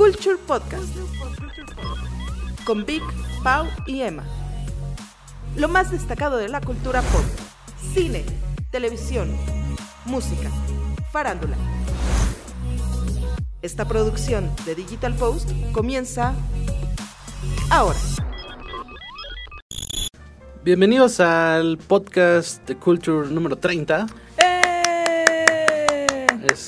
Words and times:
Culture 0.00 0.38
Podcast 0.46 0.96
con 2.64 2.86
Vic, 2.86 3.02
Pau 3.44 3.66
y 3.86 4.00
Emma. 4.00 4.24
Lo 5.56 5.68
más 5.68 5.90
destacado 5.90 6.38
de 6.38 6.48
la 6.48 6.62
cultura 6.62 7.02
pop, 7.02 7.20
cine, 7.92 8.24
televisión, 8.70 9.30
música, 10.06 10.50
farándula. 11.12 11.54
Esta 13.60 13.86
producción 13.86 14.50
de 14.64 14.74
Digital 14.74 15.14
Post 15.16 15.50
comienza 15.72 16.32
ahora. 17.68 17.98
Bienvenidos 20.64 21.20
al 21.20 21.76
podcast 21.76 22.66
de 22.66 22.74
Culture 22.74 23.28
número 23.28 23.56
30. 23.56 24.06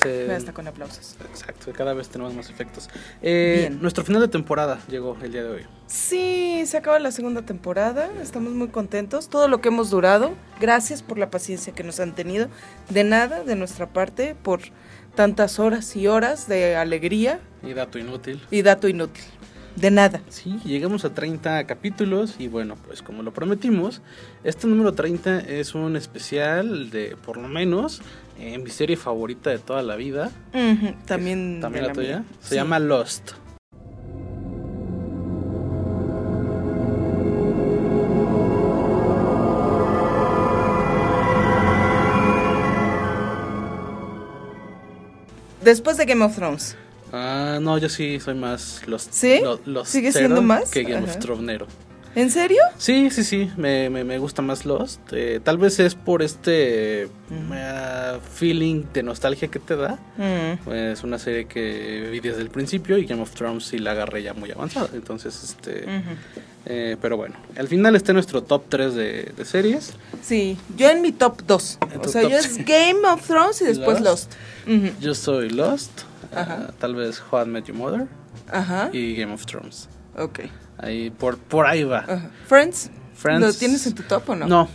¡Eh! 0.05 0.35
Está 0.35 0.53
con 0.53 0.67
aplausos. 0.67 1.15
Exacto, 1.29 1.71
cada 1.73 1.93
vez 1.93 2.09
tenemos 2.09 2.33
más 2.33 2.49
efectos. 2.49 2.89
Eh, 3.21 3.67
Bien. 3.69 3.81
Nuestro 3.81 4.03
final 4.03 4.21
de 4.21 4.27
temporada 4.27 4.79
llegó 4.87 5.17
el 5.21 5.31
día 5.31 5.43
de 5.43 5.49
hoy. 5.49 5.61
Sí, 5.87 6.63
se 6.65 6.77
acaba 6.77 6.99
la 6.99 7.11
segunda 7.11 7.41
temporada, 7.43 8.09
estamos 8.21 8.53
muy 8.53 8.69
contentos. 8.69 9.29
Todo 9.29 9.47
lo 9.47 9.61
que 9.61 9.69
hemos 9.69 9.89
durado, 9.89 10.33
gracias 10.59 11.01
por 11.03 11.17
la 11.17 11.29
paciencia 11.29 11.73
que 11.73 11.83
nos 11.83 11.99
han 11.99 12.15
tenido. 12.15 12.47
De 12.89 13.03
nada, 13.03 13.43
de 13.43 13.55
nuestra 13.55 13.87
parte, 13.93 14.35
por 14.35 14.61
tantas 15.15 15.59
horas 15.59 15.95
y 15.95 16.07
horas 16.07 16.47
de 16.47 16.75
alegría 16.75 17.39
Y 17.61 17.73
dato 17.73 17.99
inútil. 17.99 18.41
y 18.49 18.61
dato 18.63 18.87
inútil. 18.87 19.23
De 19.75 19.89
nada. 19.89 20.21
Sí, 20.29 20.59
llegamos 20.63 21.03
a 21.03 21.15
30 21.15 21.65
capítulos 21.65 22.35
y 22.37 22.47
bueno, 22.47 22.75
pues 22.85 23.01
como 23.01 23.23
lo 23.23 23.33
prometimos, 23.33 24.01
este 24.43 24.67
número 24.67 24.93
30 24.93 25.39
es 25.39 25.73
un 25.73 25.95
especial 25.95 26.91
de, 26.91 27.15
por 27.25 27.37
lo 27.37 27.47
menos, 27.47 28.01
eh, 28.43 28.57
mi 28.57 28.69
serie 28.69 28.97
favorita 28.97 29.49
de 29.49 29.59
toda 29.59 29.81
la 29.83 29.95
vida. 29.95 30.31
También, 31.05 31.59
¿También 31.61 31.83
de 31.83 31.87
la 31.87 31.93
tuya? 31.93 32.17
mía. 32.19 32.25
Se 32.41 32.49
Sí. 32.49 32.55
llama 32.55 32.79
Lost. 32.79 33.31
Después 45.61 45.97
de 45.97 46.05
Game 46.05 46.23
of 46.23 46.35
Thrones. 46.35 46.75
Ah, 47.11 47.59
no, 47.61 47.77
yo 47.77 47.89
sí 47.89 48.19
soy 48.19 48.33
más 48.35 48.81
Lost. 48.87 49.11
¿Sí? 49.13 49.41
¿Sigue 49.85 50.11
siendo 50.11 50.41
más? 50.41 50.71
Que 50.71 50.83
Game 50.83 51.03
of 51.03 51.09
Ajá. 51.09 51.19
¿En 52.15 52.29
serio? 52.29 52.59
Sí, 52.77 53.09
sí, 53.09 53.23
sí, 53.23 53.49
me, 53.57 53.89
me, 53.89 54.03
me 54.03 54.19
gusta 54.19 54.41
más 54.43 54.65
Lost. 54.65 54.99
Eh, 55.13 55.39
tal 55.43 55.57
vez 55.57 55.79
es 55.79 55.95
por 55.95 56.21
este 56.21 57.05
Ujú. 57.29 57.53
eh, 57.55 58.19
feeling 58.35 58.83
de 58.93 59.01
nostalgia 59.01 59.47
que 59.47 59.57
te 59.59 59.75
da. 59.75 59.97
Mm. 60.17 60.71
Es 60.71 61.03
una 61.03 61.17
serie 61.17 61.45
que 61.45 62.09
vi 62.11 62.19
desde 62.19 62.41
el 62.41 62.49
principio 62.49 62.97
y 62.99 63.05
Game 63.05 63.21
of 63.21 63.31
Thrones 63.31 63.65
sí 63.65 63.79
la 63.79 63.91
agarré 63.91 64.21
ya 64.21 64.33
muy 64.33 64.51
avanzada. 64.51 64.89
Entonces, 64.93 65.43
este. 65.43 65.85
Eh, 66.65 66.95
pero 67.01 67.17
bueno, 67.17 67.35
al 67.57 67.67
final 67.67 67.95
está 67.95 68.13
nuestro 68.13 68.43
top 68.43 68.63
3 68.69 68.93
de, 68.95 69.33
de 69.35 69.45
series. 69.45 69.93
Sí, 70.21 70.57
yo 70.77 70.89
en 70.91 71.01
mi 71.01 71.11
top 71.11 71.41
2. 71.45 71.79
En 71.93 71.99
O 71.99 72.03
sea, 72.07 72.21
yo 72.21 72.37
es 72.37 72.57
Game 72.63 73.05
of 73.11 73.25
Thrones 73.27 73.61
y 73.61 73.65
después 73.65 73.99
Lost. 74.01 74.31
Yo 75.01 75.13
soy 75.15 75.49
Lost, 75.49 75.91
Ajá. 76.33 76.67
ah, 76.69 76.73
tal 76.79 76.95
vez 76.95 77.21
How 77.31 77.43
I 77.43 77.45
Met 77.47 77.65
Your 77.65 77.75
Mother 77.77 78.07
Ajá. 78.51 78.89
y 78.93 79.15
Game 79.15 79.33
of 79.33 79.45
Thrones. 79.45 79.89
Ok. 80.17 80.41
Ahí, 80.77 81.09
por, 81.11 81.37
por 81.37 81.65
ahí 81.67 81.83
va. 81.83 81.99
Ajá. 81.99 82.29
Friends. 82.47 82.89
Friends. 83.15 83.41
¿Lo 83.45 83.53
tienes 83.53 83.85
en 83.87 83.93
tu 83.95 84.03
top 84.03 84.29
o 84.29 84.35
no? 84.35 84.47
No, 84.47 84.69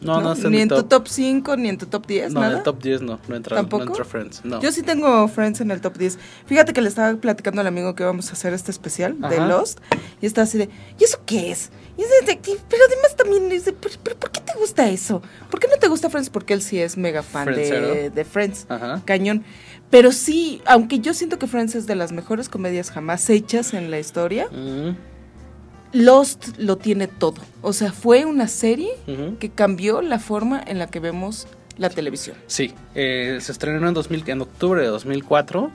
no, 0.00 0.20
no, 0.22 0.32
está 0.32 0.48
Ni 0.48 0.56
mi 0.56 0.62
en 0.62 0.68
tu 0.70 0.82
top 0.84 1.06
5, 1.08 1.56
ni 1.58 1.68
en 1.68 1.76
tu 1.76 1.84
top 1.84 2.06
10, 2.06 2.32
No, 2.32 2.40
en 2.40 2.46
nada. 2.46 2.58
el 2.58 2.62
top 2.64 2.82
10 2.82 3.02
no, 3.02 3.20
no 3.28 3.36
entra, 3.36 3.56
¿Tampoco? 3.56 3.84
no 3.84 3.90
entra 3.90 4.04
Friends. 4.06 4.42
No. 4.44 4.58
Yo 4.62 4.72
sí 4.72 4.82
tengo 4.82 5.28
Friends 5.28 5.60
en 5.60 5.70
el 5.70 5.82
top 5.82 5.98
10. 5.98 6.18
Fíjate 6.46 6.72
que 6.72 6.80
le 6.80 6.88
estaba 6.88 7.14
platicando 7.20 7.60
al 7.60 7.66
amigo 7.66 7.94
que 7.94 8.02
íbamos 8.04 8.30
a 8.30 8.32
hacer 8.32 8.54
este 8.54 8.70
especial 8.70 9.20
de 9.20 9.36
Ajá. 9.36 9.46
Lost. 9.46 9.78
Y 10.22 10.26
está 10.26 10.42
así 10.42 10.56
de, 10.56 10.70
¿y 10.98 11.04
eso 11.04 11.20
qué 11.26 11.50
es? 11.50 11.70
Y 11.98 12.02
es 12.02 12.08
detective, 12.20 12.58
pero 12.70 12.82
además 12.86 13.14
también 13.16 13.48
de, 13.50 13.60
¿pero, 13.74 13.94
pero 14.02 14.16
por 14.16 14.30
qué 14.30 14.40
te 14.40 14.58
gusta 14.58 14.88
eso? 14.88 15.20
¿Por 15.50 15.60
qué 15.60 15.68
no 15.68 15.76
te 15.76 15.88
gusta 15.88 16.08
Friends? 16.08 16.30
Porque 16.30 16.54
él 16.54 16.62
sí 16.62 16.78
es 16.80 16.96
mega 16.96 17.22
fan 17.22 17.44
de, 17.54 18.08
de 18.14 18.24
Friends. 18.24 18.64
Ajá. 18.70 19.02
Cañón. 19.04 19.44
Pero 19.90 20.12
sí, 20.12 20.62
aunque 20.64 21.00
yo 21.00 21.12
siento 21.12 21.38
que 21.38 21.46
Friends 21.46 21.74
es 21.74 21.86
de 21.86 21.96
las 21.96 22.12
mejores 22.12 22.48
comedias 22.48 22.90
jamás 22.90 23.28
hechas 23.28 23.74
en 23.74 23.90
la 23.90 23.98
historia, 23.98 24.46
Mm, 24.50 24.96
Lost 25.92 26.56
lo 26.58 26.76
tiene 26.76 27.08
todo. 27.08 27.40
O 27.62 27.72
sea, 27.72 27.92
fue 27.92 28.24
una 28.24 28.48
serie 28.48 28.90
que 29.38 29.50
cambió 29.50 30.02
la 30.02 30.18
forma 30.18 30.62
en 30.64 30.78
la 30.78 30.86
que 30.86 31.00
vemos 31.00 31.46
la 31.80 31.88
televisión. 31.88 32.36
Sí, 32.46 32.74
eh, 32.94 33.38
se 33.40 33.52
estrenó 33.52 33.88
en, 33.88 33.94
2000, 33.94 34.24
en 34.28 34.42
octubre 34.42 34.82
de 34.82 34.88
2004. 34.88 35.60
Ujú. 35.62 35.72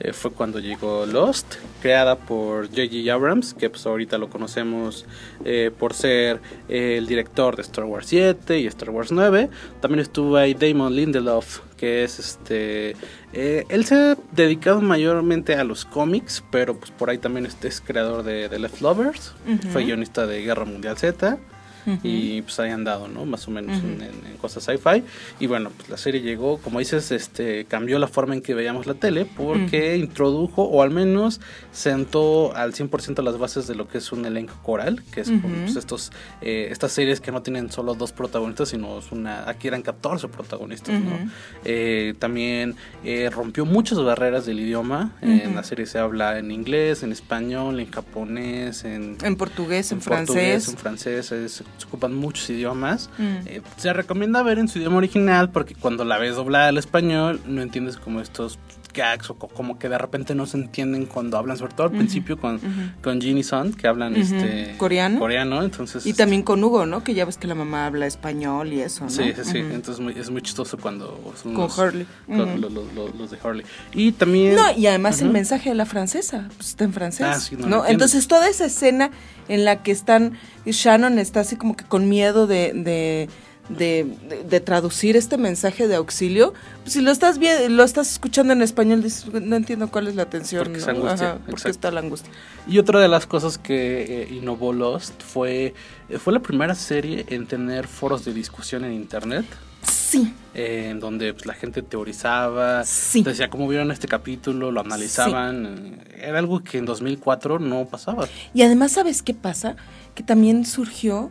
eh, 0.00 0.12
fue 0.12 0.32
cuando 0.32 0.58
llegó 0.58 1.06
Lost, 1.06 1.54
creada 1.80 2.16
por 2.16 2.66
J.J. 2.68 3.12
Abrams, 3.14 3.54
que 3.54 3.70
pues 3.70 3.86
ahorita 3.86 4.18
lo 4.18 4.28
conocemos 4.28 5.06
eh, 5.44 5.70
por 5.78 5.94
ser 5.94 6.40
el 6.68 7.06
director 7.06 7.54
de 7.54 7.62
Star 7.62 7.84
Wars 7.84 8.06
7 8.08 8.58
y 8.58 8.66
Star 8.66 8.90
Wars 8.90 9.12
9. 9.12 9.48
También 9.80 10.00
estuvo 10.00 10.36
ahí 10.36 10.54
Damon 10.54 10.94
Lindelof, 10.94 11.60
que 11.76 12.02
es 12.02 12.18
este... 12.18 12.96
él 13.32 13.84
se 13.84 13.94
ha 13.94 14.16
dedicado 14.32 14.80
mayormente 14.80 15.54
a 15.54 15.62
los 15.62 15.84
cómics, 15.84 16.42
pero 16.50 16.76
pues 16.76 16.90
por 16.90 17.10
ahí 17.10 17.18
también 17.18 17.46
este 17.46 17.68
es 17.68 17.80
creador 17.80 18.24
de, 18.24 18.48
de 18.48 18.58
Leftovers, 18.58 19.34
Ujú. 19.46 19.68
fue 19.68 19.84
guionista 19.84 20.26
de 20.26 20.42
Guerra 20.42 20.64
Mundial 20.64 20.96
Z. 20.98 21.38
Ujú. 21.86 21.98
y 22.02 22.42
pues 22.42 22.58
ahí 22.60 22.70
han 22.70 22.84
dado, 22.84 23.08
¿no? 23.08 23.24
Más 23.26 23.46
o 23.48 23.50
menos 23.50 23.78
Ujú. 23.78 23.86
en, 23.86 24.02
en- 24.02 24.26
en 24.32 24.36
cosas 24.40 24.64
sci-fi. 24.64 25.02
Y 25.40 25.46
bueno, 25.46 25.70
pues 25.76 25.88
la 25.90 25.96
serie 25.96 26.20
llegó, 26.20 26.58
como 26.58 26.78
dices, 26.78 27.10
este 27.12 27.64
cambió 27.66 27.98
la 27.98 28.08
forma 28.08 28.34
en 28.34 28.40
que 28.42 28.54
veíamos 28.54 28.86
la 28.86 28.94
tele 28.94 29.26
porque 29.26 29.96
introdujo 29.96 30.62
o 30.62 30.82
al 30.82 30.90
menos 30.90 31.40
sentó 31.72 32.54
al 32.56 32.72
100% 32.72 33.22
las 33.22 33.38
bases 33.38 33.66
de 33.66 33.74
lo 33.74 33.88
que 33.88 33.98
es 33.98 34.12
un 34.12 34.24
elenco 34.24 34.54
coral, 34.62 35.02
que 35.12 35.20
es 35.22 35.28
Ujú. 35.28 35.40
pues, 35.64 35.76
estos 35.76 36.12
eh, 36.40 36.68
estas 36.70 36.92
series 36.92 37.20
que 37.20 37.32
no 37.32 37.42
tienen 37.42 37.70
solo 37.70 37.94
dos 37.94 38.12
protagonistas, 38.12 38.68
sino 38.70 38.98
es 38.98 39.10
una 39.12 39.48
aquí 39.48 39.68
eran 39.68 39.82
14 39.82 40.28
protagonistas. 40.28 41.00
¿no? 41.00 41.18
Eh, 41.64 42.14
también 42.18 42.76
eh, 43.04 43.30
rompió 43.30 43.64
muchas 43.66 44.02
barreras 44.02 44.46
del 44.46 44.60
idioma. 44.60 45.12
En 45.22 45.54
la 45.54 45.64
serie 45.64 45.86
se 45.86 45.98
habla 45.98 46.38
en 46.38 46.50
inglés, 46.50 47.02
en 47.02 47.12
español, 47.12 47.80
en 47.80 47.90
japonés, 47.90 48.84
en 48.84 49.16
En 49.22 49.36
portugués, 49.36 49.90
en, 49.92 49.98
portugués, 50.00 50.64
francés. 50.64 50.68
en 50.68 50.76
francés, 50.78 51.32
es- 51.32 51.64
se 51.78 51.86
ocupan 51.86 52.14
muchos 52.14 52.48
idiomas. 52.50 53.10
Mm. 53.18 53.36
Eh, 53.46 53.62
se 53.76 53.92
recomienda 53.92 54.42
ver 54.42 54.58
en 54.58 54.68
su 54.68 54.78
idioma 54.78 54.98
original 54.98 55.50
porque 55.50 55.74
cuando 55.74 56.04
la 56.04 56.18
ves 56.18 56.36
doblada 56.36 56.68
al 56.68 56.78
español 56.78 57.40
no 57.46 57.62
entiendes 57.62 57.96
como 57.96 58.20
estos 58.20 58.58
gags 58.94 59.28
o 59.30 59.34
co- 59.34 59.48
como 59.48 59.78
que 59.78 59.88
de 59.88 59.98
repente 59.98 60.34
no 60.34 60.46
se 60.46 60.56
entienden 60.56 61.04
cuando 61.06 61.36
hablan, 61.36 61.58
sobre 61.58 61.74
todo 61.74 61.88
al 61.88 61.92
principio 61.92 62.38
con, 62.38 62.54
ujú. 62.56 62.66
con 63.02 63.20
Jin 63.20 63.36
y 63.36 63.42
Son, 63.42 63.72
que 63.74 63.86
hablan 63.88 64.16
este 64.16 64.74
¿Coreano? 64.78 65.18
coreano, 65.18 65.62
entonces 65.62 66.06
Y 66.06 66.14
también 66.14 66.42
con 66.42 66.62
Hugo, 66.64 66.86
¿no? 66.86 67.04
Que 67.04 67.12
ya 67.14 67.24
ves 67.24 67.36
que 67.36 67.46
la 67.46 67.54
mamá 67.54 67.86
habla 67.86 68.06
español 68.06 68.72
y 68.72 68.80
eso, 68.80 69.04
¿no? 69.04 69.10
Sí, 69.10 69.32
sí. 69.42 69.58
Entonces 69.58 70.00
muy- 70.00 70.14
es 70.18 70.30
muy 70.30 70.40
chistoso 70.40 70.78
cuando 70.78 71.34
son 71.42 71.52
Con 71.54 71.64
los, 71.64 71.76
Hurley. 71.78 72.06
con 72.26 72.60
los, 72.60 72.72
los- 72.72 72.94
los- 72.94 73.14
los 73.14 73.30
de 73.30 73.38
Hurley. 73.44 73.66
Y 73.92 74.12
también... 74.12 74.54
No, 74.54 74.62
y 74.76 74.86
además 74.86 75.20
el 75.20 75.30
mensaje 75.30 75.68
de 75.70 75.74
la 75.74 75.84
francesa, 75.86 76.48
pues 76.56 76.70
está 76.70 76.84
en 76.84 76.92
francés. 76.92 77.26
Ah, 77.28 77.40
sí, 77.40 77.56
no. 77.58 77.84
Entonces 77.84 78.28
toda 78.28 78.48
esa 78.48 78.66
escena 78.66 79.10
en 79.48 79.64
la 79.64 79.82
que 79.82 79.90
están, 79.92 80.38
Shannon 80.64 81.18
está 81.18 81.40
así 81.40 81.56
como 81.56 81.76
que 81.76 81.84
con 81.84 82.08
miedo 82.08 82.46
de, 82.46 82.72
de, 82.72 83.28
de, 83.68 84.06
de- 84.28 84.44
de 84.44 84.60
traducir 84.60 85.16
este 85.16 85.38
mensaje 85.38 85.88
de 85.88 85.94
auxilio, 85.94 86.52
pues 86.82 86.92
si 86.92 87.00
lo 87.00 87.10
estás 87.10 87.38
vi- 87.38 87.68
lo 87.70 87.82
estás 87.82 88.12
escuchando 88.12 88.52
en 88.52 88.60
español, 88.62 89.02
dices, 89.02 89.26
no 89.32 89.56
entiendo 89.56 89.88
cuál 89.90 90.06
es 90.08 90.14
la 90.16 90.26
tensión. 90.28 90.64
Porque 90.64 90.90
angustia, 90.90 91.30
Ajá, 91.32 91.38
porque 91.48 91.70
está 91.70 91.90
la 91.90 92.00
angustia. 92.00 92.30
Y 92.66 92.78
otra 92.78 93.00
de 93.00 93.08
las 93.08 93.26
cosas 93.26 93.56
que 93.56 94.22
eh, 94.24 94.28
innovó 94.34 94.72
Lost 94.74 95.22
fue, 95.22 95.72
eh, 96.10 96.18
fue 96.18 96.32
la 96.34 96.40
primera 96.40 96.74
serie 96.74 97.24
en 97.28 97.46
tener 97.46 97.86
foros 97.88 98.24
de 98.24 98.34
discusión 98.34 98.84
en 98.84 98.92
internet. 98.92 99.46
Sí, 99.90 100.32
eh, 100.54 100.88
en 100.90 101.00
donde 101.00 101.32
pues, 101.34 101.46
la 101.46 101.54
gente 101.54 101.82
teorizaba, 101.82 102.84
Sí. 102.84 103.22
decía 103.22 103.50
cómo 103.50 103.66
vieron 103.66 103.90
este 103.90 104.08
capítulo, 104.08 104.70
lo 104.70 104.80
analizaban. 104.80 106.00
Era 106.16 106.38
algo 106.38 106.62
que 106.62 106.78
en 106.78 106.84
2004 106.84 107.58
no 107.58 107.86
pasaba. 107.86 108.28
y 108.52 108.62
además, 108.62 108.92
¿sabes 108.92 109.22
qué 109.22 109.34
pasa? 109.34 109.76
Que 110.14 110.22
también 110.22 110.64
surgió 110.66 111.30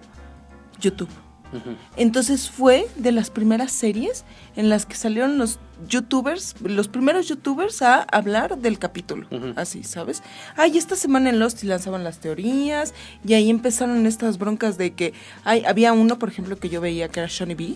YouTube. 0.79 1.09
Entonces 1.97 2.50
fue 2.50 2.88
de 2.95 3.11
las 3.11 3.29
primeras 3.29 3.71
series 3.71 4.23
en 4.55 4.69
las 4.69 4.85
que 4.85 4.95
salieron 4.95 5.38
los 5.38 5.59
youtubers, 5.88 6.55
los 6.61 6.88
primeros 6.88 7.27
youtubers 7.27 7.81
a 7.81 8.01
hablar 8.01 8.57
del 8.57 8.79
capítulo, 8.79 9.27
así, 9.55 9.83
¿sabes? 9.83 10.23
Ay, 10.55 10.77
esta 10.77 10.95
semana 10.95 11.29
en 11.29 11.39
Lost 11.39 11.63
y 11.63 11.67
lanzaban 11.67 12.03
las 12.03 12.19
teorías 12.19 12.94
y 13.25 13.33
ahí 13.33 13.50
empezaron 13.50 14.05
estas 14.05 14.38
broncas 14.38 14.77
de 14.77 14.94
que 14.94 15.13
ay, 15.44 15.63
había 15.65 15.94
uno, 15.94 16.19
por 16.19 16.29
ejemplo, 16.29 16.57
que 16.57 16.69
yo 16.69 16.81
veía 16.81 17.07
que 17.09 17.19
era 17.19 17.29
Shawnee 17.29 17.55
B 17.55 17.75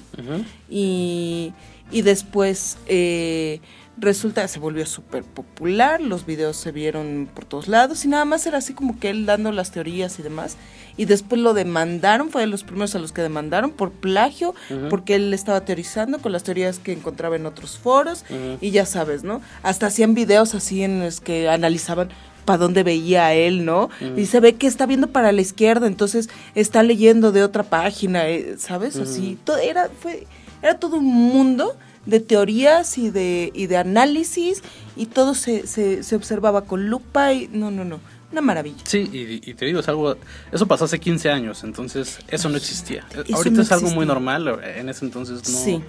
y, 0.70 1.54
y 1.92 2.02
después 2.02 2.78
eh, 2.88 3.60
resulta 3.98 4.42
que 4.42 4.48
se 4.48 4.60
volvió 4.60 4.86
súper 4.86 5.24
popular, 5.24 6.02
los 6.02 6.26
videos 6.26 6.58
se 6.58 6.72
vieron 6.72 7.30
por 7.34 7.46
todos 7.46 7.68
lados 7.68 8.06
y 8.06 8.08
nada 8.08 8.26
más 8.26 8.46
era 8.46 8.60
así 8.60 8.74
como 8.74 9.00
que 9.00 9.10
él 9.10 9.26
dando 9.26 9.52
las 9.52 9.72
teorías 9.72 10.20
y 10.20 10.24
demás. 10.24 10.58
Y 10.98 11.06
después 11.06 11.40
lo 11.40 11.54
demandaron, 11.54 12.30
fue 12.30 12.42
de 12.42 12.48
los 12.48 12.64
primeros 12.64 12.96
a 12.96 13.00
los 13.00 13.12
que 13.12 13.22
demandaron 13.22 13.70
por 13.72 13.92
plagio, 13.92 14.56
porque 14.90 15.16
él 15.16 15.32
estaba 15.32 15.62
teorizando 15.62 16.18
con 16.18 16.32
las 16.32 16.44
teorías 16.44 16.80
que 16.80 16.92
encontraba 16.92 17.36
en 17.36 17.46
otros 17.46 17.78
foros 17.78 18.26
y 18.62 18.72
ya 18.72 18.86
sabes, 18.88 19.24
¿no? 19.24 19.42
Hasta 19.62 19.88
hacían 19.88 20.16
videos 20.16 20.56
así 20.56 20.82
en 20.84 21.02
los 21.02 21.22
que 21.22 21.50
analizaban 21.50 22.10
para 22.46 22.58
dónde 22.58 22.82
veía 22.82 23.34
él, 23.34 23.66
¿no? 23.66 23.90
Mm. 24.00 24.18
Y 24.18 24.26
se 24.26 24.40
ve 24.40 24.56
que 24.56 24.66
está 24.66 24.86
viendo 24.88 25.08
para 25.08 25.32
la 25.32 25.42
izquierda, 25.42 25.86
entonces 25.86 26.30
está 26.56 26.82
leyendo 26.82 27.32
de 27.32 27.44
otra 27.44 27.64
página, 27.64 28.28
eh, 28.28 28.56
¿sabes? 28.58 28.96
Así, 28.96 29.38
todo 29.44 29.58
era, 29.58 29.90
fue, 30.00 30.26
era 30.64 30.80
todo 30.80 30.98
un 30.98 31.06
mundo 31.06 31.76
de 32.08 32.20
teorías 32.20 32.98
y 32.98 33.12
de, 33.12 33.52
y 33.54 33.68
de 33.68 33.78
análisis 33.78 34.64
y 34.96 35.06
todo 35.06 35.36
se, 35.36 35.68
se, 35.68 36.02
se 36.02 36.16
observaba 36.16 36.64
con 36.64 36.90
lupa 36.90 37.34
y 37.34 37.48
no, 37.50 37.70
no, 37.70 37.86
no, 37.86 38.00
una 38.32 38.42
maravilla. 38.42 38.78
Sí, 38.84 39.10
y, 39.12 39.50
y 39.52 39.54
te 39.54 39.66
digo, 39.66 39.82
es 39.82 39.88
algo, 39.90 40.16
eso 40.52 40.68
pasó 40.68 40.86
hace 40.86 41.00
15 41.00 41.30
años, 41.30 41.64
entonces 41.64 42.20
eso 42.30 42.50
no 42.50 42.58
existía. 42.58 43.06
Eso 43.12 43.36
Ahorita 43.36 43.58
no 43.58 43.62
es 43.62 43.72
algo 43.72 43.90
muy 43.92 44.06
normal, 44.06 44.60
en 44.64 44.90
ese 44.90 45.06
entonces 45.06 45.48
no, 45.50 45.58
Sí. 45.60 45.84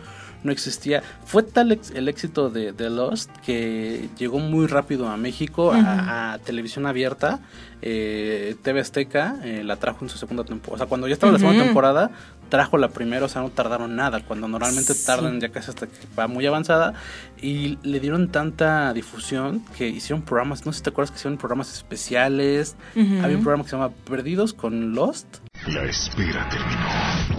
No 0.45 0.53
existía. 0.53 1.03
Fue 1.25 1.43
tal 1.43 1.79
el 1.95 2.09
éxito 2.09 2.51
de, 2.51 2.73
de 2.73 2.91
Lost 2.91 3.31
que 3.45 4.09
llegó 4.19 4.39
muy 4.39 4.67
rápido 4.67 5.09
a 5.09 5.17
México, 5.17 5.73
a, 5.73 6.33
a 6.35 6.39
televisión 6.39 6.87
abierta. 6.87 7.41
Eh, 7.81 8.57
TV 8.63 8.81
Azteca 8.81 9.37
eh, 9.45 9.63
la 9.65 9.77
trajo 9.77 10.05
en 10.05 10.09
su 10.09 10.19
segunda 10.19 10.45
temporada. 10.45 10.75
O 10.75 10.79
sea, 10.79 10.87
cuando 10.89 11.07
ya 11.07 11.15
estaba 11.15 11.33
la 11.33 11.39
segunda 11.39 11.63
temporada, 11.65 12.11
trajo 12.49 12.77
la 12.77 12.89
primera, 12.89 13.27
o 13.27 13.29
sea, 13.29 13.43
no 13.43 13.51
tardaron 13.51 13.95
nada. 13.95 14.21
Cuando 14.21 14.49
normalmente 14.49 14.95
Sí. 14.95 15.07
tardan 15.07 15.41
ya 15.41 15.51
casi 15.51 15.71
hasta 15.71 15.87
que 15.87 15.93
va 16.19 16.27
muy 16.27 16.45
avanzada. 16.47 16.95
Y 17.41 17.79
le 17.83 18.01
dieron 18.01 18.29
tanta 18.33 18.93
difusión 18.93 19.63
que 19.77 19.89
hicieron 19.89 20.23
programas, 20.23 20.67
no 20.67 20.73
sé 20.73 20.79
si 20.79 20.85
te 20.85 20.91
acuerdas 20.91 21.13
que 21.13 21.19
hicieron 21.19 21.39
programas 21.39 21.73
especiales. 21.73 22.75
Había 22.97 23.37
un 23.37 23.43
programa 23.45 23.63
que 23.65 23.71
se 23.71 23.77
llama 23.77 23.91
Perdidos 24.09 24.55
con 24.55 24.95
Lost. 24.95 25.27
La 25.69 25.85
espera 25.85 26.49
terminó. 26.49 27.38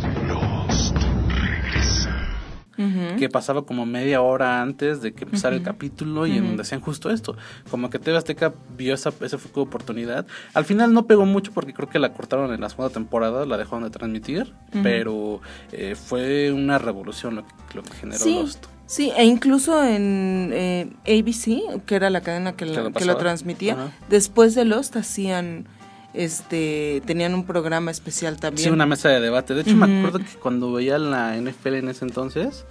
Que 3.19 3.29
pasaba 3.29 3.63
como 3.65 3.85
media 3.85 4.21
hora 4.21 4.61
antes 4.61 5.01
de 5.01 5.13
que 5.13 5.25
empezara 5.25 5.55
el 5.55 5.61
capítulo 5.61 6.25
y 6.25 6.37
en 6.37 6.47
donde 6.47 6.61
hacían 6.63 6.81
justo 6.81 7.09
esto. 7.11 7.35
Como 7.69 7.89
que 7.89 7.99
TV 7.99 8.17
Azteca 8.17 8.53
vio 8.77 8.93
esa, 8.93 9.11
esa 9.21 9.37
fue 9.37 9.61
oportunidad. 9.61 10.25
Al 10.53 10.65
final 10.65 10.93
no 10.93 11.05
pegó 11.05 11.25
mucho 11.25 11.51
porque 11.51 11.73
creo 11.73 11.89
que 11.89 11.99
la 11.99 12.13
cortaron 12.13 12.53
en 12.53 12.61
la 12.61 12.69
segunda 12.69 12.91
temporada, 12.93 13.45
la 13.45 13.57
dejaron 13.57 13.83
de 13.83 13.89
transmitir, 13.89 14.53
pero 14.81 15.41
eh, 15.71 15.95
fue 15.95 16.51
una 16.51 16.77
revolución 16.79 17.35
lo 17.35 17.45
que, 17.45 17.51
lo 17.75 17.83
que 17.83 17.91
generó 17.93 18.19
Sí, 18.19 18.35
Lost. 18.39 18.65
sí, 18.85 19.11
e 19.17 19.25
incluso 19.25 19.83
en 19.83 20.51
eh, 20.53 20.89
ABC, 21.05 21.83
que 21.85 21.95
era 21.95 22.09
la 22.09 22.21
cadena 22.21 22.53
que, 22.53 22.65
lo 22.65 22.91
que 22.91 23.05
lo 23.05 23.17
transmitía, 23.17 23.73
Ajá. 23.73 23.91
después 24.09 24.55
de 24.55 24.65
Lost 24.65 24.95
hacían, 24.95 25.67
este, 26.13 27.01
tenían 27.05 27.33
un 27.35 27.45
programa 27.45 27.91
especial 27.91 28.39
también. 28.39 28.63
Sí, 28.63 28.69
una 28.73 28.85
mesa 28.85 29.09
de 29.09 29.19
debate. 29.19 29.53
De 29.53 29.61
hecho, 29.61 29.75
me 29.75 29.85
acuerdo 29.99 30.19
que 30.19 30.39
cuando 30.41 30.71
veía 30.71 30.97
la 30.97 31.35
NFL 31.39 31.75
en 31.75 31.89
ese 31.89 32.05
entonces, 32.05 32.65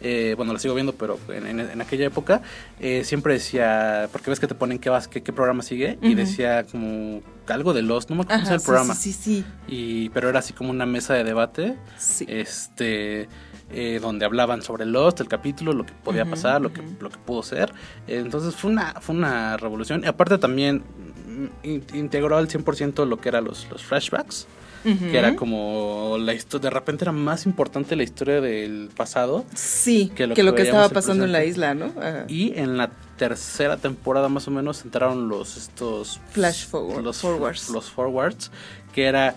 eh, 0.00 0.34
bueno, 0.36 0.52
la 0.52 0.58
sigo 0.58 0.74
viendo, 0.74 0.92
pero 0.94 1.18
en, 1.28 1.46
en- 1.46 1.60
en 1.60 1.80
aquella 1.80 2.06
época, 2.06 2.42
eh, 2.80 3.02
siempre 3.04 3.34
decía, 3.34 4.08
porque 4.12 4.30
ves 4.30 4.38
que 4.40 4.46
te 4.46 4.54
ponen 4.54 4.78
qué, 4.78 4.90
vas, 4.90 5.08
qué, 5.08 5.22
qué 5.22 5.32
programa 5.32 5.62
sigue, 5.62 5.98
y 6.02 6.14
decía 6.14 6.64
como 6.64 7.20
algo 7.48 7.72
de 7.72 7.82
Lost, 7.82 8.10
no 8.10 8.16
me 8.16 8.22
acuerdo 8.22 8.42
Ajá, 8.44 8.54
el 8.54 8.60
programa. 8.60 8.94
sí, 8.94 9.12
sí, 9.12 9.42
sí, 9.42 9.44
Y, 9.66 10.08
pero 10.10 10.28
era 10.28 10.38
así 10.40 10.52
como 10.52 10.70
una 10.70 10.84
mesa 10.86 11.14
de 11.14 11.24
debate, 11.24 11.76
sí. 11.98 12.26
este, 12.28 13.28
eh, 13.70 13.98
donde 14.00 14.24
hablaban 14.24 14.62
sobre 14.62 14.86
Lost, 14.86 15.20
el 15.20 15.28
capítulo, 15.28 15.72
lo 15.72 15.84
que 15.84 15.92
podía 16.04 16.24
pasar, 16.24 16.60
lo 16.60 16.72
que, 16.72 16.82
lo 17.00 17.10
que 17.10 17.18
pudo 17.18 17.42
ser. 17.42 17.72
Entonces 18.06 18.54
fue 18.54 18.70
una, 18.70 18.94
fue 19.00 19.14
una 19.16 19.56
revolución. 19.56 20.02
Y 20.04 20.06
aparte 20.06 20.38
también 20.38 20.82
mm, 21.26 21.66
in- 21.66 21.84
integró 21.94 22.36
al 22.36 22.48
100% 22.48 23.06
lo 23.06 23.18
que 23.18 23.28
eran 23.30 23.44
los, 23.44 23.66
los 23.70 23.82
flashbacks, 23.82 24.46
Que 24.84 25.18
era 25.18 25.34
como 25.36 26.16
la 26.18 26.34
historia, 26.34 26.70
de 26.70 26.74
repente 26.74 27.04
era 27.04 27.12
más 27.12 27.46
importante 27.46 27.96
la 27.96 28.02
historia 28.04 28.40
del 28.40 28.90
pasado. 28.96 29.44
Sí, 29.54 30.10
que 30.14 30.28
que 30.34 30.42
lo 30.42 30.50
lo 30.50 30.54
que 30.56 30.62
estaba 30.62 30.88
pasando 30.88 31.24
en 31.24 31.32
la 31.32 31.44
isla, 31.44 31.74
¿no? 31.74 31.86
Ajá. 32.00 32.24
Y 32.28 32.58
en 32.58 32.76
la 32.76 32.90
tercera 33.18 33.76
temporada 33.76 34.28
más 34.28 34.46
o 34.46 34.50
menos 34.52 34.84
entraron 34.84 35.28
los 35.28 35.56
estos 35.56 36.20
Flash 36.30 36.66
forward- 36.68 37.02
los 37.02 37.16
forwards. 37.20 37.68
los 37.70 37.90
forwards 37.90 38.50
que 38.94 39.04
era 39.06 39.34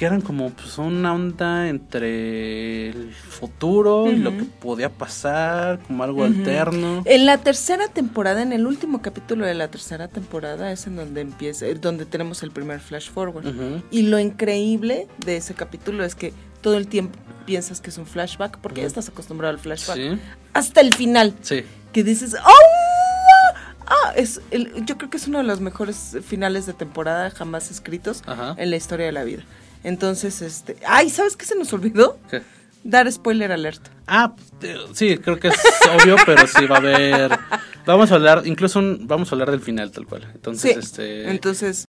que 0.00 0.06
eran 0.06 0.22
como 0.22 0.48
pues 0.48 0.78
una 0.78 1.12
onda 1.12 1.68
entre 1.68 2.88
el 2.88 3.12
futuro 3.12 4.10
y 4.10 4.16
lo 4.16 4.30
que 4.34 4.44
podía 4.44 4.88
pasar 4.88 5.78
como 5.80 6.02
algo 6.04 6.24
alterno 6.24 7.02
En 7.04 7.26
la 7.26 7.36
tercera 7.36 7.86
temporada, 7.86 8.40
en 8.40 8.54
el 8.54 8.66
último 8.66 9.02
capítulo 9.02 9.44
de 9.44 9.52
la 9.52 9.68
tercera 9.68 10.08
temporada, 10.08 10.72
es 10.72 10.86
en 10.86 10.96
donde 10.96 11.20
empieza, 11.20 11.66
eh, 11.66 11.74
donde 11.74 12.06
tenemos 12.06 12.42
el 12.42 12.50
primer 12.50 12.80
flash 12.80 13.10
forward. 13.10 13.44
Y 13.90 14.04
lo 14.04 14.18
increíble 14.18 15.06
de 15.18 15.36
ese 15.36 15.52
capítulo 15.52 16.02
es 16.02 16.14
que 16.14 16.32
todo 16.62 16.78
el 16.78 16.86
tiempo 16.86 17.18
piensas 17.44 17.82
que 17.82 17.90
es 17.90 17.98
un 17.98 18.06
flashback, 18.06 18.56
porque 18.56 18.80
ya 18.80 18.86
estás 18.86 19.10
acostumbrado 19.10 19.52
al 19.52 19.60
flashback. 19.60 19.96
sí 19.98 20.18
Hasta 20.54 20.80
el 20.80 20.94
final, 20.94 21.34
sí 21.42 21.62
que 21.92 22.04
dices, 22.04 22.36
¡Oh! 22.42 23.56
Ah, 23.86 24.12
es 24.16 24.40
el- 24.50 24.84
yo 24.86 24.96
creo 24.96 25.10
que 25.10 25.16
es 25.16 25.26
uno 25.26 25.38
de 25.38 25.44
los 25.44 25.60
mejores 25.60 26.16
finales 26.24 26.64
de 26.64 26.72
temporada 26.72 27.28
jamás 27.30 27.70
escritos 27.70 28.22
Ajá. 28.24 28.54
en 28.56 28.70
la 28.70 28.76
historia 28.76 29.04
de 29.06 29.12
la 29.12 29.24
vida. 29.24 29.42
Entonces, 29.84 30.42
este. 30.42 30.76
¡Ay! 30.86 31.10
¿Sabes 31.10 31.36
qué 31.36 31.46
se 31.46 31.56
nos 31.56 31.72
olvidó? 31.72 32.18
¿Qué? 32.30 32.42
Dar 32.84 33.10
spoiler 33.12 33.52
alert. 33.52 33.82
Ah, 34.06 34.34
eh, 34.62 34.76
sí, 34.94 35.18
creo 35.18 35.38
que 35.38 35.48
es 35.48 35.54
obvio, 36.02 36.16
pero 36.26 36.46
sí 36.46 36.66
va 36.66 36.76
a 36.76 36.78
haber. 36.78 37.38
Vamos 37.86 38.10
a 38.10 38.14
hablar, 38.14 38.42
incluso 38.46 38.78
un- 38.78 39.06
vamos 39.06 39.30
a 39.30 39.34
hablar 39.34 39.50
del 39.50 39.60
final 39.60 39.90
tal 39.92 40.06
cual. 40.06 40.30
Entonces, 40.34 40.72
Sí. 40.72 40.78
este. 40.78 41.30
Entonces. 41.30 41.84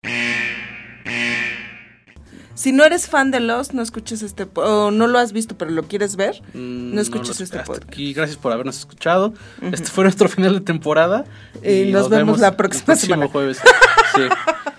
Si 2.53 2.73
no 2.73 2.83
eres 2.83 3.07
fan 3.07 3.31
de 3.31 3.39
Lost, 3.39 3.71
no 3.71 3.81
escuches 3.81 4.21
este 4.21 4.45
o 4.55 4.91
no 4.91 5.07
lo 5.07 5.17
has 5.17 5.31
visto 5.33 5.57
pero 5.57 5.71
lo 5.71 5.83
quieres 5.83 6.15
ver, 6.15 6.41
mm, 6.53 6.93
no 6.93 7.01
escuches 7.01 7.41
este 7.41 7.57
podcast. 7.59 7.87
aquí, 7.89 8.13
gracias 8.13 8.37
por 8.37 8.51
habernos 8.51 8.77
escuchado. 8.77 9.33
Este 9.71 9.89
fue 9.89 10.03
nuestro 10.03 10.29
final 10.29 10.53
de 10.53 10.61
temporada. 10.61 11.23
Y 11.63 11.85
nos 11.91 12.09
vemos 12.09 12.39
la 12.39 12.55
próxima 12.57 12.81
el 12.81 12.85
próximo 12.85 13.13
semana. 13.15 13.31
jueves. 13.31 13.57
Sí. 14.15 14.21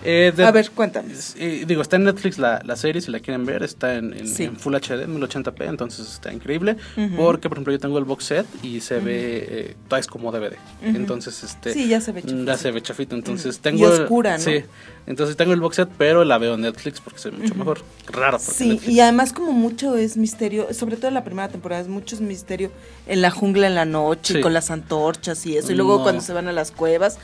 Eh, 0.05 0.33
de- 0.35 0.43
A 0.43 0.51
ver, 0.51 0.69
cuéntame. 0.71 1.13
eh, 1.37 1.63
digo, 1.65 1.81
está 1.81 1.95
en 1.95 2.03
Netflix 2.03 2.37
la, 2.37 2.61
la 2.65 2.75
serie, 2.75 3.01
si 3.01 3.09
la 3.09 3.19
quieren 3.21 3.45
ver, 3.45 3.63
está 3.63 3.95
en, 3.95 4.13
en- 4.13 4.27
Sí. 4.27 4.43
en 4.43 4.57
Full 4.57 4.75
HD, 4.75 5.07
1080p, 5.07 5.65
entonces 5.69 6.07
está 6.11 6.33
increíble. 6.33 6.75
Porque, 7.15 7.47
por 7.47 7.57
ejemplo, 7.57 7.71
yo 7.73 7.79
tengo 7.79 7.97
el 7.99 8.03
box 8.03 8.25
set 8.25 8.45
y 8.61 8.81
se 8.81 8.99
ve, 8.99 9.47
eh, 9.49 9.75
es 9.97 10.07
como 10.07 10.31
DVD. 10.31 10.57
Ujú. 10.81 10.95
Entonces, 10.97 11.41
este. 11.43 11.71
Sí, 11.73 11.87
ya 11.87 12.01
se 12.01 12.11
ve 12.11 12.21
Ya 12.21 12.27
chafita. 12.29 12.57
se 12.57 12.71
ve 12.71 12.81
chafita, 12.81 13.15
entonces 13.15 13.59
tengo... 13.59 13.79
Y 13.79 13.85
oscura, 13.85 14.37
¿no? 14.37 14.43
Sí, 14.43 14.63
entonces 15.07 15.37
tengo 15.37 15.53
el 15.53 15.61
box 15.61 15.77
set, 15.77 15.89
pero 15.97 16.25
la 16.25 16.37
veo 16.37 16.55
en 16.55 16.61
Netflix 16.61 16.99
porque 16.99 17.19
se 17.19 17.29
ve 17.29 17.37
mucho 17.37 17.55
mejor. 17.55 17.79
Raro, 18.07 18.39
porque 18.39 18.51
Sí, 18.53 18.69
Netflix- 18.71 18.89
y 18.91 18.99
además 18.99 19.31
como 19.31 19.53
mucho 19.53 19.95
es 19.95 20.17
misterio, 20.17 20.67
sobre 20.73 20.97
todo 20.97 21.11
la 21.11 21.23
primera 21.23 21.47
temporada, 21.47 21.81
es 21.81 21.87
mucho 21.87 22.19
misterio 22.19 22.71
en 23.07 23.21
la 23.21 23.31
jungla 23.31 23.67
en 23.67 23.75
la 23.75 23.85
noche, 23.85 24.33
Sí. 24.33 24.39
y 24.39 24.41
con 24.41 24.53
las 24.53 24.69
antorchas 24.69 25.45
y 25.45 25.55
eso, 25.57 25.71
y 25.71 25.75
luego 25.75 25.97
No. 25.97 26.03
cuando 26.03 26.21
se 26.21 26.33
van 26.33 26.47
a 26.49 26.51
las 26.51 26.71
cuevas, 26.71 27.17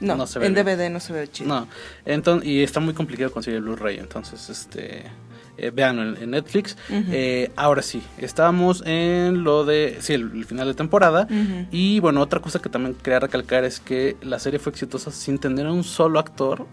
no, 0.00 0.16
No 0.16 0.26
se 0.26 0.38
ve 0.38 0.46
en 0.46 0.54
bien. 0.54 0.66
DVD 0.66 0.90
no 0.90 1.00
se 1.00 1.12
ve 1.12 1.28
chido. 1.28 1.48
No, 1.48 1.68
entonces, 2.04 2.48
y 2.48 2.62
está 2.62 2.80
muy 2.80 2.94
complicado 2.94 3.30
conseguir 3.32 3.58
el 3.58 3.64
Blu-ray, 3.64 3.98
entonces, 3.98 4.48
este... 4.50 5.04
Eh, 5.58 5.70
véanlo 5.70 6.02
en, 6.02 6.22
en 6.22 6.30
Netflix. 6.32 6.76
Eh, 6.90 7.50
ahora 7.56 7.80
sí, 7.80 8.02
estábamos 8.18 8.82
en 8.84 9.42
lo 9.42 9.64
de, 9.64 9.96
sí, 10.00 10.12
el, 10.12 10.30
el 10.34 10.44
final 10.44 10.66
de 10.68 10.74
temporada. 10.74 11.26
Y 11.70 11.98
bueno, 12.00 12.20
otra 12.20 12.40
cosa 12.40 12.58
que 12.60 12.68
también 12.68 12.94
quería 12.94 13.20
recalcar 13.20 13.64
es 13.64 13.80
que 13.80 14.18
la 14.20 14.38
serie 14.38 14.58
fue 14.58 14.70
exitosa 14.72 15.10
sin 15.10 15.38
tener 15.38 15.64
a 15.64 15.72
un 15.72 15.82
solo 15.82 16.18
actor 16.18 16.66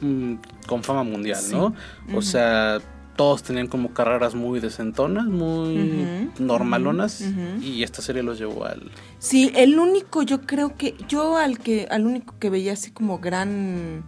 mm, 0.00 0.34
con 0.66 0.82
fama 0.82 1.02
mundial, 1.02 1.36
Sí. 1.38 1.54
¿no? 1.54 1.74
O 2.14 2.22
sea, 2.22 2.78
todos 3.22 3.44
tenían 3.44 3.68
como 3.68 3.94
carreras 3.94 4.34
muy 4.34 4.58
decentonas, 4.58 5.26
muy 5.26 6.28
normalonas. 6.40 7.22
Y 7.60 7.84
esta 7.84 8.02
serie 8.02 8.24
los 8.24 8.36
llevó 8.36 8.64
al... 8.64 8.90
Sí, 9.20 9.52
el 9.54 9.78
único, 9.78 10.24
yo 10.24 10.40
creo 10.40 10.76
que, 10.76 10.96
yo 11.08 11.36
al 11.36 11.60
que, 11.60 11.86
al 11.88 12.04
único 12.04 12.34
que 12.40 12.50
veía 12.50 12.72
así 12.72 12.90
como 12.90 13.20
gran 13.20 14.02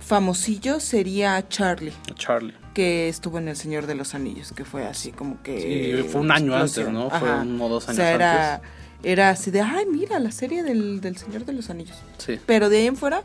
famosillo 0.00 0.80
sería 0.80 1.48
Charlie, 1.48 1.94
Charlie. 2.16 2.52
que 2.74 3.08
estuvo 3.08 3.38
en 3.38 3.48
El 3.48 3.56
Señor 3.56 3.86
de 3.86 3.94
los 3.94 4.14
Anillos, 4.14 4.52
que 4.52 4.66
fue 4.66 4.84
así 4.84 5.12
como 5.12 5.42
que... 5.42 6.02
Sí, 6.02 6.08
fue 6.10 6.20
un 6.20 6.30
año 6.30 6.54
antes. 6.54 6.86
¿no? 6.90 7.08
Fue 7.08 7.32
uno 7.32 7.64
o 7.64 7.68
dos 7.70 7.86
O 7.86 7.90
años 7.92 7.96
sea, 7.96 8.12
era, 8.12 8.54
antes. 8.56 8.70
era 9.02 9.30
así 9.30 9.50
de, 9.50 9.62
ay, 9.62 9.86
mira, 9.90 10.18
la 10.18 10.30
serie 10.30 10.62
del, 10.62 11.00
del 11.00 11.16
Señor 11.16 11.46
de 11.46 11.54
los 11.54 11.70
Anillos. 11.70 11.96
Sí. 12.18 12.38
Pero 12.44 12.68
de 12.68 12.80
ahí 12.80 12.86
en 12.86 12.96
fuera, 12.96 13.22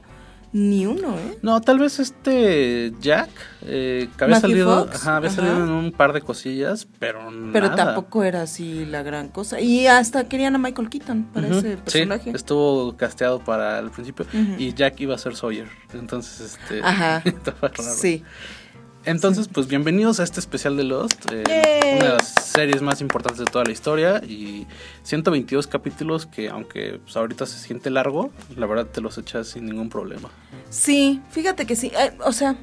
ni 0.53 0.85
uno, 0.85 1.17
¿eh? 1.17 1.37
No, 1.41 1.59
tal 1.61 1.79
vez 1.79 1.99
este 1.99 2.93
Jack, 3.01 3.29
eh, 3.63 4.07
que 4.17 4.23
había 4.23 4.39
salido, 4.39 4.89
ajá, 4.91 5.17
había 5.17 5.29
ajá. 5.29 5.35
salido 5.41 5.63
en 5.63 5.69
un 5.69 5.91
par 5.91 6.13
de 6.13 6.21
cosillas, 6.21 6.87
pero 6.99 7.19
Pero 7.51 7.69
nada. 7.69 7.85
tampoco 7.85 8.23
era 8.23 8.41
así 8.43 8.85
la 8.85 9.03
gran 9.03 9.29
cosa. 9.29 9.59
Y 9.59 9.87
hasta 9.87 10.27
querían 10.27 10.55
a 10.55 10.57
Michael 10.57 10.89
Keaton 10.89 11.25
para 11.33 11.47
ese 11.47 11.77
personaje. 11.77 12.31
Sí, 12.31 12.35
estuvo 12.35 12.95
casteado 12.95 13.39
para 13.43 13.79
el 13.79 13.91
principio 13.91 14.25
y 14.57 14.73
Jack 14.73 14.99
iba 15.01 15.15
a 15.15 15.17
ser 15.17 15.35
Sawyer. 15.35 15.67
Entonces, 15.93 16.57
este. 16.59 16.81
Ajá. 16.81 17.21
estaba 17.25 17.67
raro. 17.67 17.83
Sí. 17.83 18.23
Entonces, 19.07 19.47
pues 19.47 19.67
bienvenidos 19.67 20.19
a 20.19 20.25
este 20.25 20.41
especial 20.41 20.75
de 20.75 20.83
Lost. 20.83 21.31
eh, 21.31 21.95
una 21.95 22.05
de 22.07 22.17
las 22.17 22.27
series 22.27 22.81
más 22.81 22.99
importantes 22.99 23.39
de 23.39 23.45
toda 23.45 23.63
la 23.63 23.71
historia. 23.71 24.21
Y 24.21 24.67
122 25.03 25.65
capítulos 25.65 26.25
que, 26.25 26.49
aunque 26.49 26.99
pues, 27.01 27.15
ahorita 27.15 27.45
se 27.45 27.57
siente 27.57 27.89
largo, 27.89 28.31
la 28.57 28.65
verdad 28.65 28.85
te 28.87 28.99
los 28.99 29.17
echas 29.17 29.47
sin 29.47 29.65
ningún 29.65 29.87
problema. 29.87 30.29
Sí, 30.69 31.21
fíjate 31.31 31.65
que 31.65 31.77
sí. 31.77 31.89
Eh, 31.97 32.17
o 32.25 32.33
sea, 32.33 32.57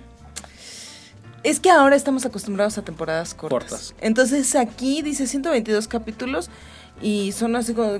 es 1.44 1.60
que 1.60 1.70
ahora 1.70 1.96
estamos 1.96 2.26
acostumbrados 2.26 2.76
a 2.76 2.82
temporadas 2.84 3.32
cortas. 3.32 3.70
Cortas. 3.70 3.94
Entonces 4.02 4.54
aquí 4.54 5.00
dice 5.00 5.26
122 5.26 5.88
capítulos 5.88 6.50
Y 7.02 7.32
son 7.32 7.56
así 7.56 7.74
como... 7.74 7.98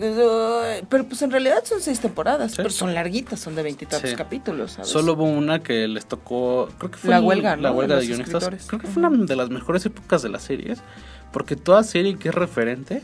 Pero 0.88 1.04
pues 1.04 1.20
en 1.22 1.30
realidad 1.30 1.62
son 1.64 1.80
seis 1.80 2.00
temporadas, 2.00 2.52
Sí. 2.52 2.56
pero 2.58 2.70
son 2.70 2.94
larguitas, 2.94 3.40
son 3.40 3.54
de 3.56 3.62
veintitantos 3.62 4.08
Sí. 4.10 4.16
capítulos, 4.16 4.72
¿sabes? 4.72 4.88
Solo 4.88 5.14
hubo 5.14 5.24
una 5.24 5.62
que 5.62 5.88
les 5.88 6.06
tocó, 6.06 6.68
creo 6.78 6.90
que 6.90 6.98
fue 6.98 7.10
La 7.10 7.18
el- 7.18 7.24
huelga, 7.24 7.56
la 7.56 7.70
¿no? 7.70 7.76
huelga 7.76 7.96
de 7.96 8.02
de 8.02 8.06
guionistas. 8.06 8.34
escritores. 8.44 8.66
Creo 8.68 8.80
que 8.80 8.86
fue 8.86 9.02
una 9.04 9.24
de 9.26 9.36
las 9.36 9.50
mejores 9.50 9.84
épocas 9.84 10.22
de 10.22 10.28
las 10.28 10.42
series, 10.42 10.80
porque 11.32 11.56
toda 11.56 11.82
serie 11.82 12.16
que 12.16 12.28
es 12.28 12.34
referente 12.34 13.02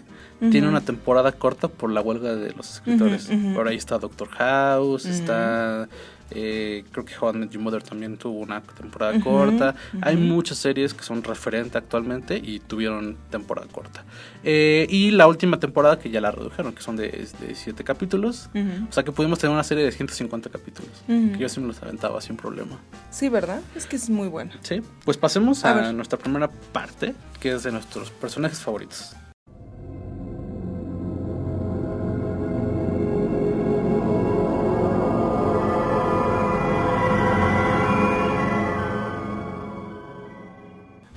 tiene 0.51 0.69
una 0.69 0.81
temporada 0.81 1.33
corta 1.33 1.69
por 1.69 1.91
la 1.91 2.01
huelga 2.01 2.35
de 2.35 2.53
los 2.55 2.71
escritores. 2.77 3.29
Ujú. 3.29 3.53
Por 3.55 3.69
ahí 3.69 3.77
está 3.77 3.99
Doctor 3.99 4.29
House, 4.29 5.05
está 5.05 5.87
eh, 6.31 6.85
creo 6.93 7.05
que 7.05 7.15
How 7.19 7.35
I 7.35 7.39
Met 7.39 7.51
Your 7.51 7.63
Mother 7.63 7.83
también 7.83 8.17
tuvo 8.17 8.39
una 8.39 8.61
temporada 8.63 9.19
corta. 9.21 9.75
Hay 10.03 10.17
muchas 10.17 10.59
series 10.59 10.95
que 10.95 11.03
son 11.03 11.23
referente 11.23 11.79
actualmente 11.79 12.41
y 12.43 12.61
tuvieron 12.61 13.17
temporada 13.31 13.67
corta. 13.71 14.05
Eh, 14.45 14.87
y 14.89 15.11
la 15.11 15.27
última 15.27 15.59
temporada 15.59 15.99
que 15.99 16.11
ya 16.11 16.21
la 16.21 16.31
redujeron, 16.31 16.73
que 16.73 16.83
son 16.83 16.97
de, 16.97 17.29
de 17.41 17.55
siete 17.55 17.85
capítulos. 17.85 18.49
O 18.89 18.93
sea 18.93 19.03
que 19.03 19.13
pudimos 19.13 19.39
tener 19.39 19.53
una 19.53 19.65
serie 19.65 19.85
de 19.85 19.93
150 19.93 20.51
capítulos. 20.51 20.91
Que 21.07 21.39
yo 21.39 21.49
sí 21.49 21.61
me 21.61 21.67
los 21.67 21.83
aventaba 21.83 22.21
sin 22.21 22.37
problema. 22.37 22.79
Sí, 23.11 23.29
¿verdad? 23.29 23.61
Es 23.75 23.87
que 23.87 23.97
es 23.97 24.09
muy 24.11 24.29
buena. 24.29 24.53
Sí, 24.63 24.83
pues 25.05 25.17
pasemos 25.17 25.65
A 25.65 25.93
nuestra 25.93 26.19
primera 26.19 26.51
parte, 26.51 27.15
que 27.41 27.53
es 27.53 27.63
de 27.63 27.73
nuestros 27.73 28.11
personajes 28.11 28.61
favoritos. 28.61 29.15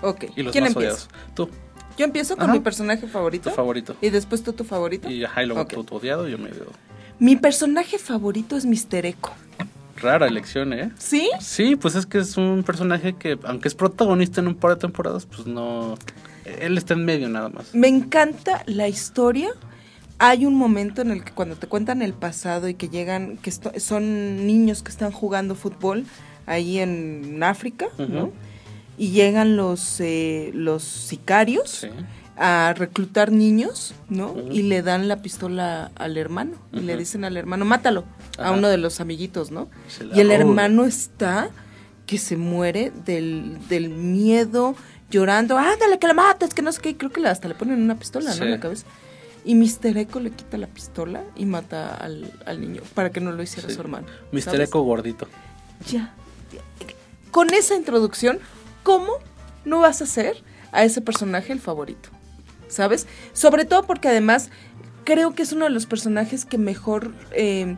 Ok, 0.04 0.26
Y 0.36 0.44
los 0.44 0.52
¿quién 0.52 0.66
más 0.66 0.74
empieza? 0.76 0.78
odiados. 0.78 1.10
Tú, 1.36 1.50
Yo 1.98 2.06
empiezo 2.06 2.36
con 2.36 2.46
Ajá. 2.46 2.54
mi 2.54 2.60
personaje 2.60 3.08
favorito. 3.08 3.50
tu 3.50 3.56
favorito. 3.56 3.96
Y 4.02 4.10
después 4.10 4.44
tú 4.44 4.54
tu 4.54 4.64
favorito. 4.64 5.10
Y 5.10 5.24
ajá, 5.24 5.44
y 5.44 5.46
luego 5.46 5.62
Ok. 5.62 5.74
tú, 5.74 5.84
tu 5.84 5.96
odiado 5.98 6.28
y 6.28 6.32
yo 6.32 6.38
me 6.38 6.50
odiado. 6.52 6.72
Mi 7.20 7.36
personaje 7.36 7.98
favorito 8.00 8.58
es 8.58 8.66
Mr. 8.66 9.06
Echo. 9.06 9.32
Rara 9.98 10.28
elección, 10.28 10.74
¿eh? 10.74 10.92
¿Sí? 10.98 11.30
Sí, 11.40 11.76
pues 11.76 11.96
es 11.96 12.06
que 12.08 12.18
es 12.18 12.36
un 12.36 12.64
personaje 12.64 13.14
que, 13.14 13.38
aunque 13.44 13.68
es 13.68 13.76
protagonista 13.76 14.42
en 14.42 14.48
un 14.48 14.56
par 14.56 14.72
de 14.76 14.78
temporadas, 14.82 15.26
pues 15.28 15.46
no. 15.48 15.96
Él 16.46 16.78
está 16.78 16.94
en 16.96 17.06
medio 17.06 17.30
nada 17.30 17.50
más. 17.50 17.74
Me 17.74 17.88
encanta 17.88 18.64
la 18.66 18.88
historia. 18.88 19.50
Hay 20.18 20.46
un 20.46 20.56
momento 20.56 21.02
en 21.04 21.12
el 21.12 21.24
que 21.24 21.32
cuando 21.32 21.56
te 21.56 21.68
cuentan 21.68 22.02
el 22.02 22.14
pasado 22.14 22.68
y 22.68 22.74
que 22.74 22.90
llegan, 22.90 23.38
que 23.38 23.50
esto- 23.50 23.72
son 23.80 24.46
niños 24.48 24.82
que 24.84 24.90
están 24.92 25.12
jugando 25.12 25.54
fútbol 25.56 26.06
ahí 26.48 26.80
en 26.80 27.42
África, 27.44 27.88
¿no? 27.98 28.32
Y 28.98 29.10
llegan 29.12 29.56
los, 29.58 30.00
eh, 30.00 30.52
los 30.54 30.84
sicarios 30.84 31.70
Sí. 31.70 31.88
a 32.38 32.74
reclutar 32.78 33.32
niños, 33.32 33.94
¿no? 34.10 34.36
Y 34.52 34.64
le 34.64 34.82
dan 34.82 35.08
la 35.08 35.22
pistola 35.22 35.92
al 35.96 36.18
hermano. 36.18 36.54
Y 36.72 36.80
le 36.82 36.96
dicen 36.98 37.26
al 37.26 37.38
hermano, 37.38 37.66
mátalo. 37.66 38.06
A 38.38 38.52
uno 38.52 38.68
de 38.70 38.78
los 38.78 39.00
amiguitos, 39.00 39.52
¿no? 39.52 39.68
Y 40.14 40.20
el 40.20 40.32
hermano 40.32 40.86
está 40.86 41.50
que 42.06 42.18
se 42.18 42.36
muere 42.38 42.92
del, 43.06 43.58
del 43.70 43.90
miedo, 43.90 44.76
llorando, 45.10 45.58
ándale, 45.58 46.00
que 46.00 46.08
la 46.08 46.14
mates, 46.14 46.54
que 46.54 46.62
no 46.62 46.72
sé 46.72 46.82
qué. 46.82 46.98
Creo 46.98 47.12
que 47.12 47.26
hasta 47.28 47.48
le 47.48 47.56
ponen 47.56 47.82
una 47.82 47.96
pistola, 47.96 48.34
¿no? 48.36 48.44
En 48.44 48.52
la 48.52 48.60
cabeza. 48.60 48.86
Y 49.46 49.56
Mr. 49.56 49.98
Echo 49.98 50.20
le 50.20 50.32
quita 50.32 50.58
la 50.58 50.68
pistola 50.68 51.22
y 51.36 51.46
mata 51.46 51.96
al, 51.96 52.32
al 52.46 52.62
niño 52.62 52.82
para 52.94 53.12
que 53.12 53.20
no 53.20 53.32
lo 53.32 53.44
hiciera 53.44 53.68
Sí. 53.70 53.76
su 53.76 53.82
hermano. 53.82 54.08
Mr. 54.32 54.42
¿sabes? 54.42 54.70
Echo 54.70 54.82
gordito. 54.82 55.28
Ya. 55.92 56.14
Con 57.32 57.54
esa 57.54 57.76
introducción, 57.76 58.40
¿cómo 58.84 59.14
no 59.66 59.80
vas 59.80 60.02
a 60.02 60.04
hacer 60.04 60.44
a 60.72 60.84
ese 60.84 61.02
personaje 61.02 61.54
el 61.54 61.60
favorito? 61.60 62.10
¿Sabes? 62.68 63.08
Sobre 63.34 63.66
todo 63.66 63.84
porque 63.84 64.08
además 64.08 64.50
creo 65.04 65.34
que 65.34 65.44
es 65.44 65.52
uno 65.52 65.66
de 65.66 65.72
los 65.72 65.86
personajes 65.86 66.46
que 66.46 66.58
mejor, 66.58 67.14
eh, 67.32 67.76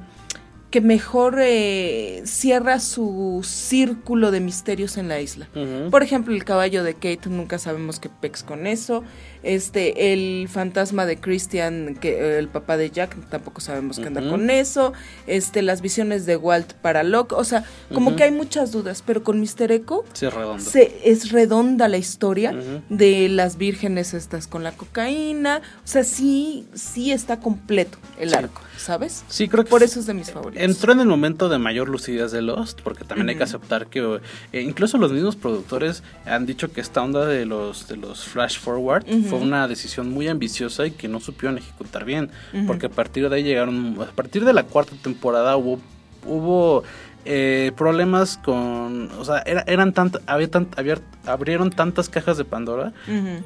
que 0.71 0.81
mejor 0.81 1.38
eh, 1.39 2.21
cierra 2.25 2.79
su 2.79 3.41
círculo 3.43 4.31
de 4.31 4.39
misterios 4.39 4.97
en 4.97 5.07
la 5.07 5.19
isla. 5.19 5.47
Por 5.91 6.03
ejemplo, 6.03 6.33
el 6.33 6.43
caballo 6.43 6.83
de 6.83 6.93
Kate, 6.93 7.29
nunca 7.29 7.59
sabemos 7.59 8.00
qué 8.00 8.09
pex 8.09 8.43
con 8.43 8.67
eso. 8.67 9.03
Este, 9.45 10.11
el 10.11 10.47
fantasma 10.49 11.05
de 11.05 11.17
Christian, 11.17 11.95
que 12.01 12.09
eh, 12.17 12.39
el 12.39 12.47
papá 12.49 12.77
de 12.77 12.89
Jack, 12.89 13.15
tampoco 13.29 13.61
sabemos 13.61 13.99
qué 13.99 14.07
anda 14.07 14.27
con 14.27 14.49
eso. 14.49 14.91
Este, 15.27 15.61
las 15.61 15.81
visiones 15.81 16.25
de 16.25 16.35
Walt 16.35 16.73
para 16.73 17.03
Locke, 17.03 17.33
o 17.33 17.43
sea, 17.43 17.63
como 17.93 18.15
que 18.15 18.23
hay 18.23 18.31
muchas 18.31 18.71
dudas, 18.71 19.03
pero 19.05 19.23
con 19.23 19.39
Mr. 19.39 19.71
Echo 19.71 20.03
Sí, 20.13 20.27
se, 20.57 20.99
es 21.05 21.31
redonda 21.31 21.87
la 21.87 21.97
historia 21.97 22.53
de 22.89 23.29
las 23.29 23.57
vírgenes 23.57 24.13
estas 24.15 24.47
con 24.47 24.63
la 24.63 24.71
cocaína. 24.71 25.61
O 25.83 25.87
sea, 25.87 26.03
sí, 26.03 26.65
sí 26.73 27.11
está 27.11 27.39
completo 27.39 27.97
el 28.19 28.29
Sí. 28.31 28.35
arco, 28.35 28.61
¿sabes? 28.77 29.23
Sí, 29.29 29.47
creo 29.47 29.63
que 29.63 29.69
Por 29.69 29.83
eso 29.83 29.99
es 29.99 30.07
de 30.07 30.13
mis 30.15 30.31
favoritos. 30.31 30.63
Entró 30.63 30.91
en 30.93 30.99
el 31.01 31.07
momento 31.07 31.49
de 31.49 31.59
mayor 31.59 31.87
lucidez 31.89 32.31
de 32.31 32.41
Lost, 32.41 32.81
porque 32.81 33.03
también 33.03 33.29
hay 33.29 33.35
que 33.35 33.43
aceptar 33.43 33.87
que 33.87 34.19
eh, 34.53 34.61
incluso 34.61 34.97
los 34.97 35.11
mismos 35.11 35.35
productores 35.35 36.01
han 36.25 36.45
dicho 36.47 36.71
que 36.71 36.81
esta 36.81 37.03
onda 37.03 37.25
de 37.27 37.45
los 37.45 37.87
de 37.87 37.97
los 37.97 38.23
flash 38.25 38.57
forward. 38.59 39.05
Fue 39.37 39.47
una 39.47 39.67
decisión 39.67 40.11
muy 40.11 40.27
ambiciosa 40.27 40.85
y 40.87 40.91
que 40.91 41.07
no 41.07 41.19
supieron 41.19 41.57
ejecutar 41.57 42.05
bien, 42.05 42.29
porque 42.67 42.87
a 42.87 42.89
partir 42.89 43.29
de 43.29 43.35
ahí 43.35 43.43
llegaron, 43.43 43.97
a 44.01 44.11
partir 44.15 44.45
de 44.45 44.53
la 44.53 44.63
cuarta 44.63 44.93
temporada 45.01 45.55
hubo 45.57 45.79
hubo 46.27 46.83
eh, 47.27 47.71
problemas 47.75 48.37
con, 48.37 49.09
o 49.19 49.25
sea, 49.25 49.39
era- 49.47 49.63
eran 49.67 49.93
tant, 49.93 50.17
había 50.27 50.49
tant- 50.49 50.77
había- 50.77 50.99
abrieron 51.25 51.71
tantas 51.71 52.07
cajas 52.07 52.37
de 52.37 52.45
Pandora 52.45 52.93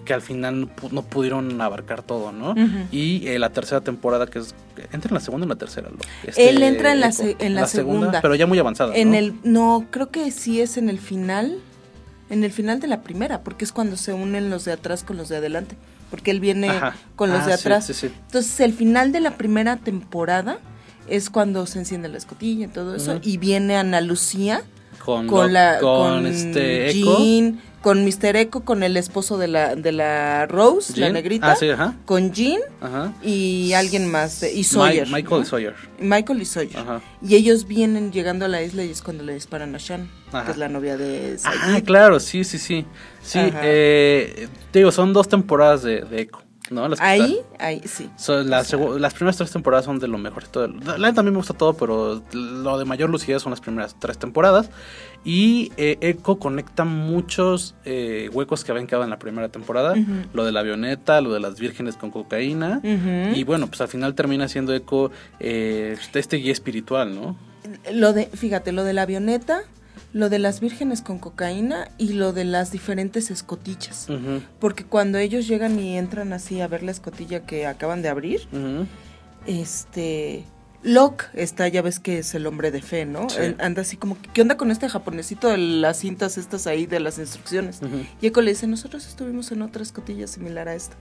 que 0.03 0.13
al 0.13 0.21
final 0.21 0.59
no, 0.61 0.67
pu- 0.67 0.91
no 0.91 1.01
pudieron 1.03 1.61
abarcar 1.61 2.03
todo, 2.03 2.33
¿no? 2.33 2.55
Y 2.91 3.25
eh, 3.27 3.39
la 3.39 3.51
tercera 3.51 3.79
temporada, 3.81 4.27
que 4.27 4.39
es. 4.39 4.53
Entra 4.91 5.09
en 5.09 5.13
la 5.15 5.19
segunda 5.21 5.43
o 5.43 5.47
en 5.47 5.49
la 5.49 5.55
tercera, 5.55 5.89
este, 6.25 6.49
Él 6.49 6.61
entra 6.63 6.91
en 6.93 6.99
la 7.01 7.11
se- 7.13 7.37
en 7.39 7.55
la 7.55 7.67
segunda. 7.67 8.19
Pero 8.21 8.35
ya 8.35 8.47
muy 8.47 8.59
avanzada. 8.59 8.95
En 8.95 9.11
¿no? 9.11 9.17
el 9.17 9.33
no, 9.43 9.85
creo 9.91 10.09
que 10.09 10.29
sí 10.31 10.59
es 10.61 10.77
en 10.77 10.89
el 10.89 10.99
final, 10.99 11.57
en 12.29 12.43
el 12.43 12.51
final 12.51 12.79
de 12.79 12.87
la 12.87 13.01
primera, 13.01 13.41
porque 13.41 13.65
es 13.65 13.71
cuando 13.71 13.97
se 13.97 14.13
unen 14.13 14.49
los 14.49 14.65
de 14.65 14.71
atrás 14.73 15.03
con 15.03 15.17
los 15.17 15.29
de 15.29 15.37
adelante, 15.37 15.75
porque 16.09 16.31
él 16.31 16.39
viene 16.39 16.69
Ajá. 16.69 16.95
con 17.15 17.29
los 17.31 17.41
Ah, 17.41 17.47
de 17.47 17.53
atrás. 17.53 17.85
sí, 17.87 17.93
sí. 17.93 18.07
Entonces, 18.27 18.59
el 18.59 18.73
final 18.73 19.11
de 19.11 19.19
la 19.19 19.37
primera 19.37 19.77
temporada 19.77 20.59
es 21.07 21.29
cuando 21.29 21.65
se 21.65 21.79
enciende 21.79 22.07
la 22.07 22.17
escotilla 22.17 22.65
y 22.65 22.69
todo 22.69 22.95
eso 22.95 23.19
y 23.23 23.37
viene 23.37 23.75
Ana 23.77 23.99
Lucía 24.01 24.61
Con, 25.03 25.27
con 25.27 25.53
la 25.53 25.79
con, 25.79 26.13
con 26.15 26.27
este 26.27 26.89
Echo. 26.91 27.17
Jean, 27.17 27.59
con 27.81 28.03
Mr. 28.03 28.35
Echo, 28.35 28.59
con 28.65 28.83
el 28.83 28.97
esposo 28.97 29.37
de 29.37 29.47
la 29.47 29.75
de 29.75 29.91
la 29.93 30.45
Rose, 30.47 30.99
la 30.99 31.09
negrita, 31.09 31.53
Ah, 31.53 31.55
sí, 31.55 31.69
ajá. 31.69 31.95
con 32.05 32.33
Jean 32.33 32.59
Ajá. 32.81 33.13
y 33.23 33.71
alguien 33.73 34.11
más 34.11 34.41
de- 34.41 34.53
y 34.53 34.63
Sawyer. 34.65 35.07
Michael 35.07 35.41
¿no? 35.41 35.45
Sawyer. 35.45 35.75
Michael 35.99 36.41
y 36.41 36.45
Sawyer. 36.45 36.77
Ajá. 36.77 37.01
Y 37.21 37.35
ellos 37.35 37.65
vienen 37.67 38.11
llegando 38.11 38.45
a 38.45 38.47
la 38.49 38.61
isla 38.61 38.83
y 38.83 38.89
es 38.91 39.01
cuando 39.01 39.23
le 39.23 39.33
disparan 39.33 39.73
a 39.75 39.79
Ajá. 40.31 40.45
que 40.45 40.51
es 40.51 40.57
la 40.57 40.67
novia 40.67 40.97
de 40.97 41.37
Ah, 41.45 41.53
Sayid. 41.71 41.85
claro, 41.85 42.19
sí, 42.19 42.43
sí, 42.43 42.57
sí. 42.59 42.85
Sí, 43.23 43.39
eh, 43.63 44.49
te 44.71 44.79
digo, 44.79 44.91
son 44.91 45.13
dos 45.13 45.29
temporadas 45.29 45.81
de, 45.83 46.01
de 46.01 46.21
Echo, 46.21 46.41
¿no? 46.71 46.87
Las 46.87 46.99
que 46.99 47.05
Ahí, 47.05 47.39
ahí, 47.59 47.81
sí. 47.85 48.09
Las, 48.45 48.73
primeras 49.13 49.37
tres 49.37 49.51
temporadas 49.51 49.85
son 49.85 49.99
de 49.99 50.07
lo 50.07 50.17
mejor. 50.17 50.43
La 50.55 50.97
neta 50.97 51.15
también 51.15 51.33
me 51.33 51.39
gusta 51.39 51.53
todo, 51.53 51.73
pero 51.73 52.21
lo 52.31 52.77
de 52.77 52.85
mayor 52.85 53.09
lucidez 53.09 53.41
son 53.41 53.51
las 53.51 53.61
primeras 53.61 53.95
tres 53.99 54.17
temporadas. 54.17 54.69
Y 55.25 55.71
eh, 55.75 55.97
Echo 56.01 56.39
conecta 56.39 56.85
muchos 56.85 57.75
eh, 57.83 58.29
huecos 58.31 58.63
que 58.63 58.71
habían 58.71 58.87
quedado 58.87 59.03
en 59.03 59.09
la 59.09 59.19
primera 59.19 59.49
temporada. 59.49 59.95
Lo 60.33 60.45
de 60.45 60.51
la 60.51 60.61
avioneta, 60.61 61.19
lo 61.21 61.33
de 61.33 61.39
las 61.39 61.59
vírgenes 61.59 61.97
con 61.97 62.11
cocaína. 62.11 62.81
Y 62.83 63.43
bueno, 63.43 63.67
pues 63.67 63.81
al 63.81 63.87
final 63.87 64.15
termina 64.15 64.47
siendo 64.47 64.73
Echo 64.73 65.11
eh, 65.39 65.97
este 66.13 66.37
guía 66.37 66.51
espiritual, 66.51 67.15
¿no? 67.15 67.35
Lo 67.91 68.13
de, 68.13 68.27
fíjate, 68.27 68.71
lo 68.71 68.83
de 68.83 68.93
la 68.93 69.03
avioneta, 69.03 69.63
lo 70.11 70.29
de 70.29 70.39
las 70.39 70.59
vírgenes 70.59 71.01
con 71.01 71.19
cocaína 71.19 71.89
y 71.97 72.13
lo 72.13 72.33
de 72.33 72.45
las 72.45 72.71
diferentes 72.71 73.31
escotillas. 73.31 74.07
Porque 74.59 74.83
cuando 74.83 75.17
ellos 75.17 75.47
llegan 75.47 75.79
y 75.79 75.97
entran 75.97 76.33
así 76.33 76.61
a 76.61 76.67
ver 76.67 76.83
la 76.83 76.91
escotilla 76.91 77.45
que 77.45 77.67
acaban 77.67 78.01
de 78.01 78.09
abrir, 78.09 78.47
este 79.45 80.45
Locke 80.81 81.25
está, 81.33 81.67
ya 81.67 81.81
ves 81.81 81.99
que 81.99 82.19
es 82.19 82.33
el 82.35 82.47
hombre 82.47 82.71
de 82.71 82.81
fe, 82.81 83.05
¿no? 83.05 83.29
Sí. 83.29 83.37
Él 83.41 83.55
anda 83.59 83.81
así 83.81 83.97
como, 83.97 84.17
¿qué 84.33 84.41
onda 84.41 84.55
con 84.55 84.71
este 84.71 84.87
japonesito 84.87 85.49
de 85.49 85.57
las 85.57 85.97
cintas 85.99 86.37
estas 86.37 86.67
ahí 86.67 86.85
de 86.85 87.01
las 87.01 87.17
instrucciones? 87.19 87.81
Y 88.21 88.27
Echo 88.27 88.41
le 88.41 88.51
dice, 88.51 88.65
nosotros 88.65 89.05
estuvimos 89.05 89.51
en 89.51 89.61
otra 89.61 89.83
escotilla 89.83 90.25
similar 90.27 90.69
a 90.69 90.75
esta. 90.75 90.95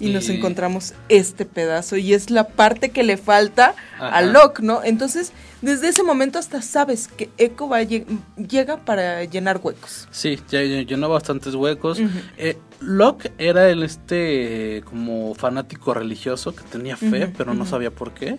Y, 0.00 0.10
nos 0.10 0.28
encontramos 0.28 0.94
este 1.08 1.44
pedazo 1.44 1.96
y 1.96 2.14
es 2.14 2.30
la 2.30 2.46
parte 2.48 2.90
que 2.90 3.02
le 3.02 3.16
falta 3.16 3.74
Ajá. 3.96 4.16
a 4.16 4.22
Locke, 4.22 4.60
¿no? 4.60 4.84
Entonces, 4.84 5.32
desde 5.60 5.88
ese 5.88 6.04
momento 6.04 6.38
hasta 6.38 6.62
sabes 6.62 7.08
que 7.08 7.30
Echo 7.36 7.68
va 7.68 7.82
llega 7.82 8.76
para 8.84 9.24
llenar 9.24 9.60
huecos. 9.62 10.06
Sí, 10.12 10.38
ya 10.48 10.62
ya 10.62 10.82
llenó 10.82 11.08
bastantes 11.08 11.54
huecos. 11.54 11.98
Eh, 12.36 12.56
Locke 12.80 13.32
era 13.38 13.68
el 13.68 13.82
este 13.82 14.82
como 14.84 15.34
fanático 15.34 15.94
religioso 15.94 16.54
que 16.54 16.62
tenía 16.62 16.96
fe, 16.96 17.32
pero 17.36 17.54
no 17.54 17.66
sabía 17.66 17.90
por 17.90 18.12
qué. 18.12 18.38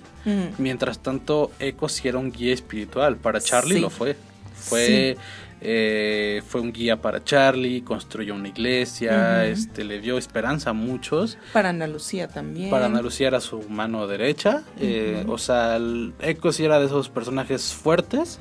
Mientras 0.58 1.00
tanto, 1.00 1.52
Echo 1.60 1.90
sí 1.90 2.08
era 2.08 2.20
un 2.20 2.32
guía 2.32 2.54
espiritual. 2.54 3.18
Para 3.18 3.42
Charlie 3.42 3.76
Sí. 3.76 3.82
lo 3.82 3.90
fue. 3.90 4.16
Fue, 4.56 5.18
eh, 5.62 6.42
fue 6.48 6.62
un 6.62 6.72
guía 6.72 7.02
para 7.02 7.24
Charlie, 7.24 7.82
construyó 7.82 8.36
una 8.36 8.48
iglesia, 8.48 9.46
este, 9.46 9.84
le 9.84 10.00
dio 10.00 10.18
esperanza 10.18 10.70
a 10.72 10.74
muchos. 10.74 11.38
Para 11.54 11.70
Ana 11.70 11.88
Lucía 11.88 12.28
también. 12.28 12.70
Para 12.70 12.86
Ana 12.86 13.02
Lucía 13.02 13.28
era 13.28 13.40
su 13.42 13.62
mano 13.70 14.08
derecha. 14.08 14.64
eh, 14.80 15.24
o 15.28 15.38
sea, 15.38 15.78
Echo 16.22 16.52
sí 16.52 16.64
era 16.66 16.80
de 16.80 16.86
esos 16.86 17.10
personajes 17.10 17.74
fuertes, 17.74 18.40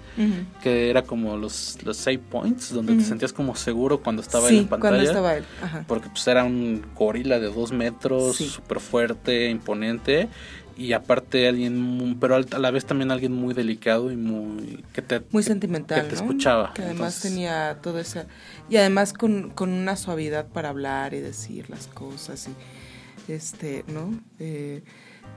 que 0.63 0.91
era 0.91 1.03
como 1.03 1.37
los, 1.37 1.79
los 1.85 1.97
save 1.97 2.19
points, 2.19 2.73
donde 2.73 2.95
te 2.97 3.03
sentías 3.03 3.33
como 3.33 3.55
seguro 3.57 4.01
cuando 4.01 4.23
estaba 4.23 4.49
sí, 4.49 4.59
en 4.59 4.69
pantalla. 4.69 4.91
cuando 4.97 5.09
estaba 5.11 5.37
él. 5.37 5.45
Ajá. 5.63 5.85
Porque 5.87 6.09
pues 6.09 6.27
era 6.29 6.45
un 6.45 6.85
gorila 6.95 7.39
de 7.39 7.53
dos 7.53 7.73
metros, 7.73 8.37
Sí. 8.37 8.47
súper 8.47 8.81
fuerte, 8.81 9.49
imponente. 9.51 10.29
Y 10.79 10.93
aparte 10.93 11.49
alguien, 11.49 12.17
pero 12.21 12.37
a 12.37 12.59
la 12.59 12.71
vez 12.71 12.85
también 12.85 13.11
alguien 13.11 13.33
muy 13.33 13.53
delicado 13.53 14.13
y 14.13 14.17
muy... 14.17 14.85
que 14.93 15.03
te, 15.03 15.21
Muy 15.33 15.43
sentimental, 15.43 16.03
que 16.03 16.11
te 16.11 16.17
¿no? 16.17 16.23
escuchaba. 16.23 16.73
Que 16.73 16.83
además 16.83 17.17
Entonces, 17.17 17.33
tenía 17.33 17.79
todo 17.83 17.99
ese... 17.99 18.27
Y 18.71 18.77
además 18.77 19.13
con, 19.13 19.51
con 19.51 19.71
una 19.71 19.97
suavidad 19.97 20.47
para 20.47 20.69
hablar 20.69 21.15
y 21.15 21.21
decir 21.21 21.69
las 21.69 21.89
cosas 21.89 22.49
y... 22.49 23.33
Este, 23.33 23.85
¿no? 23.89 24.19
Eh, 24.39 24.83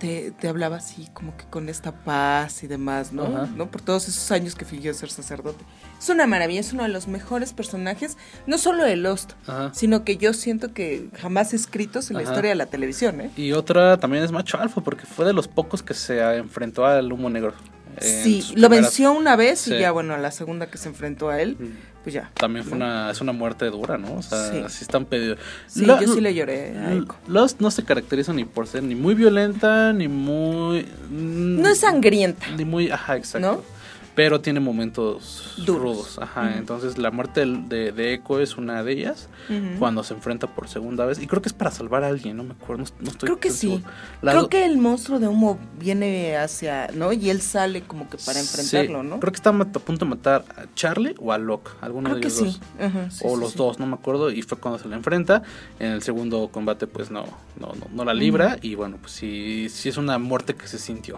te, 0.01 0.31
te 0.31 0.47
hablaba 0.47 0.77
así 0.77 1.07
como 1.13 1.37
que 1.37 1.45
con 1.45 1.69
esta 1.69 1.91
paz 1.93 2.63
y 2.63 2.67
demás, 2.67 3.13
¿no? 3.13 3.23
Ajá. 3.25 3.47
¿no? 3.55 3.69
Por 3.69 3.81
todos 3.81 4.07
esos 4.07 4.31
años 4.31 4.55
que 4.55 4.65
fingió 4.65 4.91
ser 4.95 5.11
sacerdote. 5.11 5.63
Es 5.99 6.09
una 6.09 6.25
maravilla, 6.25 6.59
es 6.59 6.73
uno 6.73 6.81
de 6.83 6.89
los 6.89 7.07
mejores 7.07 7.53
personajes, 7.53 8.17
no 8.47 8.57
solo 8.57 8.83
de 8.83 8.95
Lost, 8.95 9.33
Ajá. 9.45 9.71
sino 9.75 10.03
que 10.03 10.17
yo 10.17 10.33
siento 10.33 10.73
que 10.73 11.09
jamás 11.19 11.53
escritos 11.53 12.09
en 12.09 12.17
la 12.17 12.23
historia 12.23 12.49
de 12.49 12.55
la 12.55 12.65
televisión, 12.65 13.21
¿eh? 13.21 13.29
Y 13.37 13.51
otra 13.51 13.97
también 13.99 14.23
es 14.23 14.31
Macho 14.31 14.59
Alfa, 14.59 14.81
porque 14.81 15.05
fue 15.05 15.25
de 15.25 15.33
los 15.33 15.47
pocos 15.47 15.83
que 15.83 15.93
se 15.93 16.19
enfrentó 16.37 16.85
al 16.85 17.13
humo 17.13 17.29
negro. 17.29 17.53
Sí, 17.99 18.39
lo 18.55 18.69
primeras- 18.69 18.69
venció 18.85 19.11
una 19.11 19.35
vez 19.35 19.59
Sí. 19.59 19.73
y 19.75 19.79
ya, 19.79 19.91
bueno, 19.91 20.13
a 20.13 20.17
la 20.17 20.31
segunda 20.31 20.67
que 20.71 20.77
se 20.77 20.87
enfrentó 20.89 21.29
a 21.29 21.41
él, 21.41 21.57
pues 22.03 22.13
ya. 22.15 22.31
También 22.33 22.65
fue 22.65 22.75
una, 22.75 23.11
es 23.11 23.21
una 23.21 23.31
muerte 23.31 23.65
dura, 23.65 23.97
¿no? 23.97 24.15
O 24.15 24.21
sea, 24.21 24.51
Sí. 24.51 24.63
sí, 24.69 24.83
están 24.83 25.05
pedidos. 25.05 25.37
Sí, 25.67 25.85
yo 25.85 25.99
sí 26.13 26.19
le 26.21 26.33
lloré 26.33 26.77
a 26.77 26.93
Echo. 26.93 27.15
Lost 27.27 27.59
no 27.61 27.69
se 27.71 27.83
caracteriza 27.83 28.33
ni 28.33 28.43
por 28.45 28.67
ser 28.67 28.83
ni 28.83 28.95
muy 28.95 29.13
violenta, 29.15 29.93
ni 29.93 30.07
muy... 30.07 30.81
mm, 31.09 31.61
No 31.61 31.69
es 31.69 31.79
sangrienta. 31.79 32.47
Ni 32.57 32.65
muy, 32.65 32.89
ajá, 32.89 33.17
exacto. 33.17 33.47
¿No? 33.47 33.80
Pero 34.13 34.41
tiene 34.41 34.59
momentos 34.59 35.53
Duros. 35.57 35.81
rudos, 35.81 36.19
ajá. 36.19 36.41
Ujú. 36.49 36.57
Entonces 36.57 36.97
la 36.97 37.11
muerte 37.11 37.45
de, 37.45 37.91
de 37.93 38.13
Echo 38.13 38.41
es 38.41 38.57
una 38.57 38.83
de 38.83 38.91
ellas, 38.91 39.29
Ujú. 39.49 39.79
cuando 39.79 40.03
se 40.03 40.13
enfrenta 40.13 40.47
por 40.47 40.67
segunda 40.67 41.05
vez. 41.05 41.19
Y 41.19 41.27
creo 41.27 41.41
que 41.41 41.47
es 41.47 41.53
para 41.53 41.71
salvar 41.71 42.03
a 42.03 42.07
alguien, 42.07 42.35
no 42.35 42.43
me 42.43 42.51
acuerdo, 42.51 42.83
no, 42.83 42.89
no 42.99 43.09
estoy 43.09 43.27
Creo 43.27 43.39
que 43.39 43.51
sí. 43.51 43.81
La 44.21 44.33
Creo 44.33 44.49
que 44.49 44.65
el 44.65 44.77
monstruo 44.77 45.17
de 45.19 45.27
humo 45.29 45.57
viene 45.79 46.35
hacia, 46.35 46.87
¿no? 46.93 47.13
Y 47.13 47.29
él 47.29 47.41
sale 47.41 47.83
como 47.83 48.09
que 48.09 48.17
para 48.17 48.39
enfrentarlo, 48.39 49.01
Sí, 49.01 49.07
¿no? 49.07 49.19
Creo 49.21 49.31
que 49.31 49.37
está 49.37 49.49
a 49.51 49.53
punto 49.63 50.05
de 50.05 50.09
matar 50.09 50.43
a 50.57 50.65
Charlie 50.75 51.15
o 51.17 51.31
a 51.31 51.37
Locke, 51.37 51.71
alguno 51.79 52.09
Creo 52.09 52.15
de 52.15 52.21
que 52.21 52.27
ellos 52.27 52.39
sí. 52.39 52.45
dos. 52.45 52.61
Ajá, 52.85 53.11
sí, 53.11 53.23
o 53.25 53.35
sí, 53.35 53.39
los 53.41 53.51
sí. 53.53 53.57
dos, 53.57 53.79
no 53.79 53.85
me 53.85 53.93
acuerdo, 53.93 54.29
y 54.29 54.41
fue 54.41 54.57
cuando 54.57 54.77
se 54.77 54.89
la 54.89 54.97
enfrenta. 54.97 55.41
En 55.79 55.91
el 55.91 56.01
segundo 56.03 56.49
combate, 56.51 56.85
pues 56.85 57.11
no, 57.11 57.23
no, 57.59 57.67
no, 57.79 57.87
no 57.93 58.03
la 58.05 58.13
libra, 58.13 58.57
y 58.61 58.75
bueno, 58.75 58.97
pues 58.99 59.13
sí, 59.13 59.67
sí 59.69 59.87
es 59.87 59.95
una 59.97 60.17
muerte 60.19 60.53
que 60.53 60.67
se 60.67 60.77
sintió. 60.79 61.17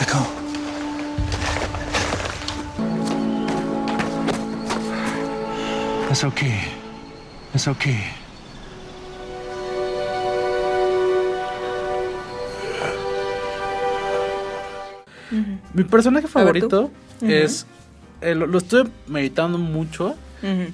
Echo. 0.00 0.26
It's 6.10 6.24
okay. 6.24 6.60
It's 7.54 7.68
okay. 7.68 7.98
Mi 15.74 15.84
personaje 15.84 16.26
ver, 16.26 16.32
favorito 16.32 16.90
es. 17.20 17.66
eh, 18.22 18.34
lo, 18.34 18.46
lo 18.46 18.58
estoy 18.58 18.88
meditando 19.06 19.58
mucho 19.58 20.16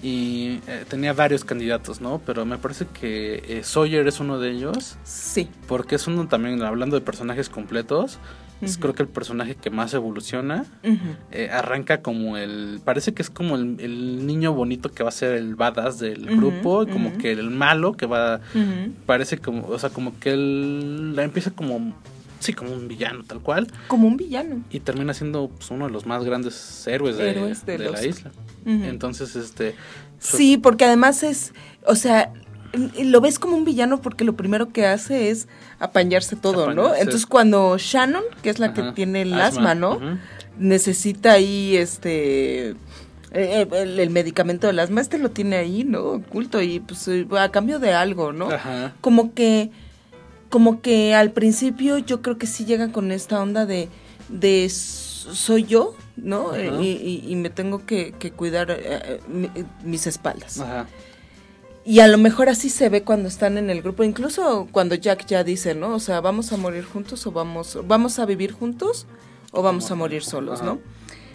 y 0.02 0.60
eh, 0.66 0.84
tenía 0.88 1.14
varios 1.14 1.44
candidatos, 1.44 2.00
¿no? 2.00 2.20
Pero 2.24 2.44
me 2.44 2.58
parece 2.58 2.86
que 2.86 3.42
eh, 3.48 3.64
Sawyer 3.64 4.06
es 4.06 4.20
uno 4.20 4.38
de 4.38 4.50
ellos. 4.50 4.96
Sí. 5.04 5.48
Porque 5.66 5.96
es 5.96 6.06
uno 6.06 6.28
también, 6.28 6.62
hablando 6.62 6.96
de 6.96 7.02
personajes 7.02 7.48
completos, 7.48 8.18
es 8.60 8.78
creo 8.78 8.94
que 8.94 9.02
el 9.02 9.08
personaje 9.08 9.54
que 9.56 9.70
más 9.70 9.92
evoluciona. 9.94 10.64
Eh, 11.32 11.50
arranca 11.52 12.00
como 12.02 12.36
el. 12.36 12.80
Parece 12.84 13.12
que 13.12 13.22
es 13.22 13.30
como 13.30 13.56
el, 13.56 13.76
el 13.80 14.26
niño 14.26 14.52
bonito 14.52 14.90
que 14.90 15.02
va 15.02 15.10
a 15.10 15.12
ser 15.12 15.34
el 15.34 15.54
badass 15.54 15.98
del 15.98 16.28
Ujú, 16.30 16.36
grupo, 16.36 16.82
y 16.84 16.86
como 16.86 17.18
que 17.18 17.32
el 17.32 17.50
malo 17.50 17.92
que 17.94 18.06
va. 18.06 18.40
Parece 19.06 19.38
como. 19.38 19.66
O 19.66 19.78
sea, 19.78 19.90
como 19.90 20.18
que 20.18 20.32
él 20.32 21.14
la 21.14 21.24
empieza 21.24 21.50
como. 21.50 21.94
Sí, 22.40 22.52
como 22.52 22.72
un 22.72 22.88
villano, 22.88 23.24
tal 23.24 23.40
cual. 23.40 23.68
Como 23.88 24.06
un 24.06 24.16
villano. 24.18 24.62
Y 24.70 24.80
termina 24.80 25.14
siendo 25.14 25.48
pues, 25.48 25.70
uno 25.70 25.86
de 25.86 25.92
los 25.92 26.04
más 26.04 26.24
grandes 26.24 26.86
héroes 26.86 27.16
de, 27.16 27.30
Héroes 27.30 27.64
de 27.64 27.78
de 27.78 27.90
la 27.90 28.04
isla. 28.04 28.32
Entonces, 28.66 29.34
este. 29.36 29.74
Sí, 30.18 30.56
porque 30.58 30.84
además 30.84 31.22
es, 31.22 31.52
o 31.86 31.94
sea, 31.94 32.32
lo 33.04 33.20
ves 33.20 33.38
como 33.38 33.56
un 33.56 33.64
villano 33.64 34.00
porque 34.00 34.24
lo 34.24 34.34
primero 34.34 34.70
que 34.70 34.86
hace 34.86 35.30
es 35.30 35.48
apañarse 35.78 36.36
todo, 36.36 36.66
¿no? 36.74 36.94
Entonces 37.00 37.26
cuando 37.26 37.76
Shannon, 37.78 38.22
que 38.42 38.50
es 38.50 38.58
la 38.58 38.72
que 38.74 38.82
tiene 38.94 39.22
el 39.22 39.34
asma, 39.34 39.72
asma, 39.72 39.74
¿no? 39.74 40.18
Necesita 40.58 41.32
ahí 41.32 41.76
este 41.76 42.70
eh, 42.70 42.74
eh, 43.32 43.68
el, 43.72 43.98
el 43.98 44.10
medicamento 44.10 44.66
del 44.68 44.78
asma, 44.78 45.00
este 45.00 45.18
lo 45.18 45.30
tiene 45.30 45.56
ahí, 45.56 45.82
¿no? 45.84 46.02
Oculto 46.04 46.62
y 46.62 46.78
pues 46.80 47.08
eh, 47.08 47.26
a 47.38 47.48
cambio 47.50 47.78
de 47.80 47.92
algo, 47.92 48.32
¿no? 48.32 48.50
Ajá. 48.50 48.94
Como 49.00 49.34
que 49.34 49.70
como 50.50 50.80
que 50.82 51.14
al 51.14 51.32
principio 51.32 51.98
yo 51.98 52.22
creo 52.22 52.38
que 52.38 52.46
sí 52.46 52.64
llegan 52.64 52.90
con 52.92 53.10
esta 53.10 53.42
onda 53.42 53.66
de 53.66 53.88
de 54.28 54.68
soy 54.70 55.64
yo, 55.64 55.94
¿no? 56.16 56.52
Y, 56.80 56.86
y- 56.86 57.24
y 57.26 57.36
me 57.36 57.50
tengo 57.50 57.84
que, 57.86 58.12
que 58.12 58.30
cuidar 58.30 58.68
eh, 58.70 59.20
mi- 59.26 59.50
mis 59.82 60.06
espaldas. 60.06 60.60
Ajá. 60.60 60.86
Y 61.86 62.00
a 62.00 62.08
lo 62.08 62.16
mejor 62.16 62.48
así 62.48 62.70
se 62.70 62.88
ve 62.88 63.02
cuando 63.02 63.28
están 63.28 63.58
en 63.58 63.68
el 63.68 63.82
grupo, 63.82 64.04
incluso 64.04 64.68
cuando 64.72 64.94
Jack 64.94 65.26
ya 65.26 65.44
dice, 65.44 65.74
¿no? 65.74 65.94
O 65.94 66.00
sea, 66.00 66.20
vamos 66.20 66.52
a 66.52 66.56
morir 66.56 66.84
juntos 66.84 67.26
o 67.26 67.32
vamos, 67.32 67.78
vamos 67.86 68.18
a 68.18 68.24
vivir 68.24 68.52
juntos 68.52 69.06
o 69.52 69.62
vamos 69.62 69.90
a 69.90 69.94
morir 69.94 70.22
solos. 70.24 70.62
¿no? 70.62 70.78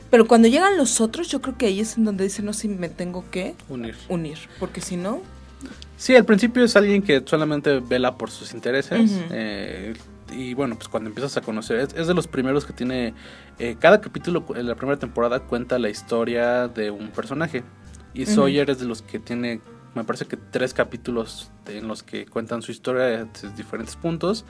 Pero 0.09 0.27
cuando 0.27 0.47
llegan 0.47 0.75
los 0.75 1.01
otros, 1.01 1.27
yo 1.27 1.39
creo 1.41 1.55
que 1.57 1.67
ahí 1.67 1.79
es 1.79 1.97
en 1.97 2.05
donde 2.05 2.23
dicen, 2.23 2.45
no, 2.45 2.53
sí, 2.53 2.67
me 2.67 2.89
tengo 2.89 3.23
que 3.29 3.53
Unir. 3.69 3.95
unir, 4.09 4.39
porque 4.59 4.81
si 4.81 4.97
no, 4.97 5.21
Sí, 5.97 6.15
al 6.15 6.23
principio 6.23 6.63
es 6.63 6.77
alguien 6.77 7.01
que 7.01 7.21
solamente 7.25 7.81
vela 7.81 8.17
por 8.17 8.31
sus 8.31 8.53
intereses. 8.53 9.11
Eh, 9.31 9.93
y 10.31 10.53
bueno, 10.53 10.75
pues 10.75 10.87
cuando 10.87 11.09
empiezas 11.09 11.35
a 11.35 11.41
conocer, 11.41 11.79
es, 11.79 11.93
es 11.93 12.07
de 12.07 12.13
los 12.13 12.25
primeros 12.27 12.65
que 12.65 12.71
tiene. 12.71 13.13
eh, 13.59 13.75
cada 13.77 13.99
capítulo 13.99 14.45
en 14.55 14.65
la 14.67 14.75
primera 14.75 14.97
temporada 14.97 15.41
cuenta 15.41 15.77
la 15.77 15.89
historia 15.89 16.69
de 16.69 16.89
un 16.89 17.09
personaje. 17.09 17.63
Y. 18.13 18.25
Sawyer 18.25 18.69
es 18.69 18.79
de 18.79 18.85
los 18.85 19.01
que 19.01 19.19
tiene, 19.19 19.59
me 19.95 20.03
parece 20.03 20.25
que 20.25 20.37
tres 20.37 20.73
capítulos 20.73 21.51
en 21.67 21.87
los 21.87 22.03
que 22.03 22.25
cuentan 22.25 22.61
su 22.61 22.71
historia 22.71 23.25
desde 23.25 23.51
diferentes 23.55 23.95
puntos. 23.95 24.45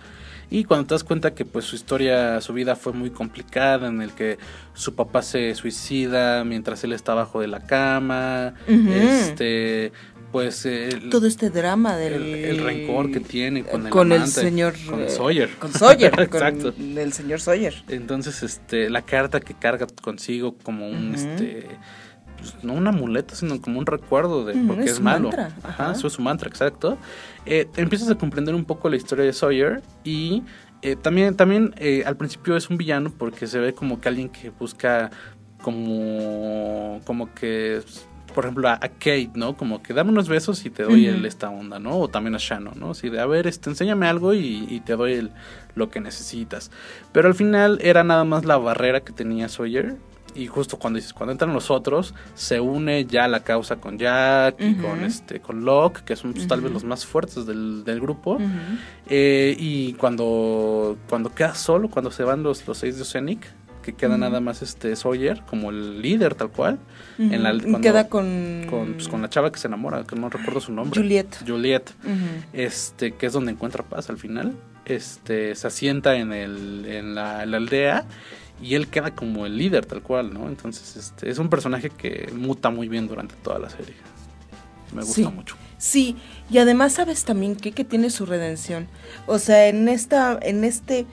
Y 0.52 0.64
cuando 0.64 0.88
te 0.88 0.96
das 0.96 1.04
cuenta 1.04 1.34
que 1.36 1.46
pues 1.46 1.66
su 1.66 1.76
historia, 1.76 2.42
su 2.42 2.54
vida 2.54 2.76
fue 2.76 2.92
muy 2.94 3.12
complicada, 3.12 3.88
en 3.88 4.02
el 4.02 4.12
que 4.14 4.38
su 4.74 4.96
papá 4.96 5.22
se 5.22 5.54
suicida 5.56 6.44
mientras 6.44 6.84
él 6.84 6.94
está 6.94 7.12
abajo 7.12 7.40
de 7.40 7.48
la 7.48 7.62
cama, 7.62 8.56
este, 8.68 9.92
pues 10.32 10.66
el- 10.66 11.10
todo 11.10 11.26
este 11.28 11.50
drama 11.50 11.96
del... 11.98 12.14
el, 12.14 12.36
el 12.46 12.64
rencor 12.64 13.12
que 13.12 13.20
tiene 13.20 13.64
con 13.64 13.86
el, 13.86 13.92
con 13.92 14.12
el 14.12 14.18
amante, 14.24 14.42
señor... 14.42 14.74
con 14.88 15.02
eh, 15.02 15.10
Sawyer. 15.10 15.50
Con 15.58 15.72
Sawyer, 15.74 16.14
Exacto. 16.20 16.74
con 16.74 16.98
el 16.98 17.14
señor 17.14 17.42
Sawyer. 17.42 17.74
Entonces, 17.88 18.44
este, 18.44 18.90
la 18.90 19.02
carta 19.04 19.40
que 19.40 19.54
carga 19.54 19.88
consigo 20.02 20.56
como 20.64 20.88
un, 20.90 21.16
este, 21.16 21.68
pues, 22.40 22.64
no 22.64 22.74
un 22.74 22.88
amuleto, 22.88 23.36
sino 23.36 23.62
como 23.62 23.80
un 23.80 23.86
recuerdo 23.86 24.46
de 24.46 24.58
Ujú, 24.58 24.68
porque 24.68 24.84
es 24.84 24.92
es, 24.92 24.98
su 24.98 25.04
malo. 25.04 25.30
mantra, 25.30 25.56
Ajá, 25.64 25.92
eso 25.92 26.08
es 26.08 26.14
su 26.14 26.22
mantra, 26.22 26.50
exacto. 26.50 26.98
Eh, 27.46 27.68
empiezas 27.78 28.10
a 28.10 28.16
comprender 28.16 28.56
un 28.56 28.66
poco 28.66 28.90
la 28.90 28.96
historia 28.96 29.26
de 29.26 29.34
Sawyer 29.34 29.82
y 30.04 30.44
eh, 30.82 30.96
también, 30.96 31.36
también 31.36 31.74
eh, 31.78 32.04
al 32.06 32.18
principio 32.18 32.56
es 32.56 32.70
un 32.70 32.78
villano 32.78 33.12
porque 33.18 33.48
se 33.48 33.60
ve 33.60 33.74
como 33.74 34.00
que 34.00 34.10
alguien 34.10 34.30
que 34.30 34.50
busca 34.50 35.12
como, 35.62 37.02
como 37.06 37.34
que 37.34 37.82
por 38.34 38.46
ejemplo, 38.46 38.70
a, 38.70 38.74
a 38.74 38.90
Kate, 38.90 39.32
¿no? 39.34 39.58
Como 39.58 39.82
que 39.82 39.94
dame 39.94 40.12
unos 40.12 40.30
besos 40.30 40.64
y 40.66 40.70
te 40.70 40.84
doy 40.84 41.08
el, 41.08 41.26
esta 41.26 41.50
onda, 41.50 41.80
¿no? 41.80 41.98
O 41.98 42.08
también 42.08 42.36
a 42.36 42.38
Shannon, 42.38 42.80
¿no? 42.80 42.92
Así 42.92 43.10
de, 43.10 43.20
a 43.20 43.26
ver, 43.26 43.48
este, 43.48 43.70
enséñame 43.70 44.08
algo 44.08 44.34
y, 44.34 44.68
y 44.70 44.80
te 44.82 44.96
doy 44.96 45.14
el, 45.14 45.32
lo 45.76 45.90
que 45.90 46.00
necesitas. 46.00 46.72
Pero 47.12 47.28
al 47.28 47.36
final 47.36 47.80
era 47.82 48.04
nada 48.04 48.24
más 48.24 48.46
la 48.46 48.58
barrera 48.58 49.02
que 49.02 49.14
tenía 49.14 49.50
Sawyer. 49.50 49.98
Y 50.36 50.48
justo 50.48 50.78
cuando 50.78 50.98
dices, 50.98 51.14
cuando 51.14 51.32
entran 51.32 51.54
los 51.54 51.70
otros, 51.72 52.14
se 52.36 52.60
une 52.60 53.06
ya 53.06 53.28
la 53.28 53.42
causa 53.42 53.78
con 53.78 53.98
Jack 53.98 54.56
y 54.60 54.76
con 54.76 55.04
este, 55.04 55.40
con 55.40 55.66
Locke, 55.66 56.02
que 56.04 56.16
son 56.16 56.34
pues, 56.34 56.48
tal 56.48 56.62
vez 56.62 56.72
los 56.72 56.84
más 56.84 57.06
fuertes 57.06 57.46
del, 57.46 57.84
del 57.84 58.00
grupo. 58.00 58.38
Eh, 59.08 59.56
y 59.58 59.94
cuando, 59.94 60.98
cuando 61.08 61.34
queda 61.34 61.56
solo, 61.56 61.90
cuando 61.90 62.12
se 62.12 62.24
van 62.24 62.44
los, 62.44 62.68
los 62.68 62.78
seis 62.78 62.96
de 62.98 63.02
Oceanic, 63.04 63.48
que 63.82 63.94
queda 63.94 64.18
nada 64.18 64.40
más 64.42 64.62
este 64.62 64.96
Sawyer 64.96 65.42
como 65.50 65.70
el 65.72 66.02
líder 66.02 66.36
tal 66.36 66.50
cual. 66.52 66.78
En 67.18 67.42
la- 67.44 67.52
cuando- 67.58 67.82
Queda 67.82 68.08
con... 68.08 68.66
con, 68.70 68.94
pues, 68.94 69.08
con 69.08 69.22
la 69.22 69.30
chava 69.30 69.52
que 69.52 69.58
se 69.60 69.68
enamora, 69.68 70.04
que 70.04 70.16
no 70.16 70.30
recuerdo 70.30 70.60
su 70.62 70.72
nombre. 70.74 71.00
Juliet. 71.02 71.28
Juliet. 71.48 71.90
Este, 72.54 73.14
que 73.16 73.26
es 73.28 73.34
donde 73.34 73.52
encuentra 73.52 73.84
paz 73.84 74.10
al 74.10 74.18
final. 74.18 74.54
Este, 74.86 75.56
se 75.56 75.68
asienta 75.68 76.16
en 76.16 76.34
el, 76.34 76.86
en 76.88 77.16
la, 77.16 77.44
en 77.44 77.52
la 77.52 77.58
aldea 77.58 78.06
y 78.62 78.76
él 78.76 78.88
queda 78.88 79.12
como 79.16 79.46
el 79.46 79.58
líder 79.58 79.86
tal 79.86 80.02
cual, 80.02 80.34
¿no? 80.34 80.48
Entonces 80.48 80.96
este, 80.98 81.30
es 81.30 81.38
un 81.40 81.50
personaje 81.50 81.90
que 81.90 82.30
muta 82.34 82.70
muy 82.70 82.88
bien 82.88 83.08
durante 83.08 83.36
toda 83.36 83.60
la 83.60 83.70
serie. 83.70 83.94
Me 84.94 85.02
gusta 85.02 85.16
Sí. 85.16 85.24
mucho. 85.28 85.56
Sí, 85.78 86.18
y 86.50 86.58
además 86.58 86.94
sabes 86.94 87.24
también 87.24 87.56
que, 87.56 87.72
que 87.72 87.86
tiene 87.86 88.10
su 88.10 88.26
redención. 88.26 88.88
O 89.28 89.40
sea, 89.40 89.68
en 89.68 89.88
esta, 89.88 90.38
en 90.42 90.64
este, 90.66 91.06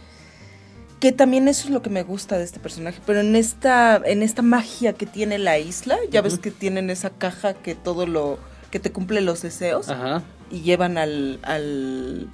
que 0.99 1.13
también 1.13 1.47
eso 1.47 1.69
es 1.69 1.71
lo 1.75 1.83
que 1.83 1.91
me 1.91 2.03
gusta 2.03 2.37
de 2.39 2.45
este 2.45 2.59
personaje, 2.59 3.01
pero 3.07 3.21
en 3.21 3.37
esta, 3.37 4.01
en 4.05 4.23
esta 4.23 4.43
magia 4.43 4.93
que 4.95 5.07
tiene 5.07 5.39
la 5.39 5.59
isla, 5.59 5.97
ya 6.11 6.21
ves 6.23 6.39
que 6.39 6.51
tienen 6.51 6.91
esa 6.91 7.11
caja 7.11 7.55
que 7.55 7.75
todo 7.77 8.07
lo, 8.07 8.39
que 8.71 8.81
te 8.81 8.91
cumple 8.91 9.21
los 9.21 9.43
deseos 9.43 9.89
Ajá. 9.89 10.23
y 10.51 10.63
llevan 10.63 10.99
al, 10.99 11.39
al, 11.43 12.29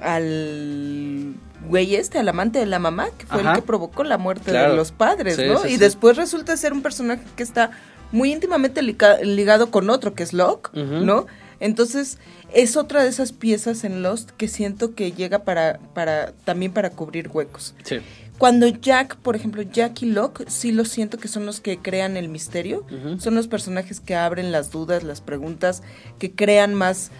al 0.00 1.34
güey 1.68 1.96
este, 1.96 2.18
al 2.18 2.28
amante 2.28 2.58
de 2.58 2.66
la 2.66 2.78
mamá, 2.78 3.08
que 3.16 3.26
fue 3.26 3.40
Ajá. 3.40 3.50
el 3.50 3.56
que 3.56 3.62
provocó 3.62 4.04
la 4.04 4.18
muerte 4.18 4.50
Claro. 4.50 4.70
de 4.70 4.76
los 4.76 4.92
padres, 4.92 5.36
Sí, 5.36 5.42
¿no? 5.46 5.58
sí, 5.60 5.68
y 5.68 5.70
sí. 5.72 5.76
después 5.78 6.16
resulta 6.16 6.56
ser 6.56 6.72
un 6.72 6.82
personaje 6.82 7.22
que 7.36 7.42
está 7.42 7.70
muy 8.12 8.32
íntimamente 8.32 8.80
liga- 8.82 9.18
ligado 9.22 9.70
con 9.70 9.90
otro, 9.90 10.14
que 10.14 10.22
es 10.22 10.32
Locke. 10.32 10.70
¿no? 10.74 11.26
Entonces, 11.60 12.18
es 12.54 12.76
otra 12.76 13.02
de 13.02 13.08
esas 13.08 13.32
piezas 13.32 13.82
en 13.84 14.02
Lost 14.02 14.30
que 14.30 14.46
siento 14.48 14.94
que 14.94 15.12
llega 15.12 15.40
para, 15.40 15.78
para, 15.94 16.32
también 16.44 16.72
para 16.72 16.90
cubrir 16.90 17.28
huecos. 17.32 17.74
Sí. 17.82 17.98
Cuando 18.38 18.68
Jack, 18.68 19.16
por 19.16 19.34
ejemplo, 19.34 19.62
Jack 19.62 20.00
y 20.02 20.06
Locke, 20.06 20.44
sí 20.48 20.70
lo 20.70 20.84
siento 20.84 21.18
que 21.18 21.26
son 21.26 21.44
los 21.44 21.60
que 21.60 21.78
crean 21.78 22.16
el 22.16 22.28
misterio. 22.28 22.86
Son 23.18 23.34
los 23.34 23.48
personajes 23.48 23.98
que 23.98 24.14
abren 24.14 24.52
las 24.52 24.70
dudas, 24.70 25.02
las 25.02 25.20
preguntas, 25.20 25.82
que 26.20 26.30
crean 26.30 26.72
más, 26.72 27.10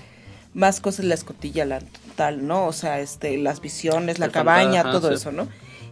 más 0.55 0.81
cosas, 0.81 1.05
la 1.05 1.14
escotilla, 1.14 1.64
la 1.67 1.81
tal, 2.18 2.48
¿no? 2.48 2.66
O 2.66 2.72
sea, 2.72 2.98
este, 3.00 3.38
las 3.38 3.61
visiones, 3.61 4.18
la 4.18 4.26
El 4.26 4.33
cabaña, 4.33 4.83
fantasma, 4.83 4.92
todo 5.00 5.09
sí. 5.11 5.14
eso, 5.14 5.31
¿no? 5.31 5.48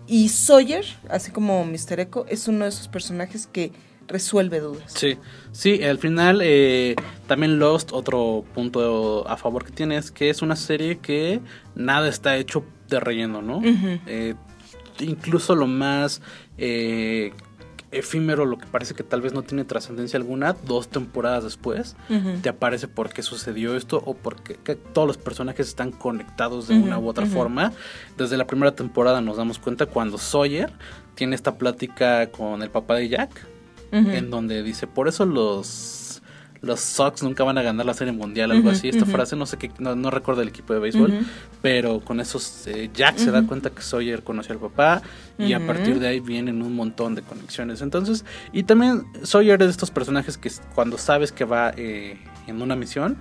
Y 0.09 0.29
Sawyer, 0.29 0.85
así 1.09 1.31
como 1.31 1.65
Mr. 1.65 2.01
Echo, 2.01 2.27
es 2.29 2.49
uno 2.49 2.65
de 2.65 2.71
esos 2.71 2.89
personajes 2.89 3.47
que 3.47 3.71
resuelve 4.09 4.59
dudas. 4.59 4.93
Sí, 4.93 5.19
sí, 5.53 5.83
al 5.85 5.99
final 5.99 6.41
eh, 6.43 6.97
también 7.29 7.61
Lost, 7.61 7.93
otro 7.93 8.45
punto 8.55 9.27
a 9.29 9.37
favor 9.37 9.65
que 9.65 9.71
tiene 9.71 9.97
es 9.97 10.11
que 10.11 10.29
es 10.29 10.43
una 10.43 10.57
serie 10.57 10.99
que 10.99 11.41
nada 11.77 12.09
está 12.09 12.37
hecho 12.37 12.65
de 12.89 12.99
relleno, 12.99 13.41
¿no? 13.41 13.61
Eh, 13.65 14.35
incluso 14.99 15.55
lo 15.55 15.69
más 15.69 16.23
eh, 16.59 17.33
efímero, 17.99 18.45
lo 18.45 18.59
que 18.59 18.67
parece 18.67 18.95
que 18.95 19.03
tal 19.03 19.21
vez 19.21 19.33
no 19.33 19.43
tiene 19.43 19.65
trascendencia 19.65 20.19
alguna, 20.19 20.55
dos 20.65 20.89
temporadas 20.89 21.45
después, 21.45 21.97
te 22.43 22.49
aparece 22.49 22.89
por 22.89 23.13
qué 23.13 23.23
sucedió 23.23 23.77
esto 23.77 24.03
o 24.05 24.15
porque 24.15 24.57
que 24.63 24.75
todos 24.75 25.09
los 25.09 25.19
personajes 25.19 25.69
están 25.69 25.93
conectados 25.93 26.69
de 26.69 26.75
una 26.75 26.99
u 26.99 27.09
otra 27.09 27.27
forma. 27.27 27.73
Desde 28.17 28.37
la 28.37 28.47
primera 28.47 28.75
temporada 28.75 29.21
nos 29.21 29.37
damos 29.37 29.59
cuenta 29.59 29.87
cuando 29.87 30.19
Sawyer 30.19 30.73
tiene 31.15 31.35
esta 31.35 31.57
plática 31.57 32.31
con 32.31 32.63
el 32.63 32.71
papá 32.71 32.95
de 32.97 33.09
Jack, 33.09 33.47
en 33.93 34.31
donde 34.31 34.63
dice, 34.63 34.87
por 34.87 35.09
eso 35.09 35.25
los 35.25 36.06
los 36.67 36.81
Sox 36.81 37.23
nunca 37.23 37.45
van 37.45 37.57
a 37.59 37.63
ganar 37.63 37.87
la 37.87 37.95
serie 37.95 38.13
mundial, 38.13 38.51
algo 38.51 38.71
así. 38.71 38.89
Esta 38.89 39.07
frase, 39.07 39.37
no 39.37 39.47
sé 39.47 39.57
qué, 39.57 39.71
no, 39.79 39.95
no 39.95 40.11
recuerdo 40.11 40.43
el 40.43 40.49
equipo 40.49 40.75
de 40.75 40.81
béisbol, 40.81 41.21
pero 41.63 42.01
con 42.01 42.21
esos 42.21 42.67
eh, 42.67 42.91
Jack 42.93 43.19
se 43.19 43.31
da 43.31 43.43
cuenta 43.47 43.71
que 43.71 43.83
Sawyer 43.83 44.23
conoció 44.23 44.53
al 44.55 44.61
papá 44.61 45.03
y 45.39 45.53
a 45.53 45.67
partir 45.67 45.99
de 46.01 46.09
ahí 46.09 46.21
vienen 46.21 46.63
un 46.63 46.75
montón 46.75 47.15
de 47.15 47.23
conexiones. 47.23 47.81
Entonces, 47.83 48.25
y 48.53 48.65
también 48.65 49.05
Sawyer 49.23 49.61
es 49.63 49.67
de 49.69 49.71
estos 49.71 49.91
personajes 49.91 50.37
que 50.37 50.51
cuando 50.75 50.99
sabes 50.99 51.33
que 51.33 51.45
va 51.45 51.73
eh, 51.77 52.19
en 52.47 52.63
una 52.63 52.77
misión, 52.77 53.17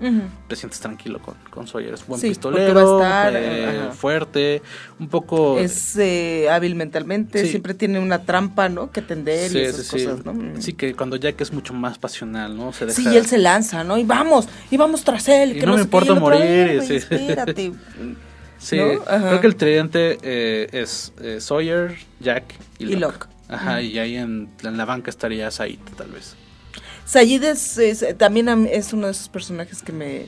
te 0.48 0.56
sientes 0.56 0.80
tranquilo 0.80 1.20
con, 1.20 1.34
con 1.50 1.68
Sawyer. 1.68 1.94
Es 1.96 2.06
buen 2.06 2.22
Sí, 2.22 2.30
pistolero, 2.30 2.98
estar, 3.02 3.34
eh, 3.36 3.90
fuerte, 3.92 4.62
un 5.00 5.08
poco... 5.08 5.58
Es 5.58 5.98
eh, 5.98 6.48
hábil 6.50 6.76
mentalmente, 6.76 7.42
Sí. 7.44 7.50
siempre 7.50 7.74
tiene 7.74 8.00
una 8.00 8.22
trampa, 8.24 8.70
¿no? 8.70 8.92
Que 8.92 9.02
tender 9.02 9.52
y 9.56 9.60
esas 9.62 9.90
cosas, 9.90 10.24
¿no? 10.26 10.62
Sí, 10.62 10.74
que 10.74 10.94
cuando 10.94 11.16
Jack 11.16 11.42
es 11.42 11.52
mucho 11.52 11.74
más 11.74 11.98
pasional, 11.98 12.56
¿no? 12.56 12.72
Se 12.72 12.86
deja... 12.86 13.02
Sí, 13.02 13.18
él 13.18 13.26
se 13.26 13.35
lanza, 13.38 13.84
¿no? 13.84 13.98
Y 13.98 14.04
vamos, 14.04 14.48
y 14.72 14.78
vamos 14.78 15.04
tras 15.04 15.28
él. 15.28 15.58
Y 15.58 15.60
que 15.60 15.66
no 15.66 15.74
me 15.74 15.78
qué, 15.78 15.84
importa 15.84 16.14
morir, 16.16 16.42
"Eh, 16.44 16.76
güey, 16.78 16.88
sí. 16.88 16.96
espérate. 17.12 17.72
Sí, 18.58 18.78
¿no? 18.78 19.02
Ajá. 19.08 19.28
creo 19.30 19.42
que 19.42 19.48
el 19.48 19.56
tridente 19.56 20.18
eh, 20.24 20.68
es 20.72 21.14
eh, 21.22 21.40
Sawyer, 21.40 21.96
Jack 22.20 22.44
y 22.80 22.84
Y 22.86 22.96
Locke. 22.96 23.02
Locke. 23.02 23.28
Ajá, 23.48 23.82
y 23.82 24.00
ahí 24.00 24.16
en, 24.16 24.50
en 24.64 24.78
la 24.78 24.86
banca 24.86 25.10
estaría 25.12 25.52
Said, 25.52 25.78
tal 25.98 26.08
vez. 26.10 26.36
Sayid 27.06 27.44
es, 27.44 27.78
es- 27.78 28.18
también 28.18 28.68
es 28.72 28.92
uno 28.94 29.06
de 29.06 29.12
esos 29.12 29.30
personajes 29.30 29.82
que 29.84 29.92
me 29.92 30.26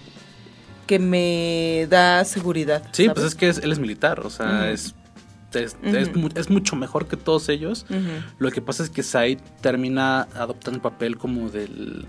que 0.86 1.00
me 1.00 1.86
da 1.90 2.24
seguridad. 2.24 2.82
Sí, 2.94 3.06
¿sabes? 3.06 3.16
pues 3.16 3.26
es 3.28 3.36
que 3.36 3.50
es- 3.50 3.58
él 3.58 3.72
es 3.72 3.80
militar, 3.80 4.20
o 4.22 4.30
sea, 4.30 4.70
es, 4.72 4.94
es, 5.54 6.50
mucho 6.50 6.76
mejor 6.76 7.08
que 7.08 7.18
todos 7.18 7.50
ellos. 7.50 7.86
Lo 8.40 8.52
que 8.52 8.62
pasa 8.62 8.84
es 8.84 8.90
que 8.90 9.02
Said 9.04 9.40
termina 9.62 10.28
adoptando 10.36 10.78
el 10.78 10.82
papel 10.82 11.18
como 11.18 11.50
del, 11.50 12.06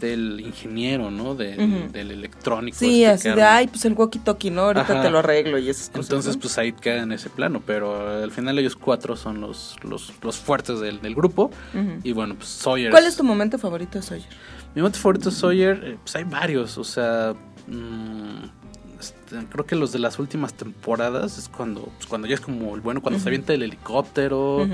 del 0.00 0.40
ingeniero, 0.40 1.10
¿no? 1.10 1.34
Del, 1.34 1.92
electrónico. 1.94 2.76
Sí, 2.78 3.04
este 3.04 3.28
así 3.28 3.36
de, 3.36 3.42
arma. 3.42 3.56
ay, 3.56 3.66
pues 3.68 3.84
el 3.84 3.94
walkie-talkie, 3.94 4.50
¿no? 4.50 4.62
Ahorita 4.62 4.82
Ajá. 4.82 5.02
te 5.02 5.10
lo 5.10 5.18
arreglo 5.18 5.58
y 5.58 5.68
esas 5.68 5.90
cosas. 5.90 6.06
Entonces, 6.06 6.36
¿no? 6.36 6.40
pues 6.40 6.52
Said 6.54 6.74
queda 6.74 7.02
en 7.02 7.12
ese 7.12 7.30
plano, 7.30 7.62
pero 7.64 8.22
al 8.22 8.30
final 8.30 8.58
ellos 8.58 8.76
cuatro 8.76 9.16
son 9.16 9.40
los, 9.40 9.76
los, 9.82 10.12
los 10.22 10.36
fuertes 10.38 10.80
del, 10.80 11.00
del 11.00 11.14
grupo. 11.14 11.50
Y 12.02 12.12
bueno, 12.12 12.34
pues 12.34 12.48
Sawyer. 12.48 12.90
¿Cuál 12.90 13.06
es 13.06 13.16
tu 13.16 13.24
momento 13.24 13.58
favorito 13.58 13.98
de 13.98 14.02
Sawyer? 14.02 14.28
Mi 14.74 14.82
momento 14.82 14.98
favorito 14.98 15.30
de 15.30 15.36
Sawyer, 15.36 15.80
eh, 15.84 15.98
pues 16.02 16.14
hay 16.16 16.24
varios, 16.24 16.78
o 16.78 16.84
sea, 16.84 17.34
mm, 17.66 18.59
creo 19.50 19.66
que 19.66 19.76
los 19.76 19.92
de 19.92 19.98
las 19.98 20.18
últimas 20.18 20.54
temporadas 20.54 21.38
es 21.38 21.48
cuando, 21.48 21.82
pues, 21.96 22.06
cuando 22.06 22.26
ya 22.28 22.34
es 22.34 22.40
como 22.40 22.74
el 22.74 22.80
bueno, 22.80 23.00
cuando 23.02 23.18
se 23.20 23.28
avienta 23.28 23.52
el 23.54 23.62
helicóptero, 23.62 24.68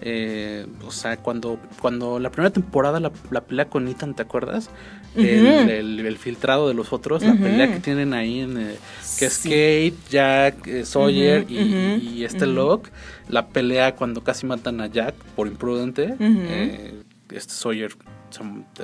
eh, 0.00 0.66
o 0.84 0.90
sea, 0.90 1.16
cuando, 1.16 1.58
cuando 1.80 2.18
la 2.18 2.30
primera 2.30 2.52
temporada 2.52 2.98
la, 3.00 3.12
la 3.30 3.42
pelea 3.44 3.66
con 3.68 3.86
Ethan, 3.88 4.14
¿te 4.14 4.22
acuerdas? 4.22 4.68
El, 5.14 5.46
el- 5.70 6.06
el 6.06 6.16
filtrado 6.18 6.68
de 6.68 6.74
los 6.74 6.92
otros, 6.92 7.22
la 7.22 7.34
pelea 7.34 7.72
que 7.72 7.80
tienen 7.80 8.14
ahí 8.14 8.40
en... 8.40 8.56
eh, 8.58 8.76
que 9.18 9.26
es 9.26 9.32
Sí. 9.34 9.48
Kate, 9.50 9.94
Jack, 10.10 10.66
eh, 10.66 10.84
Sawyer 10.86 11.44
y, 11.50 12.24
este. 12.24 12.46
Locke, 12.46 12.90
la 13.28 13.48
pelea 13.48 13.94
cuando 13.94 14.24
casi 14.24 14.46
matan 14.46 14.80
a 14.80 14.86
Jack 14.86 15.14
por 15.36 15.46
imprudente, 15.46 16.14
eh, 16.18 17.02
este 17.30 17.52
Sawyer 17.52 17.92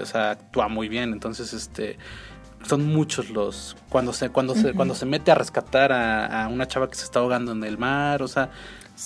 o 0.01 0.05
sea, 0.05 0.33
actúa 0.33 0.69
muy 0.69 0.88
bien, 0.88 1.12
entonces 1.12 1.53
este 1.55 1.97
son 2.66 2.87
muchos 2.87 3.31
los 3.31 3.77
cuando 3.88 4.12
se 4.12 4.31
cuando 4.31 4.55
se 4.55 4.73
cuando 4.73 4.94
se 4.94 5.07
mete 5.07 5.31
a 5.31 5.35
rescatar 5.35 5.92
a, 5.92 6.44
a 6.44 6.49
una 6.49 6.66
chava 6.66 6.88
que 6.88 6.97
se 6.97 7.05
está 7.05 7.21
ahogando 7.21 7.53
en 7.53 7.62
el 7.64 7.79
mar, 7.79 8.23
o 8.23 8.29
sea, 8.29 8.51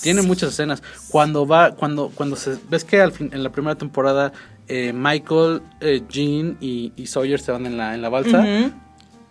tiene 0.01 0.21
Sí. 0.21 0.27
muchas 0.27 0.49
escenas. 0.53 0.81
Cuando 1.09 1.45
va 1.45 1.71
cuando 1.75 2.09
cuando 2.13 2.35
se 2.35 2.57
ves 2.69 2.83
que 2.83 3.01
al 3.01 3.11
fin 3.11 3.29
en 3.33 3.43
la 3.43 3.51
primera 3.51 3.75
temporada 3.75 4.31
eh, 4.67 4.91
Michael, 4.93 5.61
eh, 5.81 6.01
Jean 6.09 6.57
y, 6.61 6.93
y 6.95 7.07
Sawyer 7.07 7.39
se 7.39 7.51
van 7.51 7.65
en 7.65 7.77
la 7.77 7.93
en 7.93 8.01
la 8.01 8.09
balsa 8.09 8.45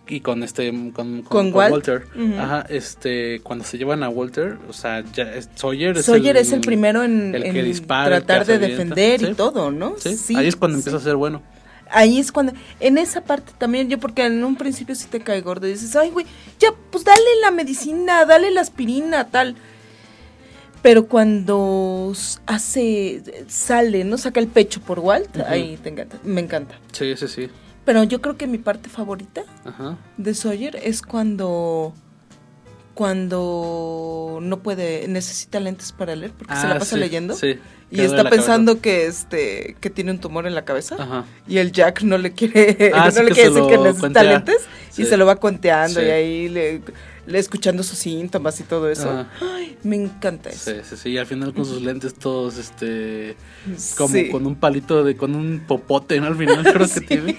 y 0.07 0.19
con 0.19 0.43
este 0.43 0.69
con, 0.93 1.21
Con 1.23 1.53
Walt. 1.53 1.71
Walter 1.73 2.03
ajá 2.39 2.65
este 2.69 3.39
cuando 3.41 3.63
se 3.65 3.77
llevan 3.77 4.03
a 4.03 4.09
Walter 4.09 4.57
o 4.69 4.73
sea 4.73 5.01
ya 5.13 5.31
Sawyer 5.55 5.97
es 5.97 6.05
Sawyer 6.05 6.35
el, 6.35 6.41
es 6.41 6.51
el 6.51 6.59
primero 6.61 7.03
en, 7.03 7.33
el 7.33 7.41
que 7.43 7.59
en 7.59 7.65
dispara, 7.65 8.17
el 8.17 8.21
que 8.21 8.27
tratar 8.27 8.45
de 8.45 8.59
defender 8.59 9.19
Sí. 9.21 9.27
y 9.27 9.33
todo, 9.33 9.71
¿no? 9.71 9.95
sí, 9.97 10.35
ahí 10.35 10.47
es 10.47 10.55
cuando 10.57 10.77
sí. 10.77 10.81
empieza 10.81 10.97
a 10.97 11.01
ser 11.01 11.15
bueno 11.15 11.41
Ahí 11.93 12.19
es 12.19 12.31
cuando, 12.31 12.53
en 12.79 12.97
esa 12.97 13.21
parte 13.21 13.53
también 13.57 13.87
yo, 13.89 13.99
porque 13.99 14.25
en 14.25 14.43
un 14.43 14.55
principio 14.55 14.95
sí 14.95 15.05
te 15.09 15.19
cae 15.19 15.41
gordo 15.41 15.67
y 15.67 15.71
dices, 15.73 15.95
ay, 15.95 16.09
güey, 16.09 16.25
ya, 16.59 16.73
pues 16.91 17.03
dale 17.03 17.21
la 17.41 17.51
medicina, 17.51 18.25
dale 18.25 18.51
la 18.51 18.61
aspirina, 18.61 19.27
tal. 19.27 19.55
Pero 20.81 21.07
cuando 21.07 22.13
hace, 22.45 23.23
sale, 23.47 24.03
¿no? 24.03 24.17
Saca 24.17 24.39
el 24.41 24.47
pecho 24.47 24.81
por 24.81 24.99
Walt, 24.99 25.37
ahí 25.47 25.77
te 25.81 25.89
encanta, 25.89 26.17
me 26.23 26.41
encanta. 26.41 26.75
sí 26.91 27.15
sí 27.15 27.27
sí 27.29 27.49
Pero 27.85 28.03
yo 28.03 28.19
creo 28.21 28.35
que 28.35 28.47
mi 28.47 28.57
parte 28.57 28.89
favorita 28.89 29.43
ajá 29.63 29.97
de 30.17 30.33
Sawyer 30.33 30.75
es 30.75 31.01
cuando 31.01 31.93
cuando 32.93 34.39
no 34.41 34.59
puede 34.59 35.07
necesita 35.07 35.59
lentes 35.59 35.91
para 35.91 36.15
leer 36.15 36.31
porque 36.37 36.55
se 36.55 36.67
la 36.67 36.75
Ah, 36.75 36.79
pasa 36.79 36.95
sí, 36.95 36.99
leyendo 36.99 37.35
sí 37.35 37.57
y 37.91 38.01
está 38.01 38.27
pensando 38.27 38.81
que 38.81 39.05
este 39.05 39.75
que 39.79 39.89
tiene 39.91 40.11
un 40.11 40.17
tumor 40.19 40.47
en 40.47 40.55
la 40.55 40.65
cabeza 40.65 40.95
Ajá. 40.97 41.25
y 41.47 41.57
el 41.59 41.71
Jack 41.71 42.01
no 42.03 42.17
le 42.17 42.31
quiere 42.31 42.91
Ah, 42.93 43.05
no 43.05 43.11
sí 43.11 43.23
le 43.23 43.31
quiere 43.31 43.49
decir 43.49 43.67
que 43.67 43.77
necesita 43.77 43.99
cuentea. 43.99 44.23
lentes 44.23 44.57
y 44.97 45.05
se 45.05 45.17
lo 45.17 45.25
va 45.25 45.35
cuenteando 45.35 46.01
y 46.01 46.05
ahí 46.09 46.49
le, 46.49 46.81
le 47.27 47.39
escuchando 47.39 47.83
sus 47.83 47.97
síntomas 47.97 48.59
y 48.59 48.63
todo 48.63 48.89
eso. 48.89 49.25
Ay, 49.41 49.77
me 49.83 49.95
encanta 49.95 50.49
eso 50.49 50.71
Sí, 50.71 50.77
sí, 50.87 50.95
sí, 50.97 51.09
y 51.11 51.17
al 51.17 51.25
final 51.25 51.53
con 51.53 51.65
sus 51.65 51.81
lentes 51.81 52.13
todos, 52.15 52.57
este, 52.57 53.35
como 53.97 54.15
con 54.31 54.45
un 54.45 54.55
palito 54.55 55.03
de, 55.03 55.15
con 55.15 55.33
un 55.35 55.63
popote, 55.67 56.19
¿no? 56.19 56.27
Al 56.27 56.35
final 56.35 56.63
creo 56.63 56.87
que 56.87 57.01
tiene. 57.07 57.37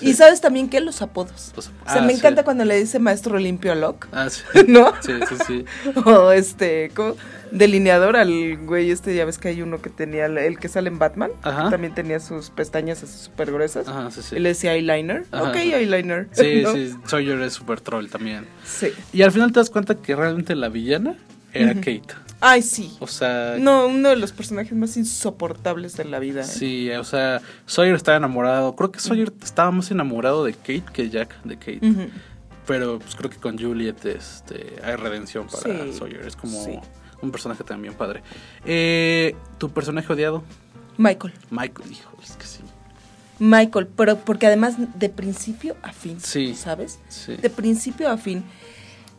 Y 0.00 0.14
sabes 0.14 0.40
también 0.40 0.68
que 0.68 0.80
los 0.80 1.02
apodos 1.02 1.52
Los- 1.56 1.68
o 1.68 1.70
sea 1.90 2.00
ah, 2.00 2.00
me 2.02 2.12
sí. 2.12 2.18
encanta 2.18 2.44
cuando 2.44 2.64
le 2.64 2.76
dice 2.78 2.98
maestro 2.98 3.38
limpio 3.38 3.72
a 3.72 3.74
Locke 3.74 4.06
Ah, 4.12 4.28
sí. 4.30 4.42
¿no? 4.68 4.92
Sí, 5.00 5.12
sí, 5.28 5.34
sí. 5.46 5.64
O 6.04 6.30
este, 6.32 6.90
¿cómo? 6.94 7.16
Delineador 7.50 8.16
al 8.16 8.58
güey 8.58 8.90
este, 8.90 9.14
ya 9.14 9.24
ves 9.24 9.38
que 9.38 9.48
hay 9.48 9.62
uno 9.62 9.80
que 9.80 9.88
tenía, 9.90 10.26
el- 10.26 10.58
que 10.58 10.68
sale 10.68 10.88
en 10.88 10.98
Batman, 10.98 11.30
Ajá. 11.42 11.64
que 11.64 11.70
también 11.70 11.94
tenía 11.94 12.20
sus 12.20 12.50
pestañas 12.50 13.02
así 13.02 13.24
súper 13.24 13.50
gruesas. 13.50 13.88
Ajá, 13.88 14.10
sí, 14.10 14.20
sí. 14.22 14.36
Y 14.36 14.38
le 14.40 14.50
decía 14.50 14.74
eyeliner. 14.74 15.24
Ajá. 15.32 15.44
Ok, 15.50 15.56
eyeliner. 15.56 16.28
Sí, 16.32 16.60
¿no? 16.62 16.72
sí, 16.74 16.94
Sawyer 17.06 17.40
es 17.40 17.54
super 17.54 17.80
troll 17.80 18.08
también. 18.08 18.46
Sí. 18.66 18.88
Y 19.14 19.22
al 19.22 19.32
final 19.32 19.50
te 19.52 19.60
das 19.60 19.70
cuenta 19.70 19.94
que 19.94 20.14
realmente 20.14 20.54
la 20.54 20.68
villana 20.68 21.14
era 21.54 21.72
Ujú. 21.72 21.80
Kate. 21.80 22.14
Ay, 22.40 22.62
sí. 22.62 22.96
O 23.00 23.06
sea, 23.06 23.56
No, 23.58 23.86
uno 23.88 24.10
de 24.10 24.16
los 24.16 24.32
personajes 24.32 24.72
más 24.72 24.96
insoportables 24.96 25.96
de 25.96 26.04
la 26.04 26.18
vida. 26.20 26.42
¿eh? 26.42 26.44
sí, 26.44 26.90
o 26.92 27.02
sea, 27.04 27.40
Sawyer 27.66 27.94
estaba 27.94 28.16
enamorado. 28.16 28.76
Creo 28.76 28.92
que 28.92 29.00
Sawyer 29.00 29.32
estaba 29.42 29.70
más 29.72 29.90
enamorado 29.90 30.44
de 30.44 30.54
Kate 30.54 30.84
que 30.92 31.10
Jack 31.10 31.42
de 31.42 31.56
Kate. 31.56 32.10
Pero 32.66 32.98
pues 32.98 33.16
creo 33.16 33.30
que 33.30 33.38
con 33.38 33.58
Juliet 33.58 34.04
este, 34.04 34.76
hay 34.84 34.94
redención 34.96 35.46
para 35.46 35.84
Sí, 35.84 35.92
Sawyer. 35.98 36.20
Es 36.26 36.36
como 36.36 36.62
sí. 36.64 36.78
un 37.22 37.32
personaje 37.32 37.64
también 37.64 37.94
padre. 37.94 38.22
Eh, 38.64 39.34
¿Tu 39.58 39.70
personaje 39.70 40.12
odiado? 40.12 40.44
Michael. 40.96 41.32
Michael, 41.50 41.90
hijo, 41.92 42.12
es 42.22 42.32
que 42.36 42.44
sí. 42.46 42.60
Michael, 43.40 43.86
pero 43.86 44.16
porque 44.18 44.46
además 44.46 44.74
de 44.98 45.08
principio 45.08 45.76
a 45.82 45.92
fin, 45.92 46.20
Sí. 46.20 46.54
¿sabes? 46.54 46.98
Sí. 47.08 47.36
De 47.36 47.50
principio 47.50 48.10
a 48.10 48.16
fin. 48.18 48.44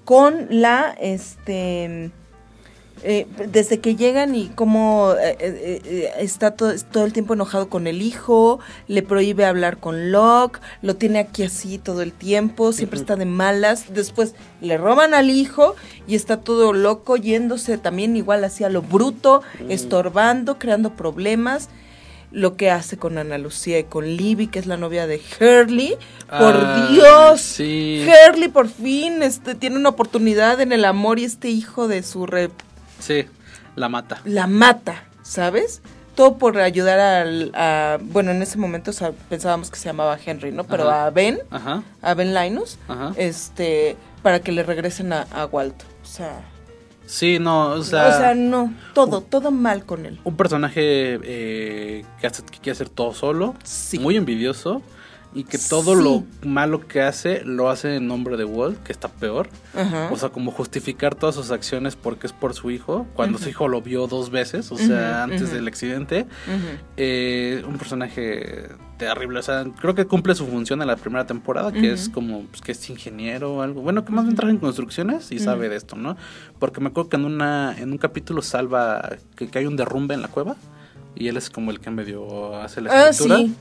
Con 0.05 0.47
la, 0.49 0.95
este, 0.99 2.11
eh, 3.03 3.27
desde 3.51 3.79
que 3.79 3.95
llegan 3.95 4.35
y 4.35 4.47
como 4.49 5.13
eh, 5.13 5.37
eh, 5.39 5.81
eh, 5.85 6.11
está 6.19 6.51
todo, 6.51 6.73
todo 6.91 7.05
el 7.05 7.13
tiempo 7.13 7.33
enojado 7.33 7.69
con 7.69 7.87
el 7.87 8.01
hijo, 8.01 8.59
le 8.87 9.01
prohíbe 9.03 9.45
hablar 9.45 9.77
con 9.77 10.11
Locke, 10.11 10.59
lo 10.81 10.95
tiene 10.95 11.19
aquí 11.19 11.43
así 11.43 11.77
todo 11.77 12.01
el 12.01 12.11
tiempo, 12.13 12.71
siempre 12.73 12.99
está 12.99 13.15
de 13.15 13.25
malas, 13.25 13.85
después 13.93 14.35
le 14.61 14.77
roban 14.77 15.13
al 15.13 15.29
hijo 15.29 15.75
y 16.07 16.15
está 16.15 16.37
todo 16.41 16.73
loco, 16.73 17.15
yéndose 17.17 17.77
también 17.77 18.15
igual 18.17 18.43
así 18.43 18.63
a 18.63 18.69
lo 18.69 18.81
bruto, 18.81 19.41
estorbando, 19.69 20.59
creando 20.59 20.95
problemas. 20.95 21.69
Lo 22.31 22.55
que 22.57 22.69
hace 22.69 22.95
con 22.95 23.17
Ana 23.17 23.39
Lucía 23.39 23.79
y 23.79 23.85
con 23.85 24.05
Libby, 24.05 24.45
que 24.45 24.59
es 24.59 24.67
la 24.67 24.77
novia 24.77 25.07
de 25.07 25.19
Hurley. 25.41 25.95
Por 26.29 26.53
Ah, 26.57 26.87
Dios. 26.91 27.41
sí. 27.41 28.05
Hurley 28.05 28.49
por 28.49 28.67
fin 28.67 29.23
este, 29.23 29.55
tiene 29.55 29.77
una 29.77 29.89
oportunidad 29.89 30.61
en 30.61 30.71
el 30.71 30.85
amor 30.85 31.17
y 31.17 31.23
este 31.23 31.49
hijo 31.49 31.87
de 31.87 32.03
su 32.03 32.27
re 32.27 32.51
Sí, 32.99 33.25
la 33.75 33.89
mata. 33.89 34.21
la 34.25 34.47
mata, 34.47 35.03
¿sabes? 35.23 35.81
Todo 36.15 36.37
por 36.37 36.57
ayudar 36.59 36.99
al, 36.99 37.51
a, 37.55 37.97
bueno, 38.01 38.31
en 38.31 38.41
ese 38.41 38.57
momento 38.57 38.91
pensábamos 39.29 39.69
que 39.71 39.77
se 39.79 39.85
llamaba 39.85 40.17
Henry, 40.23 40.51
¿no? 40.51 40.65
Pero 40.65 40.89
Ajá. 40.89 41.05
a 41.05 41.09
Ben, 41.11 41.39
Ajá, 41.49 41.83
a 42.01 42.13
Ben 42.13 42.33
Linus, 42.33 42.77
ajá. 42.89 43.13
este, 43.15 43.95
para 44.21 44.41
que 44.41 44.51
le 44.51 44.63
regresen 44.63 45.13
a, 45.13 45.21
a 45.31 45.45
Walt. 45.45 45.81
O 46.03 46.05
sea, 46.05 46.41
Sí, 47.05 47.39
no, 47.39 47.69
o 47.69 47.79
o 47.79 47.83
sea, 47.83 48.11
sea, 48.17 48.35
no, 48.35 48.71
todo, 48.93 49.21
todo 49.21 49.49
mal 49.49 49.83
con 49.85 50.05
él. 50.05 50.19
un 50.25 50.35
personaje 50.37 51.19
eh, 51.23 52.05
que, 52.21 52.27
hace, 52.27 52.43
que 52.43 52.59
quiere 52.59 52.71
hacer 52.73 52.89
todo 52.89 53.13
solo, 53.15 53.55
Sí. 53.63 53.97
muy 53.97 54.15
envidioso 54.15 54.81
y 55.33 55.43
que 55.43 55.57
todo 55.57 55.95
Sí. 55.95 56.03
lo 56.03 56.23
malo 56.47 56.87
que 56.87 57.01
hace 57.01 57.43
lo 57.45 57.69
hace 57.69 57.97
en 57.97 58.07
nombre 58.07 58.35
de 58.35 58.45
Walt, 58.45 58.81
que 58.83 58.91
está 58.91 59.07
peor. 59.09 59.47
Ajá. 59.75 60.09
O 60.11 60.17
sea, 60.17 60.29
como 60.29 60.51
justificar 60.51 61.13
todas 61.15 61.35
sus 61.35 61.51
acciones 61.51 61.95
porque 61.95 62.25
es 62.27 62.33
por 62.33 62.53
su 62.55 62.71
hijo, 62.71 63.05
cuando 63.15 63.37
su 63.37 63.47
hijo 63.49 63.67
lo 63.67 63.81
vio 63.81 64.07
dos 64.07 64.31
veces, 64.31 64.71
o 64.71 64.77
sea, 64.77 65.23
antes 65.23 65.51
del 65.51 65.67
accidente. 65.67 66.25
Eh, 66.97 67.63
un 67.67 67.77
personaje 67.77 68.69
terrible, 68.97 69.39
o 69.39 69.43
sea, 69.43 69.65
creo 69.79 69.95
que 69.95 70.05
cumple 70.05 70.35
su 70.35 70.45
función 70.45 70.81
en 70.81 70.87
la 70.87 70.95
primera 70.97 71.25
temporada, 71.25 71.71
que 71.71 71.91
es 71.93 72.09
como 72.09 72.43
pues, 72.47 72.61
que 72.61 72.71
es 72.73 72.89
ingeniero 72.89 73.53
o 73.55 73.61
algo. 73.61 73.81
Bueno, 73.81 74.03
que 74.03 74.11
más 74.11 74.25
bien 74.25 74.35
trabaja 74.35 74.53
en 74.53 74.59
construcciones 74.59 75.31
y 75.31 75.39
sabe 75.39 75.69
de 75.69 75.75
esto, 75.77 75.95
¿no? 75.95 76.17
Porque 76.59 76.81
me 76.81 76.87
acuerdo 76.89 77.09
que 77.09 77.15
en 77.17 77.25
una 77.25 77.75
en 77.77 77.91
un 77.91 77.97
capítulo 77.97 78.41
salva 78.41 79.17
que, 79.35 79.47
que 79.47 79.59
hay 79.59 79.65
un 79.67 79.77
derrumbe 79.77 80.15
en 80.15 80.21
la 80.21 80.27
cueva 80.27 80.55
y 81.19 81.27
él 81.27 81.37
es 81.37 81.49
como 81.51 81.69
el 81.69 81.79
que 81.79 81.91
medio 81.91 82.55
hace 82.55 82.81
la 82.81 82.91
Ah, 82.91 83.09
estructura. 83.09 83.39
sí. 83.39 83.55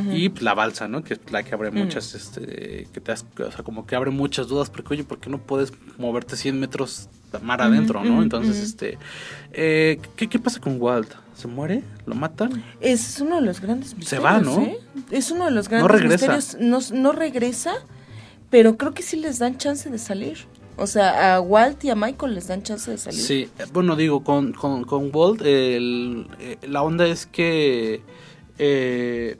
Ujú. 0.00 0.12
Y 0.16 0.28
pues, 0.28 0.42
la 0.42 0.54
balsa, 0.54 0.86
¿no? 0.86 1.02
Que 1.02 1.14
es 1.14 1.20
la 1.32 1.42
que 1.42 1.54
abre 1.54 1.70
Ujú. 1.70 1.78
muchas, 1.78 2.14
este, 2.14 2.86
que 2.92 3.00
te 3.00 3.10
has- 3.10 3.24
o 3.38 3.50
sea, 3.50 3.64
como 3.64 3.86
que 3.86 3.96
abre 3.96 4.10
muchas 4.10 4.46
dudas, 4.48 4.70
porque 4.70 4.94
oye, 4.94 5.04
¿por 5.04 5.18
qué 5.18 5.30
no 5.30 5.38
puedes 5.38 5.72
moverte 5.98 6.36
100 6.36 6.60
metros 6.60 7.08
mar 7.42 7.62
adentro, 7.62 8.02
no? 8.04 8.22
Entonces, 8.22 8.58
este, 8.58 8.98
eh, 9.52 9.98
¿qué, 10.16 10.28
¿qué 10.28 10.38
pasa 10.38 10.60
con 10.60 10.80
Walt? 10.80 11.12
¿Se 11.34 11.48
muere? 11.48 11.82
¿Lo 12.04 12.14
matan? 12.14 12.62
Es 12.80 13.18
uno 13.20 13.36
de 13.36 13.42
los 13.42 13.60
grandes 13.60 13.96
misterios. 13.96 14.24
va, 14.24 14.40
¿no? 14.40 14.60
¿eh? 14.62 14.78
Es 15.10 15.30
uno 15.30 15.46
de 15.46 15.52
los 15.52 15.68
grandes 15.68 15.90
regresa. 15.90 16.36
misterios. 16.36 16.56
No, 16.92 16.96
no 17.00 17.12
regresa, 17.12 17.72
pero 18.50 18.76
creo 18.76 18.92
que 18.92 19.02
sí 19.02 19.16
les 19.16 19.38
dan 19.38 19.56
chance 19.56 19.88
de 19.88 19.98
salir. 19.98 20.38
O 20.80 20.86
sea, 20.86 21.34
a 21.36 21.40
Walt 21.40 21.84
y 21.84 21.90
a 21.90 21.94
Michael 21.94 22.34
les 22.34 22.48
dan 22.48 22.62
chance 22.62 22.90
de 22.90 22.96
salir. 22.98 23.20
Sí, 23.20 23.48
bueno, 23.72 23.96
digo, 23.96 24.24
con, 24.24 24.52
con, 24.54 24.84
con 24.84 25.10
Walt, 25.14 25.42
el- 25.42 26.26
eh, 26.40 26.56
la 26.62 26.82
onda 26.82 27.06
es 27.06 27.26
que. 27.26 28.00
eh, 28.58 29.36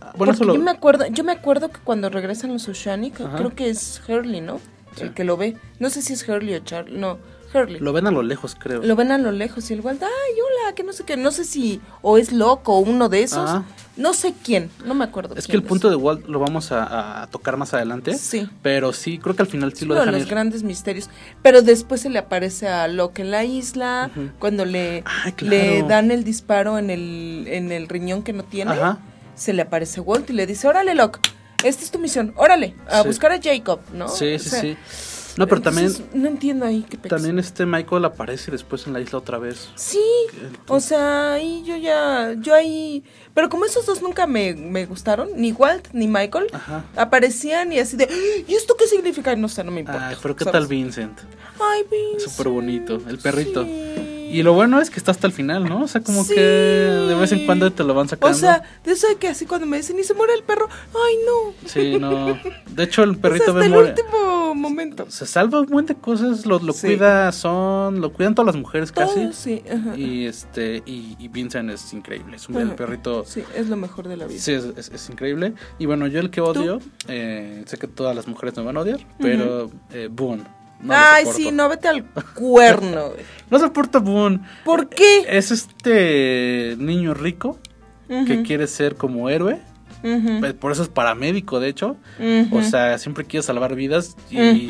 bueno, 0.00 0.14
Porque 0.16 0.30
eso 0.32 0.44
lo- 0.44 0.54
yo 0.54 0.60
me 0.62 0.70
acuerdo, 0.70 1.06
yo 1.08 1.24
me 1.24 1.32
acuerdo 1.32 1.70
que 1.70 1.80
cuando 1.82 2.08
regresan 2.08 2.52
los 2.52 2.68
Oceanic, 2.68 3.20
Ajá. 3.20 3.36
creo 3.36 3.54
que 3.54 3.68
es 3.68 4.00
Hurley, 4.08 4.40
¿no? 4.40 4.58
Sí. 4.96 5.02
El 5.04 5.14
que 5.14 5.24
lo 5.24 5.36
ve. 5.36 5.56
No 5.80 5.90
sé 5.90 6.02
si 6.02 6.12
es 6.14 6.28
Hurley 6.28 6.54
o 6.54 6.60
Charlie. 6.60 6.96
No, 6.98 7.18
Hurley. 7.52 7.80
lo 7.80 7.92
ven 7.92 8.06
a 8.06 8.10
lo 8.10 8.22
lejos, 8.22 8.56
creo. 8.58 8.82
Lo 8.82 8.96
ven 8.96 9.10
a 9.12 9.18
lo 9.18 9.32
lejos 9.32 9.70
y 9.70 9.74
el 9.74 9.80
Walt, 9.80 10.02
ay, 10.02 10.08
hola, 10.40 10.74
que 10.74 10.82
no 10.84 10.92
sé 10.92 11.04
qué, 11.04 11.16
no 11.16 11.30
sé 11.30 11.44
si 11.44 11.80
o 12.02 12.18
es 12.18 12.32
loco 12.32 12.74
o 12.74 12.80
uno 12.80 13.08
de 13.08 13.22
esos, 13.22 13.48
Ajá. 13.48 13.64
no 13.96 14.12
sé 14.14 14.34
quién, 14.44 14.70
no 14.84 14.94
me 14.94 15.04
acuerdo. 15.04 15.34
es 15.36 15.46
que 15.46 15.56
el 15.56 15.62
punto 15.62 15.88
de 15.90 15.96
Walt 15.96 16.26
lo 16.26 16.38
vamos 16.40 16.72
a, 16.72 17.22
a 17.22 17.26
tocar 17.28 17.56
más 17.56 17.72
adelante. 17.74 18.14
Sí. 18.18 18.48
Pero 18.62 18.92
sí, 18.92 19.18
creo 19.18 19.34
que 19.34 19.42
al 19.42 19.48
final 19.48 19.72
sí 19.74 19.84
lo 19.84 19.94
uno 19.94 20.00
de 20.00 20.06
dejan 20.06 20.20
los 20.20 20.26
ir. 20.28 20.30
grandes 20.34 20.62
misterios. 20.62 21.08
Pero 21.42 21.62
después 21.62 22.00
se 22.00 22.10
le 22.10 22.18
aparece 22.18 22.68
a 22.68 22.86
Locke 22.88 23.20
en 23.20 23.30
la 23.30 23.44
isla, 23.44 24.10
cuando 24.38 24.64
le, 24.64 25.02
Ay, 25.24 25.32
claro. 25.32 25.56
le 25.56 25.82
dan 25.84 26.10
el 26.10 26.24
disparo 26.24 26.78
en 26.78 26.90
el, 26.90 27.44
en 27.48 27.72
el 27.72 27.88
riñón 27.88 28.22
que 28.22 28.32
no 28.32 28.44
tiene, 28.44 28.72
Ajá. 28.72 28.98
se 29.34 29.52
le 29.52 29.62
aparece 29.62 30.00
Walt 30.00 30.28
y 30.30 30.32
le 30.34 30.46
dice, 30.46 30.68
órale 30.68 30.94
Locke, 30.94 31.20
esta 31.64 31.82
es 31.82 31.90
tu 31.90 31.98
misión, 31.98 32.32
órale, 32.36 32.74
a 32.88 33.02
Sí. 33.02 33.08
buscar 33.08 33.32
a 33.32 33.40
Jacob, 33.42 33.80
¿no? 33.92 34.08
Sí, 34.08 34.34
O 34.34 34.38
sí, 34.38 34.48
sí. 34.50 34.76
No, 35.38 35.46
pero 35.46 35.62
también, 35.62 35.92
No 36.14 36.28
entiendo 36.28 36.66
ahí 36.66 36.84
qué 36.88 36.98
pex. 36.98 37.08
también 37.14 37.38
este 37.38 37.64
Michael 37.64 38.04
aparece 38.04 38.50
después 38.50 38.86
en 38.86 38.92
la 38.92 39.00
isla 39.00 39.18
otra 39.18 39.38
vez. 39.38 39.70
Sí, 39.76 40.02
o 40.66 40.80
sea, 40.80 41.34
ahí 41.34 41.62
yo 41.64 41.76
ya, 41.76 42.34
yo 42.40 42.54
ahí, 42.54 43.04
pero 43.34 43.48
como 43.48 43.64
esos 43.64 43.86
dos 43.86 44.02
nunca 44.02 44.26
me, 44.26 44.54
me 44.54 44.84
gustaron, 44.86 45.28
ni 45.36 45.52
Walt 45.52 45.88
ni 45.92 46.08
Michael, 46.08 46.46
Ajá. 46.52 46.84
aparecían 46.96 47.72
y 47.72 47.78
así 47.78 47.96
de, 47.96 48.08
¿y 48.46 48.52
esto 48.54 48.74
qué 48.76 48.86
significa? 48.86 49.34
No 49.36 49.48
sé, 49.48 49.62
no 49.64 49.70
me 49.70 49.80
importa. 49.80 50.08
Ay, 50.08 50.16
pero 50.20 50.34
¿qué 50.36 50.44
¿sabes? 50.44 50.52
tal 50.60 50.66
Vincent? 50.66 51.18
Ay, 51.60 51.82
Vincent. 51.90 52.30
Súper 52.30 52.48
bonito, 52.52 53.00
el 53.08 53.18
perrito. 53.18 53.64
Sí. 53.64 54.07
Y 54.30 54.42
lo 54.42 54.52
bueno 54.52 54.80
es 54.80 54.90
que 54.90 54.98
está 54.98 55.10
hasta 55.10 55.26
el 55.26 55.32
final, 55.32 55.64
¿no? 55.64 55.82
O 55.82 55.88
sea, 55.88 56.00
como 56.02 56.24
Sí. 56.24 56.34
que 56.34 56.40
de 56.40 57.14
vez 57.14 57.32
en 57.32 57.46
cuando 57.46 57.72
te 57.72 57.84
lo 57.84 57.94
van 57.94 58.08
sacando. 58.08 58.36
O 58.36 58.38
sea, 58.38 58.62
de 58.84 58.92
eso 58.92 59.08
de 59.08 59.16
que 59.16 59.28
así 59.28 59.46
cuando 59.46 59.66
me 59.66 59.76
dicen, 59.78 59.98
y 59.98 60.04
se 60.04 60.14
muere 60.14 60.34
el 60.34 60.42
perro, 60.42 60.68
ay, 60.88 61.14
no. 61.26 61.68
Sí, 61.68 61.98
no. 61.98 62.38
De 62.70 62.82
hecho, 62.84 63.02
el 63.02 63.10
O 63.10 63.12
sea, 63.14 63.22
perrito 63.22 63.52
hasta 63.52 63.64
el 63.66 63.74
último 63.76 64.54
momento. 64.54 65.06
Se 65.10 65.26
salva 65.26 65.60
un 65.60 65.66
buen 65.66 65.86
de 65.86 65.94
cosas, 65.94 66.46
lo, 66.46 66.58
lo 66.58 66.72
Sí. 66.72 66.86
cuida 66.88 67.32
Son, 67.32 68.00
lo 68.00 68.12
cuidan 68.12 68.34
todas 68.34 68.46
las 68.54 68.56
mujeres 68.60 68.92
casi. 68.92 69.14
Todo, 69.20 69.32
sí, 69.32 69.62
ajá. 69.70 69.96
Y 69.96 70.26
este, 70.26 70.82
y, 70.86 71.16
y 71.18 71.28
Vincent 71.28 71.70
es 71.70 71.92
increíble. 71.92 72.36
Es 72.36 72.48
un 72.48 72.56
Ajá. 72.58 72.76
perrito. 72.76 73.24
Sí, 73.26 73.42
es 73.54 73.68
lo 73.68 73.76
mejor 73.76 74.08
de 74.08 74.16
la 74.16 74.26
vida. 74.26 74.38
Sí, 74.40 74.52
es, 74.52 74.64
es- 74.76 74.90
es 74.92 75.10
increíble. 75.10 75.54
Y 75.78 75.86
bueno, 75.86 76.06
yo 76.06 76.20
el 76.20 76.30
que 76.30 76.40
odio, 76.40 76.80
eh, 77.08 77.62
sé 77.66 77.76
que 77.78 77.86
todas 77.88 78.14
las 78.14 78.26
mujeres 78.26 78.56
me 78.56 78.62
van 78.64 78.76
a 78.76 78.80
odiar, 78.80 79.00
pero 79.18 79.70
eh, 79.92 80.08
Boone. 80.10 80.44
No 80.80 80.94
ay, 80.94 81.24
sí, 81.36 81.50
no, 81.50 81.68
vete 81.68 81.88
al 81.88 82.04
cuerno. 82.34 83.08
güey. 83.10 83.20
No 83.50 83.58
soporto 83.58 84.00
Boone. 84.02 84.40
¿Por 84.64 84.88
qué? 84.90 85.24
Es 85.28 85.50
este 85.50 86.76
niño 86.78 87.14
rico 87.14 87.58
que 88.26 88.42
quiere 88.42 88.66
ser 88.66 88.94
como 88.96 89.28
héroe. 89.30 89.60
Pues, 90.40 90.52
Por 90.54 90.70
eso 90.72 90.82
es 90.82 90.88
paramédico, 90.88 91.58
de 91.60 91.68
hecho. 91.68 91.96
O 92.52 92.62
sea, 92.62 92.98
siempre 92.98 93.24
quiere 93.24 93.42
salvar 93.42 93.74
vidas. 93.74 94.16
Y 94.30 94.68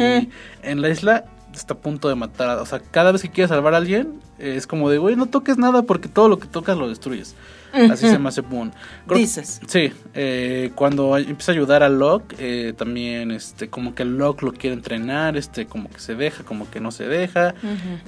en 0.62 0.81
la 0.83 0.88
isla 0.90 1.25
está 1.55 1.75
a 1.75 1.79
punto 1.79 2.09
de 2.09 2.14
matar. 2.14 2.51
a- 2.51 2.62
O 2.62 2.66
sea, 2.66 2.79
cada 2.81 3.11
vez 3.12 3.21
que 3.23 3.31
quiere 3.31 3.49
salvar 3.49 3.75
a 3.75 3.79
alguien, 3.79 4.21
es 4.38 4.66
como 4.66 4.88
de, 4.90 4.99
güey, 4.99 5.16
no 5.16 5.27
toques 5.27 5.59
nada 5.59 5.83
porque 5.83 6.09
todo 6.09 6.29
lo 6.29 6.38
que 6.38 6.47
tocas 6.47 6.77
lo 6.79 6.88
destruyes. 6.88 7.35
Así 7.72 8.07
se 8.09 8.18
me 8.18 8.28
hace 8.28 8.40
Boone. 8.40 8.70
Creo- 9.07 9.18
Dices. 9.18 9.61
Sí, 9.66 9.92
eh, 10.14 10.72
cuando 10.74 11.16
empieza 11.16 11.52
a 11.52 11.54
ayudar 11.54 11.83
a 11.83 11.88
Locke, 11.88 12.35
eh, 12.38 12.72
también 12.76 13.31
este, 13.31 13.68
como 13.68 13.94
que 13.94 14.04
Locke 14.04 14.42
lo 14.42 14.52
quiere 14.52 14.74
entrenar, 14.74 15.37
este, 15.37 15.66
como 15.66 15.90
que 15.90 16.00
se 16.00 16.14
deja, 16.14 16.44
como 16.44 16.70
que 16.70 16.81
no 16.81 16.90
se 16.90 17.07
deja. 17.09 17.54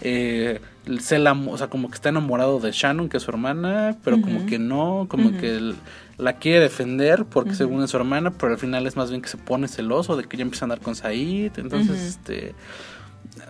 Eh, 0.00 0.60
se 1.00 1.18
la, 1.18 1.32
o 1.32 1.58
sea, 1.58 1.66
como 1.68 1.88
que 1.88 1.94
está 1.94 2.08
enamorado 2.08 2.58
de 2.58 2.72
Shannon, 2.72 3.08
que 3.08 3.18
es 3.18 3.22
su 3.22 3.30
hermana, 3.30 3.96
pero 4.02 4.20
como 4.22 4.46
que 4.46 4.58
no, 4.58 5.06
como 5.08 5.30
que 5.38 5.56
el- 5.56 5.76
la 6.16 6.34
quiere 6.34 6.60
defender 6.60 7.24
porque 7.24 7.54
según 7.54 7.82
es 7.82 7.90
su 7.90 7.96
hermana, 7.96 8.30
pero 8.30 8.52
al 8.52 8.58
final 8.58 8.86
es 8.86 8.94
más 8.96 9.08
bien 9.10 9.22
que 9.22 9.28
se 9.28 9.38
pone 9.38 9.68
celoso 9.68 10.16
de 10.16 10.24
que 10.24 10.36
ya 10.36 10.42
empieza 10.42 10.64
a 10.64 10.66
andar 10.66 10.80
con 10.80 10.94
Said. 10.94 11.52
Entonces, 11.56 11.98
este. 12.00 12.54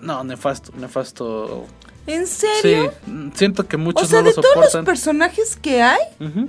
No, 0.03 0.23
nefasto, 0.25 0.73
nefasto. 0.79 1.66
¿En 2.07 2.27
Sí, 2.27 2.47
serio? 2.63 2.93
mm, 3.07 3.29
siento 3.35 3.67
que 3.67 3.77
o 3.77 3.79
muchos 3.79 4.09
sea, 4.09 4.23
no 4.23 4.29
de 4.29 4.35
todos 4.35 4.57
los 4.75 4.85
personajes 4.85 5.57
que 5.61 5.83
hay, 5.83 6.01
Ujú. 6.19 6.49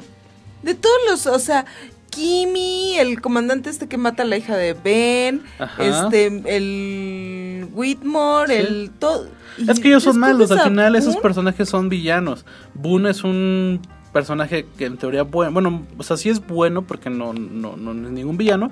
de 0.64 0.76
todos 0.76 0.96
los, 1.10 1.28
o 1.28 1.40
sea, 1.40 1.66
Kimi, 2.10 2.98
el 3.00 3.22
comandante 3.22 3.70
este 3.70 3.88
que 3.88 3.98
mata 3.98 4.24
a 4.24 4.26
la 4.26 4.36
hija 4.38 4.58
de 4.58 4.74
Ben, 4.74 5.44
Ajá. 5.60 6.08
este, 6.10 6.28
el 6.58 7.68
Whitmore, 7.74 8.48
Sí. 8.54 8.68
el 8.68 8.92
todo. 9.00 9.30
Es 9.68 9.80
que 9.80 9.88
ellos 9.90 10.04
son 10.04 10.20
malos, 10.20 10.52
al 10.52 10.62
final 10.62 10.96
esos 10.96 11.16
personajes 11.18 11.70
son 11.70 11.88
villanos. 11.90 12.46
Boone 12.74 13.10
es 13.12 13.24
un 13.24 13.82
personaje 14.12 14.66
que 14.78 14.86
en 14.86 14.98
teoría 14.98 15.24
bueno, 15.24 15.52
bueno, 15.54 15.86
o 15.98 16.04
sea, 16.04 16.18
sí 16.18 16.30
es 16.30 16.46
bueno 16.46 16.82
porque 16.82 17.10
no, 17.10 17.32
no, 17.34 17.78
no 17.78 17.92
es 17.92 18.12
ningún 18.12 18.36
villano, 18.38 18.72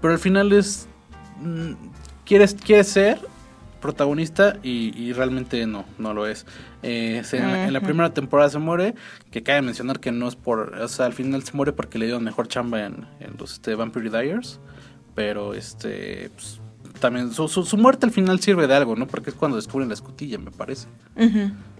pero 0.00 0.14
al 0.14 0.18
final 0.18 0.52
es 0.54 0.86
mm, 1.42 1.72
quiere, 2.24 2.46
quiere 2.54 2.84
ser 2.84 3.20
protagonista 3.80 4.56
y, 4.62 4.92
y 5.00 5.12
realmente 5.12 5.66
no, 5.66 5.84
no 5.98 6.14
lo 6.14 6.26
es. 6.26 6.46
Eh, 6.82 7.22
se- 7.24 7.38
En 7.38 7.72
la 7.72 7.80
primera 7.80 8.12
temporada 8.14 8.50
se 8.50 8.58
muere, 8.58 8.94
que 9.30 9.42
cabe 9.42 9.62
mencionar 9.62 10.00
que 10.00 10.12
no 10.12 10.28
es 10.28 10.36
por, 10.36 10.74
o 10.74 10.88
sea, 10.88 11.06
al 11.06 11.12
final 11.12 11.42
se 11.42 11.52
muere 11.56 11.72
porque 11.72 11.98
le 11.98 12.06
dieron 12.06 12.24
mejor 12.24 12.48
chamba 12.48 12.84
en, 12.84 13.06
en 13.20 13.36
los 13.38 13.52
este, 13.54 13.74
Vampire 13.74 14.10
Diaries, 14.10 14.60
pero 15.14 15.54
este, 15.54 16.30
pues, 16.34 16.60
también 17.00 17.32
su, 17.32 17.46
su, 17.48 17.64
su 17.64 17.76
muerte 17.76 18.06
al 18.06 18.12
final 18.12 18.40
sirve 18.40 18.66
de 18.66 18.74
algo, 18.74 18.96
¿no? 18.96 19.06
Porque 19.06 19.30
es 19.30 19.36
cuando 19.36 19.56
descubren 19.56 19.88
la 19.88 19.94
escotilla, 19.94 20.38
me 20.38 20.50
parece. 20.50 20.88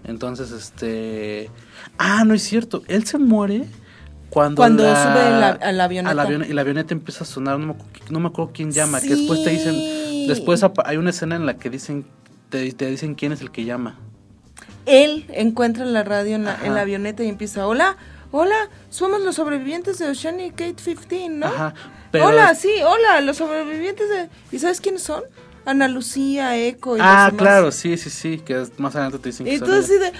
Entonces, 0.05 0.51
este, 0.51 1.49
ah, 1.97 2.23
no 2.25 2.33
es 2.33 2.41
cierto, 2.43 2.83
él 2.87 3.05
se 3.05 3.17
muere. 3.17 3.65
Cuando, 4.29 4.57
Cuando 4.57 4.83
la- 4.83 5.03
sube 5.03 5.29
la- 5.39 5.49
a 5.49 5.71
la 5.71 5.83
avioneta. 5.85 6.11
a 6.11 6.13
la 6.13 6.45
y 6.45 6.53
la 6.53 6.61
avioneta 6.61 6.93
empieza 6.93 7.23
a 7.23 7.27
sonar, 7.27 7.57
no 7.57 7.73
me, 7.73 7.75
no 8.11 8.19
me 8.19 8.27
acuerdo 8.27 8.51
quién 8.53 8.71
llama, 8.71 9.01
que 9.01 9.09
después 9.15 9.43
te 9.43 9.49
dicen, 9.49 9.73
después 10.29 10.63
hay 10.85 10.97
una 10.97 11.09
escena 11.09 11.35
en 11.35 11.45
la 11.45 11.57
que 11.57 11.69
dicen, 11.69 12.05
te, 12.49 12.71
te 12.73 12.85
dicen 12.87 13.15
quién 13.15 13.31
es 13.31 13.41
el 13.41 13.51
que 13.51 13.65
llama. 13.65 13.97
Él 14.85 15.25
encuentra 15.29 15.85
la 15.85 16.03
radio 16.03 16.35
en 16.35 16.45
la, 16.45 16.53
Ajá. 16.53 16.65
en 16.65 16.73
la 16.75 16.81
avioneta 16.81 17.23
y 17.23 17.27
empieza, 17.29 17.67
hola, 17.67 17.97
hola, 18.31 18.69
somos 18.89 19.21
los 19.21 19.35
sobrevivientes 19.35 19.99
de 19.99 20.09
Oceanic 20.09 20.51
Gate 20.59 20.75
15, 20.95 21.29
¿no? 21.29 21.45
Ajá, 21.47 21.73
pero- 22.11 22.25
Hola, 22.27 22.55
sí, 22.55 22.71
hola, 22.83 23.21
los 23.21 23.37
sobrevivientes 23.37 24.09
de... 24.09 24.29
¿Y 24.51 24.59
sabes 24.59 24.81
quiénes 24.81 25.03
son? 25.03 25.23
Ana 25.65 25.87
Lucía, 25.87 26.57
Eco 26.57 26.97
y 26.97 26.99
Ah, 27.03 27.31
claro, 27.37 27.71
sí, 27.71 27.95
sí, 27.97 28.09
sí, 28.09 28.39
que 28.39 28.65
más 28.77 28.95
adelante 28.95 29.19
te 29.19 29.29
dicen 29.29 29.45
que 29.45 29.53
Y 29.53 29.59
tú 29.59 29.71
así 29.71 29.93
de, 29.93 30.07
ay, 30.07 30.13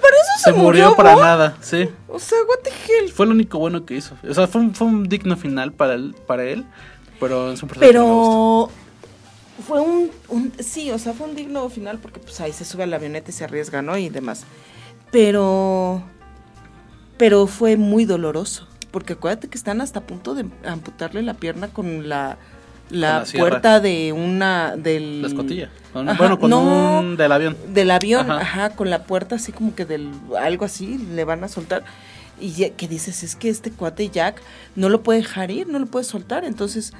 para 0.00 0.14
eso 0.16 0.32
se, 0.44 0.44
se 0.44 0.52
murió 0.52 0.94
para 0.94 1.14
Bob". 1.14 1.22
nada, 1.24 1.56
sí. 1.60 1.88
O 2.06 2.20
sea, 2.20 2.38
what 2.48 2.58
the 2.62 2.70
hell. 2.70 3.10
Fue 3.10 3.26
lo 3.26 3.32
único 3.32 3.58
bueno 3.58 3.84
que 3.84 3.94
hizo. 3.96 4.14
O 4.28 4.32
sea, 4.34 4.46
fue 4.46 4.60
un, 4.60 4.74
fue 4.74 4.86
un 4.86 5.08
digno 5.08 5.36
final 5.36 5.72
para 5.72 5.94
él, 5.94 6.14
para 6.28 6.44
él 6.44 6.64
pero 7.18 7.52
es 7.52 7.62
un 7.62 7.68
personaje 7.68 7.92
que 7.92 7.98
me 7.98 8.04
gusta. 8.04 8.74
Fue 9.66 9.80
un, 9.80 10.10
un- 10.28 10.52
sí, 10.58 10.90
o 10.90 10.98
sea, 10.98 11.12
fue 11.12 11.28
un 11.28 11.36
digno 11.36 11.68
final 11.68 11.98
porque 11.98 12.18
pues 12.20 12.40
ahí 12.40 12.52
se 12.52 12.64
sube 12.64 12.82
a 12.82 12.86
la 12.86 12.96
avioneta 12.96 13.30
y 13.30 13.34
se 13.34 13.44
arriesga, 13.44 13.82
¿no? 13.82 13.96
Y 13.96 14.08
demás. 14.08 14.44
Pero 15.10 16.02
pero 17.16 17.46
fue 17.46 17.76
muy 17.76 18.04
doloroso, 18.04 18.66
porque 18.90 19.12
acuérdate 19.12 19.48
que 19.48 19.56
están 19.56 19.80
hasta 19.80 20.00
a 20.00 20.02
punto 20.02 20.34
de 20.34 20.46
amputarle 20.66 21.22
la 21.22 21.34
pierna 21.34 21.68
con 21.68 22.08
la 22.08 22.36
la, 22.90 23.24
puerta 23.38 23.80
de 23.80 24.12
una 24.12 24.76
del 24.76 25.22
La 25.22 25.28
escotilla. 25.28 25.70
Con- 25.92 26.08
Ajá, 26.08 26.18
bueno, 26.18 26.38
con 26.38 26.50
no, 26.50 26.98
un 27.00 27.16
del 27.16 27.30
avión. 27.32 27.56
del 27.72 27.90
avión, 27.92 28.30
Ajá. 28.30 28.40
ajá. 28.42 28.70
con 28.76 28.90
la 28.90 29.04
puerta 29.04 29.36
así 29.36 29.52
como 29.52 29.74
que 29.74 29.84
del 29.86 30.10
algo 30.38 30.64
así 30.64 30.98
le 30.98 31.24
van 31.24 31.44
a 31.44 31.48
soltar 31.48 31.84
y 32.40 32.50
ya- 32.50 32.70
que 32.70 32.88
dices 32.88 33.22
es 33.22 33.36
que 33.36 33.48
este 33.48 33.70
cuate 33.70 34.10
Jack 34.10 34.42
no 34.74 34.88
lo 34.88 35.02
puede 35.02 35.20
dejar 35.20 35.50
ir, 35.52 35.68
no 35.68 35.78
lo 35.78 35.86
puede 35.86 36.04
soltar, 36.04 36.44
entonces 36.44 36.92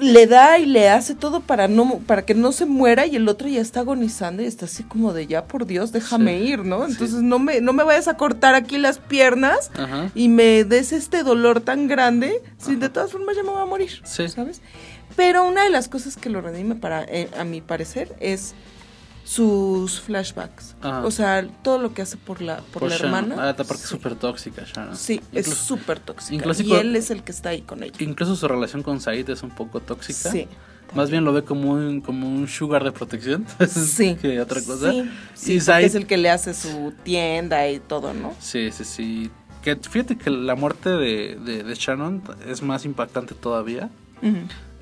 le 0.00 0.26
da 0.26 0.58
y 0.58 0.66
le 0.66 0.88
hace 0.88 1.14
todo 1.14 1.40
para 1.40 1.68
no 1.68 2.00
para 2.06 2.22
que 2.26 2.34
no 2.34 2.50
se 2.50 2.66
muera 2.66 3.06
y 3.06 3.14
el 3.16 3.28
otro 3.28 3.46
ya 3.48 3.60
está 3.60 3.80
agonizando 3.80 4.42
y 4.42 4.46
está 4.46 4.64
así 4.64 4.82
como 4.82 5.12
de 5.12 5.26
ya 5.28 5.44
por 5.44 5.64
Dios 5.64 5.92
déjame 5.92 6.38
Sí, 6.40 6.44
ir, 6.44 6.64
¿no? 6.64 6.84
sí. 6.86 6.92
Entonces 6.92 7.22
no 7.22 7.38
me 7.38 7.60
no 7.60 7.72
me 7.72 7.84
vayas 7.84 8.08
a 8.08 8.16
cortar 8.16 8.54
aquí 8.56 8.78
las 8.78 8.98
piernas 8.98 9.70
Ajá. 9.78 10.10
y 10.14 10.28
me 10.28 10.64
des 10.64 10.92
este 10.92 11.22
dolor 11.22 11.60
tan 11.60 11.86
grande, 11.86 12.42
si 12.58 12.74
de 12.74 12.88
todas 12.88 13.12
formas 13.12 13.36
ya 13.36 13.44
me 13.44 13.50
voy 13.50 13.62
a 13.62 13.66
morir, 13.66 14.00
Sí. 14.04 14.28
¿sabes? 14.28 14.60
Pero 15.14 15.46
una 15.46 15.62
de 15.62 15.70
las 15.70 15.88
cosas 15.88 16.16
que 16.16 16.30
lo 16.30 16.40
redime 16.40 16.74
para 16.74 17.04
eh, 17.04 17.28
a 17.38 17.44
mi 17.44 17.60
parecer 17.60 18.14
es 18.20 18.54
sus 19.26 20.00
flashbacks. 20.00 20.76
Ajá. 20.80 21.04
O 21.04 21.10
sea, 21.10 21.46
todo 21.62 21.78
lo 21.78 21.92
que 21.92 22.00
hace 22.02 22.16
por 22.16 22.40
la 22.40 22.58
por, 22.58 22.80
Por 22.82 22.90
la 22.90 22.96
Shannon. 22.96 23.32
hermana. 23.32 23.48
Ah, 23.50 23.56
es 23.60 23.66
sí. 23.80 23.86
súper 23.88 24.14
tóxica, 24.14 24.62
Shannon. 24.64 24.96
Sí, 24.96 25.20
es 25.32 25.46
súper 25.48 25.98
tóxica. 25.98 26.34
incluso 26.36 26.62
y 26.62 26.72
él 26.74 26.94
es 26.94 27.10
el 27.10 27.24
que 27.24 27.32
está 27.32 27.48
ahí 27.48 27.62
con 27.62 27.82
ella. 27.82 27.96
Incluso 27.98 28.36
su 28.36 28.46
relación 28.46 28.82
con 28.84 29.00
Said 29.00 29.28
es 29.28 29.42
un 29.42 29.50
poco 29.50 29.80
tóxica. 29.80 30.30
Sí. 30.30 30.46
Más 30.94 31.10
bien 31.10 31.24
lo 31.24 31.32
ve 31.32 31.42
como 31.42 31.72
un, 31.72 32.00
como 32.00 32.28
un 32.28 32.46
sugar 32.46 32.84
de 32.84 32.92
protección. 32.92 33.44
Sí. 33.68 34.14
que 34.14 34.40
otra 34.40 34.62
cosa. 34.62 34.92
Sí, 34.92 35.02
sí, 35.34 35.52
y 35.54 35.56
porque 35.56 35.60
Said, 35.60 35.84
es 35.86 35.94
el 35.96 36.06
que 36.06 36.16
le 36.16 36.30
hace 36.30 36.54
su 36.54 36.94
tienda 37.02 37.68
y 37.68 37.80
todo, 37.80 38.14
¿no? 38.14 38.32
Sí, 38.38 38.70
sí, 38.70 38.84
sí. 38.84 39.30
Que 39.62 39.74
fíjate 39.74 40.16
que 40.16 40.30
la 40.30 40.54
muerte 40.54 40.90
de, 40.90 41.34
de, 41.44 41.64
de 41.64 41.74
Shannon 41.74 42.22
es 42.46 42.62
más 42.62 42.84
impactante 42.84 43.34
todavía. 43.34 43.90
Ujú. 44.22 44.36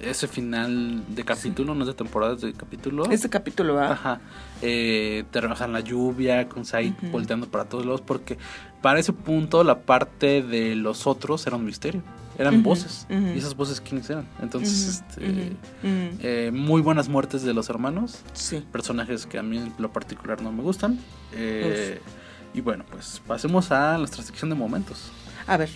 Ese 0.04 0.28
final 0.28 1.02
de 1.08 1.24
capítulo, 1.24 1.74
no 1.74 1.82
es 1.82 1.88
de 1.88 1.94
temporada, 1.94 2.34
es 2.34 2.42
de 2.42 2.52
capítulo. 2.52 3.10
Este 3.10 3.30
capítulo 3.30 3.74
va. 3.74 3.92
Ajá. 3.92 4.20
Eh, 4.60 5.24
te 5.30 5.40
rebajan 5.40 5.72
la 5.72 5.80
lluvia, 5.80 6.48
con 6.48 6.62
Ujú. 6.62 6.92
volteando 7.10 7.48
para 7.48 7.64
todos 7.64 7.86
lados, 7.86 8.02
porque 8.02 8.36
para 8.82 8.98
ese 8.98 9.12
punto 9.14 9.64
la 9.64 9.80
parte 9.80 10.42
de 10.42 10.74
los 10.76 11.06
otros 11.06 11.46
era 11.46 11.56
un 11.56 11.64
misterio. 11.64 12.02
Eran 12.36 12.62
voces. 12.62 13.06
Y 13.08 13.38
esas 13.38 13.56
voces, 13.56 13.80
¿quiénes 13.80 14.10
eran? 14.10 14.26
Entonces, 14.42 15.02
este, 15.08 15.52
eh, 15.82 16.50
muy 16.52 16.82
buenas 16.82 17.08
muertes 17.08 17.42
de 17.42 17.54
los 17.54 17.70
hermanos. 17.70 18.18
Sí. 18.32 18.64
Personajes 18.72 19.24
que 19.26 19.38
a 19.38 19.42
mí 19.42 19.56
en 19.58 19.72
lo 19.78 19.92
particular 19.92 20.42
no 20.42 20.52
me 20.52 20.62
gustan. 20.62 20.98
Eh, 21.32 22.00
y 22.52 22.60
bueno, 22.60 22.84
pues 22.90 23.22
pasemos 23.26 23.70
a 23.72 23.96
nuestra 23.98 24.22
sección 24.22 24.50
de 24.50 24.56
momentos. 24.56 25.10
A 25.46 25.56
ver. 25.56 25.70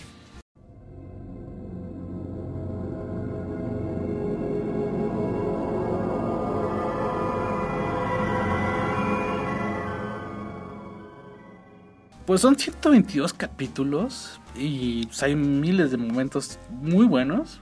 Pues 12.29 12.41
son 12.41 12.59
122 12.59 13.33
capítulos 13.33 14.39
y 14.55 15.07
pues, 15.07 15.23
hay 15.23 15.33
miles 15.35 15.89
de 15.89 15.97
momentos 15.97 16.59
muy 16.69 17.07
buenos. 17.07 17.59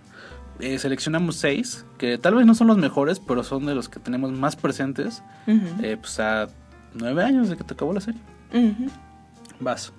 Eh, 0.60 0.78
seleccionamos 0.78 1.38
seis, 1.38 1.86
que 1.98 2.18
tal 2.18 2.36
vez 2.36 2.46
no 2.46 2.54
son 2.54 2.68
los 2.68 2.78
mejores, 2.78 3.22
pero 3.22 3.46
son 3.46 3.66
de 3.66 3.74
los 3.76 3.88
que 3.88 4.02
tenemos 4.02 4.34
más 4.34 4.58
presentes. 4.58 5.24
Eh, 5.48 5.96
pues 5.98 6.20
a 6.20 6.50
nueve 6.94 7.24
años 7.24 7.48
de 7.48 7.56
que 7.56 7.64
te 7.64 7.76
acabó 7.76 7.94
la 7.94 8.02
serie. 8.02 8.20
Vas. 9.62 9.94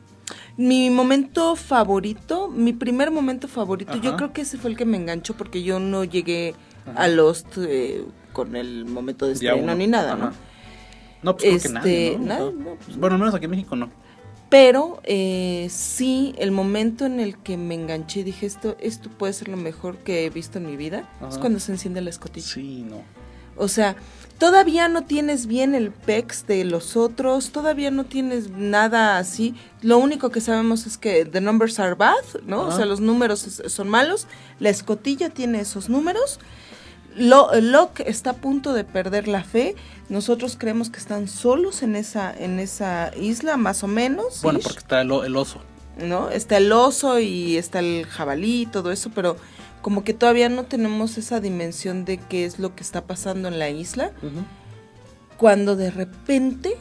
Mi 0.59 0.90
momento 0.90 1.57
favorito, 1.57 2.48
mi 2.50 2.74
primer 2.74 3.11
momento 3.11 3.48
favorito, 3.48 3.96
yo 3.96 4.11
Ajá. 4.11 4.16
creo 4.18 4.33
que 4.35 4.42
ese 4.42 4.59
fue 4.59 4.68
el 4.70 4.76
que 4.76 4.85
me 4.85 4.98
enganchó 4.98 5.33
porque 5.33 5.62
yo 5.62 5.81
no 5.81 6.04
llegué 6.04 6.54
a 6.94 7.09
Lost 7.09 7.57
eh, 7.57 8.04
con 8.35 8.54
el 8.54 8.85
momento 8.85 9.24
de 9.26 9.33
estreno 9.33 9.74
ni 9.74 9.87
nada, 9.87 10.12
Ajá. 10.12 10.24
¿no? 10.26 10.33
No, 11.22 11.37
pues 11.38 11.42
creo 11.44 11.57
Este, 11.57 11.68
que 11.68 11.72
nadie, 11.74 12.18
¿no? 12.20 12.50
no, 12.52 12.74
pues, 12.85 12.98
bueno, 12.98 13.14
al 13.14 13.20
menos 13.20 13.35
aquí 13.35 13.46
en 13.46 13.52
México 13.52 13.74
no. 13.74 13.88
Pero 14.48 15.00
eh, 15.04 15.68
sí, 15.70 16.34
el 16.38 16.52
momento 16.52 17.04
en 17.04 17.20
el 17.20 17.37
que 17.37 17.56
me 17.56 17.74
enganché 17.74 18.20
y 18.20 18.24
dije 18.24 18.46
esto, 18.46 18.76
esto 18.80 19.11
puede 19.11 19.34
ser 19.34 19.48
lo 19.48 19.58
mejor 19.58 19.98
que 19.98 20.24
he 20.24 20.30
visto 20.30 20.58
en 20.58 20.66
mi 20.66 20.76
vida, 20.76 21.08
es 21.28 21.37
cuando 21.37 21.61
se 21.61 21.72
enciende 21.72 22.00
la 22.00 22.11
escotilla. 22.11 22.46
Sí, 22.46 22.82
no. 22.88 23.02
O 23.58 23.68
sea, 23.68 23.96
todavía 24.38 24.88
no 24.88 25.02
tienes 25.04 25.46
bien 25.46 25.74
el 25.74 25.90
pex 25.90 26.46
de 26.46 26.64
los 26.64 26.96
otros, 26.96 27.50
todavía 27.50 27.90
no 27.90 28.04
tienes 28.04 28.50
nada 28.50 29.18
así. 29.18 29.54
Lo 29.82 29.98
único 29.98 30.30
que 30.30 30.40
sabemos 30.40 30.87
es 30.87 30.96
que 30.96 31.24
the 31.24 31.40
numbers 31.40 31.78
are 31.78 31.94
bad, 31.94 32.14
¿no? 32.46 32.62
O 32.62 32.72
sea, 32.72 32.87
los 32.87 33.00
números 33.00 33.61
son 33.66 33.88
malos. 33.88 34.28
La 34.61 34.70
escotilla 34.70 35.28
tiene 35.28 35.61
esos 35.61 35.88
números. 35.88 36.38
Lo, 37.18 37.50
Locke 37.61 38.04
está 38.07 38.31
a 38.31 38.35
punto 38.35 38.72
de 38.72 38.85
perder 38.85 39.28
la 39.28 39.44
fe. 39.44 39.74
Nosotros 40.09 40.57
creemos 40.59 40.88
que 40.90 40.98
están 40.98 41.28
solos 41.28 41.83
en 41.83 41.96
esa, 41.96 42.33
en 42.33 42.59
esa 42.59 43.12
isla, 43.16 43.57
más 43.57 43.83
o 43.83 43.88
menos. 43.88 44.40
Bueno, 44.42 44.61
ish. 44.61 44.64
porque 44.64 44.78
está 44.78 45.00
el 45.02 45.37
oso. 45.37 45.61
¿no? 45.98 46.31
Está 46.31 46.59
el 46.59 46.70
oso 46.72 47.18
y 47.18 47.57
está 47.57 47.81
el 47.81 48.07
jabalí 48.07 48.62
y 48.62 48.66
todo 48.66 48.92
eso, 48.92 49.11
pero 49.14 49.37
como 49.83 50.04
que 50.04 50.14
todavía 50.14 50.48
no 50.48 50.64
tenemos 50.64 51.18
esa 51.18 51.40
dimensión 51.40 52.04
de 52.04 52.18
qué 52.18 52.44
es 52.44 52.59
lo 52.59 52.74
que 52.74 52.83
está 52.83 53.04
pasando 53.04 53.48
en 53.48 53.59
la 53.59 53.70
isla. 53.70 54.12
Cuando 55.37 55.76
de 55.76 55.90
repente 55.90 56.76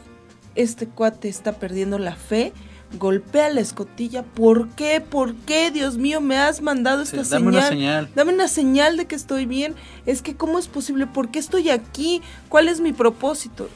este 0.54 0.88
cuate 0.88 1.28
está 1.28 1.52
perdiendo 1.52 1.98
la 1.98 2.16
fe, 2.16 2.52
golpea 2.98 3.50
la 3.50 3.60
escotilla. 3.60 4.22
¿Por 4.22 4.68
qué? 4.70 5.00
¿Por 5.00 5.34
qué? 5.34 5.70
Dios 5.70 5.96
mío, 5.98 6.20
me 6.20 6.38
has 6.38 6.62
mandado 6.62 7.04
Sí, 7.04 7.16
esta 7.16 7.36
dame 7.38 7.46
señal. 7.46 7.58
una 7.62 7.68
señal. 7.68 8.08
Dame 8.14 8.32
una 8.32 8.48
señal 8.48 8.96
de 8.96 9.06
que 9.06 9.14
estoy 9.14 9.46
bien. 9.46 9.74
Es 10.06 10.22
que, 10.22 10.36
¿cómo 10.36 10.58
es 10.58 10.68
posible? 10.68 11.06
¿Por 11.06 11.30
qué 11.30 11.38
estoy 11.38 11.70
aquí? 11.70 12.22
¿Cuál 12.48 12.68
es 12.68 12.80
mi 12.80 12.92
propósito? 12.92 13.68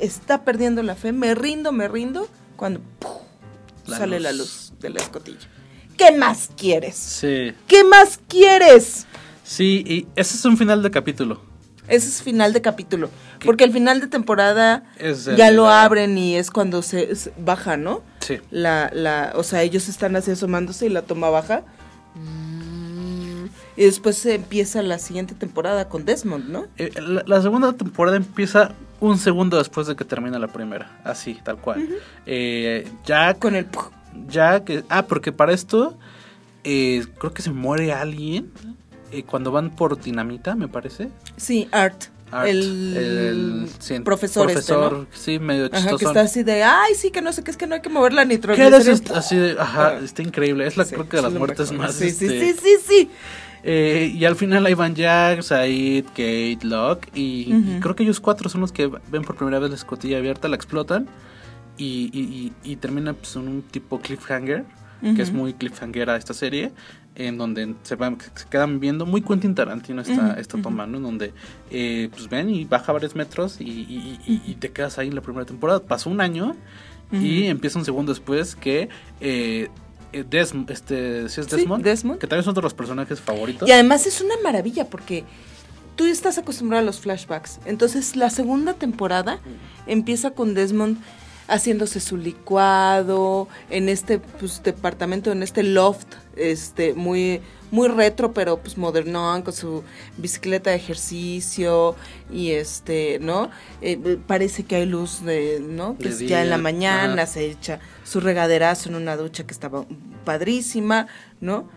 Está 0.00 0.44
perdiendo 0.44 0.82
la 0.82 0.94
fe. 0.94 1.12
Me 1.12 1.34
rindo, 1.34 1.72
me 1.72 1.88
rindo. 1.88 2.28
Cuando 2.56 2.80
¡puf! 2.98 3.10
La 3.86 3.98
sale 3.98 4.16
luz. 4.16 4.22
la 4.22 4.32
luz 4.32 4.72
de 4.80 4.90
la 4.90 5.00
escotilla. 5.00 5.38
¿Qué 5.96 6.12
más 6.12 6.50
quieres? 6.56 6.94
Sí. 6.94 7.52
¿Qué 7.66 7.82
más 7.82 8.20
quieres? 8.28 9.06
Sí, 9.42 9.82
y 9.86 10.06
ese 10.14 10.36
es 10.36 10.44
un 10.44 10.56
final 10.56 10.82
de 10.82 10.90
capítulo. 10.90 11.40
Ese 11.88 12.06
es 12.08 12.22
final 12.22 12.52
de 12.52 12.60
capítulo. 12.60 13.10
Porque 13.44 13.64
el 13.64 13.72
final 13.72 14.00
de 14.00 14.06
temporada 14.08 14.84
el- 14.98 15.16
ya 15.36 15.50
lo 15.50 15.68
abren 15.68 16.18
y 16.18 16.36
es 16.36 16.50
cuando 16.50 16.82
se, 16.82 17.16
se 17.16 17.32
baja, 17.38 17.76
¿no? 17.78 18.02
Sí. 18.20 18.38
La, 18.50 18.90
la, 18.92 19.32
o 19.36 19.42
sea, 19.42 19.62
ellos 19.62 19.88
están 19.88 20.16
así 20.16 20.30
asomándose 20.30 20.86
y 20.86 20.88
la 20.90 21.02
toma 21.02 21.30
baja. 21.30 21.62
Y 23.76 23.84
después 23.84 24.18
se 24.18 24.34
empieza 24.34 24.82
la 24.82 24.98
siguiente 24.98 25.34
temporada 25.36 25.88
con 25.88 26.04
Desmond, 26.04 26.48
¿no? 26.48 26.66
Eh, 26.78 26.90
la, 27.00 27.22
la 27.26 27.40
segunda 27.42 27.72
temporada 27.74 28.16
empieza 28.16 28.72
un 29.00 29.18
segundo 29.18 29.56
después 29.58 29.86
de 29.86 29.94
que 29.94 30.04
termina 30.04 30.38
la 30.40 30.48
primera. 30.48 31.00
Así, 31.04 31.38
tal 31.44 31.58
cual. 31.58 31.88
Eh, 32.26 32.88
Jack. 33.04 33.38
Con 33.38 33.54
el... 33.54 33.68
Jack. 34.28 34.84
ah, 34.88 35.06
porque 35.06 35.30
para 35.30 35.52
esto. 35.52 35.96
eh, 36.64 37.04
creo 37.18 37.32
que 37.32 37.42
se 37.42 37.50
muere 37.52 37.92
alguien. 37.92 38.50
eh, 39.12 39.22
cuando 39.22 39.52
van 39.52 39.70
por 39.70 40.00
dinamita, 40.02 40.56
me 40.56 40.66
parece. 40.66 41.10
Sí, 41.36 41.68
Art. 41.70 42.06
Art, 42.30 42.48
el 42.48 43.68
sí, 43.78 44.00
profesor 44.00 44.50
este, 44.50 44.72
¿no? 44.72 45.06
sí, 45.12 45.38
medio 45.38 45.68
chistoso. 45.68 45.96
que 45.98 46.04
está 46.04 46.20
así 46.22 46.42
de, 46.42 46.62
ay, 46.62 46.94
sí, 46.94 47.10
que 47.10 47.22
no 47.22 47.32
sé 47.32 47.42
qué, 47.44 47.50
es 47.50 47.56
que 47.56 47.66
no 47.66 47.74
hay 47.74 47.80
que 47.82 47.88
mover 47.88 48.12
la 48.12 48.22
¿Qué 48.22 48.28
nitroglicerina. 48.34 48.78
est- 48.92 49.10
así 49.10 49.36
de, 49.36 49.52
ajá, 49.58 49.88
Ah. 49.96 50.00
está 50.04 50.22
increíble. 50.22 50.66
Es 50.66 50.76
la 50.76 50.84
Sí, 50.84 50.94
creo 50.94 51.08
que 51.08 51.16
de 51.16 51.22
las 51.22 51.32
muertes 51.32 51.70
mejor. 51.72 51.86
más. 51.86 51.94
Sí, 51.94 52.10
sí, 52.10 52.26
este, 52.26 52.54
sí, 52.54 52.60
sí, 52.62 52.76
sí. 52.86 53.10
eh, 53.64 54.12
y 54.14 54.24
al 54.24 54.36
final 54.36 54.64
hay 54.66 54.74
Van 54.74 54.94
Jack, 54.94 55.42
Said, 55.42 56.04
Kate, 56.06 56.58
Locke. 56.62 57.08
Y, 57.14 57.46
y 57.48 57.54
Ujú. 57.54 57.80
creo 57.80 57.96
que 57.96 58.02
ellos 58.04 58.20
cuatro 58.20 58.48
son 58.48 58.60
los 58.60 58.72
que 58.72 58.86
ven 59.10 59.22
por 59.22 59.36
primera 59.36 59.58
vez 59.58 59.70
la 59.70 59.76
escotilla 59.76 60.18
abierta, 60.18 60.48
la 60.48 60.56
explotan. 60.56 61.08
Y, 61.76 62.10
y, 62.12 62.20
y, 62.66 62.72
y 62.72 62.76
termina 62.76 63.12
pues, 63.12 63.36
en 63.36 63.46
un 63.48 63.62
tipo 63.62 64.00
cliffhanger, 64.00 64.64
que 65.14 65.22
es 65.22 65.32
muy 65.32 65.54
cliffhanger 65.54 66.10
a 66.10 66.16
esta 66.16 66.34
serie. 66.34 66.72
En 67.18 67.36
donde 67.36 67.74
se, 67.82 67.96
van, 67.96 68.16
se 68.34 68.46
quedan 68.48 68.78
viendo 68.80 69.04
muy 69.04 69.20
Quentin 69.22 69.54
Tarantino 69.54 70.00
esta, 70.02 70.12
Ujú, 70.30 70.40
esta 70.40 70.62
toma, 70.62 70.86
¿no? 70.86 70.98
En 70.98 71.02
donde 71.02 71.32
eh, 71.70 72.08
pues 72.12 72.28
ven 72.28 72.48
y 72.48 72.64
baja 72.64 72.92
varios 72.92 73.14
metros 73.16 73.60
y, 73.60 73.64
y- 73.64 74.20
y- 74.26 74.42
y 74.46 74.54
te 74.54 74.70
quedas 74.70 74.98
ahí 74.98 75.08
en 75.08 75.14
la 75.16 75.20
primera 75.20 75.44
temporada. 75.44 75.80
Pasó 75.80 76.08
un 76.10 76.20
año 76.20 76.54
y 77.10 77.46
empieza 77.46 77.78
un 77.78 77.84
segundo 77.84 78.12
después 78.12 78.54
que 78.54 78.88
eh, 79.20 79.68
eh, 80.12 80.24
Des- 80.30 80.54
este, 80.68 81.28
¿sí 81.28 81.40
es 81.40 81.46
Sí, 81.48 81.56
Desmond? 81.56 81.82
Desmond. 81.84 82.18
Que 82.20 82.26
también 82.26 82.42
es 82.42 82.48
otro 82.48 82.60
de 82.62 82.66
los 82.66 82.74
personajes 82.74 83.20
favoritos. 83.20 83.68
Y 83.68 83.72
además 83.72 84.06
es 84.06 84.20
una 84.20 84.34
maravilla 84.44 84.84
porque 84.88 85.24
tú 85.96 86.04
estás 86.06 86.38
acostumbrado 86.38 86.82
a 86.82 86.86
los 86.86 87.00
flashbacks. 87.00 87.58
Entonces 87.64 88.14
la 88.14 88.30
segunda 88.30 88.74
temporada 88.74 89.40
empieza 89.86 90.30
con 90.30 90.54
Desmond 90.54 90.98
haciéndose 91.48 92.00
su 92.00 92.16
licuado 92.16 93.48
en 93.70 93.88
este 93.88 94.18
pues, 94.18 94.62
departamento, 94.62 95.32
en 95.32 95.42
este 95.42 95.62
loft, 95.62 96.06
este 96.36 96.94
muy 96.94 97.40
muy 97.70 97.88
retro 97.88 98.32
pero 98.32 98.58
pues 98.58 98.78
modernón 98.78 99.42
con 99.42 99.52
su 99.52 99.82
bicicleta 100.16 100.70
de 100.70 100.76
ejercicio 100.76 101.96
y 102.30 102.52
este 102.52 103.18
no 103.20 103.50
Eh, 103.82 104.18
parece 104.26 104.64
que 104.64 104.76
hay 104.76 104.86
luz 104.86 105.22
de 105.22 105.60
no 105.60 105.96
que 105.98 106.04
De 106.04 106.10
es 106.10 106.18
ya 106.20 106.42
en 106.42 106.50
la 106.50 106.58
mañana 106.58 107.26
se 107.26 107.46
echa 107.46 107.80
su 108.04 108.20
regaderazo 108.20 108.88
en 108.88 108.94
una 108.94 109.16
ducha 109.16 109.44
que 109.44 109.52
estaba 109.52 109.84
padrísima 110.24 111.08
no 111.40 111.68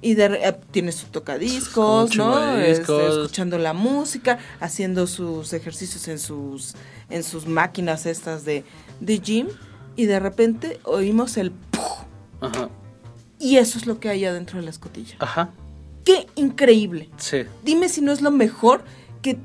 y 0.00 0.14
de, 0.14 0.26
eh, 0.26 0.56
tiene 0.70 0.92
su 0.92 1.08
tocadiscos, 1.08 2.16
¿no? 2.16 2.56
Este, 2.56 3.08
escuchando 3.08 3.58
la 3.58 3.72
música, 3.72 4.38
haciendo 4.60 5.08
sus 5.08 5.52
ejercicios 5.52 6.06
en 6.06 6.20
sus 6.20 6.76
en 7.10 7.24
sus 7.24 7.46
máquinas 7.46 8.06
estas 8.06 8.44
de, 8.44 8.64
de 9.00 9.18
gym 9.18 9.48
y 9.96 10.06
de 10.06 10.20
repente 10.20 10.80
oímos 10.84 11.36
el 11.36 11.50
¡puf! 11.50 11.82
Ajá. 12.40 12.68
y 13.38 13.56
eso 13.56 13.78
es 13.78 13.86
lo 13.86 13.98
que 14.00 14.08
hay 14.08 14.24
adentro 14.24 14.58
de 14.58 14.64
la 14.64 14.70
escotilla. 14.70 15.16
Ajá. 15.18 15.50
¡Qué 16.04 16.26
increíble! 16.36 17.10
Sí, 17.18 17.42
Dime 17.64 17.88
si 17.88 18.00
no 18.00 18.12
es 18.12 18.22
lo 18.22 18.30
mejor 18.30 18.82
que 19.22 19.38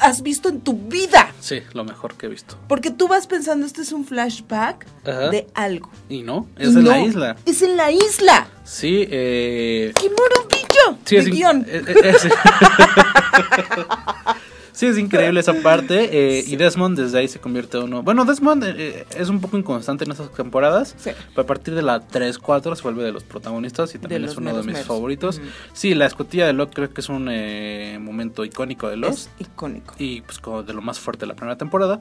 has 0.00 0.22
visto 0.22 0.48
en 0.48 0.60
tu 0.60 0.74
vida. 0.74 1.32
sí, 1.40 1.60
lo 1.72 1.84
mejor 1.84 2.14
que 2.14 2.26
he 2.26 2.28
visto. 2.28 2.56
Porque 2.68 2.90
tú 2.90 3.08
vas 3.08 3.26
pensando, 3.26 3.64
este 3.66 3.82
es 3.82 3.92
un 3.92 4.04
flashback 4.04 4.86
Ajá. 5.04 5.30
de 5.30 5.46
algo. 5.54 5.90
Y 6.08 6.22
no, 6.22 6.48
Y 6.58 6.64
es 6.64 6.76
en 6.76 6.84
la 6.84 7.00
isla. 7.00 7.36
Es 7.46 7.62
en 7.62 7.76
la 7.76 7.90
isla. 7.92 8.48
Sí, 8.64 9.06
eh. 9.10 9.92
¡Qué 9.94 10.10
maravilla! 10.10 10.98
Sí, 11.04 11.16
de 11.16 11.20
es, 11.22 11.28
guion. 11.30 11.64
eh, 11.68 11.82
eh, 11.86 11.94
es- 12.14 12.28
Sí, 14.74 14.86
es 14.86 14.98
increíble 14.98 15.40
esa 15.40 15.54
parte. 15.62 16.10
eh, 16.38 16.44
Y 16.46 16.56
Desmond 16.56 16.98
desde 16.98 17.18
ahí 17.18 17.28
se 17.28 17.38
convierte 17.38 17.78
en 17.78 17.84
uno. 17.84 18.02
Bueno, 18.02 18.24
Desmond 18.24 18.64
eh, 18.64 18.74
eh, 18.76 19.06
es 19.16 19.28
un 19.28 19.40
poco 19.40 19.56
inconstante 19.56 20.04
en 20.04 20.10
esas 20.10 20.30
temporadas. 20.32 20.94
Sí. 20.98 21.10
Pero 21.30 21.42
a 21.42 21.46
partir 21.46 21.74
de 21.74 21.82
la 21.82 22.00
3-4 22.06 22.74
se 22.76 22.82
vuelve 22.82 23.04
de 23.04 23.12
los 23.12 23.22
protagonistas 23.24 23.94
y 23.94 23.98
también 23.98 24.22
es 24.24 24.30
los 24.30 24.38
uno 24.38 24.50
de 24.50 24.56
mis 24.58 24.66
meros. 24.72 24.86
favoritos. 24.86 25.40
Sí, 25.72 25.94
la 25.94 26.06
escotilla 26.06 26.46
de 26.46 26.52
Locke 26.52 26.74
creo 26.74 26.92
que 26.92 27.00
es 27.00 27.08
un 27.08 27.28
eh, 27.30 27.98
momento 28.00 28.44
icónico 28.44 28.88
de 28.88 28.96
Lost. 28.96 29.28
Es 29.40 29.46
icónico. 29.46 29.94
Y 29.98 30.22
pues 30.22 30.38
como 30.40 30.62
de 30.62 30.74
lo 30.74 30.82
más 30.82 30.98
fuerte 30.98 31.20
de 31.20 31.28
la 31.28 31.34
primera 31.36 31.56
temporada. 31.56 32.00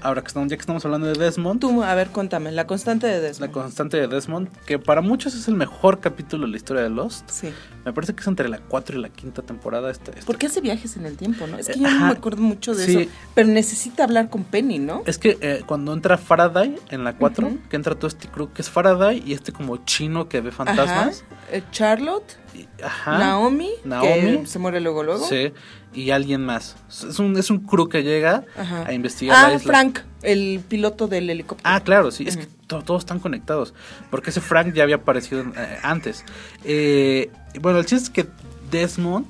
Ahora 0.00 0.22
que 0.22 0.28
estamos, 0.28 0.48
ya 0.48 0.56
que 0.56 0.60
estamos 0.62 0.84
hablando 0.84 1.06
de 1.06 1.12
Desmond, 1.14 1.60
Tú, 1.60 1.82
a 1.82 1.94
ver, 1.94 2.08
cuéntame, 2.08 2.50
la 2.52 2.66
constante 2.66 3.06
de 3.06 3.14
la 3.16 3.20
Desmond. 3.20 3.52
constante 3.52 3.96
de 3.98 4.08
Desmond, 4.08 4.48
que 4.66 4.78
para 4.78 5.02
muchos 5.02 5.34
es 5.34 5.46
el 5.48 5.54
mejor 5.54 6.00
capítulo 6.00 6.46
de 6.46 6.50
la 6.52 6.56
historia 6.56 6.82
de 6.82 6.90
Lost. 6.90 7.28
Sí. 7.30 7.50
Me 7.84 7.92
parece 7.92 8.14
que 8.14 8.22
es 8.22 8.26
entre 8.26 8.48
la 8.48 8.58
4 8.60 8.98
y 8.98 9.02
la 9.02 9.10
quinta 9.10 9.42
temporada. 9.42 9.90
Este, 9.90 10.10
este- 10.12 10.24
Porque 10.24 10.46
hace 10.46 10.62
viajes 10.62 10.96
en 10.96 11.04
el 11.04 11.18
tiempo, 11.18 11.46
¿no? 11.46 11.58
Es 11.58 11.68
que 11.68 11.78
yo 11.78 11.90
no 11.90 12.13
acuerdo 12.14 12.42
mucho 12.42 12.74
de 12.74 12.86
Sí. 12.86 12.96
eso. 13.02 13.10
Pero 13.34 13.48
necesita 13.48 14.04
hablar 14.04 14.30
con 14.30 14.44
Penny, 14.44 14.78
¿no? 14.78 15.02
Es 15.06 15.18
que 15.18 15.36
eh, 15.40 15.62
cuando 15.66 15.92
entra 15.92 16.16
Faraday 16.18 16.76
en 16.90 17.04
la 17.04 17.14
4, 17.16 17.46
Ujú. 17.46 17.58
que 17.68 17.76
entra 17.76 17.94
todo 17.94 18.06
este 18.08 18.28
crew 18.28 18.52
que 18.52 18.62
es 18.62 18.70
Faraday 18.70 19.22
y 19.26 19.32
este 19.32 19.52
como 19.52 19.76
chino 19.84 20.28
que 20.28 20.40
ve 20.40 20.50
fantasmas. 20.52 21.24
Ajá. 21.26 21.36
Eh, 21.52 21.62
Charlotte, 21.70 22.36
y- 22.54 22.66
Ajá. 22.82 23.18
Naomi, 23.18 23.70
Naomi. 23.84 24.38
que 24.40 24.46
se 24.46 24.58
muere 24.58 24.80
luego, 24.80 25.02
luego. 25.02 25.26
Sí. 25.26 25.52
Y 25.92 26.10
alguien 26.10 26.44
más. 26.44 26.74
Es 26.88 27.18
un, 27.20 27.36
es 27.38 27.50
un 27.50 27.60
crew 27.60 27.88
que 27.88 28.02
llega 28.02 28.44
Ajá. 28.58 28.84
a 28.86 28.92
investigar 28.92 29.36
Ah, 29.36 29.48
la 29.50 29.54
isla. 29.54 29.72
Frank, 29.72 30.00
el 30.22 30.60
piloto 30.68 31.06
del 31.06 31.30
helicóptero. 31.30 31.68
Ah, 31.72 31.80
claro, 31.84 32.10
sí, 32.10 32.24
es 32.26 32.36
que 32.36 32.46
to- 32.66 32.82
todos 32.82 33.02
están 33.02 33.20
conectados. 33.20 33.74
Porque 34.10 34.30
ese 34.30 34.40
Frank 34.40 34.72
ya 34.74 34.82
había 34.82 34.96
aparecido 34.96 35.42
eh, 35.56 35.78
antes. 35.84 36.24
Eh, 36.64 37.30
bueno, 37.60 37.78
el 37.78 37.86
chiste 37.86 38.04
es 38.04 38.10
que 38.10 38.26
Desmond, 38.72 39.26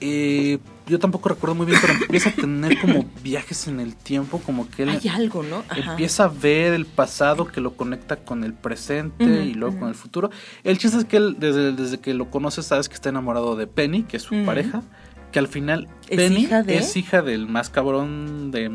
eh, 0.00 0.58
yo 0.92 0.98
tampoco 0.98 1.28
recuerdo 1.30 1.54
muy 1.56 1.66
bien, 1.66 1.78
pero 1.80 1.94
empieza 1.94 2.28
a 2.28 2.32
tener 2.32 2.80
como 2.80 3.04
viajes 3.22 3.66
en 3.66 3.80
el 3.80 3.96
tiempo, 3.96 4.40
como 4.44 4.68
que 4.70 4.84
él 4.84 4.90
Hay 4.90 5.08
algo, 5.08 5.42
¿no? 5.42 5.64
Ajá. 5.68 5.90
empieza 5.92 6.24
a 6.24 6.28
ver 6.28 6.72
el 6.74 6.86
pasado 6.86 7.46
que 7.48 7.60
lo 7.60 7.74
conecta 7.76 8.16
con 8.16 8.44
el 8.44 8.52
presente 8.54 9.24
y 9.44 9.54
luego 9.54 9.78
con 9.80 9.88
el 9.88 9.94
futuro. 9.94 10.30
El 10.62 10.78
chiste 10.78 10.98
es 10.98 11.04
que 11.04 11.16
él, 11.16 11.36
desde, 11.38 11.72
desde 11.72 11.98
que 11.98 12.14
lo 12.14 12.30
conoce, 12.30 12.62
sabes 12.62 12.88
que 12.88 12.94
está 12.94 13.08
enamorado 13.08 13.56
de 13.56 13.66
Penny, 13.66 14.04
que 14.04 14.18
es 14.18 14.22
su 14.22 14.44
pareja. 14.44 14.82
Que 15.32 15.38
al 15.38 15.48
final 15.48 15.88
¿Es 16.10 16.18
Penny 16.18 16.40
hija 16.42 16.62
de? 16.62 16.76
es 16.76 16.94
hija 16.94 17.22
del 17.22 17.46
más 17.48 17.70
cabrón 17.70 18.50
de 18.50 18.70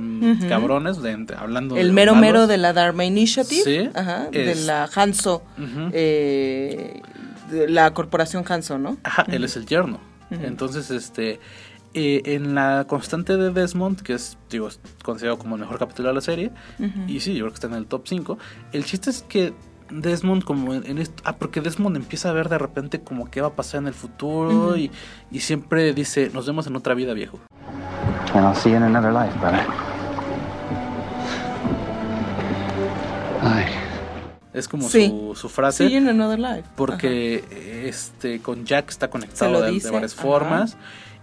cabrones, 0.49 1.03
de, 1.03 1.15
de- 1.15 1.36
hablando 1.36 1.76
de 1.76 1.82
El 1.82 1.93
mero 1.93 2.15
malos. 2.15 2.28
mero 2.28 2.47
de 2.47 2.57
la 2.57 2.74
Dharma 2.74 3.05
Initiative. 3.05 3.61
Sí, 3.63 3.89
Ajá. 3.93 4.30
De 4.32 4.55
la 4.55 4.89
Hanso. 4.95 5.43
Eh, 5.93 7.01
de 7.51 7.70
la 7.70 7.93
corporación 7.93 8.43
Hanso, 8.47 8.78
¿no? 8.80 8.97
Ajá, 9.03 9.26
él 9.30 9.43
es 9.43 9.55
el 9.55 9.65
yerno. 9.68 9.99
Entonces, 10.30 10.91
este, 10.91 11.39
eh, 11.99 12.21
en 12.35 12.53
la 12.53 12.85
constante 12.87 13.37
de 13.37 13.49
Desmond, 13.51 14.01
que 14.01 14.13
es, 14.13 14.37
digo, 14.51 14.67
es 14.67 14.79
considerado 15.03 15.39
como 15.39 15.55
el 15.55 15.61
mejor 15.61 15.79
capítulo 15.79 16.09
de 16.09 16.13
la 16.13 16.21
serie, 16.21 16.51
y 17.07 17.19
sí, 17.21 17.33
yo 17.33 17.39
creo 17.45 17.49
que 17.51 17.55
está 17.55 17.67
en 17.67 17.73
el 17.73 17.87
top 17.87 18.03
5, 18.07 18.37
el 18.71 18.85
chiste 18.85 19.09
es 19.09 19.23
que 19.27 19.53
Desmond 19.89 20.43
como 20.43 20.73
en, 20.75 20.85
en 20.85 20.97
esto, 20.99 21.23
ah, 21.25 21.37
porque 21.37 21.61
Desmond 21.61 21.95
empieza 21.95 22.29
a 22.29 22.33
ver 22.33 22.49
de 22.49 22.57
repente 22.57 22.99
como 23.01 23.31
qué 23.31 23.41
va 23.41 23.47
a 23.47 23.55
pasar 23.55 23.81
en 23.81 23.87
el 23.87 23.93
futuro 23.93 24.77
y, 24.77 24.91
y 25.31 25.39
siempre 25.39 25.93
dice, 25.93 26.29
nos 26.33 26.45
vemos 26.45 26.67
en 26.67 26.75
otra 26.75 26.93
vida, 26.93 27.13
viejo. 27.13 27.39
And 28.33 28.45
I'll 28.45 28.55
see 28.55 28.69
you 28.69 28.77
in 28.77 28.83
another 28.83 29.11
life, 29.13 29.33
brother. 29.39 29.65
Ay. 33.41 33.65
Es 34.53 34.67
como 34.67 34.89
Sí. 34.89 35.07
su, 35.07 35.35
su 35.35 35.49
frase. 35.49 35.87
See 35.87 35.93
you 35.93 35.99
in 35.99 36.09
another 36.09 36.39
life. 36.39 36.63
porque 36.75 37.85
este 37.87 38.39
con 38.41 38.65
Jack 38.65 38.89
está 38.89 39.05
Se 39.05 39.09
conectado 39.11 39.51
lo 39.51 39.61
de, 39.61 39.71
de 39.79 39.89
varias 39.91 40.13
ajá. 40.13 40.21
formas. 40.21 40.77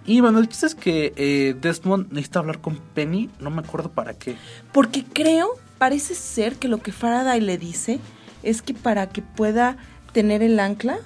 Y 0.06 0.20
bueno, 0.20 0.38
el 0.38 0.48
chiste 0.48 0.66
es 0.66 0.74
que 0.74 1.12
eh, 1.16 1.54
Desmond 1.60 2.12
necesita 2.12 2.40
hablar 2.40 2.60
con 2.60 2.76
Penny, 2.94 3.30
no 3.40 3.50
me 3.50 3.60
acuerdo 3.60 3.90
para 3.90 4.14
qué. 4.14 4.36
Porque 4.72 5.04
creo, 5.04 5.48
parece 5.78 6.14
ser 6.14 6.56
que 6.56 6.68
lo 6.68 6.78
que 6.78 6.92
Faraday 6.92 7.40
le 7.40 7.56
dice 7.56 8.00
es 8.42 8.60
que 8.60 8.74
para 8.74 9.08
que 9.08 9.22
pueda 9.22 9.76
tener 10.12 10.42
el 10.42 10.60
ancla 10.60 10.98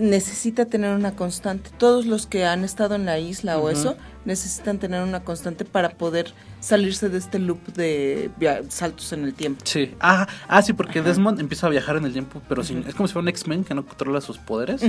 necesita 0.00 0.66
tener 0.66 0.94
una 0.94 1.14
constante. 1.14 1.70
Todos 1.78 2.06
los 2.06 2.26
que 2.26 2.44
han 2.44 2.64
estado 2.64 2.94
en 2.94 3.04
la 3.06 3.18
isla 3.18 3.58
o 3.58 3.70
eso 3.70 3.96
necesitan 4.24 4.78
tener 4.78 5.02
una 5.02 5.20
constante 5.22 5.64
para 5.66 5.90
poder 5.90 6.32
salirse 6.60 7.10
de 7.10 7.18
este 7.18 7.38
loop 7.38 7.60
de 7.74 8.30
saltos 8.70 9.12
en 9.12 9.24
el 9.24 9.34
tiempo. 9.34 9.60
Sí. 9.64 9.94
Ah, 10.00 10.26
ah 10.48 10.62
sí, 10.62 10.72
porque 10.72 11.00
Ajá. 11.00 11.08
Desmond 11.08 11.38
empieza 11.38 11.66
a 11.66 11.70
viajar 11.70 11.96
en 11.98 12.06
el 12.06 12.12
tiempo, 12.12 12.40
pero 12.48 12.64
sin, 12.64 12.78
Ujú. 12.78 12.88
es 12.88 12.94
como 12.94 13.06
si 13.06 13.12
fuera 13.12 13.24
un 13.24 13.28
X-Men 13.28 13.64
que 13.64 13.74
no 13.74 13.84
controla 13.84 14.22
sus 14.22 14.38
poderes. 14.38 14.80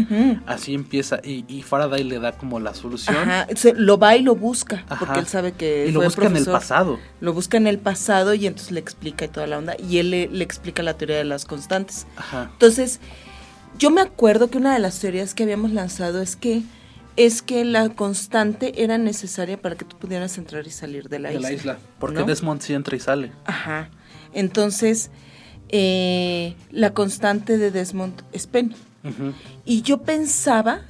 Así 0.46 0.74
empieza. 0.74 1.20
Y, 1.22 1.44
y 1.50 1.64
Faraday 1.64 2.04
le 2.06 2.20
da 2.20 2.32
como 2.32 2.62
la 2.62 2.74
solución. 2.74 3.18
Ajá, 3.18 3.48
se- 3.56 3.74
lo 3.74 3.98
va 3.98 4.16
y 4.16 4.22
lo 4.24 4.36
busca, 4.36 4.86
Ajá. 4.88 5.06
porque 5.06 5.20
él 5.20 5.28
sabe 5.28 5.52
que 5.52 5.88
y 5.88 5.92
lo 5.92 6.00
fue 6.00 6.06
busca 6.06 6.28
en 6.28 6.38
el 6.38 6.46
pasado. 6.46 6.98
Lo 7.20 7.34
busca 7.34 7.58
en 7.58 7.68
el 7.68 7.78
pasado 7.78 8.34
y 8.36 8.48
entonces 8.48 8.72
le 8.72 8.80
explica 8.80 9.26
y 9.26 9.28
toda 9.28 9.46
la 9.46 9.58
onda. 9.58 9.76
Y 9.78 9.98
él 9.98 10.12
le, 10.12 10.28
le 10.30 10.44
explica 10.46 10.82
la 10.82 10.94
teoría 10.94 11.18
de 11.18 11.26
las 11.26 11.44
constantes. 11.44 12.08
Ajá. 12.16 12.50
Entonces, 12.54 13.02
yo 13.78 13.92
me 13.92 14.02
acuerdo 14.02 14.50
que 14.50 14.58
una 14.58 14.74
de 14.74 14.80
las 14.80 15.00
teorías 15.00 15.34
que 15.34 15.44
habíamos 15.44 15.72
lanzado 15.72 16.22
es 16.22 16.36
que 16.36 16.64
es 17.18 17.42
que 17.42 17.64
la 17.64 17.90
constante 17.90 18.84
era 18.84 18.98
necesaria 18.98 19.62
para 19.62 19.76
que 19.76 19.86
tú 19.86 19.98
pudieras 19.98 20.38
entrar 20.38 20.68
y 20.68 20.70
salir 20.70 21.08
de 21.08 21.20
la 21.20 21.30
de 21.30 21.36
isla. 21.36 21.48
la 21.48 21.56
isla. 21.56 21.80
Porque 21.98 22.20
¿no? 22.20 22.26
Desmond 22.26 22.62
sí 22.62 22.74
entra 22.74 22.98
y 22.98 23.00
sale. 23.00 23.32
Ajá. 23.46 23.90
Entonces, 24.34 25.12
eh, 25.70 26.56
la 26.72 26.94
constante 26.94 27.58
de 27.58 27.72
Desmond 27.72 28.22
es 28.34 28.48
Penny. 28.48 28.76
Y 29.66 29.84
yo 29.84 30.02
pensaba 30.02 30.82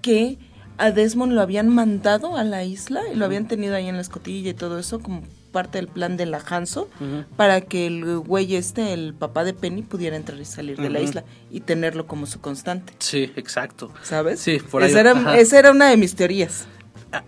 que 0.00 0.38
a 0.78 0.90
Desmond 0.90 1.32
lo 1.32 1.40
habían 1.42 1.68
mandado 1.68 2.36
a 2.36 2.44
la 2.44 2.64
isla 2.64 3.02
y 3.12 3.16
lo 3.16 3.24
habían 3.24 3.48
tenido 3.48 3.74
ahí 3.74 3.88
en 3.88 3.96
la 3.96 4.02
escotilla 4.02 4.50
y 4.50 4.54
todo 4.54 4.78
eso 4.78 5.00
como 5.00 5.22
parte 5.54 5.78
del 5.78 5.88
plan 5.88 6.18
de 6.18 6.26
la 6.26 6.42
Hanso 6.46 6.90
para 7.36 7.62
que 7.62 7.86
el 7.86 8.18
güey 8.18 8.56
este, 8.56 8.92
el 8.92 9.14
papá 9.14 9.44
de 9.44 9.54
Penny, 9.54 9.82
pudiera 9.82 10.16
entrar 10.16 10.38
y 10.38 10.44
salir 10.44 10.76
de 10.76 10.90
la 10.90 11.00
isla 11.00 11.24
y 11.50 11.60
tenerlo 11.60 12.06
como 12.06 12.26
su 12.26 12.40
constante. 12.40 12.92
Sí, 12.98 13.32
exacto. 13.36 13.90
¿Sabes? 14.02 14.40
Sí, 14.40 14.58
por 14.70 14.82
ahí. 14.82 14.90
Esa 14.90 15.00
era, 15.00 15.36
esa 15.38 15.58
era 15.58 15.70
una 15.70 15.88
de 15.88 15.96
mis 15.96 16.14
teorías. 16.16 16.66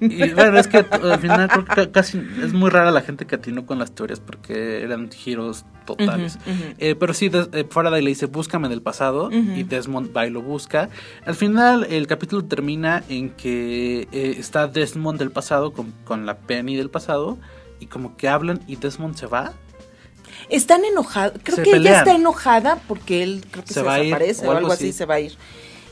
Y 0.01 0.31
bueno, 0.33 0.59
es 0.59 0.67
que 0.67 0.79
al 0.91 1.21
final 1.21 1.49
creo 1.49 1.65
que 1.65 1.91
casi 1.93 2.21
es 2.43 2.53
muy 2.53 2.71
rara 2.71 2.91
la 2.91 3.03
gente 3.03 3.25
que 3.25 3.37
atinó 3.37 3.67
con 3.67 3.79
las 3.79 3.93
teorías 3.93 4.19
porque 4.19 4.83
eran 4.83 5.13
giros 5.13 5.65
totales. 5.87 6.39
Eh, 6.79 6.97
pero 6.99 7.15
sí, 7.15 7.29
Des- 7.29 7.49
eh, 7.53 7.65
Faraday 7.71 8.03
le 8.03 8.09
dice, 8.11 8.27
búscame 8.27 8.69
del 8.69 8.83
pasado, 8.83 9.31
y 9.31 9.63
Desmond 9.63 10.11
va 10.17 10.27
y 10.27 10.31
lo 10.31 10.43
busca. 10.43 10.89
Al 11.25 11.37
final, 11.37 11.87
el 11.89 12.09
capítulo 12.09 12.45
termina 12.45 13.05
en 13.09 13.31
que 13.31 14.09
eh, 14.11 14.35
está 14.39 14.67
Desmond 14.67 15.21
del 15.21 15.31
pasado 15.31 15.73
con, 15.73 15.93
con 16.05 16.27
la 16.27 16.37
Penny 16.39 16.75
del 16.75 16.91
pasado, 16.91 17.39
y 17.81 17.87
como 17.87 18.17
que 18.17 18.29
hablan 18.29 18.61
y 18.67 18.77
Desmond 18.77 19.17
se 19.17 19.27
va. 19.27 19.53
Están 20.49 20.85
enojados. 20.85 21.39
Creo 21.43 21.57
Se 21.57 21.63
que 21.63 21.77
ella 21.77 21.99
está 21.99 22.13
enojada 22.13 22.77
porque 22.87 23.23
él 23.23 23.45
creo 23.51 23.65
que 23.65 23.69
Se 23.73 23.81
se, 23.81 23.83
va 23.83 23.95
a 23.95 23.99
ir, 24.01 24.05
desaparece 24.07 24.47
o 24.47 24.51
o 24.51 24.57
algo 24.57 24.73
así, 24.73 24.85
así. 24.89 24.93
se 24.93 25.05
va 25.07 25.15
a 25.15 25.21
ir. 25.21 25.37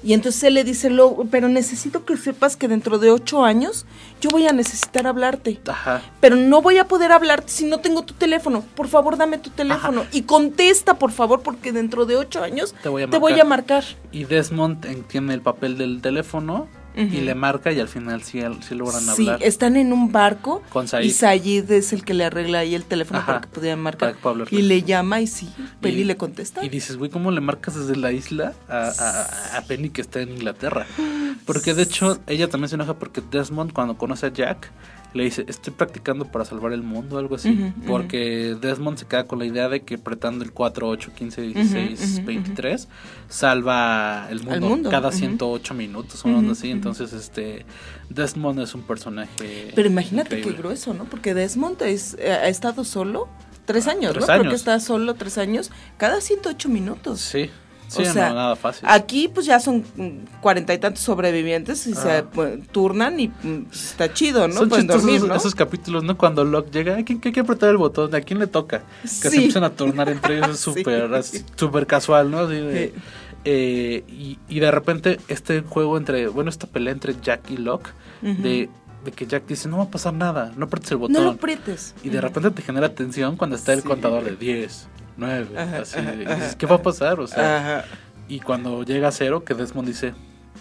Y 0.02 0.12
entonces 0.12 0.42
él 0.44 0.52
le 0.52 0.64
dice, 0.64 0.90
lo, 0.90 1.16
pero 1.30 1.48
necesito 1.48 2.04
que 2.04 2.14
sepas 2.18 2.56
que 2.58 2.68
dentro 2.68 2.98
de 2.98 3.10
ocho 3.10 3.42
años 3.42 3.86
yo 4.20 4.28
voy 4.28 4.46
a 4.46 4.52
necesitar 4.52 5.06
hablarte. 5.06 5.58
Ajá. 5.66 6.02
Pero 6.20 6.36
no 6.36 6.60
voy 6.60 6.76
a 6.76 6.86
poder 6.86 7.10
hablarte 7.10 7.48
si 7.50 7.64
no 7.64 7.78
tengo 7.78 8.02
tu 8.02 8.12
teléfono. 8.12 8.62
Por 8.74 8.86
favor, 8.88 9.16
dame 9.16 9.38
tu 9.38 9.48
teléfono. 9.48 10.04
Y 10.12 10.22
contesta, 10.22 10.98
por 10.98 11.10
favor, 11.10 11.40
porque 11.40 11.72
dentro 11.72 12.04
de 12.04 12.16
ocho 12.16 12.42
años 12.42 12.74
Te 12.82 12.90
voy 12.90 13.04
a 13.04 13.08
te 13.08 13.16
voy 13.18 13.32
marcar. 13.32 13.46
a 13.46 13.48
marcar. 13.48 13.84
Y 14.12 14.24
Desmond 14.24 14.84
en- 14.84 15.04
tiene 15.04 15.32
el 15.32 15.40
papel 15.40 15.78
del 15.78 16.02
teléfono 16.02 16.68
y 16.96 17.20
le 17.22 17.34
marca 17.34 17.72
y 17.72 17.80
al 17.80 17.88
final 17.88 18.22
sí, 18.22 18.40
sí 18.66 18.74
logran 18.74 19.00
Sí, 19.02 19.22
hablar. 19.28 19.42
están 19.42 19.76
en 19.76 19.92
un 19.92 20.12
barco 20.12 20.62
Con 20.70 20.86
Said. 20.86 21.04
y 21.04 21.10
Sayid 21.10 21.70
es 21.72 21.92
el 21.92 22.04
que 22.04 22.14
le 22.14 22.24
arregla 22.24 22.60
ahí 22.60 22.74
el 22.74 22.84
teléfono 22.84 23.18
Ajá, 23.18 23.26
para 23.26 23.40
que 23.40 23.48
pudiera 23.48 23.76
marcar. 23.76 24.14
para 24.16 24.44
que 24.44 24.54
y 24.56 24.62
le 24.62 24.82
llama 24.82 25.20
y 25.20 25.26
sí, 25.26 25.48
Penny 25.80 26.02
Y- 26.02 26.04
le 26.04 26.16
contesta. 26.16 26.64
Y 26.64 26.68
dices, 26.68 26.96
güey, 26.96 27.10
¿cómo 27.10 27.30
le 27.30 27.40
marcas 27.40 27.74
desde 27.74 27.96
la 27.96 28.12
isla 28.12 28.52
a, 28.68 28.92
a- 28.98 29.58
a 29.58 29.62
Penny 29.62 29.90
que 29.90 30.00
está 30.02 30.20
en 30.20 30.30
Inglaterra? 30.30 30.86
Porque 31.46 31.74
de 31.74 31.82
hecho, 31.82 32.18
ella 32.26 32.48
también 32.48 32.68
se 32.70 32.76
enoja 32.76 32.94
porque 32.94 33.20
Desmond, 33.30 33.72
cuando 33.72 33.98
conoce 33.98 34.26
a 34.26 34.32
Jack, 34.32 34.70
le 35.14 35.24
dice, 35.24 35.44
estoy 35.48 35.72
practicando 35.72 36.26
para 36.26 36.44
salvar 36.44 36.72
el 36.72 36.82
mundo, 36.82 37.16
algo 37.18 37.36
así. 37.36 37.72
Porque 37.86 38.56
Desmond 38.60 38.98
se 38.98 39.06
queda 39.06 39.24
con 39.26 39.38
la 39.38 39.46
idea 39.46 39.68
de 39.68 39.80
que 39.82 39.94
apretando 39.94 40.44
el 40.44 40.52
4, 40.52 40.88
8, 40.88 41.12
15, 41.16 41.40
16, 41.42 42.00
Ujú, 42.02 42.12
ujú, 42.18 42.26
23, 42.26 42.88
salva 43.28 44.26
el 44.30 44.42
mundo, 44.42 44.68
mundo, 44.68 44.90
cada 44.90 45.08
ujú. 45.08 45.18
108 45.18 45.74
minutos 45.74 46.24
o 46.24 46.28
algo 46.28 46.52
así. 46.52 46.70
Entonces, 46.70 47.12
este, 47.12 47.64
Desmond 48.10 48.60
es 48.60 48.74
un 48.74 48.82
personaje. 48.82 49.70
Pero 49.74 49.88
imagínate 49.88 50.36
increíble. 50.38 50.52
qué 50.56 50.58
grueso, 50.62 50.94
¿no? 50.94 51.04
Porque 51.04 51.34
Desmond 51.34 51.80
es- 51.82 52.16
eh, 52.18 52.32
ha 52.32 52.48
estado 52.48 52.84
solo 52.84 53.28
tres 53.66 53.86
años, 53.86 54.12
Tres 54.12 54.22
¿no? 54.22 54.26
Creo 54.26 54.40
años. 54.40 54.50
que 54.52 54.56
está 54.56 54.80
solo 54.80 55.14
tres 55.14 55.38
años, 55.38 55.70
cada 55.96 56.20
108 56.20 56.68
minutos. 56.68 57.20
Sí, 57.20 57.50
sí, 57.94 58.02
O 58.08 58.12
sea, 58.12 58.28
no, 58.30 58.34
nada 58.34 58.56
fácil. 58.56 58.86
Aquí 58.88 59.28
pues 59.28 59.46
ya 59.46 59.60
son 59.60 59.84
mm, 59.96 60.40
cuarenta 60.40 60.74
y 60.74 60.78
tantos 60.78 61.02
sobrevivientes 61.02 61.86
y 61.86 61.94
se 61.94 62.22
pues, 62.24 62.66
turnan 62.68 63.18
y 63.20 63.28
mm, 63.28 63.64
pues, 63.68 63.84
está 63.90 64.12
chido, 64.12 64.46
¿no? 64.48 64.54
Son 64.54 64.68
Pueden 64.68 64.86
dormir, 64.86 65.22
¿no? 65.24 65.34
esos 65.34 65.54
capítulos, 65.54 66.04
¿no? 66.04 66.16
Cuando 66.18 66.44
Locke 66.44 66.70
llega, 66.72 66.96
¿a 66.98 67.04
quién 67.04 67.20
hay 67.24 67.32
que 67.32 67.40
apretar 67.40 67.70
el 67.70 67.76
botón? 67.76 68.14
¿A 68.14 68.20
quién 68.20 68.38
le 68.38 68.46
toca? 68.46 68.82
Que 69.02 69.08
se 69.08 69.36
empiezan 69.36 69.64
a 69.64 69.70
tornar 69.70 70.08
entre 70.08 70.38
ellos, 70.38 70.50
es 70.76 71.44
súper 71.56 71.86
casual, 71.86 72.30
¿no? 72.30 72.40
Así 72.40 72.54
de- 72.54 72.92
Sí. 72.94 73.00
eh, 73.44 74.04
y, 74.08 74.38
y 74.48 74.60
de 74.60 74.70
repente 74.70 75.18
este 75.28 75.60
juego 75.60 75.98
entre, 75.98 76.28
bueno, 76.28 76.48
esta 76.50 76.66
pelea 76.66 76.92
entre 76.92 77.14
Jack 77.20 77.50
y 77.50 77.58
Locke, 77.58 77.90
de, 78.22 78.70
de 79.04 79.12
que 79.12 79.26
Jack 79.26 79.46
dice, 79.46 79.68
no 79.68 79.76
va 79.78 79.84
a 79.84 79.90
pasar 79.90 80.14
nada, 80.14 80.52
no 80.56 80.64
apretes 80.64 80.90
el 80.92 80.96
botón. 80.96 81.12
No 81.12 81.20
lo 81.22 81.30
aprietes. 81.32 81.94
y 82.02 82.08
de 82.08 82.22
repente 82.22 82.50
te 82.52 82.62
genera 82.62 82.94
tensión 82.94 83.36
cuando 83.36 83.54
está 83.56 83.74
el 83.74 83.82
Sí. 83.82 83.88
contador 83.88 84.24
de 84.24 84.34
10, 84.36 84.86
9, 85.16 85.58
Ajá, 85.58 85.78
así. 85.80 85.98
ajá, 85.98 86.12
dices. 86.12 86.56
¿qué 86.56 86.66
va 86.66 86.76
a 86.76 86.82
pasar? 86.82 87.20
O 87.20 87.26
sea, 87.26 87.84
y 88.28 88.40
cuando 88.40 88.82
llega 88.84 89.08
a 89.08 89.12
cero, 89.12 89.44
que 89.44 89.54
Desmond 89.54 89.86
dice, 89.88 90.14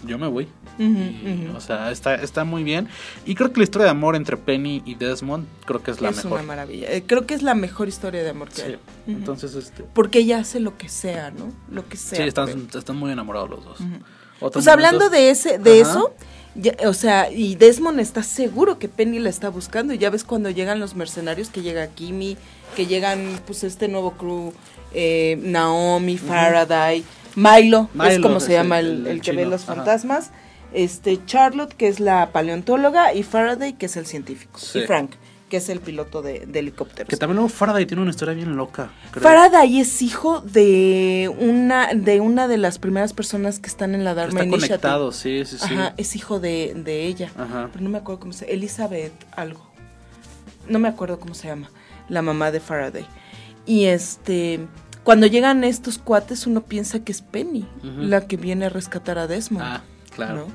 yo 0.06 0.18
me 0.18 0.26
voy. 0.28 0.48
Y. 0.78 1.48
O 1.56 1.60
sea, 1.60 1.90
está, 1.90 2.16
está 2.16 2.44
muy 2.44 2.62
bien. 2.64 2.88
Y 3.24 3.34
creo 3.34 3.52
que 3.52 3.58
la 3.60 3.64
historia 3.64 3.84
de 3.84 3.90
amor 3.90 4.16
entre 4.16 4.36
Penny 4.36 4.82
y 4.84 4.96
Desmond 4.96 5.46
creo 5.66 5.82
que 5.82 5.90
es 5.92 6.00
la 6.00 6.10
es 6.10 6.16
mejor. 6.16 6.32
una 6.32 6.42
maravilla. 6.42 6.90
Eh, 6.92 7.04
creo 7.06 7.26
que 7.26 7.34
es 7.34 7.42
la 7.42 7.54
mejor 7.54 7.88
historia 7.88 8.22
de 8.22 8.30
amor 8.30 8.48
que 8.48 8.54
Sí. 8.56 8.62
hay. 8.62 8.78
Entonces, 9.06 9.54
este, 9.54 9.84
Porque 9.94 10.18
ella 10.20 10.38
hace 10.40 10.60
lo 10.60 10.76
que 10.76 10.88
sea, 10.88 11.30
¿no? 11.30 11.52
Lo 11.70 11.88
que 11.88 11.96
sea. 11.96 12.18
sí, 12.18 12.22
están, 12.24 12.46
pero- 12.46 12.78
están 12.78 12.96
muy 12.96 13.12
enamorados 13.12 13.48
los 13.50 13.64
dos. 13.64 13.78
Pues 14.52 14.66
hablando 14.68 15.08
de 15.10 15.30
ese, 15.30 15.58
de 15.58 15.80
eso, 15.80 16.12
ya- 16.56 16.76
o 16.86 16.92
sea, 16.92 17.30
y 17.30 17.54
Desmond 17.54 18.00
está 18.00 18.22
seguro 18.24 18.78
que 18.78 18.88
Penny 18.88 19.20
la 19.20 19.30
está 19.30 19.48
buscando. 19.48 19.94
Y 19.94 19.98
ya 19.98 20.10
ves 20.10 20.24
cuando 20.24 20.50
llegan 20.50 20.80
los 20.80 20.96
mercenarios, 20.96 21.48
que 21.50 21.62
llega 21.62 21.86
Kimi, 21.86 22.36
que 22.74 22.86
llegan, 22.86 23.40
pues, 23.46 23.64
este 23.64 23.88
nuevo 23.88 24.12
crew, 24.12 24.52
eh, 24.92 25.38
Naomi, 25.42 26.18
Faraday, 26.18 27.04
Milo, 27.36 27.88
es 28.06 28.18
como 28.20 28.40
se 28.40 28.52
llama 28.52 28.78
el, 28.80 28.86
el- 28.86 29.00
el 29.06 29.12
el 29.14 29.20
que 29.22 29.32
ve 29.32 29.46
los 29.46 29.62
ajá. 29.64 29.76
fantasmas. 29.76 30.30
Este, 30.72 31.24
Charlotte, 31.24 31.72
que 31.74 31.86
es 31.88 32.00
la 32.00 32.30
paleontóloga, 32.32 33.14
y 33.14 33.22
Faraday, 33.22 33.74
que 33.74 33.86
es 33.86 33.96
el 33.96 34.06
científico. 34.06 34.58
Sí. 34.58 34.80
Y 34.80 34.86
Frank, 34.86 35.12
que 35.48 35.58
es 35.58 35.68
el 35.68 35.78
piloto 35.78 36.20
de, 36.20 36.46
de 36.46 36.58
helicópteros. 36.58 37.08
Que 37.08 37.16
también 37.16 37.36
luego 37.36 37.48
Faraday 37.48 37.86
tiene 37.86 38.02
una 38.02 38.10
historia 38.10 38.34
bien 38.34 38.56
loca. 38.56 38.90
creo. 39.12 39.22
Faraday 39.22 39.78
es 39.80 40.02
hijo 40.02 40.40
de 40.40 41.32
una 41.38 41.94
de 41.94 42.18
una 42.20 42.48
de 42.48 42.56
las 42.56 42.78
primeras 42.80 43.12
personas 43.12 43.60
que 43.60 43.68
están 43.68 43.94
en 43.94 44.02
la 44.04 44.14
Dharma 44.14 44.40
Está 44.40 44.44
Initiative. 44.44 44.68
conectado, 44.80 45.12
sí, 45.12 45.44
sí, 45.44 45.58
sí. 45.58 45.74
Ajá, 45.74 45.94
es 45.96 46.16
hijo 46.16 46.40
de, 46.40 46.72
de 46.76 47.06
ella. 47.06 47.30
Ajá. 47.38 47.68
Pero 47.72 47.84
no 47.84 47.90
me 47.90 47.98
acuerdo 47.98 48.20
cómo 48.20 48.32
se 48.32 48.52
Elizabeth 48.52 49.12
algo. 49.36 49.64
No 50.68 50.78
me 50.80 50.88
acuerdo 50.88 51.20
cómo 51.20 51.34
se 51.34 51.46
llama. 51.48 51.70
La 52.08 52.22
mamá 52.22 52.50
de 52.50 52.60
Faraday. 52.60 53.06
Y 53.66 53.84
este. 53.86 54.66
Cuando 55.02 55.26
llegan 55.26 55.64
estos 55.64 55.98
cuates, 55.98 56.46
uno 56.46 56.62
piensa 56.62 57.00
que 57.00 57.12
es 57.12 57.20
Penny, 57.20 57.68
la 57.82 58.26
que 58.26 58.38
viene 58.38 58.66
a 58.66 58.68
rescatar 58.70 59.18
a 59.18 59.26
Desmond. 59.26 59.64
Ah, 59.64 59.82
claro. 60.14 60.34
¿no? 60.34 60.46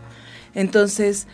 Entonces, 0.56 1.28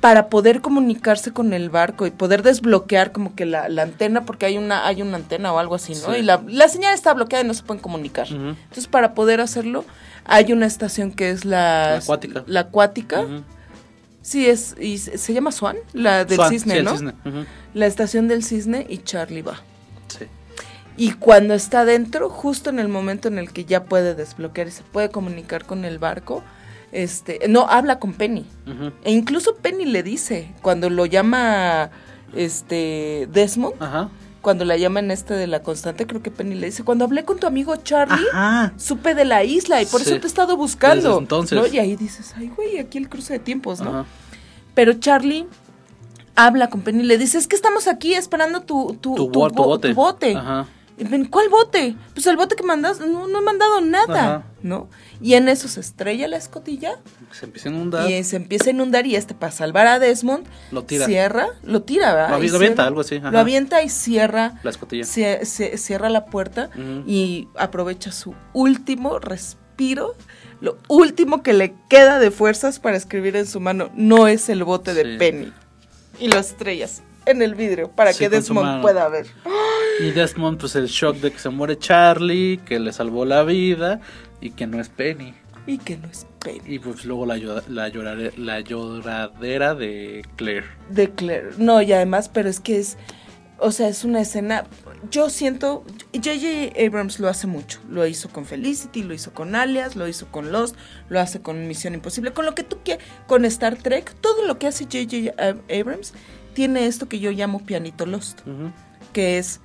para 0.00 0.28
poder 0.28 0.60
comunicarse 0.60 1.32
con 1.32 1.52
el 1.52 1.70
barco 1.70 2.06
y 2.06 2.10
poder 2.10 2.42
desbloquear 2.42 3.12
como 3.12 3.34
que 3.36 3.46
la, 3.46 3.68
la 3.68 3.82
antena, 3.82 4.24
porque 4.24 4.46
hay 4.46 4.58
una, 4.58 4.86
hay 4.86 5.02
una 5.02 5.16
antena 5.16 5.52
o 5.52 5.58
algo 5.58 5.76
así, 5.76 5.92
¿no? 5.94 6.12
Sí. 6.12 6.20
Y 6.20 6.22
la, 6.22 6.42
la 6.46 6.68
señal 6.68 6.94
está 6.94 7.14
bloqueada 7.14 7.44
y 7.44 7.46
no 7.46 7.54
se 7.54 7.62
pueden 7.62 7.80
comunicar. 7.82 8.26
Entonces, 8.28 8.88
para 8.88 9.14
poder 9.14 9.40
hacerlo, 9.40 9.84
hay 10.24 10.52
una 10.52 10.66
estación 10.66 11.12
que 11.12 11.30
es 11.30 11.44
la, 11.44 11.90
La 11.92 11.96
acuática. 11.98 12.44
La 12.46 12.60
acuática. 12.60 13.24
Sí, 14.28 14.46
es, 14.46 14.76
y 14.78 14.98
se, 14.98 15.32
llama 15.32 15.50
Swan, 15.52 15.78
la 15.94 16.26
del 16.26 16.36
Swan, 16.36 16.50
cisne, 16.50 16.72
sí, 16.74 16.78
el 16.80 16.84
¿no? 16.84 16.90
cisne, 16.90 17.14
ujú. 17.24 17.46
La 17.72 17.86
estación 17.86 18.28
del 18.28 18.44
cisne 18.44 18.84
y 18.86 18.98
Charlie 18.98 19.40
va. 19.40 19.62
Sí. 20.08 20.26
Y 20.98 21.12
cuando 21.12 21.54
está 21.54 21.86
dentro, 21.86 22.28
justo 22.28 22.68
en 22.68 22.78
el 22.78 22.88
momento 22.88 23.28
en 23.28 23.38
el 23.38 23.50
que 23.54 23.64
ya 23.64 23.84
puede 23.84 24.14
desbloquear 24.14 24.68
y 24.68 24.70
se 24.70 24.82
puede 24.82 25.08
comunicar 25.08 25.64
con 25.64 25.86
el 25.86 25.98
barco, 25.98 26.42
este, 26.92 27.40
no, 27.48 27.70
habla 27.70 27.98
con 27.98 28.12
Penny. 28.12 28.44
Ujú. 28.66 28.92
E 29.02 29.12
incluso 29.12 29.56
Penny 29.56 29.86
le 29.86 30.02
dice, 30.02 30.52
cuando 30.60 30.90
lo 30.90 31.06
llama 31.06 31.88
este 32.34 33.30
Desmond, 33.32 33.82
Ajá. 33.82 34.10
Cuando 34.42 34.64
la 34.64 34.76
llama 34.76 35.00
en 35.00 35.10
este 35.10 35.34
de 35.34 35.46
la 35.46 35.62
constante, 35.62 36.06
creo 36.06 36.22
que 36.22 36.30
Penny 36.30 36.54
le 36.54 36.66
dice, 36.66 36.84
cuando 36.84 37.04
hablé 37.04 37.24
con 37.24 37.38
tu 37.38 37.46
amigo 37.46 37.74
Charlie, 37.76 38.24
Ajá. 38.32 38.72
supe 38.76 39.14
de 39.14 39.24
la 39.24 39.42
isla 39.44 39.82
y 39.82 39.86
por 39.86 40.00
Sí. 40.00 40.10
eso 40.10 40.20
te 40.20 40.26
he 40.26 40.28
estado 40.28 40.56
buscando. 40.56 41.08
Desde 41.08 41.18
entonces. 41.18 41.58
¿no? 41.58 41.66
Y 41.66 41.78
ahí 41.78 41.96
dices, 41.96 42.34
ay 42.36 42.48
güey, 42.54 42.78
aquí 42.78 42.98
el 42.98 43.08
cruce 43.08 43.32
de 43.34 43.38
tiempos, 43.40 43.80
¿no? 43.80 43.90
Ajá. 43.90 44.04
Pero 44.74 44.92
Charlie 44.94 45.46
habla 46.36 46.68
con 46.70 46.82
Penny 46.82 47.02
y 47.02 47.06
le 47.06 47.18
dice, 47.18 47.36
es 47.38 47.48
que 47.48 47.56
estamos 47.56 47.88
aquí 47.88 48.14
esperando 48.14 48.60
tu, 48.60 48.96
tu, 49.00 49.14
Tu, 49.16 49.30
tu 49.30 49.40
bo- 49.40 49.48
tu 49.50 49.54
bo- 49.56 49.64
bote. 49.64 49.88
tu 49.88 49.94
bote. 49.94 50.36
Ajá. 50.36 50.66
¿Cuál 51.30 51.48
bote? 51.48 51.94
Pues 52.14 52.26
el 52.26 52.36
bote 52.36 52.56
que 52.56 52.62
mandas, 52.62 53.00
no, 53.00 53.28
no 53.28 53.38
he 53.38 53.42
mandado 53.42 53.80
nada, 53.80 54.24
Ajá. 54.36 54.44
¿no? 54.62 54.88
Y 55.20 55.34
en 55.34 55.48
eso 55.48 55.68
se 55.68 55.80
estrella 55.80 56.26
la 56.28 56.36
escotilla 56.36 56.98
Se 57.32 57.46
empieza 57.46 57.68
a 57.68 57.72
inundar. 57.72 58.10
y 58.10 58.24
se 58.24 58.36
empieza 58.36 58.66
a 58.66 58.70
inundar 58.70 59.06
y 59.06 59.16
este 59.16 59.34
para 59.34 59.52
salvar 59.52 59.86
a 59.86 59.98
Desmond 59.98 60.46
Lo 60.70 60.84
tira. 60.84 61.06
cierra, 61.06 61.48
lo 61.62 61.82
tira, 61.82 62.12
¿verdad? 62.14 62.30
Lo 62.30 62.36
avi- 62.38 62.46
Y 62.46 62.50
lo 62.50 62.56
avienta, 62.56 62.74
cierra- 62.82 62.88
algo 62.88 63.00
así, 63.00 63.16
ajá. 63.16 63.30
Lo 63.30 63.38
avienta 63.38 63.82
y 63.82 63.88
cierra 63.88 64.60
La 64.62 64.70
escotilla. 64.70 65.04
cie- 65.04 65.40
cie- 65.42 65.76
cierra 65.76 66.08
la 66.08 66.26
puerta 66.26 66.70
y 67.06 67.48
aprovecha 67.56 68.12
su 68.12 68.34
último 68.52 69.18
respiro. 69.18 70.14
Lo 70.60 70.76
último 70.88 71.42
que 71.44 71.52
le 71.52 71.74
queda 71.88 72.18
de 72.18 72.30
fuerzas 72.32 72.80
para 72.80 72.96
escribir 72.96 73.36
en 73.36 73.46
su 73.46 73.60
mano 73.60 73.90
no 73.94 74.26
es 74.26 74.48
el 74.48 74.64
bote 74.64 74.94
de. 74.94 75.16
Penny. 75.16 75.52
Y 76.18 76.26
lo 76.28 76.38
estrellas 76.40 77.02
en 77.30 77.42
el 77.42 77.54
vidrio 77.54 77.90
para 77.90 78.12
Sí, 78.12 78.20
que 78.20 78.28
Desmond 78.28 78.82
pueda 78.82 79.08
ver. 79.08 79.26
Y 80.00 80.10
Desmond, 80.10 80.58
pues 80.58 80.74
el 80.76 80.86
shock 80.86 81.16
de 81.16 81.32
que 81.32 81.38
se 81.38 81.48
muere 81.50 81.78
Charlie, 81.78 82.58
que 82.64 82.78
le 82.78 82.92
salvó 82.92 83.24
la 83.24 83.42
vida 83.42 84.00
y 84.40 84.50
que 84.50 84.66
no 84.66 84.80
es 84.80 84.88
Penny. 84.88 85.34
Y 85.66 85.78
que 85.78 85.96
no 85.98 86.08
es 86.08 86.26
Penny. 86.38 86.60
Y 86.66 86.78
pues 86.78 87.04
luego 87.04 87.26
la, 87.26 87.36
la, 87.36 87.88
llorare- 87.88 88.32
la 88.36 88.60
lloradera 88.60 89.74
de 89.74 90.24
Claire. 90.36 90.66
De 90.88 91.10
Claire. 91.10 91.50
No, 91.58 91.82
y 91.82 91.92
además, 91.92 92.28
pero 92.28 92.48
es 92.48 92.60
que 92.60 92.78
es, 92.78 92.96
o 93.58 93.70
sea, 93.72 93.88
es 93.88 94.04
una 94.04 94.20
escena, 94.20 94.64
yo 95.10 95.28
siento, 95.28 95.84
J.J. 96.14 96.80
Abrams 96.86 97.18
lo 97.20 97.28
hace 97.28 97.46
mucho, 97.48 97.80
lo 97.90 98.06
hizo 98.06 98.28
con 98.30 98.46
Felicity, 98.46 99.02
lo 99.02 99.12
hizo 99.14 99.32
con 99.34 99.54
Alias, 99.56 99.96
lo 99.96 100.06
hizo 100.08 100.28
con 100.28 100.52
Lost, 100.52 100.76
lo 101.08 101.20
hace 101.20 101.42
con 101.42 101.66
Misión 101.66 101.92
Imposible, 101.94 102.32
con 102.32 102.46
lo 102.46 102.54
que 102.54 102.62
tú 102.62 102.78
quieras, 102.84 103.04
con 103.26 103.44
Star 103.44 103.76
Trek, 103.76 104.14
todo 104.20 104.46
lo 104.46 104.58
que 104.58 104.68
hace 104.68 104.84
J.J. 104.84 105.34
Abrams 105.80 106.14
tiene 106.58 106.86
esto 106.86 107.08
que 107.08 107.20
yo 107.20 107.30
llamo 107.30 107.60
pianito 107.60 108.04
Lost, 108.04 108.40
que 109.12 109.38
es 109.38 109.60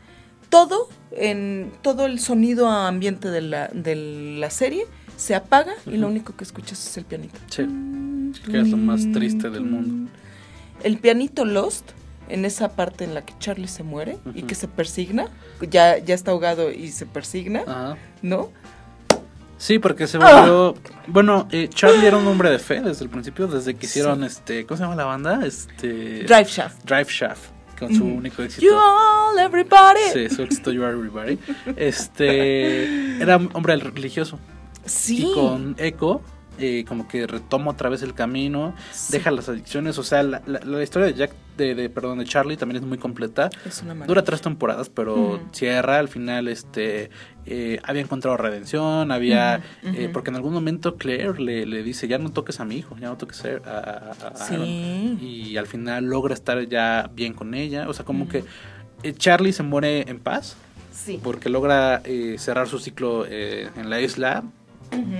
todo, 0.49 0.89
en 1.09 1.71
todo 1.81 2.05
el 2.05 2.19
sonido 2.19 2.69
ambiente 2.69 3.31
de 3.31 3.41
la, 3.41 3.67
de 3.69 3.95
la 4.37 4.51
serie 4.51 4.85
se 5.17 5.33
apaga 5.33 5.73
y 5.87 5.97
lo 5.97 6.05
único 6.05 6.35
que 6.35 6.43
escuchas 6.43 6.85
es 6.85 6.95
el 6.95 7.05
pianito. 7.05 7.39
Sí. 7.49 7.65
Que 8.45 8.59
es 8.59 8.69
lo 8.69 8.77
más 8.77 9.11
triste 9.11 9.49
del 9.49 9.63
mundo. 9.63 10.11
el 10.83 10.99
pianito 10.99 11.45
Lost, 11.45 11.93
en 12.29 12.45
esa 12.45 12.75
parte 12.75 13.05
en 13.05 13.15
la 13.15 13.25
que 13.25 13.33
Charlie 13.39 13.67
se 13.67 13.81
muere 13.81 14.19
y 14.35 14.43
que 14.43 14.53
se 14.53 14.67
persigna, 14.67 15.29
ya, 15.67 15.97
ya 15.97 16.13
está 16.13 16.29
ahogado 16.29 16.71
y 16.71 16.89
se 16.89 17.07
persigna. 17.07 17.97
¿no? 18.21 18.51
Sí, 19.57 19.79
porque 19.79 20.07
se 20.07 20.17
volvió. 20.17 20.75
Bueno, 21.07 21.47
eh, 21.51 21.69
Charlie 21.69 22.05
era 22.05 22.17
un 22.17 22.27
hombre 22.27 22.49
de 22.49 22.59
fe 22.59 22.81
desde 22.81 23.03
el 23.05 23.09
principio, 23.09 23.47
desde 23.47 23.75
que 23.75 23.85
hicieron 23.85 24.23
este. 24.23 24.65
¿Cómo 24.65 24.77
se 24.77 24.83
llama 24.83 24.95
la 24.95 25.05
banda? 25.05 25.45
Este. 25.45 26.23
Drive 26.23 26.45
Shaft. 26.49 26.83
Drive 26.83 27.07
Shaft, 27.09 27.41
con 27.79 27.93
su 27.95 28.03
Ujú. 28.03 28.13
único 28.15 28.41
éxito. 28.43 28.65
You 28.65 28.73
all, 28.73 29.39
everybody. 29.39 29.99
Sí, 30.11 30.29
su 30.29 30.41
éxito 30.43 30.71
You 30.71 30.83
Are 30.83 30.93
Everybody. 30.93 31.39
Este. 31.77 33.21
Era 33.21 33.37
un 33.37 33.49
hombre 33.53 33.75
religioso. 33.77 34.39
Sí. 34.85 35.27
Y 35.29 35.33
con 35.33 35.75
Echo, 35.77 36.21
eh, 36.59 36.83
como 36.87 37.07
que 37.07 37.25
retoma 37.25 37.71
otra 37.71 37.89
vez 37.89 38.01
el 38.03 38.13
camino, 38.13 38.75
Sí. 38.91 39.13
deja 39.13 39.31
las 39.31 39.47
adicciones. 39.49 39.97
O 39.97 40.03
sea, 40.03 40.23
la, 40.23 40.41
la- 40.45 40.59
la 40.59 40.83
historia 40.83 41.07
de 41.07 41.13
Jack, 41.13 41.31
de, 41.57 41.73
de- 41.75 41.89
perdón, 41.89 42.19
de 42.19 42.25
Charlie 42.25 42.57
también 42.57 42.83
es 42.83 42.87
muy 42.87 42.97
completa. 42.97 43.49
Es 43.65 43.81
una. 43.81 43.93
Dura 44.05 44.23
tres 44.23 44.41
temporadas, 44.41 44.89
pero 44.89 45.39
cierra 45.51 45.99
al 45.99 46.09
final, 46.09 46.47
este, 46.47 47.09
eh, 47.45 47.79
había 47.83 48.01
encontrado 48.01 48.37
redención, 48.37 49.11
había, 49.11 49.61
eh, 49.83 50.09
porque 50.13 50.29
en 50.29 50.35
algún 50.37 50.53
momento 50.53 50.95
Claire 50.95 51.39
le, 51.41 51.65
le 51.65 51.83
dice, 51.83 52.07
ya 52.07 52.17
no 52.17 52.31
toques 52.31 52.59
a 52.59 52.65
mi 52.65 52.75
hijo, 52.77 52.95
ya 52.99 53.09
no 53.09 53.17
toques 53.17 53.43
a, 53.45 53.49
a- 53.69 53.79
a- 53.79 54.27
a 54.29 54.35
Sí. 54.37 54.53
Aaron". 54.55 54.67
Y 55.21 55.57
al 55.57 55.67
final 55.67 56.05
logra 56.05 56.33
estar 56.33 56.67
ya 56.67 57.09
bien 57.13 57.33
con 57.33 57.53
ella, 57.53 57.89
o 57.89 57.93
sea, 57.93 58.05
como 58.05 58.27
que 58.29 58.43
eh, 59.03 59.13
Charlie 59.13 59.51
se 59.53 59.63
muere 59.63 60.09
en 60.09 60.19
paz, 60.19 60.55
Sí. 60.93 61.19
porque 61.21 61.49
logra 61.49 62.01
eh, 62.05 62.35
cerrar 62.39 62.67
su 62.69 62.79
ciclo 62.79 63.25
en 63.27 63.89
la 63.89 63.99
isla 63.99 64.43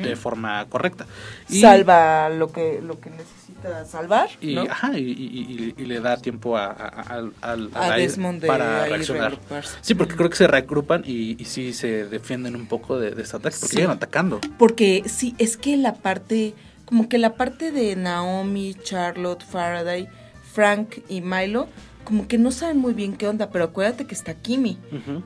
de 0.04 0.16
forma 0.16 0.64
correcta. 0.70 1.06
Y- 1.50 1.60
Salva 1.62 2.30
lo 2.30 2.52
que, 2.52 2.80
lo 2.82 3.00
que 3.00 3.10
necesita 3.10 3.43
salvar, 3.86 4.30
y, 4.42 4.56
¿no? 4.56 4.62
ajá, 4.64 4.98
y, 4.98 5.02
y- 5.04 5.74
y- 5.78 5.82
y 5.82 5.86
le 5.86 6.00
da 6.00 6.18
tiempo 6.18 6.58
a, 6.58 6.66
a- 6.72 7.24
a- 7.42 7.96
Desmond 7.98 8.42
de 8.42 8.48
para 8.48 8.84
ahí 8.84 8.90
reaccionar. 8.92 9.38
Sí, 9.82 9.96
porque 9.96 10.16
creo 10.16 10.30
que 10.30 10.36
se 10.36 10.48
reagrupan 10.48 11.04
y, 11.06 11.42
y 11.42 11.46
sí 11.46 11.74
se 11.74 12.06
defienden 12.06 12.56
un 12.56 12.68
poco 12.68 13.00
de, 13.00 13.12
de 13.12 13.22
este 13.24 13.38
ataque, 13.38 13.56
porque 13.60 13.72
Sí. 13.74 13.78
llegan 13.78 13.92
atacando. 13.98 14.40
Porque 14.58 15.04
sí, 15.06 15.36
es 15.38 15.58
que 15.58 15.78
la 15.78 15.96
parte, 15.96 16.54
como 16.86 17.10
que 17.10 17.18
la 17.18 17.36
parte 17.36 17.72
de 17.72 17.96
Naomi, 17.96 18.76
Charlotte, 18.84 19.44
Faraday, 19.44 20.08
Frank 20.54 20.98
y 21.10 21.22
Milo, 21.22 21.68
como 22.04 22.28
que 22.28 22.38
no 22.38 22.52
saben 22.52 22.78
muy 22.80 22.94
bien 22.94 23.16
qué 23.16 23.28
onda, 23.30 23.50
pero 23.50 23.64
acuérdate 23.66 24.06
que 24.06 24.14
está 24.14 24.34
Kimi, 24.34 24.78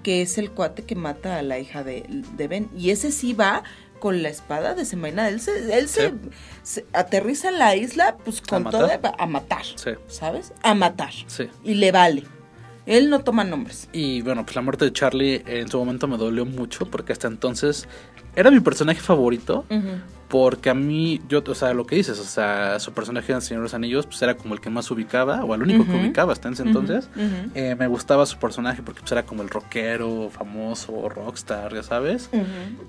que 0.04 0.22
es 0.22 0.38
el 0.38 0.52
cuate 0.52 0.84
que 0.84 0.96
mata 0.96 1.38
a 1.40 1.42
la 1.42 1.58
hija 1.58 1.84
de, 1.84 2.06
de 2.38 2.48
Ben. 2.48 2.70
Y 2.78 2.92
ese 2.92 3.12
sí 3.12 3.34
va 3.34 3.64
con 4.00 4.22
la 4.24 4.30
espada 4.30 4.74
desenvainada. 4.76 5.30
Él 5.30 5.40
se, 5.42 5.78
él 5.78 5.88
se, 5.88 6.10
Sí. 6.10 6.16
se 6.64 6.86
aterriza 6.94 7.50
en 7.50 7.60
la 7.60 7.76
isla, 7.76 8.18
pues 8.24 8.42
con 8.42 8.64
todo 8.70 8.90
a 9.18 9.26
matar, 9.26 9.64
Sí. 9.76 9.92
¿sabes? 10.08 10.54
A 10.64 10.74
matar. 10.74 11.12
Sí. 11.28 11.50
Y 11.64 11.76
le 11.76 11.92
vale. 11.92 12.24
Él 12.86 13.10
no 13.10 13.20
toma 13.20 13.44
nombres. 13.44 13.90
Y 13.92 14.22
bueno, 14.22 14.44
pues 14.46 14.56
la 14.56 14.62
muerte 14.62 14.86
de 14.86 14.94
Charlie 14.94 15.44
en 15.46 15.68
su 15.68 15.78
momento 15.78 16.08
me 16.08 16.18
dolió 16.18 16.46
mucho 16.46 16.86
porque 16.90 17.12
hasta 17.12 17.28
entonces 17.28 17.88
era 18.36 18.50
mi 18.50 18.60
personaje 18.62 19.02
favorito. 19.02 19.66
Porque 20.28 20.70
a 20.70 20.74
mí, 20.74 21.22
yo, 21.30 21.42
o 21.48 21.56
sea, 21.56 21.74
lo 21.74 21.86
que 21.88 21.96
dices, 21.96 22.20
o 22.20 22.24
sea, 22.26 22.80
su 22.82 22.92
personaje 22.92 23.32
en 23.32 23.38
El 23.38 23.42
Señor 23.42 23.62
de 23.62 23.66
los 23.66 23.74
Anillos, 23.74 24.06
pues 24.08 24.22
era 24.22 24.36
como 24.36 24.54
el 24.56 24.60
que 24.60 24.70
más 24.70 24.92
ubicaba, 24.92 25.46
o 25.46 25.56
el 25.56 25.62
único 25.64 25.86
que 25.86 25.94
ubicaba 25.96 26.34
hasta 26.34 26.50
ese 26.50 26.64
Ujú, 26.64 26.70
entonces. 26.70 27.10
Eh, 27.56 27.76
me 27.80 27.88
gustaba 27.88 28.26
su 28.26 28.38
personaje 28.38 28.82
porque 28.84 29.00
pues 29.00 29.12
era 29.14 29.24
como 29.26 29.42
el 29.42 29.50
rockero, 29.50 30.30
famoso, 30.30 31.08
rockstar, 31.08 31.74
ya 31.74 31.82
sabes. 31.84 32.30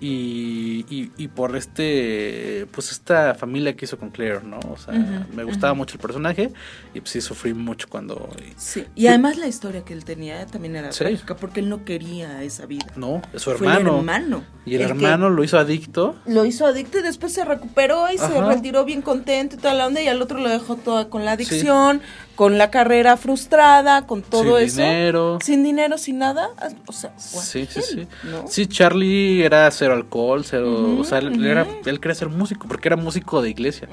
Y, 0.00 0.84
y, 0.90 1.10
y 1.16 1.28
por 1.28 1.56
este, 1.56 2.66
pues 2.72 2.90
esta 2.92 3.34
familia 3.34 3.74
que 3.76 3.84
hizo 3.84 3.98
con 3.98 4.10
Claire, 4.10 4.40
¿no? 4.42 4.58
O 4.70 4.76
sea, 4.76 4.94
me 5.34 5.44
gustaba 5.44 5.74
mucho 5.74 5.94
el 5.94 6.00
personaje 6.00 6.52
y 6.94 7.00
pues 7.00 7.10
sí 7.10 7.20
sufrí 7.20 7.54
mucho 7.54 7.86
cuando... 7.88 8.28
Sí, 8.56 8.84
y 8.94 9.06
además 9.06 9.36
la 9.38 9.46
historia 9.46 9.84
que 9.84 9.92
él 9.94 10.04
tenía 10.04 10.46
también 10.46 10.76
era 10.76 10.92
Sí. 10.92 10.98
trágica 11.04 11.36
porque 11.36 11.60
él 11.60 11.68
no 11.68 11.84
quería 11.84 12.42
esa 12.42 12.66
vida. 12.66 12.86
No, 12.96 13.22
es 13.32 13.42
su 13.42 13.50
Fue 13.52 13.68
hermano. 13.68 13.90
el 13.92 13.96
hermano. 13.98 14.44
Y 14.66 14.74
el, 14.74 14.78
que 14.80 14.84
hermano 14.86 15.30
lo 15.30 15.44
hizo 15.44 15.58
adicto. 15.58 16.16
lo 16.26 16.44
hizo 16.44 16.66
adicto 16.66 16.98
y 16.98 17.02
después 17.02 17.27
se 17.30 17.44
recuperó 17.44 18.10
y 18.12 18.18
se 18.18 18.40
retiró 18.40 18.84
bien 18.84 19.02
contento 19.02 19.56
y 19.56 19.58
toda 19.58 19.74
la 19.74 19.86
onda 19.86 20.00
y 20.00 20.08
al 20.08 20.20
otro 20.22 20.38
lo 20.38 20.48
dejó 20.48 20.76
toda 20.76 21.08
con 21.08 21.24
la 21.24 21.32
adicción, 21.32 22.00
con 22.34 22.58
la 22.58 22.70
carrera 22.70 23.16
frustrada, 23.16 24.06
con 24.06 24.22
todo 24.22 24.58
sin 24.58 24.66
eso. 24.66 24.76
dinero. 24.82 25.38
Sin 25.42 25.62
dinero, 25.64 25.98
sin 25.98 26.18
nada. 26.18 26.50
ah, 26.58 26.68
O 26.86 26.92
sea, 26.92 27.12
Sí, 27.18 27.66
sí, 27.70 27.80
sí. 27.82 28.06
Sí, 28.48 28.66
Charlie 28.66 29.42
era 29.44 29.70
cero 29.70 29.94
alcohol, 29.94 30.44
cero... 30.44 30.96
O 30.98 31.04
sea, 31.04 31.18
él, 31.18 31.44
era, 31.44 31.66
él 31.84 32.00
quería 32.00 32.14
ser 32.14 32.28
músico 32.28 32.66
porque 32.68 32.88
era 32.88 32.96
músico 32.96 33.42
de 33.42 33.50
iglesia. 33.50 33.88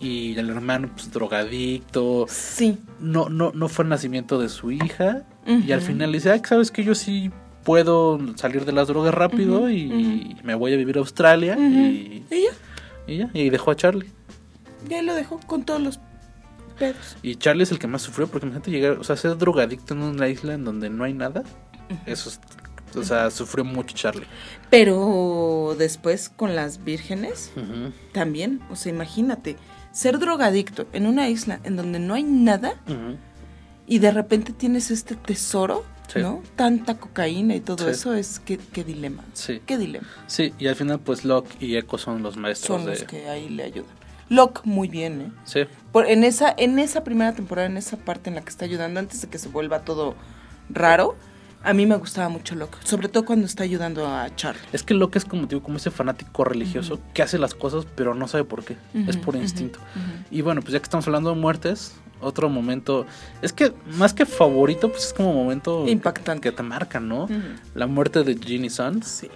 Y 0.00 0.36
el 0.36 0.50
hermano, 0.50 0.90
pues, 0.94 1.12
drogadicto. 1.12 2.26
Sí. 2.28 2.78
No, 2.98 3.28
no, 3.28 3.52
no 3.54 3.68
fue 3.68 3.84
el 3.84 3.88
nacimiento 3.88 4.38
de 4.38 4.48
su 4.48 4.70
hija. 4.72 5.22
Y 5.46 5.72
al 5.72 5.80
final 5.80 6.12
dice, 6.12 6.30
ah, 6.30 6.40
sabes 6.46 6.70
que 6.70 6.84
yo 6.84 6.94
sí 6.94 7.30
puedo 7.64 8.18
salir 8.36 8.64
de 8.64 8.72
las 8.72 8.88
drogas 8.88 9.14
rápido 9.14 9.70
y 9.70 10.36
me 10.42 10.54
voy 10.54 10.72
a 10.72 10.76
vivir 10.76 10.96
a 10.96 11.00
Australia. 11.00 11.56
Y, 11.58 12.24
Y 12.30 12.42
ya, 12.42 12.50
y 13.06 13.16
ya, 13.18 13.30
y 13.32 13.50
dejó 13.50 13.70
a 13.70 13.76
Charlie. 13.76 14.10
y 14.88 14.94
ahí 14.94 15.04
lo 15.04 15.14
dejó 15.14 15.38
con 15.46 15.64
todos 15.64 15.80
los 15.80 16.00
pedos. 16.78 17.16
Y 17.22 17.36
Charlie 17.36 17.62
es 17.64 17.70
el 17.72 17.78
que 17.78 17.86
más 17.86 18.02
sufrió 18.02 18.26
porque 18.26 18.46
imagínate 18.46 18.70
llegar, 18.70 18.92
o 18.98 19.04
sea, 19.04 19.16
ser 19.16 19.36
drogadicto 19.36 19.94
en 19.94 20.02
una 20.02 20.28
isla 20.28 20.54
en 20.54 20.64
donde 20.64 20.90
no 20.90 21.04
hay 21.04 21.12
nada. 21.14 21.42
Eso 22.06 22.30
es, 22.30 22.40
o 22.96 23.02
sea, 23.02 23.30
sufrió 23.30 23.64
mucho 23.64 23.94
Charlie. 23.94 24.26
Pero 24.70 25.74
después 25.78 26.28
con 26.28 26.54
las 26.56 26.82
vírgenes 26.84 27.52
también, 28.12 28.60
o 28.70 28.76
sea, 28.76 28.92
imagínate, 28.92 29.56
ser 29.92 30.18
drogadicto 30.18 30.86
en 30.92 31.06
una 31.06 31.28
isla 31.28 31.60
en 31.64 31.76
donde 31.76 31.98
no 31.98 32.14
hay 32.14 32.22
nada 32.22 32.74
y 33.86 33.98
de 33.98 34.10
repente 34.10 34.52
tienes 34.52 34.90
este 34.90 35.14
tesoro, 35.16 35.84
Sí. 36.08 36.18
¿no? 36.20 36.42
Tanta 36.56 36.96
cocaína 36.98 37.54
y 37.54 37.60
todo 37.60 37.84
Sí. 37.86 37.90
eso 37.90 38.14
es 38.14 38.38
qué, 38.40 38.58
qué 38.58 38.84
dilema. 38.84 39.24
Sí. 39.32 39.60
Qué 39.64 39.78
dilema. 39.78 40.06
Sí, 40.26 40.52
y 40.58 40.66
al 40.66 40.76
final 40.76 41.00
pues 41.00 41.24
Locke 41.24 41.54
y 41.60 41.76
Echo 41.76 41.96
son 41.98 42.22
los 42.22 42.36
maestros 42.36 42.76
Son 42.78 42.84
de... 42.86 42.92
los 42.98 43.04
que 43.04 43.28
ahí 43.28 43.48
le 43.48 43.62
ayudan. 43.64 43.90
Locke 44.28 44.60
muy 44.64 44.88
bien, 44.88 45.20
¿eh? 45.20 45.32
Sí, 45.44 45.60
Por, 45.90 46.06
en 46.06 46.24
esa 46.24 46.54
en 46.56 46.78
esa 46.78 47.04
primera 47.04 47.34
temporada, 47.34 47.66
en 47.68 47.76
esa 47.76 47.96
parte 47.98 48.30
en 48.30 48.36
la 48.36 48.42
que 48.42 48.48
está 48.50 48.64
ayudando 48.64 49.00
antes 49.00 49.20
de 49.22 49.28
que 49.28 49.38
se 49.38 49.48
vuelva 49.48 49.80
todo 49.84 50.14
raro, 50.70 51.16
a 51.64 51.74
mí 51.74 51.86
me 51.86 51.96
gustaba 51.96 52.28
mucho 52.28 52.54
Locke, 52.54 52.76
sobre 52.84 53.08
todo 53.08 53.24
cuando 53.24 53.46
está 53.46 53.62
ayudando 53.62 54.06
a 54.06 54.34
Charlie. 54.34 54.60
es 54.72 54.82
que 54.82 54.94
Locke 54.94 55.16
es 55.16 55.24
como, 55.24 55.46
digo, 55.46 55.62
como 55.62 55.76
ese 55.76 55.90
fanático 55.90 56.44
religioso 56.44 56.98
que 57.14 57.22
hace 57.22 57.38
las 57.38 57.54
cosas 57.54 57.86
pero 57.94 58.14
no 58.14 58.26
sabe 58.26 58.44
por 58.44 58.64
qué, 58.64 58.76
es 59.06 59.16
por 59.16 59.36
instinto. 59.36 59.78
Y 60.30 60.40
bueno, 60.42 60.60
pues 60.62 60.72
ya 60.72 60.78
que 60.78 60.84
estamos 60.84 61.06
hablando 61.06 61.30
de 61.30 61.36
muertes, 61.40 61.94
otro 62.21 62.49
momento, 62.49 63.05
es 63.41 63.53
que 63.53 63.73
más 63.97 64.13
que 64.13 64.25
favorito, 64.25 64.89
pues 64.89 65.05
es 65.07 65.13
como 65.13 65.33
momento 65.33 65.87
Impactante. 65.87 66.49
que 66.49 66.55
te 66.55 66.63
marca, 66.63 66.99
¿no? 66.99 67.23
Ujú. 67.25 67.33
La 67.75 67.87
muerte 67.87 68.23
de 68.23 68.35
Ginny 68.35 68.69
Sun. 68.69 69.03
Sí. 69.03 69.29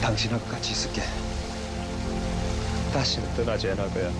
당신을 0.00 0.38
같이 0.48 0.72
있을게. 0.72 1.02
다시는 2.92 3.34
떠나지 3.34 3.70
않을 3.70 3.88
거야. 3.90 4.10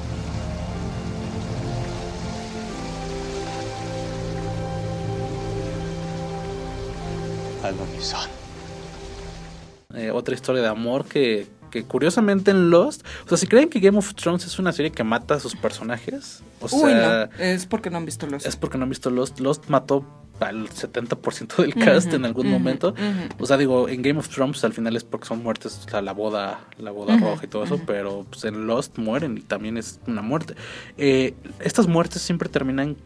Eh, 9.95 10.11
otra 10.11 10.35
historia 10.35 10.61
de 10.61 10.67
amor 10.67 11.05
que, 11.05 11.47
que 11.71 11.83
curiosamente 11.83 12.51
en 12.51 12.69
Lost, 12.69 13.05
o 13.25 13.29
sea, 13.29 13.37
si 13.37 13.47
creen 13.47 13.69
que 13.69 13.79
Game 13.79 13.97
of 13.97 14.13
Thrones 14.15 14.45
es 14.45 14.59
una 14.59 14.71
serie 14.71 14.91
que 14.91 15.03
mata 15.03 15.35
a 15.35 15.39
sus 15.39 15.55
personajes, 15.55 16.43
o 16.59 16.65
Uy, 16.65 16.91
sea, 16.91 17.29
no, 17.37 17.43
es 17.43 17.65
porque 17.65 17.89
no 17.89 17.97
han 17.97 18.05
visto 18.05 18.27
los. 18.27 18.45
es 18.45 18.55
porque 18.55 18.77
no 18.77 18.83
han 18.83 18.89
visto 18.89 19.09
Lost. 19.09 19.39
Lost 19.39 19.69
mató 19.69 20.05
al 20.39 20.69
70% 20.69 21.55
del 21.57 21.73
cast 21.73 22.13
en 22.13 22.25
algún 22.25 22.49
momento. 22.49 22.93
O 23.39 23.45
sea, 23.45 23.57
digo, 23.57 23.89
en 23.89 24.01
Game 24.01 24.19
of 24.19 24.29
Thrones 24.29 24.63
al 24.63 24.73
final 24.73 24.95
es 24.95 25.03
porque 25.03 25.27
son 25.27 25.41
muertes, 25.41 25.81
o 25.85 25.89
sea, 25.89 26.01
la 26.01 26.13
boda, 26.13 26.59
la 26.77 26.91
boda 26.91 27.17
roja 27.17 27.45
y 27.45 27.47
todo 27.47 27.63
eso, 27.63 27.79
pero 27.85 28.25
pues, 28.29 28.45
en 28.45 28.67
Lost 28.67 28.97
mueren 28.97 29.37
y 29.37 29.41
también 29.41 29.77
es 29.77 29.99
una 30.07 30.21
muerte. 30.21 30.55
Eh, 30.97 31.33
estas 31.59 31.87
muertes 31.87 32.21
siempre 32.21 32.49
terminan, 32.49 32.97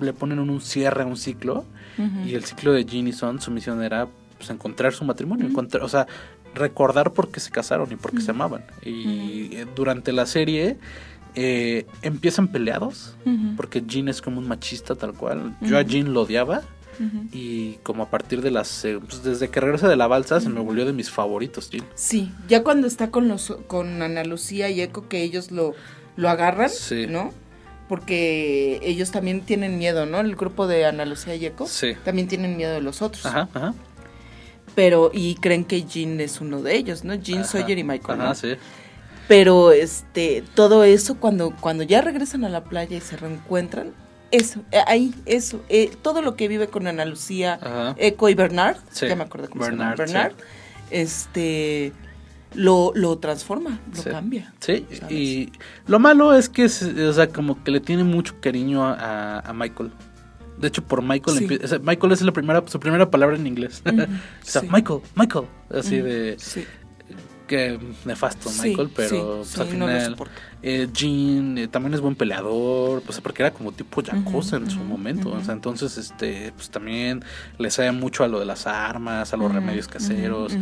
le 0.00 0.12
ponen 0.12 0.38
un 0.38 0.60
cierre 0.60 1.02
a 1.02 1.06
un 1.06 1.16
ciclo 1.16 1.64
Y 2.26 2.34
el 2.34 2.44
ciclo 2.44 2.72
de 2.72 2.84
Ginny 2.84 3.12
Son, 3.12 3.40
su 3.40 3.50
misión 3.50 3.82
era 3.82 4.08
pues, 4.38 4.50
encontrar 4.50 4.92
su 4.92 5.04
matrimonio, 5.04 5.46
encontrar, 5.46 5.82
o 5.82 5.88
sea, 5.88 6.06
recordar 6.54 7.12
por 7.12 7.30
qué 7.30 7.40
se 7.40 7.50
casaron 7.50 7.90
y 7.92 7.96
por 7.96 8.12
qué 8.12 8.20
se 8.20 8.30
amaban. 8.30 8.64
Y 8.84 9.54
eh, 9.56 9.66
durante 9.76 10.12
la 10.12 10.26
serie 10.26 10.78
eh, 11.34 11.86
empiezan 12.02 12.48
peleados, 12.48 13.14
porque 13.56 13.82
Jean 13.86 14.08
es 14.08 14.20
como 14.22 14.38
un 14.38 14.48
machista 14.48 14.94
tal 14.96 15.12
cual. 15.14 15.56
Yo 15.60 15.78
a 15.78 15.82
Jean 15.82 16.12
lo 16.12 16.22
odiaba. 16.22 16.62
Y 17.32 17.76
como 17.82 18.02
a 18.02 18.10
partir 18.10 18.42
de 18.42 18.50
las... 18.50 18.84
eh, 18.84 18.98
pues, 19.00 19.22
desde 19.22 19.48
que 19.48 19.58
regresa 19.58 19.88
de 19.88 19.96
la 19.96 20.06
balsa 20.06 20.38
se 20.38 20.50
me 20.50 20.60
volvió 20.60 20.84
de 20.84 20.92
mis 20.92 21.10
favoritos, 21.10 21.70
Jean. 21.70 21.86
Sí, 21.94 22.30
ya 22.46 22.62
cuando 22.62 22.86
está 22.86 23.10
con 23.10 23.26
los 23.26 23.56
con 23.68 24.02
Ana 24.02 24.22
Lucía 24.24 24.68
y 24.68 24.82
Eco 24.82 25.08
que 25.08 25.22
ellos 25.22 25.50
lo, 25.50 25.72
lo 26.16 26.28
agarran, 26.28 26.68
Sí. 26.68 27.06
¿no? 27.08 27.32
Porque 27.90 28.78
ellos 28.84 29.10
también 29.10 29.40
tienen 29.40 29.76
miedo, 29.76 30.06
¿no? 30.06 30.20
El 30.20 30.36
grupo 30.36 30.68
de 30.68 30.86
Ana 30.86 31.04
Lucía 31.04 31.34
y 31.34 31.44
Echo 31.44 31.66
Sí. 31.66 31.96
también 32.04 32.28
tienen 32.28 32.56
miedo 32.56 32.72
de 32.72 32.80
los 32.80 33.02
otros. 33.02 33.26
Ajá, 33.26 33.48
ajá. 33.52 33.74
Pero, 34.76 35.10
y 35.12 35.34
creen 35.34 35.64
que 35.64 35.82
Jean 35.82 36.20
es 36.20 36.40
uno 36.40 36.62
de 36.62 36.76
ellos, 36.76 37.02
¿no? 37.02 37.14
Jean 37.16 37.40
ajá. 37.40 37.48
Sawyer 37.48 37.78
y 37.78 37.82
Michael. 37.82 38.20
Ajá, 38.20 38.28
¿no? 38.28 38.34
sí. 38.36 38.54
Pero 39.26 39.72
este, 39.72 40.44
todo 40.54 40.84
eso 40.84 41.16
cuando, 41.16 41.52
cuando 41.60 41.82
ya 41.82 42.00
regresan 42.00 42.44
a 42.44 42.48
la 42.48 42.62
playa 42.62 42.96
y 42.96 43.00
se 43.00 43.16
reencuentran, 43.16 43.92
eso, 44.30 44.60
eh, 44.70 44.78
ahí, 44.86 45.12
eso, 45.26 45.60
eh, 45.68 45.90
todo 46.00 46.22
lo 46.22 46.36
que 46.36 46.46
vive 46.46 46.68
con 46.68 46.86
Ana 46.86 47.04
Lucía. 47.04 47.58
Echo 47.96 48.28
y 48.28 48.34
Bernard, 48.34 48.76
Sí, 48.92 49.08
ya 49.08 49.16
me 49.16 49.24
acuerdo 49.24 49.50
cómo 49.50 49.64
se 49.64 49.72
llama, 49.72 49.96
Bernard, 49.96 49.98
Bernard, 49.98 50.32
este, 50.92 51.92
lo, 52.54 52.92
lo 52.94 53.18
transforma, 53.18 53.78
lo 53.94 54.02
Sí. 54.02 54.10
cambia. 54.10 54.52
Sí, 54.60 54.86
¿sabes? 54.98 55.12
y 55.12 55.52
lo 55.86 55.98
malo 55.98 56.34
es 56.34 56.48
que, 56.48 56.64
es- 56.64 56.82
o 56.82 57.12
sea, 57.12 57.28
como 57.28 57.62
que 57.62 57.70
le 57.70 57.80
tiene 57.80 58.04
mucho 58.04 58.34
cariño 58.40 58.84
a, 58.84 59.40
a 59.40 59.52
Michael. 59.52 59.90
De 60.58 60.68
hecho, 60.68 60.82
por 60.84 61.00
Michael, 61.02 61.38
Sí. 61.38 61.46
empie- 61.46 61.64
o 61.64 61.68
sea, 61.68 61.78
Michael 61.78 62.12
es 62.12 62.22
la 62.22 62.32
primera, 62.32 62.62
su 62.66 62.78
primera 62.80 63.10
palabra 63.10 63.36
en 63.36 63.46
inglés. 63.46 63.82
O 63.86 64.44
sea, 64.44 64.60
sí. 64.62 64.68
Michael, 64.70 65.00
Michael, 65.14 65.44
así 65.70 65.96
de 66.00 66.36
que 67.46 67.78
nefasto 68.04 68.48
Michael, 68.62 68.90
pero 68.94 69.38
pues, 69.38 69.58
al 69.58 69.66
final. 69.66 70.16
Eh, 70.62 70.88
Jean 70.92 71.56
eh, 71.58 71.68
también 71.68 71.94
es 71.94 72.00
buen 72.00 72.14
peleador, 72.14 73.02
pues 73.02 73.20
porque 73.20 73.42
era 73.42 73.50
como 73.52 73.72
tipo 73.72 74.02
yakuza 74.02 74.56
en 74.56 74.70
su 74.70 74.80
momento, 74.80 75.30
o 75.30 75.42
sea, 75.42 75.54
entonces 75.54 75.96
este 75.98 76.52
pues 76.56 76.70
también 76.70 77.24
le 77.58 77.70
sabe 77.70 77.92
mucho 77.92 78.24
a 78.24 78.28
lo 78.28 78.38
de 78.40 78.46
las 78.46 78.66
armas, 78.66 79.32
a 79.32 79.36
los 79.36 79.52
remedios 79.52 79.88
caseros 79.88 80.56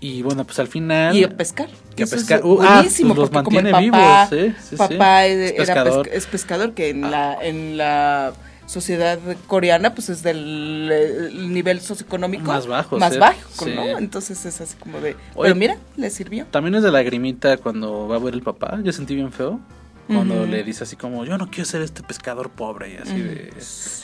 y 0.00 0.22
bueno, 0.22 0.44
pues 0.44 0.58
al 0.58 0.68
final 0.68 1.16
Y 1.16 1.24
a 1.24 1.30
pescar. 1.30 1.68
Y 1.96 2.02
a 2.02 2.04
Eso 2.04 2.16
es 2.16 2.22
pescar. 2.22 2.44
Uh, 2.44 2.60
ah, 2.62 2.74
buenísimo, 2.76 3.14
pues 3.14 3.18
los 3.20 3.30
porque 3.30 3.44
como 3.44 3.58
el 3.60 3.70
mantiene 3.72 3.90
papá, 3.96 4.28
vivos, 4.30 4.54
sí, 4.58 4.68
sí, 4.70 4.76
papá 4.76 4.88
sí. 4.88 4.94
era 4.96 5.44
Es 5.46 5.52
pesca- 5.52 5.56
pescador. 5.74 6.08
es 6.12 6.26
pescador, 6.26 6.74
que 6.74 6.88
en 6.90 7.04
Ah. 7.04 7.10
la 7.10 7.46
en 7.46 7.76
la 7.78 8.32
sociedad 8.66 9.18
coreana 9.46 9.94
pues 9.94 10.08
es 10.08 10.22
del 10.22 10.90
el 10.90 11.52
nivel 11.52 11.80
socioeconómico 11.80 12.44
Más 12.44 12.66
bajo, 12.66 12.98
más 12.98 13.12
sí, 13.12 13.18
bajo, 13.18 13.64
sí. 13.64 13.72
¿no? 13.74 13.98
Entonces 13.98 14.44
es 14.44 14.60
así 14.60 14.76
como 14.76 15.00
de, 15.00 15.10
Oye, 15.34 15.50
pero 15.50 15.54
mira, 15.54 15.78
le 15.96 16.10
sirvió. 16.10 16.46
También 16.46 16.74
es 16.74 16.82
de 16.82 16.90
lagrimita 16.90 17.56
cuando 17.58 18.08
va 18.08 18.16
a 18.16 18.18
ver 18.18 18.34
el 18.34 18.42
papá. 18.42 18.80
Yo 18.82 18.92
sentí 18.92 19.14
bien 19.14 19.32
feo. 19.32 19.60
Cuando 20.06 20.44
le 20.44 20.62
dice 20.62 20.84
así 20.84 20.96
como, 20.96 21.24
yo 21.24 21.38
no 21.38 21.48
quiero 21.50 21.64
ser 21.64 21.80
este 21.80 22.02
pescador 22.02 22.50
pobre. 22.50 22.92
Y 22.92 22.96
así 22.98 23.18
de, 23.22 23.54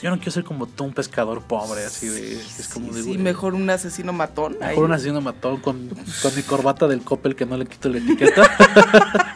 yo 0.01 0.09
no 0.09 0.17
quiero 0.17 0.31
ser 0.31 0.43
como 0.43 0.65
tú, 0.65 0.83
un 0.83 0.93
pescador 0.93 1.43
pobre. 1.43 1.85
Así 1.85 2.07
de, 2.07 2.41
es 2.41 2.69
como 2.73 2.87
sí, 2.87 2.93
de, 2.95 3.03
sí, 3.03 3.17
mejor 3.19 3.53
un 3.53 3.69
asesino 3.69 4.11
matón. 4.11 4.57
ahí. 4.61 4.69
Mejor 4.69 4.85
un 4.85 4.93
asesino 4.93 5.21
matón 5.21 5.57
con, 5.57 5.89
con 5.89 6.35
mi 6.35 6.41
corbata 6.41 6.87
del 6.87 7.01
Coppel 7.01 7.35
que 7.35 7.45
no 7.45 7.55
le 7.55 7.67
quito 7.67 7.89
la 7.89 7.99
etiqueta. 7.99 8.41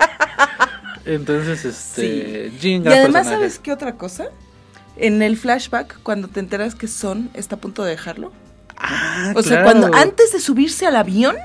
Entonces, 1.06 1.66
este. 1.66 2.52
Jean, 2.60 2.84
Y 2.84 2.88
además, 2.88 3.04
personaje. 3.04 3.30
¿sabes 3.30 3.60
qué 3.60 3.72
otra 3.72 3.96
cosa? 3.96 4.30
En 4.98 5.22
el 5.22 5.38
flashback, 5.38 6.00
cuando 6.04 6.28
te 6.28 6.40
enteras 6.40 6.76
que 6.76 6.88
Son 6.88 7.30
está 7.34 7.56
a 7.56 7.60
punto 7.60 7.84
de 7.84 7.92
dejarlo. 7.92 8.32
Ah, 8.78 9.34
O 9.36 9.42
sea, 9.42 9.64
cuando 9.64 9.94
antes 9.94 10.32
de 10.34 10.40
subirse 10.40 10.86
al 10.86 10.96
avión, 10.96 11.36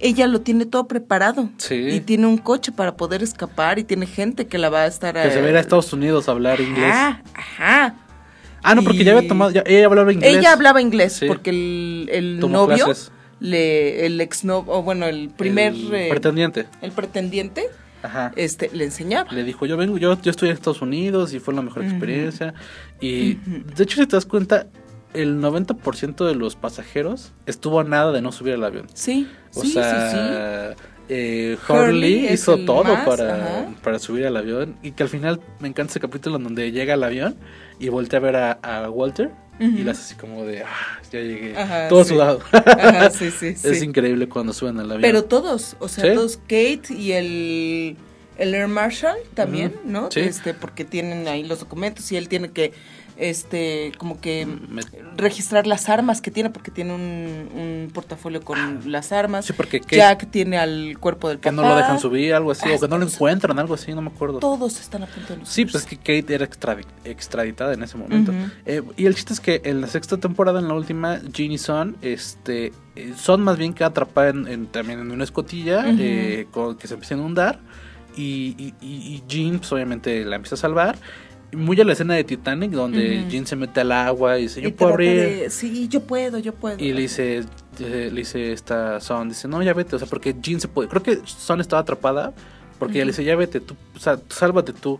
ella 0.00 0.26
lo 0.26 0.40
tiene 0.40 0.66
todo 0.66 0.86
preparado. 0.88 1.48
Sí. 1.58 1.74
Y 1.74 2.00
tiene 2.00 2.26
un 2.26 2.38
coche 2.38 2.72
para 2.72 2.96
poder 2.96 3.22
escapar 3.22 3.78
y 3.78 3.84
tiene 3.84 4.06
gente 4.06 4.46
que 4.46 4.58
la 4.58 4.68
va 4.68 4.82
a 4.82 4.86
estar... 4.86 5.14
Que 5.14 5.30
se 5.30 5.40
va 5.40 5.46
a 5.46 5.50
ir 5.50 5.56
a 5.56 5.60
Estados 5.60 5.92
Unidos 5.92 6.28
a 6.28 6.32
hablar 6.32 6.60
inglés. 6.60 6.92
Ajá, 6.92 7.22
ajá. 7.34 7.94
Ah, 8.64 8.74
no, 8.76 8.82
porque 8.84 9.02
ya 9.04 9.16
había 9.16 9.28
tomado. 9.28 9.50
ya- 9.50 9.64
ella 9.66 9.86
hablaba 9.86 10.12
inglés. 10.12 10.36
Ella 10.36 10.52
hablaba 10.52 10.80
inglés 10.80 11.14
Sí. 11.14 11.26
porque 11.26 11.50
el, 11.50 12.08
el 12.12 12.38
novio, 12.40 12.84
clases. 12.84 13.10
le, 13.40 14.06
el 14.06 14.20
ex 14.20 14.44
o 14.44 14.62
bueno, 14.82 15.06
el 15.06 15.30
primer... 15.30 15.72
El 15.74 15.92
eh, 15.94 16.06
pretendiente. 16.10 16.66
el 16.80 16.92
pretendiente, 16.92 17.68
Ajá. 18.02 18.32
este, 18.36 18.70
le 18.72 18.84
enseñaba. 18.84 19.30
Le 19.32 19.44
dijo, 19.44 19.66
yo 19.66 19.76
vengo, 19.76 19.98
yo, 19.98 20.20
yo 20.20 20.30
estoy 20.30 20.48
en 20.50 20.54
Estados 20.54 20.82
Unidos 20.82 21.32
y 21.34 21.38
fue 21.40 21.54
la 21.54 21.62
mejor 21.62 21.84
experiencia. 21.84 22.54
Y 23.00 23.34
de 23.34 23.82
hecho, 23.84 24.00
si 24.00 24.06
te 24.06 24.16
das 24.16 24.26
cuenta, 24.26 24.66
el 25.14 25.40
90% 25.40 26.26
de 26.26 26.34
los 26.34 26.56
pasajeros 26.56 27.32
estuvo 27.46 27.80
a 27.80 27.84
nada 27.84 28.12
de 28.12 28.22
no 28.22 28.32
subir 28.32 28.54
al 28.54 28.64
avión. 28.64 28.86
Sí, 28.94 29.28
O 29.54 29.60
sí, 29.60 29.68
sí, 29.68 29.72
sí. 29.74 29.78
sea, 29.78 30.74
eh, 31.08 31.58
Hurley 31.68 32.32
hizo 32.32 32.56
todo 32.58 32.84
más, 32.84 33.06
para, 33.06 33.68
para 33.82 33.98
subir 33.98 34.26
al 34.26 34.36
avión. 34.36 34.76
Y 34.82 34.92
que 34.92 35.02
al 35.02 35.08
final 35.08 35.40
me 35.60 35.68
encanta 35.68 35.90
ese 35.90 36.00
capítulo 36.00 36.36
en 36.36 36.44
donde 36.44 36.72
llega 36.72 36.94
al 36.94 37.02
avión 37.04 37.36
y 37.78 37.88
voltea 37.88 38.18
a 38.18 38.22
ver 38.22 38.36
a, 38.36 38.52
a 38.62 38.88
Walter. 38.90 39.30
Y 39.62 39.80
hace 39.82 39.90
así 39.90 40.14
como 40.16 40.44
de, 40.44 40.62
ah, 40.62 41.00
ya 41.10 41.20
llegué. 41.20 41.56
Ajá, 41.56 41.88
todo 41.88 42.04
sí. 42.04 42.10
sudado. 42.10 42.40
Ajá, 42.52 43.10
sí, 43.10 43.30
sí, 43.38 43.54
sí. 43.54 43.68
Es 43.68 43.82
increíble 43.82 44.28
cuando 44.28 44.52
suben 44.52 44.78
al 44.78 44.86
avión. 44.86 45.02
Pero 45.02 45.24
todos, 45.24 45.76
o 45.78 45.88
sea, 45.88 46.14
todos, 46.14 46.36
Kate 46.36 46.82
y 46.90 47.12
el, 47.12 47.96
el 48.38 48.54
Air 48.54 48.68
Marshal 48.68 49.16
también, 49.34 49.74
¿no? 49.84 50.10
sí. 50.10 50.20
Este, 50.20 50.54
porque 50.54 50.84
tienen 50.84 51.28
ahí 51.28 51.44
los 51.44 51.60
documentos 51.60 52.10
y 52.10 52.16
él 52.16 52.28
tiene 52.28 52.50
que, 52.50 52.72
este, 53.22 53.92
como 53.98 54.20
que 54.20 54.46
Me- 54.46 54.82
registrar 55.16 55.66
las 55.66 55.88
armas 55.88 56.20
que 56.20 56.30
tiene, 56.30 56.50
porque 56.50 56.70
tiene 56.70 56.94
un, 56.94 57.48
un 57.54 57.90
portafolio 57.92 58.42
con 58.42 58.80
las 58.90 59.12
armas. 59.12 59.44
Sí, 59.46 59.52
porque 59.52 59.80
Kate- 59.80 59.96
Jack 59.96 60.30
tiene 60.30 60.58
al 60.58 60.98
cuerpo 60.98 61.28
del 61.28 61.38
que 61.38 61.50
papá. 61.50 61.62
no 61.62 61.68
lo 61.68 61.76
dejan 61.76 61.98
subir, 62.00 62.34
algo 62.34 62.50
así, 62.50 62.68
Ah, 62.70 62.76
o 62.76 62.80
que 62.80 62.88
no 62.88 62.98
lo 62.98 63.06
encuentran, 63.06 63.58
algo 63.58 63.74
así, 63.74 63.92
no 63.94 64.02
me 64.02 64.08
acuerdo. 64.10 64.38
Todos 64.40 64.80
están 64.80 65.04
a 65.04 65.06
punto 65.06 65.34
de 65.34 65.40
no 65.40 65.46
Sí, 65.46 65.64
pues 65.64 65.76
es 65.76 65.84
que 65.86 65.96
Kate 65.96 66.34
era 66.34 66.46
extradi- 66.48 66.84
extraditada 67.04 67.74
en 67.74 67.82
ese 67.82 67.96
momento. 67.96 68.32
Eh, 68.66 68.82
y 68.96 69.06
el 69.06 69.14
chiste 69.14 69.32
es 69.34 69.40
que 69.40 69.60
en 69.64 69.80
la 69.80 69.86
sexta 69.86 70.16
temporada, 70.18 70.58
en 70.60 70.68
la 70.68 70.74
última, 70.74 71.20
Jean 71.32 71.52
y 71.52 71.58
Son, 71.58 71.96
este, 72.02 72.72
eh, 72.96 73.14
Son 73.16 73.42
más 73.42 73.56
bien 73.56 73.72
queda 73.72 73.88
atrapada 73.88 74.30
en, 74.30 74.48
en- 74.48 74.66
también 74.66 74.98
en 75.00 75.10
una 75.10 75.24
escotilla 75.24 75.84
eh, 75.86 76.46
con- 76.50 76.76
que 76.76 76.88
se 76.88 76.94
empieza 76.94 77.14
a 77.14 77.18
inundar. 77.18 77.60
Y, 78.16 78.54
y, 78.58 78.74
y- 78.86 79.14
y 79.14 79.22
Jean, 79.26 79.58
pues 79.58 79.72
obviamente 79.72 80.24
la 80.24 80.36
empieza 80.36 80.56
a 80.56 80.58
salvar. 80.58 80.96
Muy 81.54 81.78
a 81.80 81.84
la 81.84 81.92
escena 81.92 82.14
de 82.14 82.24
Titanic, 82.24 82.70
donde 82.70 83.20
Ujú. 83.20 83.28
Jean 83.30 83.46
se 83.46 83.56
mete 83.56 83.80
al 83.80 83.92
agua 83.92 84.38
y 84.38 84.42
dice: 84.42 84.60
Y 84.60 84.64
Yo 84.64 84.74
puedo 84.76 84.92
abrir. 84.92 85.16
de- 85.20 85.50
sí, 85.50 85.86
yo 85.88 86.00
puedo, 86.02 86.38
yo 86.38 86.54
puedo. 86.54 86.82
Y 86.82 86.92
le 86.92 87.02
dice, 87.02 87.38
eh, 87.80 88.10
le 88.10 88.20
dice 88.20 88.52
esta 88.52 89.00
Son, 89.00 89.28
dice, 89.28 89.48
no, 89.48 89.62
ya 89.62 89.74
vete, 89.74 89.96
o 89.96 89.98
sea, 89.98 90.08
porque 90.08 90.34
Jean 90.40 90.60
se 90.60 90.68
puede, 90.68 90.88
creo 90.88 91.02
que 91.02 91.20
Son 91.26 91.60
estaba 91.60 91.82
atrapada, 91.82 92.32
porque 92.78 92.94
ella 92.98 93.04
le 93.04 93.10
dice, 93.12 93.24
ya 93.24 93.36
vete, 93.36 93.60
tú, 93.60 93.76
o 93.94 93.98
sea, 93.98 94.18
sálvate 94.30 94.72
tú. 94.72 94.98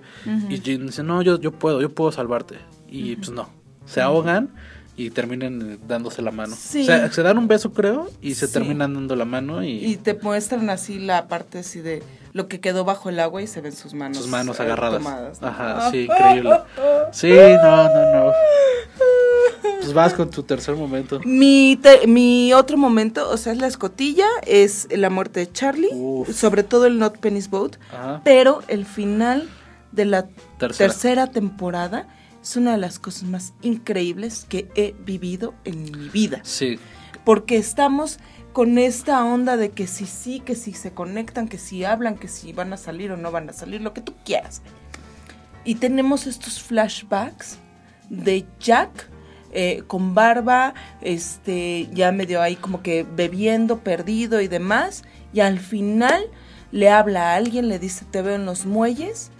Y 0.50 0.60
Jean 0.60 0.86
dice, 0.86 1.02
no, 1.02 1.22
yo, 1.22 1.40
yo 1.40 1.52
puedo, 1.52 1.80
yo 1.80 1.88
puedo 1.90 2.12
salvarte. 2.12 2.56
Y 2.88 3.16
pues 3.16 3.30
no, 3.30 3.48
se 3.86 4.02
ahogan 4.02 4.50
y 4.94 5.08
terminan 5.08 5.62
eh, 5.72 5.78
dándose 5.88 6.20
la 6.20 6.32
mano. 6.32 6.54
Sí. 6.54 6.82
O 6.82 6.84
sea, 6.84 7.10
se 7.10 7.22
dan 7.22 7.38
un 7.38 7.48
beso, 7.48 7.72
creo, 7.72 8.10
y 8.20 8.34
se 8.34 8.46
Sí. 8.46 8.52
terminan 8.52 8.92
dando 8.92 9.16
la 9.16 9.24
mano 9.24 9.64
y, 9.64 9.86
Y 9.86 9.96
te 9.96 10.12
muestran 10.12 10.68
así 10.68 10.98
la 10.98 11.28
parte 11.28 11.60
así 11.60 11.80
de 11.80 12.02
lo 12.32 12.48
que 12.48 12.60
quedó 12.60 12.84
bajo 12.84 13.08
el 13.10 13.20
agua 13.20 13.42
y 13.42 13.46
se 13.46 13.60
ven 13.60 13.72
sus 13.72 13.94
manos. 13.94 14.18
sus 14.18 14.28
manos 14.28 14.58
eh, 14.58 14.62
agarradas. 14.62 14.98
tomadas, 15.02 15.40
¿no? 15.42 15.48
Ajá, 15.48 15.90
sí, 15.90 16.04
increíble. 16.10 16.50
Sí, 17.12 17.30
no, 17.30 17.84
no, 17.88 18.12
no. 18.26 18.32
Pues 19.80 19.92
vas 19.94 20.14
con 20.14 20.30
tu 20.30 20.42
tercer 20.44 20.74
momento. 20.76 21.20
Mi, 21.24 21.76
te- 21.82 22.06
mi 22.06 22.52
otro 22.52 22.76
momento, 22.76 23.28
o 23.28 23.36
sea, 23.36 23.52
es 23.52 23.58
la 23.58 23.66
escotilla, 23.66 24.26
es 24.46 24.86
la 24.96 25.10
muerte 25.10 25.40
de 25.40 25.50
Charlie, 25.52 25.88
Uf. 25.92 26.30
sobre 26.34 26.62
todo 26.62 26.86
el 26.86 26.98
Not 26.98 27.18
Penny's 27.18 27.50
Boat, 27.50 27.76
Ajá. 27.92 28.20
pero 28.24 28.62
el 28.68 28.86
final 28.86 29.48
de 29.90 30.04
la 30.04 30.26
Tercera. 30.58 30.88
tercera. 30.92 31.26
temporada 31.26 32.06
es 32.42 32.56
una 32.56 32.72
de 32.72 32.78
las 32.78 32.98
cosas 32.98 33.24
más 33.24 33.54
increíbles 33.62 34.46
que 34.48 34.68
he 34.74 34.94
vivido 35.04 35.52
en 35.64 35.84
mi 35.84 36.08
vida. 36.08 36.40
Sí, 36.44 36.78
Porque 37.24 37.56
estamos 37.56 38.18
con 38.52 38.78
esta 38.78 39.24
onda 39.24 39.56
de 39.56 39.70
que 39.70 39.86
si 39.86 40.06
sí, 40.06 40.40
que 40.40 40.54
si 40.54 40.72
se 40.72 40.92
conectan, 40.92 41.48
que 41.48 41.58
si 41.58 41.84
hablan, 41.84 42.16
que 42.16 42.28
si 42.28 42.52
van 42.52 42.72
a 42.72 42.76
salir 42.76 43.12
o 43.12 43.16
no 43.16 43.30
van 43.30 43.48
a 43.48 43.52
salir, 43.52 43.80
lo 43.80 43.94
que 43.94 44.00
tú 44.00 44.14
quieras. 44.24 44.62
Y 45.64 45.76
tenemos 45.76 46.26
estos 46.26 46.62
flashbacks 46.62 47.58
de 48.10 48.44
Jack 48.60 49.08
eh, 49.52 49.82
con 49.86 50.14
barba, 50.14 50.74
este, 51.00 51.88
ya 51.92 52.10
medio 52.12 52.42
ahí 52.42 52.56
como 52.56 52.82
que 52.82 53.04
bebiendo, 53.04 53.78
perdido 53.78 54.40
y 54.40 54.48
demás. 54.48 55.02
Y 55.32 55.40
al 55.40 55.58
final 55.58 56.24
le 56.72 56.90
habla 56.90 57.32
a 57.32 57.36
alguien, 57.36 57.68
le 57.68 57.78
dice, 57.78 58.04
te 58.10 58.22
veo 58.22 58.34
en 58.34 58.44
los 58.44 58.66
muelles. 58.66 59.30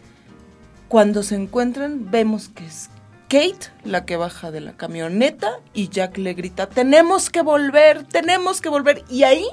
Cuando 0.88 1.22
se 1.22 1.36
encuentran, 1.36 2.10
vemos 2.10 2.50
que 2.50 2.66
es 2.66 2.90
Kate 3.32 3.70
la 3.86 4.04
que 4.04 4.16
baja 4.16 4.50
de 4.50 4.60
la 4.60 4.76
camioneta 4.76 5.58
y 5.72 5.88
Jack 5.88 6.18
le 6.18 6.34
grita, 6.34 6.68
tenemos 6.68 7.30
que 7.30 7.40
volver, 7.40 8.04
tenemos 8.04 8.60
que 8.60 8.68
volver. 8.68 9.04
Y 9.08 9.22
ahí 9.22 9.46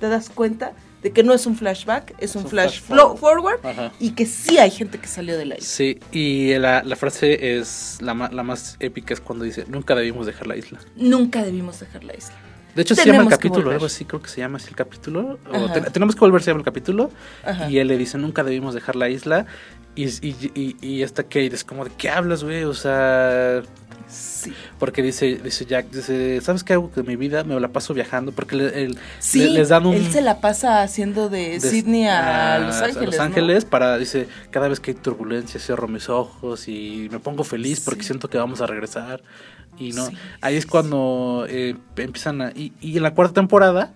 te 0.00 0.08
das 0.08 0.30
cuenta 0.30 0.72
de 1.02 1.12
que 1.12 1.22
no 1.22 1.34
es 1.34 1.44
un 1.44 1.54
flashback, 1.54 2.14
es 2.18 2.34
un, 2.34 2.44
un 2.44 2.48
flash, 2.48 2.80
forward 2.80 3.60
y 4.00 4.12
que 4.12 4.24
sí 4.24 4.56
hay 4.56 4.70
gente 4.70 4.98
que 4.98 5.06
salió 5.06 5.36
de 5.36 5.44
la 5.44 5.56
isla. 5.56 5.66
Sí, 5.66 5.98
y 6.12 6.54
la, 6.54 6.82
la 6.82 6.96
frase 6.96 7.58
es 7.58 7.98
la 8.00 8.14
más 8.14 8.78
épica 8.80 9.12
es 9.12 9.20
cuando 9.20 9.44
dice, 9.44 9.66
nunca 9.68 9.94
debimos 9.94 10.24
dejar 10.24 10.46
la 10.46 10.56
isla. 10.56 10.78
Nunca 10.96 11.44
debimos 11.44 11.78
dejar 11.78 12.04
la 12.04 12.14
isla. 12.14 12.45
De 12.76 12.82
hecho, 12.82 12.94
se 12.94 13.04
llama 13.06 13.22
el 13.24 13.28
capítulo, 13.28 13.70
algo 13.72 13.86
así, 13.86 14.04
creo 14.04 14.22
que 14.22 14.28
se 14.28 14.40
llama 14.40 14.58
así 14.58 14.68
el 14.68 14.76
capítulo. 14.76 15.38
O 15.50 15.90
tenemos 15.90 16.14
que 16.14 16.20
volver, 16.20 16.42
se 16.42 16.50
llama 16.50 16.60
el 16.60 16.64
capítulo. 16.64 17.10
Ajá. 17.44 17.68
Y 17.70 17.78
él 17.78 17.88
le 17.88 17.96
dice, 17.96 18.18
nunca 18.18 18.44
debimos 18.44 18.74
dejar 18.74 18.94
la 18.96 19.08
isla. 19.08 19.46
Y, 19.94 20.04
y, 20.04 20.50
y, 20.54 20.76
y 20.86 21.02
esta 21.02 21.22
Kate 21.22 21.46
es 21.54 21.64
como, 21.64 21.84
¿de 21.84 21.90
qué 21.96 22.10
hablas, 22.10 22.44
güey? 22.44 22.64
O 22.64 22.74
sea, 22.74 23.62
Sí. 24.08 24.52
Porque 24.78 25.02
dice, 25.02 25.40
dice 25.42 25.64
Jack, 25.66 25.90
dice, 25.90 26.40
¿sabes 26.40 26.62
qué 26.62 26.74
hago 26.74 26.90
con 26.90 27.04
mi 27.06 27.16
vida? 27.16 27.42
Me 27.42 27.58
la 27.58 27.68
paso 27.68 27.92
viajando 27.92 28.30
porque 28.30 28.54
le- 28.54 28.94
Sí, 29.18 29.40
le- 29.40 29.50
les 29.50 29.70
dan 29.70 29.84
un... 29.84 29.94
él 29.94 30.12
se 30.12 30.20
la 30.22 30.40
pasa 30.40 30.82
haciendo 30.82 31.28
de, 31.28 31.58
de- 31.58 31.60
Sydney 31.60 32.06
a, 32.06 32.54
a- 32.54 32.58
Los 32.60 32.76
a 32.76 32.84
Ángeles. 32.84 33.06
Los 33.06 33.16
¿no? 33.16 33.22
Ángeles 33.24 33.64
para, 33.64 33.98
dice, 33.98 34.28
cada 34.50 34.68
vez 34.68 34.78
que 34.78 34.92
hay 34.92 34.96
turbulencia 34.96 35.58
cierro 35.58 35.88
mis 35.88 36.08
ojos 36.08 36.68
y 36.68 37.08
me 37.10 37.18
pongo 37.18 37.42
feliz 37.42 37.80
porque 37.80 38.04
siento 38.04 38.28
que 38.30 38.38
vamos 38.38 38.60
a 38.60 38.66
regresar. 38.66 39.22
Y 39.78 39.90
no, 39.92 40.06
Sí, 40.06 40.16
ahí 40.40 40.56
es 40.56 40.66
cuando 40.66 41.46
eh, 41.48 41.74
empiezan 41.96 42.40
a... 42.42 42.50
Y, 42.50 42.72
y 42.80 42.96
en 42.96 43.02
la 43.02 43.14
cuarta 43.14 43.34
temporada, 43.34 43.92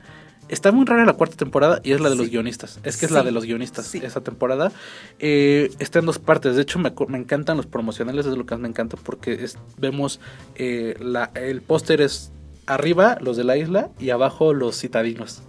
está 0.48 0.72
muy 0.72 0.84
rara 0.84 1.04
la 1.04 1.12
cuarta 1.12 1.36
temporada 1.36 1.80
y 1.84 1.92
es 1.92 2.00
la 2.00 2.10
de 2.10 2.16
los 2.16 2.28
guionistas. 2.28 2.80
Es 2.82 2.96
que 2.96 3.06
es 3.06 3.12
la 3.12 3.22
de 3.22 3.30
los 3.30 3.44
guionistas 3.44 3.86
Sí. 3.86 4.00
esa 4.02 4.20
temporada. 4.20 4.72
Eh, 5.20 5.70
está 5.78 6.00
en 6.00 6.06
dos 6.06 6.18
partes. 6.18 6.56
De 6.56 6.62
hecho, 6.62 6.78
me, 6.78 6.92
me 7.08 7.18
encantan 7.18 7.56
los 7.56 7.66
promocionales, 7.66 8.26
es 8.26 8.36
lo 8.36 8.44
que 8.46 8.54
más 8.54 8.60
me 8.62 8.68
encanta 8.68 8.96
porque 9.02 9.32
es- 9.32 9.58
vemos 9.78 10.20
eh, 10.56 10.96
la, 11.00 11.30
el 11.34 11.62
póster 11.62 12.00
es 12.00 12.32
arriba 12.66 13.18
los 13.20 13.36
de 13.36 13.42
la 13.42 13.56
isla 13.56 13.88
y 13.98 14.10
abajo 14.10 14.52
los 14.54 14.78
citadinos. 14.78 15.42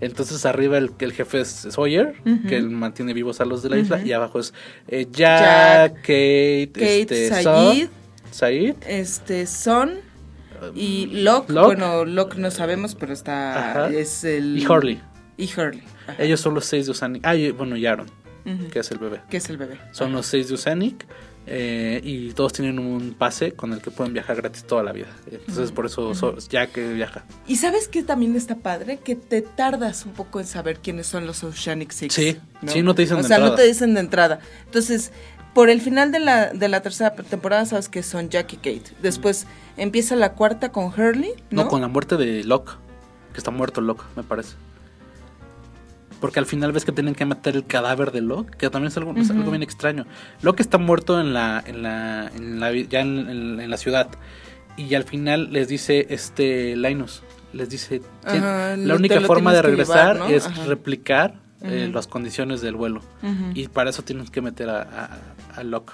Entonces 0.00 0.44
arriba 0.44 0.76
el, 0.78 0.90
el 0.98 1.12
jefe 1.12 1.40
es 1.40 1.48
Sawyer, 1.70 2.14
que 2.48 2.56
él 2.56 2.68
mantiene 2.70 3.12
vivos 3.12 3.40
a 3.40 3.44
los 3.44 3.62
de 3.62 3.70
la 3.70 3.78
isla, 3.78 4.04
y 4.04 4.10
abajo 4.12 4.40
es 4.40 4.54
eh, 4.88 5.06
Jack, 5.12 5.92
Jack, 5.92 5.94
Kate, 6.00 6.70
Kate, 6.72 7.00
este, 7.02 7.42
Sayid. 7.42 7.88
Said, 8.34 8.74
Este, 8.86 9.46
Son 9.46 9.92
y 10.74 11.06
Locke. 11.06 11.50
Locke. 11.50 11.66
Bueno, 11.66 12.04
Locke 12.04 12.36
no 12.36 12.50
sabemos, 12.50 12.94
pero 12.94 13.12
está. 13.12 13.70
Ajá. 13.70 13.90
Es 13.90 14.24
el. 14.24 14.58
y 14.58 14.66
Hurley. 14.66 15.00
Y 15.36 15.44
Hurley. 15.52 15.82
ajá. 16.06 16.22
Ellos 16.22 16.40
son 16.40 16.54
los 16.54 16.64
seis 16.64 16.86
de 16.86 16.92
Oceanic. 16.92 17.22
Ah, 17.26 17.34
y, 17.36 17.50
bueno, 17.50 17.76
y 17.76 17.86
Aaron, 17.86 18.06
que 18.72 18.78
es 18.80 18.90
el 18.90 18.98
bebé. 18.98 19.20
Que 19.30 19.36
es 19.38 19.48
el 19.50 19.56
bebé. 19.56 19.78
Son 19.92 20.12
los 20.12 20.26
seis 20.26 20.48
de 20.48 20.54
Oceanic. 20.54 21.06
eh, 21.46 22.00
y 22.02 22.32
todos 22.32 22.54
tienen 22.54 22.78
un 22.78 23.12
pase 23.12 23.52
con 23.52 23.74
el 23.74 23.82
que 23.82 23.90
pueden 23.90 24.14
viajar 24.14 24.36
gratis 24.36 24.64
toda 24.64 24.82
la 24.82 24.92
vida. 24.92 25.08
Entonces, 25.30 25.72
por 25.72 25.84
eso 25.84 26.14
so- 26.14 26.38
Jack 26.48 26.78
eh, 26.78 26.94
viaja. 26.94 27.24
Y 27.46 27.56
sabes 27.56 27.86
que 27.88 28.02
también 28.02 28.34
está 28.34 28.56
padre 28.56 28.98
que 29.04 29.14
te 29.14 29.42
tardas 29.42 30.06
un 30.06 30.12
poco 30.14 30.40
en 30.40 30.46
saber 30.46 30.78
quiénes 30.78 31.06
son 31.06 31.26
los 31.26 31.44
Oceanic 31.44 31.90
Six. 31.92 32.14
Sí, 32.14 32.38
sí, 32.66 32.80
no 32.82 32.94
te 32.94 33.02
dicen 33.02 33.18
o 33.18 33.22
de 33.22 33.28
sea, 33.28 33.38
no 33.38 33.54
te 33.54 33.62
dicen 33.66 33.92
de 33.92 34.00
entrada. 34.00 34.38
Entonces, 34.64 35.12
por 35.54 35.70
el 35.70 35.80
final 35.80 36.10
de 36.12 36.18
la, 36.20 36.52
de 36.52 36.68
la 36.68 36.80
tercera 36.82 37.14
temporada 37.14 37.64
sabes 37.64 37.88
que 37.88 38.02
son 38.02 38.28
Jack 38.28 38.52
y 38.54 38.56
Kate. 38.56 38.92
Después 39.02 39.46
empieza 39.76 40.16
la 40.16 40.32
cuarta 40.32 40.70
con 40.72 40.86
Hurley, 40.86 41.30
¿no? 41.50 41.62
No, 41.64 41.68
con 41.68 41.80
la 41.80 41.88
muerte 41.88 42.16
de 42.16 42.44
Locke. 42.44 42.72
Que 43.32 43.38
está 43.38 43.50
muerto 43.50 43.80
Locke, 43.80 44.04
me 44.16 44.22
parece. 44.22 44.54
Porque 46.20 46.38
al 46.38 46.46
final 46.46 46.72
ves 46.72 46.84
que 46.84 46.92
tienen 46.92 47.14
que 47.14 47.26
meter 47.26 47.54
el 47.56 47.66
cadáver 47.66 48.10
de 48.12 48.20
Locke, 48.22 48.56
que 48.56 48.70
también 48.70 48.88
es 48.88 48.96
algo, 48.96 49.12
es 49.16 49.30
algo 49.30 49.50
bien 49.50 49.62
extraño. 49.62 50.06
Locke 50.42 50.60
está 50.60 50.78
muerto 50.78 51.20
en 51.20 51.34
la, 51.34 51.62
en 51.66 51.82
la, 51.82 52.30
en 52.34 52.60
la 52.60 52.72
ya 52.72 53.00
en, 53.00 53.28
en- 53.28 53.60
en 53.60 53.70
la 53.70 53.76
ciudad. 53.76 54.08
Y 54.76 54.94
al 54.94 55.04
final 55.04 55.52
les 55.52 55.68
dice 55.68 56.06
este 56.10 56.76
Linus, 56.76 57.22
les 57.52 57.68
dice, 57.68 58.00
"Tien- 58.24 58.38
Ajá, 58.42 58.76
la 58.76 58.94
única 58.94 59.20
forma 59.20 59.52
de 59.52 59.62
regresar 59.62 60.14
llevar, 60.14 60.30
¿no? 60.30 60.34
es 60.36 60.46
Ajá. 60.46 60.64
replicar 60.64 61.34
eh, 61.64 61.90
las 61.92 62.06
condiciones 62.06 62.60
del 62.60 62.74
vuelo. 62.76 63.00
Y 63.54 63.68
para 63.68 63.90
eso 63.90 64.02
tienes 64.02 64.30
que 64.30 64.40
meter 64.40 64.68
a, 64.70 64.82
a, 64.82 65.60
a 65.60 65.62
Locke. 65.64 65.92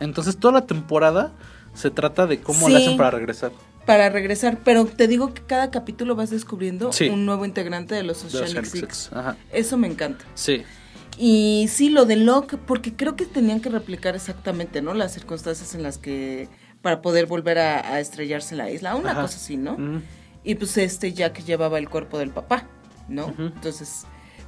Entonces 0.00 0.36
toda 0.36 0.52
la 0.60 0.66
temporada 0.66 1.32
se 1.74 1.90
trata 1.90 2.26
de 2.26 2.40
cómo 2.40 2.68
le 2.68 2.76
Sí. 2.78 2.84
hacen 2.84 2.96
para 2.98 3.10
regresar. 3.10 3.52
Para 3.86 4.08
regresar, 4.10 4.58
pero 4.64 4.84
te 4.84 5.06
digo 5.06 5.32
que 5.32 5.42
cada 5.42 5.70
capítulo 5.70 6.16
vas 6.16 6.30
descubriendo 6.30 6.92
Sí. 6.92 7.08
un 7.08 7.24
nuevo 7.24 7.44
integrante 7.44 7.94
de 7.94 8.02
los 8.02 8.24
Oceanic 8.24 8.64
Six. 8.64 9.10
Ajá. 9.12 9.36
Eso 9.52 9.76
me 9.78 9.86
encanta. 9.86 10.24
Sí. 10.34 10.64
Y 11.18 11.66
sí, 11.70 11.88
lo 11.88 12.04
de 12.04 12.16
Locke, 12.16 12.58
porque 12.58 12.94
creo 12.94 13.16
que 13.16 13.24
tenían 13.24 13.60
que 13.60 13.70
replicar 13.70 14.14
exactamente, 14.16 14.82
¿no? 14.82 14.92
Las 14.92 15.14
circunstancias 15.14 15.74
en 15.74 15.82
las 15.82 15.96
que, 15.98 16.48
para 16.82 17.00
poder 17.00 17.26
volver 17.26 17.58
a, 17.58 17.94
a 17.94 18.00
estrellarse 18.00 18.54
en 18.54 18.58
la 18.58 18.70
isla, 18.70 18.96
una 18.96 19.12
Ajá. 19.12 19.22
cosa 19.22 19.36
así, 19.36 19.56
¿no? 19.56 19.76
Y 20.44 20.56
pues 20.56 20.76
este 20.76 21.12
Jack 21.12 21.44
llevaba 21.44 21.78
el 21.78 21.88
cuerpo 21.88 22.18
del 22.18 22.30
papá, 22.30 22.68
¿no? 23.08 23.32
Entonces, 23.38 24.04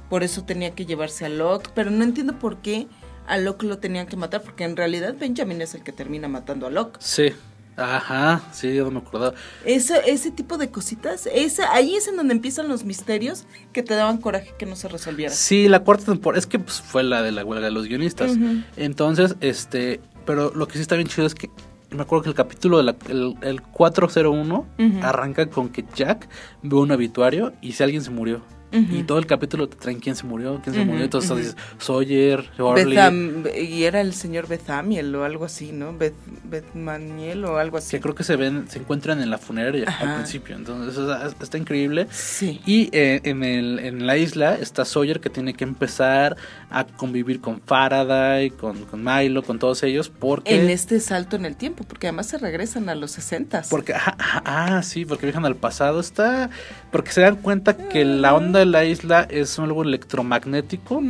por 0.09 0.23
eso 0.23 0.43
tenía 0.43 0.71
que 0.71 0.85
llevarse 0.85 1.25
a 1.25 1.29
Locke, 1.29 1.71
pero 1.73 1.91
no 1.91 2.03
entiendo 2.03 2.37
por 2.39 2.57
qué 2.57 2.87
a 3.27 3.37
Locke 3.37 3.63
lo 3.63 3.77
tenían 3.77 4.07
que 4.07 4.17
matar, 4.17 4.41
porque 4.41 4.63
en 4.63 4.75
realidad 4.75 5.15
Benjamin 5.19 5.61
es 5.61 5.75
el 5.75 5.83
que 5.83 5.91
termina 5.91 6.27
matando 6.27 6.67
a 6.67 6.71
Locke. 6.71 6.97
Sí. 6.99 7.33
Ajá, 7.77 8.41
sí, 8.51 8.73
yo 8.75 8.83
no 8.85 8.91
me 8.91 8.99
acordaba. 8.99 9.33
Eso, 9.63 9.93
ese 10.05 10.31
tipo 10.31 10.57
de 10.57 10.69
cositas, 10.69 11.29
esa, 11.33 11.73
ahí 11.73 11.95
es 11.95 12.09
en 12.09 12.17
donde 12.17 12.33
empiezan 12.33 12.67
los 12.67 12.83
misterios 12.83 13.45
que 13.71 13.83
te 13.83 13.93
daban 13.93 14.17
coraje 14.17 14.53
que 14.59 14.65
no 14.65 14.75
se 14.75 14.89
resolvieran. 14.89 15.33
Sí, 15.33 15.69
la 15.69 15.79
cuarta 15.79 16.07
temporada, 16.07 16.39
es 16.39 16.45
que 16.45 16.59
pues, 16.59 16.81
fue 16.81 17.03
la 17.03 17.21
de 17.21 17.31
la 17.31 17.45
huelga 17.45 17.67
de 17.67 17.71
los 17.71 17.85
guionistas. 17.85 18.33
Entonces, 18.75 19.35
este, 19.39 20.01
pero 20.25 20.51
lo 20.53 20.67
que 20.67 20.73
sí 20.73 20.81
está 20.81 20.95
bien 20.95 21.07
chido 21.07 21.25
es 21.25 21.35
que 21.35 21.49
me 21.91 22.01
acuerdo 22.01 22.23
que 22.23 22.29
el 22.29 22.35
capítulo 22.35 22.77
del 22.77 22.95
el, 23.07 23.35
el 23.41 23.61
401 23.61 24.67
Ujú. 24.77 24.99
arranca 25.01 25.49
con 25.49 25.69
que 25.69 25.85
Jack 25.95 26.27
ve 26.61 26.75
un 26.75 26.91
obituario 26.91 27.53
y 27.61 27.71
si 27.71 27.83
alguien 27.83 28.03
se 28.03 28.09
murió. 28.09 28.41
Ujú. 28.71 28.95
Y 28.97 29.03
todo 29.03 29.17
el 29.17 29.25
capítulo 29.25 29.67
te 29.67 29.75
traen 29.77 29.99
quién 29.99 30.15
se 30.15 30.25
murió, 30.25 30.59
quién 30.63 30.75
se 30.75 30.81
Ujú, 30.81 30.89
murió. 30.91 31.03
Entonces 31.05 31.31
ujú. 31.31 31.39
dices, 31.39 31.55
Sawyer. 31.79 32.45
Betham- 32.57 33.49
y 33.55 33.83
era 33.83 34.01
el 34.01 34.13
señor 34.13 34.47
Bethamiel 34.47 35.13
o 35.15 35.23
algo 35.23 35.45
así, 35.45 35.71
¿no? 35.71 35.97
Beth, 35.97 36.13
Bethmaniel 36.43 37.45
o 37.45 37.57
algo 37.57 37.77
así. 37.77 37.91
Que 37.91 37.99
creo 38.01 38.15
que 38.15 38.23
se 38.23 38.35
ven, 38.35 38.69
se 38.69 38.79
encuentran 38.79 39.21
en 39.21 39.29
la 39.29 39.37
funeraria 39.37 39.85
al 39.99 40.07
Ajá. 40.07 40.15
principio. 40.17 40.55
Entonces, 40.55 40.97
o 40.97 41.07
sea, 41.07 41.27
está 41.41 41.57
increíble. 41.57 42.07
Sí. 42.11 42.61
Y 42.65 42.89
eh, 42.91 43.21
en, 43.23 43.43
el, 43.43 43.79
en 43.79 44.05
la 44.05 44.17
isla 44.17 44.55
está 44.55 44.85
Sawyer 44.85 45.19
que 45.19 45.29
tiene 45.29 45.53
que 45.53 45.63
empezar 45.63 46.37
a 46.71 46.85
convivir 46.85 47.41
con 47.41 47.61
Faraday, 47.61 48.51
con, 48.51 48.85
con 48.85 49.03
Milo, 49.03 49.43
con 49.43 49.57
todos 49.57 49.81
ellos, 49.83 50.09
porque... 50.09 50.61
En 50.61 50.69
este 50.69 50.99
salto 50.99 51.35
en 51.35 51.45
el 51.45 51.55
tiempo, 51.55 51.83
porque 51.83 52.07
además 52.07 52.27
se 52.27 52.37
regresan 52.37 52.89
a 52.89 52.95
los 52.95 53.11
60 53.11 53.63
Porque, 53.69 53.93
ah, 53.95 54.81
sí, 54.83 55.05
porque 55.05 55.25
viajan 55.25 55.45
al 55.45 55.55
pasado. 55.55 55.99
Está. 55.99 56.49
Porque 56.91 57.11
se 57.11 57.21
dan 57.21 57.37
cuenta 57.37 57.75
que 57.75 58.05
la 58.05 58.33
onda 58.35 58.59
de 58.59 58.65
la 58.65 58.85
isla 58.85 59.27
es 59.29 59.57
algo 59.59 59.83
electromagnético 59.83 61.01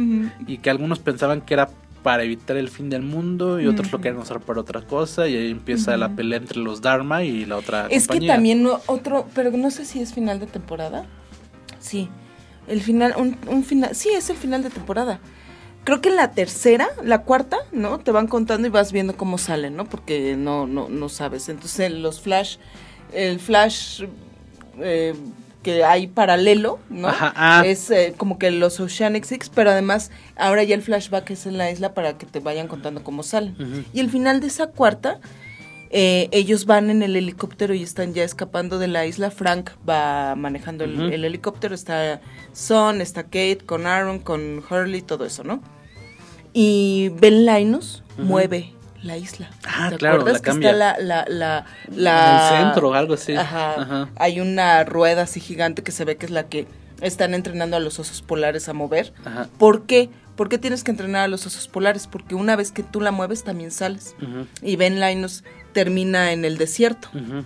y 0.48 0.58
que 0.60 0.70
algunos 0.70 1.00
pensaban 1.00 1.42
que 1.42 1.54
era 1.54 1.70
para 2.04 2.24
evitar 2.24 2.56
el 2.56 2.70
fin 2.70 2.90
del 2.90 3.02
mundo 3.02 3.60
y 3.60 3.68
otros 3.68 3.92
lo 3.92 4.00
querían 4.00 4.22
usar 4.22 4.40
para 4.40 4.62
otra 4.62 4.82
cosa. 4.82 5.28
Y 5.28 5.36
ahí 5.36 5.52
empieza 5.52 5.98
la 5.98 6.10
pelea 6.10 6.38
entre 6.38 6.60
los 6.60 6.82
Dharma 6.82 7.24
y 7.24 7.46
la 7.46 7.58
otra. 7.58 7.88
Es 7.90 8.08
que 8.08 8.22
también 8.22 8.66
otro, 8.86 9.28
pero 9.36 9.52
no 9.52 9.72
sé 9.72 9.86
si 9.86 10.00
es 10.00 10.14
final 10.14 10.40
de 10.40 10.48
temporada. 10.48 11.06
Sí, 11.80 12.10
el 12.68 12.82
final, 12.82 13.14
un, 13.18 13.38
un 13.48 13.64
final, 13.64 13.96
sí, 13.96 14.10
es 14.10 14.30
el 14.30 14.38
final 14.38 14.64
de 14.64 14.70
temporada. 14.70 15.20
Creo 15.90 16.02
que 16.02 16.10
en 16.10 16.18
la 16.18 16.34
tercera, 16.34 16.88
la 17.04 17.24
cuarta, 17.24 17.58
¿no? 17.72 17.98
Te 17.98 18.12
van 18.12 18.28
contando 18.28 18.68
y 18.68 18.70
vas 18.70 18.92
viendo 18.92 19.18
cómo 19.18 19.40
salen, 19.40 19.76
¿no? 19.76 19.86
Porque 19.86 20.36
no, 20.38 20.68
no, 20.68 20.88
no 20.88 21.10
sabes. 21.10 21.50
Entonces 21.50 21.92
los 21.92 22.22
flash, 22.22 22.58
el 23.12 23.40
flash 23.40 24.04
eh, 24.84 25.16
que 25.64 25.84
hay 25.84 26.06
paralelo, 26.06 26.78
¿no? 26.92 27.08
Ajá, 27.08 27.34
ah. 27.36 27.64
Es 27.66 27.90
eh, 27.90 28.14
como 28.16 28.38
que 28.38 28.52
los 28.52 28.80
Oceanic 28.80 29.24
Six, 29.24 29.50
pero 29.50 29.72
además 29.72 30.12
ahora 30.36 30.62
ya 30.62 30.76
el 30.76 30.84
flashback 30.84 31.32
es 31.32 31.48
en 31.48 31.58
la 31.58 31.72
isla 31.72 31.96
para 31.96 32.20
que 32.20 32.28
te 32.28 32.40
vayan 32.40 32.68
contando 32.68 33.04
cómo 33.04 33.24
salen. 33.24 33.88
Y 33.92 34.00
el 34.00 34.12
final 34.12 34.42
de 34.42 34.46
esa 34.46 34.68
cuarta, 34.68 35.20
eh, 35.90 36.30
ellos 36.32 36.68
van 36.68 36.92
en 36.92 37.02
el 37.02 37.16
helicóptero 37.16 37.74
y 37.74 37.82
están 37.82 38.14
ya 38.14 38.24
escapando 38.24 38.78
de 38.78 38.90
la 38.90 39.08
isla. 39.08 39.32
Frank 39.32 39.72
va 39.90 40.36
manejando 40.36 40.84
el, 40.84 41.12
el 41.12 41.26
helicóptero. 41.26 41.74
Está 41.74 42.22
Son, 42.54 43.02
está 43.02 43.24
Kate, 43.24 43.62
con 43.66 43.88
Aaron, 43.88 44.20
con 44.20 44.64
Hurley, 44.70 45.02
todo 45.02 45.26
eso, 45.26 45.44
¿no? 45.44 45.64
Y 46.54 47.10
Ben 47.20 47.46
Linus 47.46 48.04
mueve 48.18 48.74
la 49.04 49.18
isla. 49.18 49.50
Ah, 49.66 49.88
¿Te 49.92 49.98
claro, 49.98 50.18
acuerdas 50.18 50.40
la 50.42 50.44
que 50.44 50.50
cambia. 50.52 50.72
está 50.72 50.98
la, 50.98 50.98
la, 51.00 51.26
la, 51.30 51.66
la- 51.96 52.50
En 52.52 52.60
el 52.62 52.66
centro, 52.66 52.94
algo 52.94 53.14
así. 53.14 53.34
Ajá. 53.36 53.82
Ajá. 53.82 54.10
Hay 54.18 54.40
una 54.42 54.84
rueda 54.84 55.22
así 55.24 55.40
gigante 55.40 55.84
que 55.84 55.92
se 55.92 56.06
ve 56.06 56.18
que 56.18 56.26
es 56.26 56.32
la 56.32 56.48
que 56.48 56.68
están 57.02 57.34
entrenando 57.34 57.78
a 57.78 57.80
los 57.80 57.98
osos 58.00 58.22
polares 58.22 58.68
a 58.68 58.74
mover. 58.74 59.14
Ajá. 59.24 59.48
¿Por 59.58 59.86
qué? 59.86 60.10
¿Por 60.36 60.50
qué 60.50 60.58
tienes 60.58 60.84
que 60.84 60.92
entrenar 60.92 61.24
a 61.24 61.28
los 61.28 61.46
osos 61.46 61.68
polares? 61.68 62.08
Porque 62.08 62.34
una 62.36 62.56
vez 62.56 62.72
que 62.72 62.82
tú 62.84 63.00
la 63.02 63.12
mueves 63.12 63.44
también 63.44 63.72
sales. 63.72 64.16
Ujú, 64.22 64.48
Y 64.62 64.76
Ben 64.78 65.00
Linus 65.00 65.44
termina 65.74 66.32
en 66.34 66.44
el 66.46 66.58
desierto. 66.58 67.10
ujú. 67.14 67.44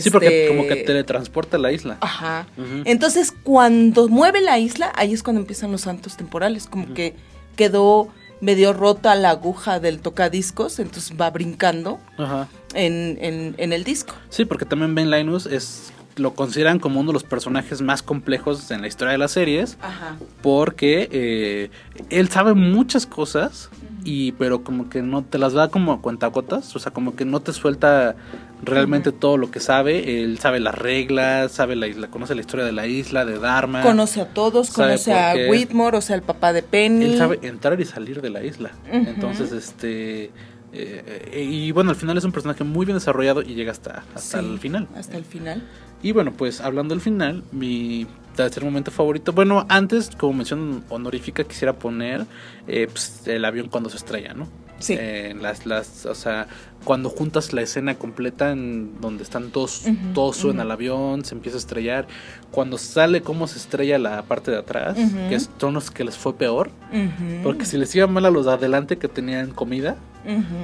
Sí, 0.00 0.10
porque 0.10 0.44
Este, 0.44 0.48
como 0.56 0.68
que 0.68 0.76
teletransporta 0.76 1.56
a 1.56 1.60
la 1.60 1.72
isla. 1.72 1.96
Ajá. 2.00 2.46
Entonces, 2.84 3.32
cuando 3.42 4.08
mueve 4.08 4.40
la 4.40 4.56
isla, 4.60 4.92
ahí 4.94 5.12
es 5.12 5.24
cuando 5.24 5.40
empiezan 5.40 5.72
los 5.72 5.80
santos 5.80 6.16
temporales. 6.16 6.68
Como 6.68 6.94
que 6.94 7.16
quedó 7.56 8.08
medio 8.40 8.72
rota 8.72 9.14
la 9.14 9.30
aguja 9.30 9.78
del 9.78 10.00
tocadiscos, 10.00 10.78
entonces 10.78 11.12
va 11.18 11.30
brincando 11.30 12.00
Ajá. 12.18 12.48
en, 12.74 13.16
en, 13.20 13.54
en 13.56 13.72
el 13.72 13.84
disco. 13.84 14.14
Sí, 14.30 14.44
porque 14.44 14.64
también 14.64 14.94
Ben 14.94 15.10
Linus 15.10 15.46
es 15.46 15.92
lo 16.16 16.34
consideran 16.34 16.78
como 16.78 17.00
uno 17.00 17.08
de 17.08 17.14
los 17.14 17.24
personajes 17.24 17.80
más 17.82 18.02
complejos 18.02 18.70
en 18.70 18.82
la 18.82 18.88
historia 18.88 19.12
de 19.12 19.18
las 19.18 19.32
series 19.32 19.78
Ajá. 19.80 20.16
porque 20.42 21.08
eh, 21.10 21.70
él 22.10 22.28
sabe 22.28 22.54
muchas 22.54 23.06
cosas 23.06 23.70
y 24.04 24.32
pero 24.32 24.64
como 24.64 24.88
que 24.88 25.02
no 25.02 25.22
te 25.22 25.38
las 25.38 25.52
da 25.52 25.68
como 25.68 25.92
a 25.92 26.00
cuentagotas, 26.00 26.74
o 26.74 26.78
sea, 26.78 26.92
como 26.92 27.14
que 27.14 27.24
no 27.24 27.40
te 27.40 27.52
suelta 27.52 28.16
realmente 28.62 29.12
todo 29.12 29.36
lo 29.36 29.50
que 29.50 29.60
sabe, 29.60 30.22
él 30.22 30.38
sabe 30.38 30.60
las 30.60 30.74
reglas, 30.74 31.52
sabe 31.52 31.76
la 31.76 31.88
isla, 31.88 32.08
conoce 32.08 32.34
la 32.34 32.40
historia 32.40 32.64
de 32.64 32.72
la 32.72 32.86
isla, 32.86 33.24
de 33.24 33.38
Dharma. 33.38 33.82
Conoce 33.82 34.20
a 34.20 34.28
todos, 34.28 34.70
conoce 34.70 35.12
a. 35.12 35.34
Whitmore, 35.50 35.96
o 35.96 36.00
sea, 36.00 36.16
el 36.16 36.22
papá 36.22 36.52
de 36.52 36.62
Penny. 36.62 37.06
Él 37.06 37.18
sabe 37.18 37.38
entrar 37.42 37.80
y 37.80 37.84
salir 37.84 38.20
de 38.20 38.30
la 38.30 38.44
isla. 38.44 38.72
Entonces, 38.90 39.52
este 39.52 40.30
Eh, 40.72 41.28
eh, 41.32 41.42
y 41.42 41.70
bueno, 41.72 41.90
al 41.90 41.96
final 41.96 42.16
es 42.16 42.24
un 42.24 42.32
personaje 42.32 42.64
muy 42.64 42.86
bien 42.86 42.96
desarrollado 42.96 43.42
y 43.42 43.54
llega 43.54 43.72
hasta, 43.72 44.04
hasta 44.14 44.40
Sí, 44.40 44.46
el 44.46 44.58
final. 44.58 44.88
Hasta 44.96 45.16
el 45.16 45.24
final. 45.24 45.62
Y 46.02 46.12
bueno, 46.12 46.32
pues 46.32 46.60
hablando 46.60 46.94
del 46.94 47.02
final, 47.02 47.44
mi 47.52 48.06
tercer 48.34 48.64
momento 48.64 48.90
favorito. 48.90 49.32
Bueno, 49.32 49.66
antes, 49.68 50.10
como 50.16 50.32
mención 50.32 50.84
honorífica, 50.88 51.44
quisiera 51.44 51.74
poner 51.74 52.26
eh, 52.66 52.88
pues, 52.90 53.26
el 53.26 53.44
avión 53.44 53.68
cuando 53.68 53.90
se 53.90 53.96
estrella, 53.96 54.34
¿no? 54.34 54.48
Sí. 54.82 54.96
Eh, 54.98 55.34
las, 55.40 55.64
las, 55.66 56.06
o 56.06 56.14
sea, 56.14 56.48
cuando 56.84 57.08
juntas 57.08 57.52
la 57.52 57.62
escena 57.62 57.94
completa 57.96 58.50
en 58.50 59.00
donde 59.00 59.22
están 59.22 59.50
todos, 59.50 59.82
Ujú, 59.86 59.96
todos 60.14 60.36
suben 60.36 60.56
ujú. 60.56 60.62
al 60.62 60.70
avión, 60.72 61.24
se 61.24 61.34
empieza 61.34 61.56
a 61.56 61.60
estrellar. 61.60 62.06
Cuando 62.50 62.76
sale 62.78 63.22
cómo 63.22 63.46
se 63.46 63.58
estrella 63.58 63.98
la 63.98 64.22
parte 64.22 64.50
de 64.50 64.58
atrás, 64.58 64.98
Ujú. 64.98 65.28
que 65.28 65.36
es- 65.36 65.48
son 65.58 65.74
los 65.74 65.90
que 65.90 66.04
les 66.04 66.16
fue 66.18 66.34
peor. 66.36 66.70
Porque 67.42 67.64
si 67.64 67.76
les 67.78 67.94
iba 67.94 68.06
mal 68.06 68.26
a 68.26 68.30
los 68.30 68.46
de 68.46 68.52
adelante 68.52 68.98
que 68.98 69.08
tenían 69.08 69.52
comida, 69.52 69.96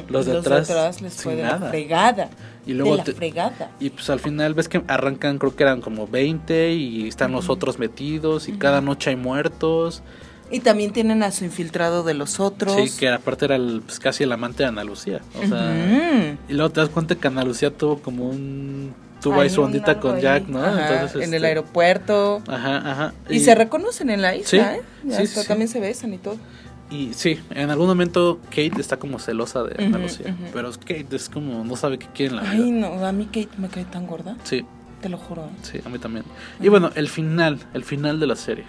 los 0.09 0.27
de 0.27 0.37
atrás 0.39 1.01
les 1.01 1.13
sin 1.15 1.23
fue 1.23 1.37
de 1.37 1.43
la 1.43 1.53
nada. 1.53 1.69
fregada. 1.71 2.29
y 2.67 2.75
luego 2.75 2.93
de 2.93 2.99
la 2.99 3.05
te- 3.05 3.15
fregada. 3.15 3.71
y 3.81 3.89
pues 3.89 4.11
al 4.11 4.21
final 4.21 4.53
ves 4.53 4.69
que 4.69 4.83
arrancan, 4.89 5.39
creo 5.39 5.57
que 5.57 5.63
eran 5.63 5.81
como 5.81 6.07
20 6.07 6.73
y 6.75 7.09
están 7.09 7.33
los 7.33 7.49
otros 7.49 7.79
metidos 7.79 8.47
y 8.49 8.53
cada 8.53 8.83
noche 8.83 9.09
hay 9.11 9.17
muertos. 9.17 10.03
Y 10.51 10.61
también 10.61 10.93
tienen 10.93 11.23
a 11.23 11.31
su 11.31 11.45
infiltrado 11.45 12.03
de 12.05 12.15
los 12.15 12.41
otros. 12.41 12.75
Sí, 12.75 12.99
que 12.99 13.09
aparte 13.11 13.45
era 13.45 13.57
el, 13.57 13.83
pues, 13.85 13.99
casi 13.99 14.25
el 14.25 14.33
amante 14.33 14.63
de 14.63 14.71
Ana 14.71 14.83
Lucía. 14.85 15.21
O 15.43 15.47
sea, 15.47 16.37
y 16.49 16.53
luego 16.55 16.71
te 16.71 16.81
das 16.81 16.89
cuenta 16.89 17.15
que 17.17 17.29
Ana 17.29 17.45
Lucía 17.45 17.71
tuvo 17.71 17.99
como 18.01 18.29
un... 18.29 18.95
Tuvo 19.21 19.41
ahí 19.41 19.51
su 19.51 19.61
ondita 19.63 19.99
con 19.99 20.15
ahí. 20.15 20.23
Jack, 20.23 20.47
¿no? 20.47 20.63
Ajá, 20.65 20.93
Entonces, 20.95 21.17
en 21.23 21.35
el 21.35 21.35
este, 21.35 21.47
aeropuerto. 21.49 22.41
Ajá, 22.47 22.77
ajá. 22.93 23.15
Y, 23.29 23.41
se 23.41 23.53
reconocen 23.57 24.11
en 24.11 24.23
la 24.23 24.37
isla, 24.37 24.49
Sí, 24.49 24.57
¿eh? 24.79 24.83
Ya 25.05 25.17
sí, 25.17 25.23
hasta 25.25 25.43
sí. 25.43 25.49
también 25.49 25.69
se 25.69 25.81
besan 25.81 26.15
y 26.15 26.19
todo. 26.19 26.37
Y 26.89 27.13
sí, 27.15 27.39
en 27.51 27.69
algún 27.71 27.89
momento 27.89 28.39
Kate 28.49 28.81
está 28.81 28.97
como 28.97 29.19
celosa 29.19 29.65
de 29.65 29.85
Ana 29.85 29.99
Lucía. 29.99 30.35
Pero 30.53 30.71
Kate 30.73 31.09
es 31.17 31.29
como, 31.29 31.65
no 31.65 31.75
sabe 31.77 31.99
qué 31.99 32.07
quiere 32.15 32.37
en 32.37 32.43
la 32.43 32.49
Ay, 32.49 32.63
vida. 32.63 32.89
no, 32.89 33.05
a 33.05 33.11
mí 33.13 33.27
Kate 33.27 33.49
me 33.59 33.69
cae 33.69 33.85
tan 33.85 34.07
gorda. 34.07 34.37
Sí, 34.45 34.65
Te 35.03 35.09
lo 35.09 35.19
juro. 35.19 35.51
sí, 35.63 35.81
a 35.85 35.89
mí 35.89 35.99
también. 35.99 36.25
Y 36.63 36.69
bueno, 36.69 36.91
el 36.95 37.09
final, 37.09 37.59
el 37.75 37.83
final 37.85 38.21
de 38.21 38.27
la 38.29 38.37
serie. 38.37 38.65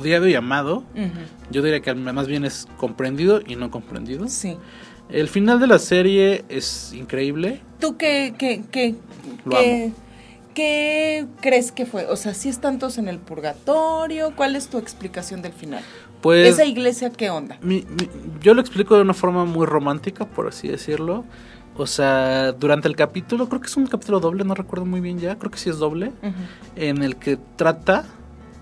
Odiado 0.00 0.26
y 0.28 0.34
amado. 0.34 0.84
Yo 1.50 1.62
diría 1.62 1.80
que 1.80 1.94
más 1.94 2.26
bien 2.26 2.44
es 2.44 2.66
comprendido 2.76 3.40
y 3.46 3.56
no 3.56 3.70
comprendido. 3.70 4.28
Sí. 4.28 4.56
El 5.08 5.28
final 5.28 5.58
de 5.60 5.66
la 5.66 5.78
serie 5.78 6.44
es 6.48 6.92
increíble. 6.94 7.60
¿Tú 7.80 7.96
qué, 7.96 8.34
qué, 8.38 8.62
qué, 8.70 8.94
Lo 9.44 9.50
qué, 9.56 9.92
qué 10.54 11.26
crees 11.40 11.72
que 11.72 11.84
fue? 11.86 12.06
O 12.06 12.16
sea, 12.16 12.32
si 12.34 12.48
están 12.48 12.78
todos 12.78 12.96
en 12.98 13.08
el 13.08 13.18
purgatorio, 13.18 14.34
¿cuál 14.36 14.54
es 14.56 14.68
tu 14.68 14.78
explicación 14.78 15.42
del 15.42 15.52
final? 15.52 15.82
Pues 16.20 16.48
¿Esa 16.54 16.64
iglesia 16.64 17.10
qué 17.10 17.30
onda? 17.30 17.58
mi- 17.62 17.84
mi- 17.88 18.08
yo 18.40 18.54
lo 18.54 18.60
explico 18.60 18.94
de 18.94 19.02
una 19.02 19.14
forma 19.14 19.44
muy 19.44 19.66
romántica, 19.66 20.26
por 20.26 20.46
así 20.48 20.68
decirlo. 20.68 21.24
O 21.76 21.86
sea, 21.86 22.52
durante 22.52 22.88
el 22.88 22.94
capítulo, 22.96 23.48
creo 23.48 23.60
que 23.60 23.66
es 23.68 23.76
un 23.76 23.86
capítulo 23.86 24.20
doble, 24.20 24.44
no 24.44 24.54
recuerdo 24.54 24.84
muy 24.84 25.00
bien 25.00 25.18
ya, 25.18 25.38
creo 25.38 25.50
que 25.50 25.58
sí 25.58 25.70
es 25.70 25.78
doble, 25.78 26.12
en 26.76 27.02
el 27.02 27.16
que 27.16 27.38
trata... 27.56 28.04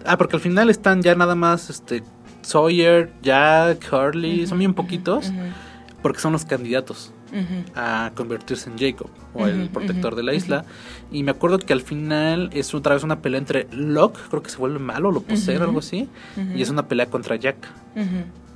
Ah, 0.09 0.17
porque 0.17 0.37
al 0.37 0.43
final 0.43 0.71
están 0.71 1.03
ya 1.03 1.15
nada 1.15 1.35
más 1.35 1.69
este 1.71 2.03
Sawyer, 2.43 3.13
Jack, 3.23 3.93
Harley, 3.93 4.47
son 4.47 4.59
bien 4.59 4.73
poquitos, 4.75 5.31
porque 6.03 6.19
son 6.21 6.33
los 6.33 6.45
candidatos. 6.45 7.13
A 7.75 8.11
convertirse 8.15 8.71
en 8.71 8.79
Jacob 8.79 9.11
o 9.35 9.47
el 9.47 9.69
protector 9.69 10.15
de 10.17 10.23
la 10.23 10.33
isla 10.33 10.65
y 11.13 11.23
me 11.23 11.31
acuerdo 11.31 11.59
que 11.59 11.75
al 11.75 11.83
final 11.83 12.49
es 12.55 12.73
otra 12.73 12.95
vez 12.95 13.05
una 13.05 13.21
pelea 13.21 13.39
entre 13.39 13.69
Locke 13.71 14.19
creo 14.31 14.43
que 14.43 14.49
se 14.49 14.57
vuelve 14.57 14.79
malo 14.79 15.13
lo 15.13 15.21
poseen 15.21 15.59
Ujú. 15.59 15.65
algo 15.67 15.79
así 15.81 16.09
y 16.57 16.63
es 16.63 16.71
una 16.71 16.89
pelea 16.89 17.05
contra 17.11 17.37
Jack. 17.37 17.57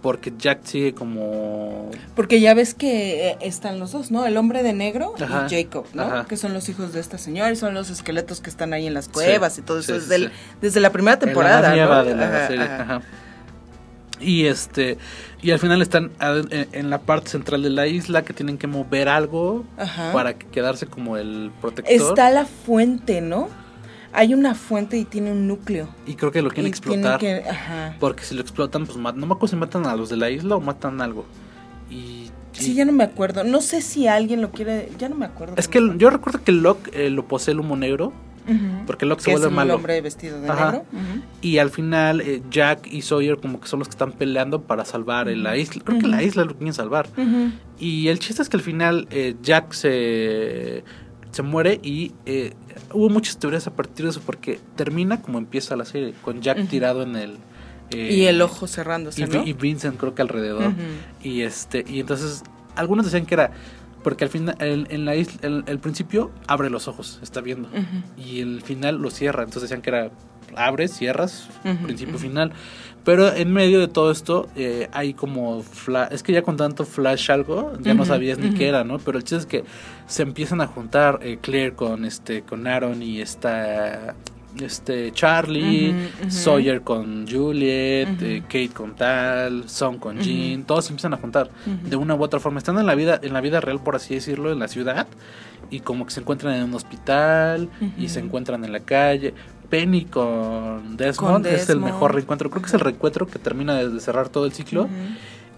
Porque 0.03 0.33
Jack 0.37 0.65
sigue 0.65 0.95
como 0.95 1.91
Porque 2.17 2.41
ya 2.41 2.55
ves 2.55 2.75
que 2.75 3.29
eh, 3.31 3.37
están 3.41 3.79
los 3.79 3.93
dos, 3.93 4.11
¿no? 4.11 4.27
El 4.27 4.37
hombre 4.37 4.63
de 4.65 4.73
negro 4.73 5.15
Ajá, 5.21 5.47
y 5.49 5.63
Jacob, 5.63 5.87
¿no? 5.95 6.03
ajá. 6.03 6.25
Que 6.27 6.37
son 6.37 6.53
los 6.53 6.69
hijos 6.69 6.93
de 6.93 7.01
esta 7.01 7.19
señora 7.19 7.53
y 7.53 7.57
son 7.57 7.73
los 7.73 7.89
esqueletos 7.89 8.41
que 8.41 8.51
están 8.51 8.73
ahí 8.73 8.87
en 8.87 8.95
las 8.95 9.09
cuevas 9.09 9.57
y 9.59 9.63
todo 9.63 9.79
eso 9.79 9.95
sí, 9.95 10.01
desde, 10.01 10.17
sí, 10.19 10.23
el- 10.25 10.31
sí. 10.31 10.37
desde 10.61 10.81
la 10.81 10.91
primera 10.91 11.15
la 11.15 11.21
temporada. 11.21 11.71
nueva 11.71 11.99
¿no? 12.03 12.05
de 12.05 12.15
la 12.17 12.27
Ajá, 12.27 12.47
serie 12.49 12.69
y 14.21 14.47
este 14.47 14.99
y 15.41 15.51
al 15.51 15.59
final 15.59 15.83
están 15.83 16.13
a- 16.21 16.41
en, 16.51 16.91
la 16.91 16.99
parte 16.99 17.31
central 17.31 17.63
de 17.63 17.71
la 17.71 17.87
isla 17.89 18.23
que 18.23 18.33
tienen 18.33 18.57
que 18.59 18.67
mover 18.69 19.09
algo 19.09 19.65
para 20.13 20.35
que- 20.35 20.47
quedarse 20.47 20.87
como 20.87 21.17
el 21.17 21.51
protector 21.61 21.93
Está 21.93 22.31
la 22.31 22.45
fuente, 22.45 23.21
¿no? 23.21 23.49
Hay 24.15 24.35
una 24.35 24.55
fuente 24.55 24.99
y 24.99 25.05
tiene 25.05 25.33
un 25.33 25.47
núcleo. 25.49 25.89
y 26.07 26.15
creo 26.15 26.31
que 26.33 26.43
lo 26.43 26.51
quieren 26.51 26.67
Y 26.67 26.69
explotar 26.71 27.19
que- 27.19 27.45
ajá. 27.49 27.97
porque 27.99 28.25
si 28.25 28.35
lo 28.35 28.41
explotan 28.43 28.85
pues 28.87 28.97
no 28.99 29.11
me 29.15 29.25
acuerdo 29.27 29.49
si 29.49 29.57
matan 29.57 29.87
a 29.87 29.97
los 29.97 30.09
de 30.11 30.17
la 30.17 30.31
isla 30.31 30.57
o 30.57 30.61
matan 30.61 31.01
algo 31.01 31.25
y 31.91 32.31
Sí, 32.53 32.75
ya 32.75 32.85
no 32.85 32.93
me 32.93 33.03
acuerdo. 33.05 33.45
No 33.45 33.63
sé 33.63 33.81
si 33.81 34.07
alguien 34.07 34.43
lo 34.43 34.51
quiere. 34.51 34.91
Ya 34.99 35.09
no 35.09 35.15
me 35.15 35.25
acuerdo. 35.25 35.55
Es 35.57 35.69
que 35.69 35.79
el- 35.79 35.97
yo 35.97 36.11
recuerdo 36.11 36.45
que 36.45 36.53
Locke 36.53 36.91
eh, 36.93 37.09
lo 37.09 37.27
posee 37.27 37.53
el 37.53 37.61
humo 37.61 37.77
negro 37.77 38.13
porque 38.87 39.07
Locke 39.07 39.21
se 39.23 39.25
Que 39.31 39.31
es 39.33 39.41
vuelve 39.41 39.49
un 39.49 39.55
malo. 39.55 39.75
hombre 39.77 39.99
vestido 40.03 40.39
de 40.39 40.51
Ajá. 40.51 40.73
negro. 40.73 40.85
Y 41.41 41.57
al 41.59 41.71
final 41.71 42.21
eh, 42.21 42.43
Jack 42.51 42.87
y 42.93 43.01
Sawyer 43.01 43.39
como 43.39 43.59
que 43.59 43.69
son 43.69 43.79
los 43.79 43.89
que 43.89 43.93
están 43.93 44.13
peleando 44.13 44.63
para 44.65 44.85
salvar 44.85 45.29
la 45.29 45.57
isla. 45.57 45.83
Creo 45.83 45.99
que 45.99 46.07
la 46.09 46.23
isla 46.23 46.45
lo 46.45 46.55
quieren 46.55 46.75
salvar. 46.75 47.09
Y 47.79 48.09
el 48.09 48.19
chiste 48.19 48.43
es 48.43 48.51
que 48.51 48.59
al 48.59 48.63
final 48.63 49.09
eh, 49.11 49.35
Jack 49.43 49.73
se, 49.73 50.85
se 51.33 51.43
muere 51.43 51.81
y 51.83 52.13
eh, 52.27 52.53
hubo 52.93 53.09
muchas 53.09 53.39
teorías 53.39 53.67
a 53.67 53.75
partir 53.75 54.05
de 54.05 54.11
eso 54.11 54.21
porque 54.25 54.61
termina 54.77 55.21
como 55.21 55.39
empieza 55.39 55.75
la 55.77 55.85
serie, 55.85 56.15
con 56.23 56.41
Jack 56.41 56.69
tirado 56.69 57.03
en 57.03 57.17
el... 57.17 57.39
eh, 57.91 58.13
Y 58.15 58.27
el 58.27 58.41
ojo 58.43 58.67
cerrándose, 58.67 59.23
y, 59.23 59.27
¿no? 59.27 59.45
y 59.45 59.53
Vincent 59.55 59.99
creo 59.99 60.15
que 60.15 60.23
alrededor. 60.23 60.73
Y 61.23 61.41
este 61.43 61.85
y 61.89 62.01
entonces 62.01 62.43
algunos 62.77 63.07
decían 63.07 63.27
que 63.27 63.35
era 63.35 63.51
porque 64.05 64.25
al 64.25 64.31
final 64.31 64.57
en, 64.61 64.87
en 64.91 65.05
la 65.05 65.15
isla 65.17 65.39
el, 65.43 65.65
el 65.67 65.79
principio 65.79 66.31
abre 66.47 66.71
los 66.71 66.87
ojos, 66.89 67.19
está 67.23 67.41
viendo. 67.41 67.69
Y 68.17 68.41
el 68.41 68.61
final 68.63 68.97
lo 68.97 69.11
cierra, 69.11 69.43
entonces 69.43 69.63
decían 69.71 69.81
que 69.83 69.91
era 69.91 70.11
abres, 70.55 70.93
cierras, 70.93 71.49
principio 71.85 72.19
final. 72.19 72.53
Pero 73.05 73.35
en 73.35 73.53
medio 73.53 73.81
de 73.81 73.89
todo 73.89 74.11
esto 74.11 74.49
eh, 74.55 74.89
hay 74.93 75.15
como 75.15 75.63
flash, 75.63 76.09
es 76.13 76.23
que 76.23 76.33
ya 76.33 76.43
con 76.43 76.57
tanto 76.57 76.85
flash 76.85 77.31
algo 77.31 77.73
ya 77.81 77.95
no 77.95 78.05
sabías 78.05 78.39
ni 78.39 78.51
qué 78.55 78.69
era, 78.69 78.85
¿no? 78.85 78.99
Pero 78.99 79.19
el 79.19 79.25
chiste 79.25 79.37
es 79.39 79.47
que 79.47 79.65
se 80.07 80.23
empiezan 80.23 80.61
a 80.61 80.67
juntar 80.67 81.19
eh, 81.23 81.39
Claire 81.41 81.75
con 81.75 82.05
este 82.05 82.43
con 82.43 82.67
Aaron 82.67 83.03
y 83.03 83.21
esta 83.21 84.15
este 84.61 85.13
Charlie. 85.13 85.95
Sawyer 86.29 86.83
con 86.83 87.27
Juliet, 87.27 88.21
eh, 88.23 88.43
Kate 88.43 88.71
con 88.71 88.95
tal, 88.95 89.69
Son 89.69 89.99
con. 89.99 90.19
Jean, 90.19 90.65
todos 90.65 90.85
se 90.87 90.93
empiezan 90.93 91.15
a 91.15 91.17
juntar 91.17 91.51
de 91.65 91.97
una 91.97 92.15
u 92.15 92.23
otra 92.23 92.41
forma. 92.41 92.59
Están 92.59 92.79
en 92.79 92.87
la 92.87 92.95
vida, 92.95 93.19
en 93.23 93.33
la 93.33 93.41
vida 93.41 93.61
real, 93.61 93.81
por 93.83 93.97
así 93.97 94.15
decirlo, 94.15 94.53
en 94.53 94.59
la 94.59 94.69
ciudad, 94.69 95.07
y 95.71 95.81
como 95.81 96.05
que 96.05 96.13
se 96.13 96.21
encuentran 96.21 96.55
en 96.55 96.65
un 96.65 96.75
hospital 96.75 97.69
y 97.97 98.09
se 98.09 98.21
encuentran 98.21 98.65
en 98.65 98.73
la 98.73 98.81
calle. 98.81 99.35
Penny 99.73 100.05
con 100.05 100.99
Desmond, 100.99 101.45
Con 101.45 101.47
es 101.47 101.71
el 101.71 101.81
mejor 101.81 102.15
reencuentro. 102.15 102.51
Creo 102.51 102.61
que 102.61 102.69
es 102.69 102.75
el 102.75 102.81
reencuentro 102.81 103.27
que 103.27 103.39
termina 103.39 103.75
de 103.77 104.01
cerrar 104.01 104.29
todo 104.29 104.45
el 104.45 104.53
ciclo. 104.53 104.87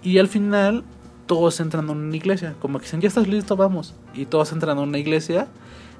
Y 0.04 0.18
al 0.18 0.28
final 0.28 0.84
todos 1.26 1.58
entran 1.58 1.88
a 1.88 1.92
una 1.92 2.14
iglesia. 2.14 2.54
Como 2.60 2.78
que 2.78 2.84
dicen, 2.84 3.00
ya 3.00 3.08
estás 3.08 3.26
listo, 3.26 3.56
vamos. 3.56 3.92
Y 4.14 4.26
todos 4.26 4.52
entran 4.52 4.78
a 4.78 4.82
una 4.82 4.98
iglesia 4.98 5.48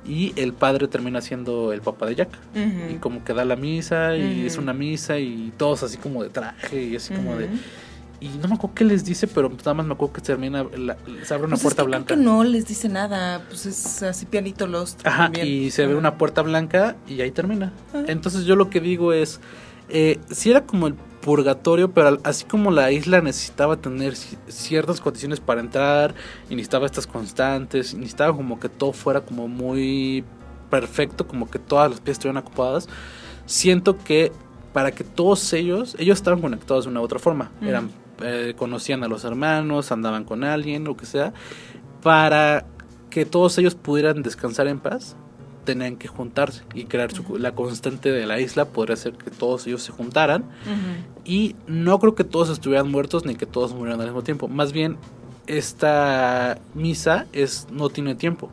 y 0.06 0.32
el 0.36 0.52
padre 0.52 0.86
termina 0.86 1.20
siendo 1.22 1.72
el 1.72 1.80
papá 1.80 2.06
de 2.06 2.14
Jack. 2.14 2.28
Y 2.88 2.98
como 2.98 3.24
que 3.24 3.34
da 3.34 3.44
la 3.44 3.56
misa 3.56 4.16
y 4.16 4.46
es 4.46 4.58
una 4.58 4.72
misa 4.72 5.18
y 5.18 5.52
todos 5.56 5.82
así 5.82 5.96
como 5.98 6.22
de 6.22 6.28
traje 6.30 6.84
y 6.84 6.94
así 6.94 7.12
como 7.14 7.34
de... 7.34 7.48
Y 8.24 8.38
no 8.38 8.48
me 8.48 8.54
acuerdo 8.54 8.74
qué 8.74 8.84
les 8.84 9.04
dice, 9.04 9.26
pero 9.26 9.50
nada 9.50 9.74
más 9.74 9.84
me 9.86 9.92
acuerdo 9.92 10.14
que 10.14 10.20
termina, 10.22 10.64
la- 10.76 10.96
se 11.24 11.34
abre 11.34 11.46
una 11.46 11.56
Pues 11.56 11.60
es 11.60 11.62
puerta 11.62 11.82
que 11.82 11.86
creo 11.86 11.86
blanca. 11.88 12.14
que 12.14 12.20
no 12.20 12.42
les 12.44 12.66
dice 12.66 12.88
nada, 12.88 13.42
pues 13.48 13.66
es 13.66 14.02
así 14.02 14.24
pianito 14.24 14.66
Lost. 14.66 15.06
Ajá, 15.06 15.24
también. 15.24 15.46
y 15.46 15.70
se 15.70 15.86
ve 15.86 15.94
una 15.94 16.16
puerta 16.16 16.40
blanca 16.40 16.96
y 17.06 17.20
ahí 17.20 17.30
termina. 17.30 17.72
Ajá. 17.92 18.04
Entonces 18.08 18.46
yo 18.46 18.56
lo 18.56 18.70
que 18.70 18.80
digo 18.80 19.12
es, 19.12 19.40
eh, 19.90 20.18
si 20.30 20.50
era 20.50 20.62
como 20.64 20.86
el 20.86 20.94
purgatorio, 20.94 21.90
pero 21.92 22.18
así 22.24 22.44
como 22.46 22.70
la 22.70 22.90
isla 22.92 23.20
necesitaba 23.20 23.76
tener 23.76 24.14
ci- 24.14 24.38
ciertas 24.48 25.00
condiciones 25.02 25.40
para 25.40 25.60
entrar 25.60 26.14
y 26.48 26.54
necesitaba 26.54 26.86
estas 26.86 27.06
constantes, 27.06 27.92
y 27.92 27.96
necesitaba 27.96 28.34
como 28.34 28.58
que 28.58 28.68
todo 28.70 28.92
fuera 28.94 29.20
como 29.20 29.48
muy 29.48 30.24
perfecto, 30.70 31.26
como 31.26 31.50
que 31.50 31.58
todas 31.58 31.90
las 31.90 32.00
piezas 32.00 32.18
estuvieran 32.20 32.42
ocupadas, 32.42 32.88
siento 33.46 33.98
que 33.98 34.32
para 34.72 34.90
que 34.92 35.04
todos 35.04 35.52
ellos, 35.52 35.94
ellos 35.98 36.18
estaban 36.18 36.40
conectados 36.40 36.84
de 36.84 36.90
una 36.90 37.00
u 37.00 37.04
otra 37.04 37.18
forma, 37.18 37.50
eran 37.62 37.90
eh, 38.22 38.54
conocían 38.56 39.02
a 39.04 39.08
los 39.08 39.24
hermanos, 39.24 39.90
andaban 39.92 40.24
con 40.24 40.44
alguien, 40.44 40.84
lo 40.84 40.96
que 40.96 41.06
sea, 41.06 41.32
para 42.02 42.66
que 43.10 43.24
todos 43.24 43.56
ellos 43.58 43.74
pudieran 43.74 44.22
descansar 44.22 44.66
en 44.68 44.80
paz, 44.80 45.16
tenían 45.64 45.96
que 45.96 46.08
juntarse 46.08 46.62
y 46.74 46.84
crear 46.84 47.10
su- 47.12 47.38
la 47.38 47.54
constante 47.54 48.12
de 48.12 48.26
la 48.26 48.38
isla 48.40 48.66
podría 48.66 48.96
ser 48.96 49.14
que 49.14 49.30
todos 49.30 49.66
ellos 49.66 49.82
se 49.82 49.92
juntaran 49.92 50.44
y 51.24 51.56
no 51.66 51.98
creo 52.00 52.14
que 52.14 52.24
todos 52.24 52.50
estuvieran 52.50 52.90
muertos 52.90 53.24
ni 53.24 53.34
que 53.34 53.46
todos 53.46 53.72
murieran 53.74 54.00
al 54.00 54.08
mismo 54.08 54.22
tiempo, 54.22 54.46
más 54.48 54.72
bien 54.72 54.98
esta 55.46 56.58
misa 56.74 57.26
es 57.32 57.66
no 57.70 57.88
tiene 57.88 58.14
tiempo. 58.14 58.50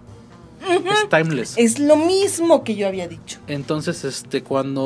Es 0.63 1.09
timeless. 1.09 1.57
Es 1.57 1.79
lo 1.79 1.95
mismo 1.97 2.63
que 2.63 2.75
yo 2.75 2.87
había 2.87 3.07
dicho. 3.07 3.39
Entonces, 3.47 4.03
este, 4.05 4.43
cuando. 4.43 4.83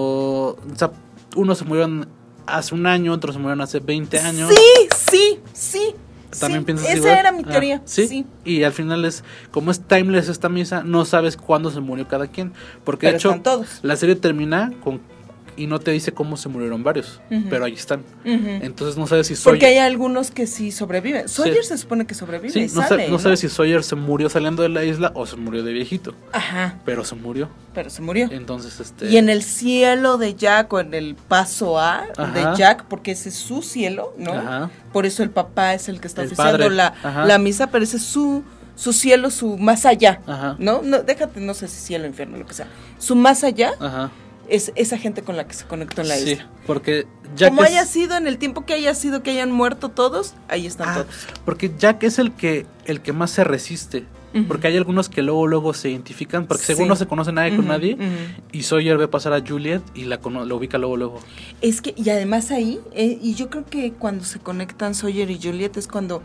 O 0.71 0.75
sea, 0.75 0.91
unos 1.35 1.57
se 1.57 1.65
murieron 1.65 2.07
hace 2.47 2.75
un 2.75 2.85
año, 2.87 3.13
otros 3.13 3.35
se 3.35 3.39
murieron 3.39 3.61
hace 3.61 3.79
20 3.79 4.19
años. 4.19 4.49
Sí, 4.53 4.87
sí, 5.11 5.39
sí. 5.53 5.95
También 6.39 6.61
sí, 6.61 6.65
piensas 6.65 6.87
Esa 6.89 6.97
igual? 6.97 7.17
era 7.17 7.31
mi 7.31 7.43
Ah, 7.45 7.49
teoría. 7.51 7.81
¿sí? 7.85 8.07
sí. 8.07 8.25
Y 8.43 8.63
al 8.63 8.73
final 8.73 9.05
es, 9.05 9.23
como 9.51 9.71
es 9.71 9.79
timeless 9.81 10.27
esta 10.27 10.49
misa, 10.49 10.83
no 10.83 11.05
sabes 11.05 11.37
cuándo 11.37 11.71
se 11.71 11.79
murió 11.79 12.07
cada 12.07 12.27
quien. 12.27 12.51
Porque 12.83 13.07
Pero 13.07 13.11
de 13.13 13.17
hecho, 13.17 13.63
la 13.83 13.95
serie 13.95 14.15
termina 14.15 14.73
con 14.83 14.99
y 15.57 15.67
no 15.67 15.79
te 15.79 15.91
dice 15.91 16.11
cómo 16.11 16.37
se 16.37 16.49
murieron 16.49 16.83
varios, 16.83 17.21
pero 17.49 17.65
ahí 17.65 17.73
están. 17.73 18.03
Entonces 18.23 18.97
no 18.97 19.07
sabes 19.07 19.27
si 19.27 19.35
Sawyer, 19.35 19.53
Porque 19.59 19.65
hay 19.67 19.77
algunos 19.77 20.31
que 20.31 20.47
sí 20.47 20.71
sobreviven. 20.71 21.27
Sawyer 21.29 21.63
se 21.63 21.77
supone 21.77 22.05
que 22.05 22.13
sobrevive 22.13 22.51
sí, 22.51 22.59
y 22.59 22.67
no, 22.75 22.81
sa- 22.81 22.87
sale, 22.89 23.09
no 23.09 23.19
sabes 23.19 23.39
si 23.39 23.49
Sawyer 23.49 23.83
se 23.83 23.95
murió 23.95 24.29
saliendo 24.29 24.63
de 24.63 24.69
la 24.69 24.83
isla 24.83 25.11
o 25.15 25.25
se 25.25 25.35
murió 25.35 25.63
de 25.63 25.73
viejito, 25.73 26.13
Ajá, 26.31 26.79
pero 26.85 27.03
se 27.05 27.15
murió. 27.15 27.49
pero 27.73 27.89
se 27.89 28.01
murió. 28.01 28.27
Entonces 28.31 28.79
este 28.79 29.07
Y 29.09 29.17
en 29.17 29.29
el 29.29 29.43
cielo 29.43 30.17
de 30.17 30.35
Jack 30.35 30.71
o 30.73 30.79
en 30.79 30.93
el 30.93 31.15
paso 31.15 31.79
A 31.79 32.05
Ajá. 32.17 32.31
de 32.31 32.57
Jack, 32.57 32.85
porque 32.85 33.11
ese 33.11 33.29
es 33.29 33.35
su 33.35 33.61
cielo, 33.61 34.13
¿no? 34.17 34.33
Ajá. 34.33 34.69
Por 34.93 35.05
eso 35.05 35.23
el 35.23 35.29
papá 35.29 35.73
es 35.73 35.89
el 35.89 35.99
que 35.99 36.07
está 36.07 36.21
El 36.21 36.27
oficiando 36.27 36.69
la, 36.69 36.93
la 37.25 37.37
misa, 37.37 37.67
pero 37.67 37.83
ese 37.83 37.97
es 37.97 38.03
su, 38.03 38.43
su 38.75 38.93
cielo, 38.93 39.29
su 39.31 39.57
más 39.57 39.85
allá, 39.85 40.21
Ajá. 40.27 40.55
¿no? 40.59 40.81
no 40.83 41.03
Déjate, 41.03 41.39
no 41.41 41.53
sé 41.53 41.67
si 41.67 41.79
cielo, 41.79 42.05
infierno, 42.07 42.37
lo 42.37 42.45
que 42.45 42.53
sea. 42.53 42.67
Su 42.97 43.15
más 43.15 43.43
allá 43.43 43.73
Ajá. 43.79 44.11
Es 44.49 44.71
esa 44.75 44.97
gente 44.97 45.21
con 45.23 45.37
la 45.37 45.47
que 45.47 45.53
se 45.53 45.65
conectó 45.65 46.01
en 46.01 46.07
la 46.09 46.15
Sí, 46.15 46.31
isla. 46.33 46.49
porque 46.67 47.05
Jack 47.35 47.49
Como 47.49 47.63
haya 47.63 47.85
sido, 47.85 48.15
en 48.17 48.27
el 48.27 48.37
tiempo 48.37 48.65
que 48.65 48.73
haya 48.73 48.93
sido 48.95 49.23
que 49.23 49.31
hayan 49.31 49.51
muerto 49.51 49.89
todos, 49.89 50.33
ahí 50.47 50.65
están 50.65 50.89
Ah, 50.89 50.93
todos. 51.03 51.07
porque 51.45 51.71
Jack 51.77 52.03
es 52.03 52.19
el 52.19 52.31
que 52.33 52.65
el 52.85 53.01
que 53.01 53.13
más 53.13 53.31
se 53.31 53.43
resiste. 53.43 54.05
Porque 54.49 54.67
hay 54.67 54.75
algunos 54.75 55.07
que 55.07 55.21
luego 55.21 55.47
luego 55.47 55.73
se 55.73 55.89
identifican, 55.91 56.45
porque 56.45 56.65
según 56.65 56.89
no 56.89 56.97
se 56.97 57.05
conoce 57.07 57.31
nadie 57.31 57.55
con 57.55 57.67
nadie, 57.69 57.97
y 58.51 58.63
Sawyer 58.63 58.97
ve 58.97 59.07
pasar 59.07 59.31
a 59.31 59.39
Juliet 59.39 59.81
y 59.93 60.03
la, 60.03 60.19
la 60.45 60.55
ubica 60.55 60.77
luego 60.77 60.97
luego. 60.97 61.19
Es 61.61 61.79
que, 61.81 61.93
y 61.95 62.09
además 62.09 62.51
ahí, 62.51 62.81
eh, 62.91 63.17
y 63.21 63.35
yo 63.35 63.49
creo 63.49 63.65
que 63.65 63.93
cuando 63.93 64.25
se 64.25 64.39
conectan 64.39 64.93
Sawyer 64.93 65.31
y 65.31 65.39
Juliet 65.41 65.77
es 65.77 65.87
cuando 65.87 66.21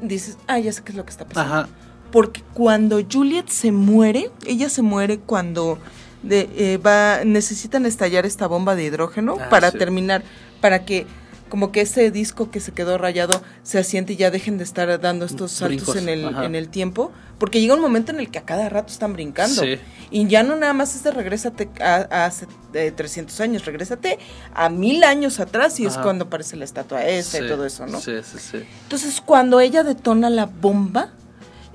dices, 0.00 0.38
ah, 0.46 0.58
ya 0.58 0.72
sé 0.72 0.82
qué 0.82 0.92
es 0.92 0.96
lo 0.96 1.04
que 1.04 1.10
está 1.10 1.26
pasando. 1.26 1.54
Ajá. 1.54 1.68
Porque 2.10 2.42
cuando 2.54 3.02
Juliet 3.04 3.48
se 3.48 3.70
muere, 3.70 4.30
ella 4.46 4.70
se 4.70 4.80
muere 4.80 5.18
cuando 5.18 5.76
de, 6.22 6.48
eh, 6.56 6.78
va, 6.78 7.24
necesitan 7.24 7.86
estallar 7.86 8.26
esta 8.26 8.46
bomba 8.46 8.74
de 8.74 8.84
hidrógeno 8.84 9.36
Ah, 9.40 9.48
para 9.48 9.70
sí. 9.70 9.78
terminar, 9.78 10.22
para 10.60 10.84
que 10.84 11.06
como 11.48 11.70
que 11.70 11.80
ese 11.80 12.10
disco 12.10 12.50
que 12.50 12.58
se 12.58 12.72
quedó 12.72 12.98
rayado 12.98 13.40
se 13.62 13.78
asiente 13.78 14.14
y 14.14 14.16
ya 14.16 14.32
dejen 14.32 14.58
de 14.58 14.64
estar 14.64 15.00
dando 15.00 15.24
estos 15.24 15.52
saltos 15.52 15.94
Brincos, 15.94 15.96
en 15.96 16.08
el, 16.08 16.26
ajá. 16.26 16.44
en 16.44 16.56
el 16.56 16.68
tiempo, 16.68 17.12
porque 17.38 17.60
llega 17.60 17.74
un 17.74 17.80
momento 17.80 18.10
en 18.10 18.18
el 18.18 18.32
que 18.32 18.40
a 18.40 18.42
cada 18.44 18.68
rato 18.68 18.92
están 18.92 19.12
brincando. 19.12 19.62
Sí. 19.62 19.78
Y 20.10 20.26
ya 20.26 20.42
no 20.42 20.56
nada 20.56 20.72
más 20.72 20.96
es 20.96 21.04
de 21.04 21.12
regrésate 21.12 21.68
a, 21.80 22.08
a 22.10 22.24
hace 22.26 22.48
eh, 22.74 22.90
300 22.90 23.40
años, 23.40 23.64
regrésate 23.64 24.18
a 24.54 24.68
mil 24.70 25.04
años 25.04 25.38
atrás 25.38 25.78
y 25.78 25.86
es 25.86 25.96
cuando 25.98 26.24
aparece 26.24 26.56
la 26.56 26.64
estatua 26.64 27.06
esta 27.06 27.38
y 27.38 27.46
todo 27.46 27.64
eso, 27.64 27.86
¿no? 27.86 28.00
Sí, 28.00 28.14
sí, 28.24 28.38
sí. 28.40 28.64
Entonces, 28.82 29.20
cuando 29.24 29.60
ella 29.60 29.84
detona 29.84 30.30
la 30.30 30.46
bomba, 30.46 31.12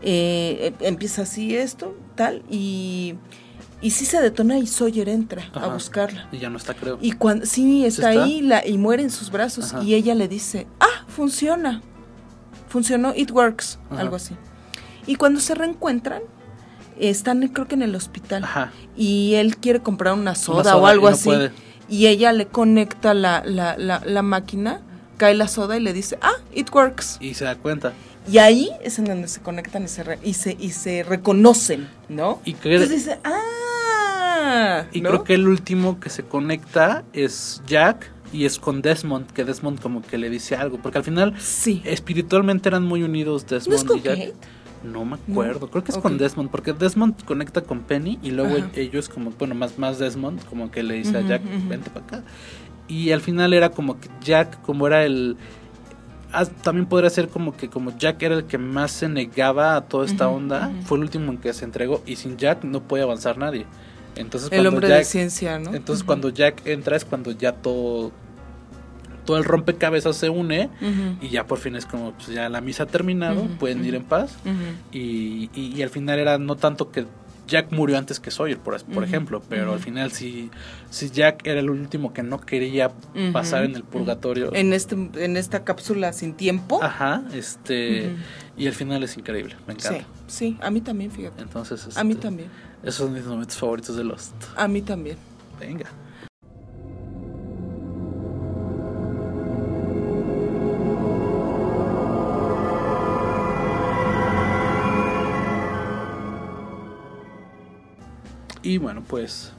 eh, 0.01 0.57
eh, 0.59 0.73
empieza 0.81 1.21
así 1.21 1.55
esto, 1.55 1.95
tal, 2.15 2.43
y, 2.49 3.15
y 3.81 3.91
sí 3.91 4.05
se 4.05 4.21
detona 4.21 4.57
y 4.59 4.67
Sawyer 4.67 5.09
entra 5.09 5.43
a 5.53 5.67
buscarla. 5.67 6.27
Y 6.31 6.37
ya 6.37 6.49
no 6.49 6.57
está, 6.57 6.73
creo. 6.73 6.97
Y 7.01 7.13
cuando 7.13 7.45
sí 7.45 7.85
está, 7.85 8.11
está? 8.11 8.23
ahí 8.23 8.41
la, 8.41 8.65
y 8.65 8.77
muere 8.77 9.03
en 9.03 9.09
sus 9.11 9.31
brazos 9.31 9.73
Ajá. 9.73 9.83
y 9.83 9.95
ella 9.95 10.13
le 10.15 10.27
dice, 10.27 10.67
ah, 10.79 11.05
funciona, 11.07 11.81
funcionó, 12.69 13.13
it 13.15 13.31
works, 13.31 13.79
Ajá. 13.89 14.01
algo 14.01 14.15
así. 14.15 14.35
Y 15.07 15.15
cuando 15.15 15.39
se 15.39 15.55
reencuentran, 15.55 16.21
están 16.99 17.47
creo 17.47 17.67
que 17.67 17.75
en 17.75 17.81
el 17.81 17.95
hospital 17.95 18.43
Ajá. 18.43 18.71
y 18.95 19.33
él 19.35 19.57
quiere 19.57 19.79
comprar 19.79 20.13
una 20.13 20.35
soda, 20.35 20.63
soda 20.63 20.77
o 20.77 20.85
algo 20.85 21.07
y 21.07 21.09
no 21.11 21.15
así. 21.15 21.25
puede. 21.25 21.51
Y 21.89 22.07
ella 22.07 22.31
le 22.31 22.47
conecta 22.47 23.13
la, 23.13 23.43
la, 23.45 23.77
la, 23.77 24.01
la 24.05 24.21
máquina, 24.21 24.81
cae 25.17 25.33
la 25.33 25.47
soda 25.47 25.75
y 25.75 25.81
le 25.81 25.91
dice, 25.91 26.17
ah, 26.21 26.35
it 26.53 26.69
works. 26.73 27.17
Y 27.19 27.33
se 27.33 27.43
da 27.45 27.55
cuenta. 27.55 27.93
Y 28.29 28.37
ahí 28.37 28.69
es 28.83 28.99
en 28.99 29.05
donde 29.05 29.27
se 29.27 29.41
conectan 29.41 29.83
y 29.83 29.87
se, 29.87 30.03
re- 30.03 30.19
y 30.23 30.33
se, 30.33 30.55
y 30.59 30.69
se 30.71 31.03
reconocen, 31.03 31.87
¿no? 32.09 32.39
Y 32.45 32.53
que- 32.53 32.73
Entonces 32.73 33.05
dice, 33.05 33.19
ah, 33.23 34.85
Y 34.91 35.01
¿no? 35.01 35.09
creo 35.09 35.23
que 35.23 35.33
el 35.33 35.47
último 35.47 35.99
que 35.99 36.09
se 36.09 36.23
conecta 36.23 37.03
es 37.13 37.61
Jack 37.67 38.11
y 38.33 38.45
es 38.45 38.59
con 38.59 38.81
Desmond, 38.81 39.27
que 39.31 39.43
Desmond 39.43 39.79
como 39.81 40.01
que 40.01 40.17
le 40.17 40.29
dice 40.29 40.55
algo, 40.55 40.77
porque 40.81 40.97
al 40.99 41.03
final 41.03 41.33
Sí. 41.39 41.81
espiritualmente 41.85 42.69
eran 42.69 42.83
muy 42.83 43.03
unidos 43.03 43.45
¿No 43.49 43.57
es 43.57 43.65
Desmond 43.65 43.87
con 43.87 43.97
y 43.97 44.01
Jack. 44.01 44.17
Kate? 44.17 44.33
No 44.83 45.05
me 45.05 45.15
acuerdo, 45.15 45.69
creo 45.69 45.83
que 45.83 45.91
es 45.91 45.97
con 45.97 46.17
Desmond, 46.17 46.49
porque 46.49 46.73
Desmond 46.73 47.23
conecta 47.25 47.61
con 47.61 47.81
Penny 47.81 48.17
y 48.23 48.31
luego 48.31 48.55
Ajá. 48.57 48.69
ellos 48.75 49.09
como, 49.09 49.29
bueno, 49.31 49.53
más, 49.53 49.77
más 49.77 49.99
Desmond, 49.99 50.43
como 50.45 50.71
que 50.71 50.81
le 50.81 50.95
dice 50.95 51.17
a 51.17 51.21
Jack, 51.21 51.41
vente 51.67 51.89
para 51.91 52.05
acá. 52.05 52.23
Y 52.87 53.11
al 53.11 53.21
final 53.21 53.53
era 53.53 53.69
como 53.69 53.99
que 53.99 54.09
Jack, 54.21 54.61
como 54.63 54.87
era 54.87 55.05
el... 55.05 55.37
ah, 56.33 56.45
También 56.45 56.85
podría 56.87 57.09
ser 57.09 57.27
como 57.29 57.55
que 57.55 57.69
como 57.69 57.97
Jack 57.97 58.21
era 58.23 58.35
el 58.35 58.45
que 58.45 58.57
más 58.57 58.91
se 58.91 59.07
negaba 59.09 59.75
a 59.75 59.81
toda 59.81 60.05
esta 60.05 60.27
onda, 60.27 60.71
fue 60.85 60.97
el 60.97 61.03
último 61.03 61.31
en 61.31 61.37
que 61.37 61.53
se 61.53 61.65
entregó 61.65 62.01
y 62.05 62.15
sin 62.15 62.37
Jack 62.37 62.63
no 62.63 62.81
puede 62.83 63.03
avanzar 63.03 63.37
nadie. 63.37 63.65
Entonces 64.15 64.49
El 64.51 64.57
cuando 64.59 64.69
hombre 64.71 64.87
Jack, 64.89 64.97
de 64.99 65.05
ciencia, 65.05 65.59
¿no? 65.59 65.73
entonces 65.73 66.03
cuando 66.03 66.29
Jack 66.29 66.65
entra 66.67 66.95
es 66.97 67.05
cuando 67.05 67.31
ya 67.31 67.53
todo 67.53 68.11
todo 69.25 69.37
el 69.37 69.43
rompecabezas 69.43 70.15
se 70.17 70.29
une 70.29 70.69
y 71.21 71.29
ya 71.29 71.45
por 71.45 71.59
fin 71.59 71.75
es 71.75 71.85
como 71.85 72.11
pues 72.13 72.27
ya 72.29 72.49
la 72.49 72.59
misa 72.59 72.83
ha 72.83 72.85
terminado, 72.87 73.45
pueden 73.59 73.85
ir 73.85 73.93
en 73.95 74.03
paz. 74.03 74.35
Y- 74.91 75.49
y 75.53 75.81
al 75.83 75.89
final 75.89 76.17
era 76.19 76.37
no 76.39 76.55
tanto 76.55 76.91
que 76.91 77.05
Jack 77.51 77.71
murió 77.71 77.97
antes 77.97 78.19
que 78.21 78.31
Sawyer, 78.31 78.57
por, 78.57 79.03
ejemplo, 79.03 79.41
pero 79.49 79.73
al 79.73 79.79
final 79.79 80.11
si, 80.11 80.49
si 80.89 81.09
Jack 81.09 81.45
era 81.45 81.59
el 81.59 81.69
último 81.69 82.13
que 82.13 82.23
no 82.23 82.39
quería 82.39 82.91
pasar 83.33 83.65
en 83.65 83.75
el 83.75 83.83
purgatorio, 83.83 84.53
En, 84.55 84.71
este, 84.71 84.95
en 84.95 85.35
esta 85.35 85.63
cápsula 85.65 86.13
sin 86.13 86.33
tiempo. 86.33 86.81
ajá, 86.81 87.23
este, 87.33 88.15
y 88.57 88.67
el 88.67 88.73
final 88.73 89.03
es 89.03 89.17
increíble, 89.17 89.55
me 89.67 89.73
sí, 89.73 89.87
encanta. 89.87 90.05
sí, 90.27 90.57
a 90.61 90.71
mí 90.71 90.79
también, 90.79 91.11
fíjate. 91.11 91.41
Entonces, 91.41 91.97
A 91.97 92.03
mí 92.05 92.13
este, 92.13 92.23
también, 92.23 92.49
Esos 92.83 92.95
son 93.05 93.13
mis 93.13 93.25
momentos 93.25 93.57
favoritos 93.57 93.95
de 93.97 94.03
Lost. 94.05 94.33
a 94.55 94.67
mí 94.69 94.81
también. 94.81 95.17
Venga. 95.59 95.87
Y 108.71 108.77
bueno, 108.77 109.03
pues 109.05 109.51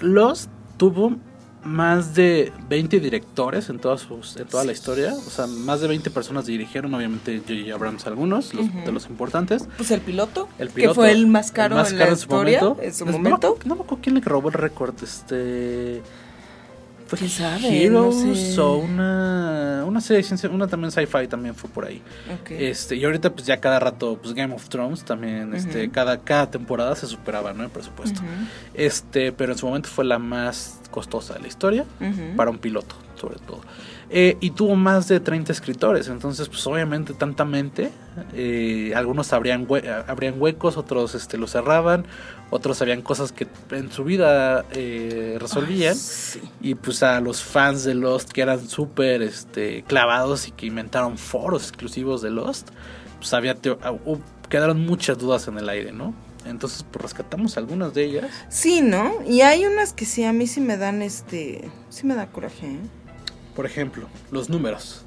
Lost 0.00 0.48
tuvo 0.76 1.16
más 1.64 2.14
de 2.14 2.52
20 2.68 3.00
directores 3.00 3.68
en, 3.70 3.78
todas 3.80 4.02
sus, 4.02 4.36
en 4.36 4.46
toda 4.46 4.64
la 4.64 4.70
historia. 4.70 5.14
O 5.14 5.30
sea, 5.30 5.46
más 5.48 5.80
de 5.80 5.88
20 5.88 6.10
personas 6.10 6.46
dirigieron, 6.46 6.94
obviamente 6.94 7.38
J.J. 7.38 7.74
Abrams 7.74 8.06
algunos, 8.06 8.54
los- 8.54 8.72
de 8.72 8.92
los 8.92 9.06
importantes. 9.06 9.66
Pues 9.76 9.90
el 9.90 10.00
piloto, 10.00 10.48
El 10.60 10.70
piloto, 10.70 10.92
que 10.92 10.94
fue 10.94 11.10
el 11.10 11.26
más 11.26 11.50
caro, 11.50 11.74
el 11.76 11.82
más 11.82 11.92
en 11.92 11.98
caro 11.98 12.10
la 12.10 12.16
historia, 12.16 12.60
en 12.82 12.94
su 12.94 13.04
No- 13.06 13.12
momento. 13.12 13.58
No, 13.64 13.74
me 13.74 13.82
acuerdo 13.82 14.02
quién 14.02 14.14
le 14.16 14.20
robó 14.20 14.48
el 14.48 14.54
récord. 14.54 14.94
Este. 15.02 16.02
¿Fue 17.12 17.18
¿Quién 17.18 17.30
sabe? 17.30 17.84
Heroes 17.84 18.24
No 18.24 18.34
sé. 18.34 18.58
o 18.58 18.76
una, 18.78 19.84
una 19.86 20.00
serie 20.00 20.22
de 20.22 20.22
ciencia, 20.22 20.48
una 20.48 20.66
también 20.66 20.90
sci-fi 20.90 21.28
también 21.28 21.54
fue 21.54 21.68
por 21.68 21.84
ahí. 21.84 22.00
Este, 22.48 22.96
y 22.96 23.04
ahorita 23.04 23.34
pues 23.34 23.44
ya 23.44 23.58
cada 23.60 23.78
rato, 23.78 24.18
pues 24.22 24.32
Game 24.34 24.54
of 24.54 24.66
Thrones 24.70 25.04
también, 25.04 25.54
este, 25.54 25.90
cada, 25.90 26.20
cada 26.20 26.50
temporada 26.50 26.96
se 26.96 27.06
superaba, 27.06 27.52
¿no? 27.52 27.64
El 27.64 27.68
presupuesto. 27.68 28.22
Este, 28.72 29.30
pero 29.30 29.52
en 29.52 29.58
su 29.58 29.66
momento 29.66 29.90
fue 29.90 30.06
la 30.06 30.18
más 30.18 30.80
costosa 30.90 31.34
de 31.34 31.40
la 31.40 31.48
historia 31.48 31.84
para 32.34 32.50
un 32.50 32.56
piloto, 32.58 32.96
sobre 33.20 33.36
todo. 33.40 33.60
Eh, 34.14 34.36
y 34.40 34.50
tuvo 34.50 34.76
más 34.76 35.08
de 35.08 35.20
30 35.20 35.52
escritores, 35.52 36.08
entonces 36.08 36.46
pues 36.48 36.66
obviamente 36.66 37.14
tanta 37.14 37.46
mente, 37.46 37.90
eh, 38.34 38.92
algunos 38.94 39.32
abrían, 39.32 39.66
hue- 39.66 40.04
abrían 40.06 40.34
huecos, 40.38 40.76
otros 40.76 41.14
este, 41.14 41.38
los 41.38 41.52
cerraban, 41.52 42.04
otros 42.50 42.76
sabían 42.76 43.00
cosas 43.00 43.32
que 43.32 43.46
en 43.70 43.90
su 43.90 44.04
vida 44.04 44.66
eh, 44.72 45.38
resolvían. 45.40 45.94
Ay, 45.94 45.98
sí. 45.98 46.40
Y 46.60 46.74
pues 46.74 47.02
a 47.02 47.20
los 47.22 47.42
fans 47.42 47.84
de 47.84 47.94
Lost 47.94 48.30
que 48.32 48.42
eran 48.42 48.68
súper 48.68 49.22
este, 49.22 49.82
clavados 49.84 50.46
y 50.46 50.50
que 50.50 50.66
inventaron 50.66 51.16
foros 51.16 51.68
exclusivos 51.68 52.20
de 52.20 52.28
Lost, 52.30 52.68
pues 53.18 53.32
había 53.32 53.56
ah, 53.82 53.94
quedaron 54.50 54.84
muchas 54.84 55.16
dudas 55.16 55.48
en 55.48 55.56
el 55.56 55.70
aire, 55.70 55.92
¿no? 55.92 56.12
Entonces 56.44 56.84
pues 56.90 57.02
rescatamos 57.02 57.56
algunas 57.56 57.94
de 57.94 58.04
ellas. 58.04 58.26
Sí, 58.50 58.82
¿no? 58.82 59.10
Y 59.26 59.40
hay 59.40 59.64
unas 59.64 59.94
que 59.94 60.04
sí, 60.04 60.24
a 60.24 60.34
mí 60.34 60.46
sí 60.46 60.60
me 60.60 60.76
dan 60.76 61.00
este. 61.00 61.70
Sí 61.88 62.04
me 62.04 62.14
da 62.14 62.26
coraje, 62.26 62.66
¿eh? 62.66 62.78
Por 63.54 63.66
ejemplo, 63.66 64.06
los 64.30 64.48
números. 64.48 65.04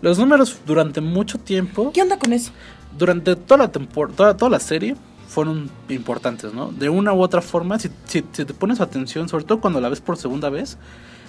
Los 0.00 0.18
números 0.18 0.58
durante 0.66 1.00
mucho 1.00 1.38
tiempo, 1.38 1.92
¿Qué 1.92 2.02
onda 2.02 2.18
con 2.18 2.32
eso? 2.32 2.52
durante 2.96 3.36
toda 3.36 3.58
la 3.66 3.68
toda, 3.68 4.36
toda 4.36 4.50
la 4.50 4.60
serie, 4.60 4.96
fueron 5.28 5.70
importantes, 5.88 6.54
¿no? 6.54 6.72
De 6.72 6.88
una 6.88 7.12
u 7.12 7.20
otra 7.20 7.42
forma, 7.42 7.78
si, 7.78 7.88
si- 8.06 8.24
si 8.32 8.44
te 8.44 8.54
pones 8.54 8.80
atención, 8.80 9.28
sobre 9.28 9.44
todo 9.44 9.60
cuando 9.60 9.80
la 9.80 9.88
ves 9.88 10.00
por 10.00 10.16
segunda 10.16 10.48
vez, 10.50 10.78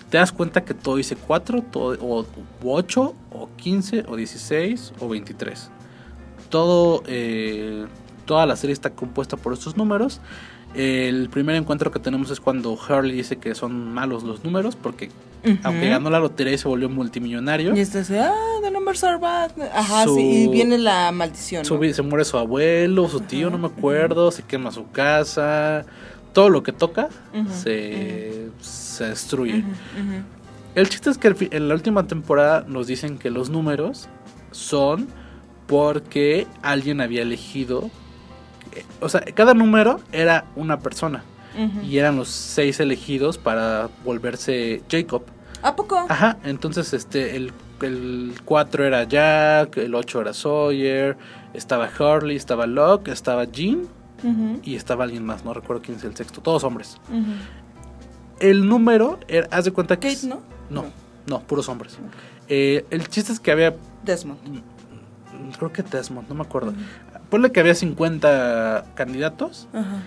te 0.10 0.18
das 0.18 0.32
cuenta 0.32 0.64
que 0.64 0.74
todo 0.74 0.96
dice 0.96 1.16
4, 1.16 1.62
todo, 1.64 1.98
o 2.02 2.26
8, 2.64 3.16
o 3.32 3.50
15, 3.58 4.06
o 4.08 4.16
16, 4.16 4.94
o 5.00 5.10
23. 5.10 5.70
Todo, 6.50 7.04
eh, 7.08 7.86
toda 8.26 8.46
la 8.46 8.56
serie 8.56 8.74
está 8.74 8.90
compuesta 8.92 9.38
por 9.38 9.54
estos 9.54 9.78
números. 9.78 10.20
El 10.74 11.30
primer 11.30 11.56
encuentro 11.56 11.92
que 11.92 12.00
tenemos 12.00 12.32
es 12.32 12.40
cuando 12.40 12.74
Hurley 12.74 13.12
dice 13.16 13.38
que 13.38 13.54
son 13.56 13.94
malos 13.94 14.24
los 14.24 14.44
números, 14.44 14.76
porque 14.76 15.10
Ujú. 15.44 15.58
aunque 15.64 15.90
ganó 15.90 16.10
la 16.10 16.20
lotería 16.20 16.54
y 16.54 16.58
se 16.58 16.68
volvió 16.68 16.90
multimillonario, 16.90 17.76
Y 17.76 17.80
este 17.80 18.00
dice, 18.00 18.20
ah, 18.20 18.34
the 18.62 18.72
numbers 18.72 19.04
are 19.04 19.18
bad. 19.18 19.52
Ajá, 19.74 20.04
Su- 20.04 20.16
sí, 20.16 20.44
y 20.44 20.48
viene 20.50 20.78
la 20.78 21.12
maldición. 21.12 21.64
su 21.66 21.80
se 21.94 22.02
muere 22.02 22.26
su 22.26 22.38
abuelo, 22.38 23.08
su 23.08 23.22
tío, 23.22 23.50
no 23.50 23.58
me 23.58 23.68
acuerdo, 23.68 24.32
se 24.32 24.44
quema 24.44 24.72
su 24.72 24.90
casa, 24.92 25.86
todo 26.34 26.50
lo 26.50 26.62
que 26.64 26.72
toca 26.74 27.10
se, 27.64 28.50
se 28.62 29.06
destruye. 29.06 29.64
El 30.76 30.90
chiste 30.90 31.10
es 31.10 31.18
que 31.18 31.34
en 31.52 31.68
la 31.68 31.74
última 31.74 32.06
temporada 32.08 32.64
nos 32.68 32.86
dicen 32.88 33.18
que 33.18 33.30
los 33.32 33.50
números 33.50 34.08
son 34.52 35.08
porque 35.68 36.48
alguien 36.62 37.02
había 37.02 37.22
elegido. 37.22 37.90
eh, 38.76 38.84
O 39.02 39.10
sea, 39.10 39.22
cada 39.22 39.54
número 39.54 40.00
era 40.12 40.46
una 40.56 40.80
persona. 40.80 41.24
Y 41.84 41.98
eran 41.98 42.16
los 42.16 42.30
seis 42.30 42.80
elegidos 42.80 43.38
para 43.38 43.90
volverse 44.04 44.82
Jacob. 44.90 45.24
¿A 45.62 45.76
poco? 45.76 46.06
Ajá, 46.08 46.38
entonces 46.44 46.94
este 46.94 47.36
el, 47.36 47.52
el 47.82 48.34
4 48.46 48.86
era 48.86 49.04
Jack, 49.04 49.78
el 49.78 49.94
8 49.94 50.22
era 50.22 50.34
Sawyer, 50.34 51.18
estaba 51.54 51.90
Hurley, 51.90 52.38
estaba 52.38 52.66
Locke, 52.66 53.10
estaba 53.10 53.44
Jean 53.46 53.88
y 54.64 54.76
estaba 54.76 55.06
alguien 55.06 55.26
más, 55.26 55.46
no 55.46 55.54
recuerdo 55.54 55.82
quién 55.82 55.98
es 55.98 56.04
el 56.04 56.16
sexto, 56.16 56.42
todos 56.42 56.64
hombres. 56.64 56.98
El 58.40 58.68
número, 58.68 59.20
era, 59.28 59.48
haz 59.52 59.66
de 59.66 59.72
cuenta 59.72 60.00
que... 60.00 60.14
Kate, 60.14 60.28
¿no? 60.28 60.42
No, 60.70 60.86
no, 61.28 61.42
puros 61.42 61.68
hombres. 61.70 61.98
Eh, 62.48 62.86
el 62.90 63.08
chiste 63.08 63.32
es 63.32 63.40
que 63.40 63.52
había, 63.52 63.76
Desmond. 64.04 64.40
creo 65.58 65.72
que 65.72 65.84
Desmond, 65.84 66.28
no 66.30 66.36
me 66.36 66.42
acuerdo. 66.42 66.74
Ponle 67.30 67.52
que 67.52 67.60
había 67.60 67.76
50 67.76 68.86
candidatos 68.96 69.68
Ajá. 69.74 70.04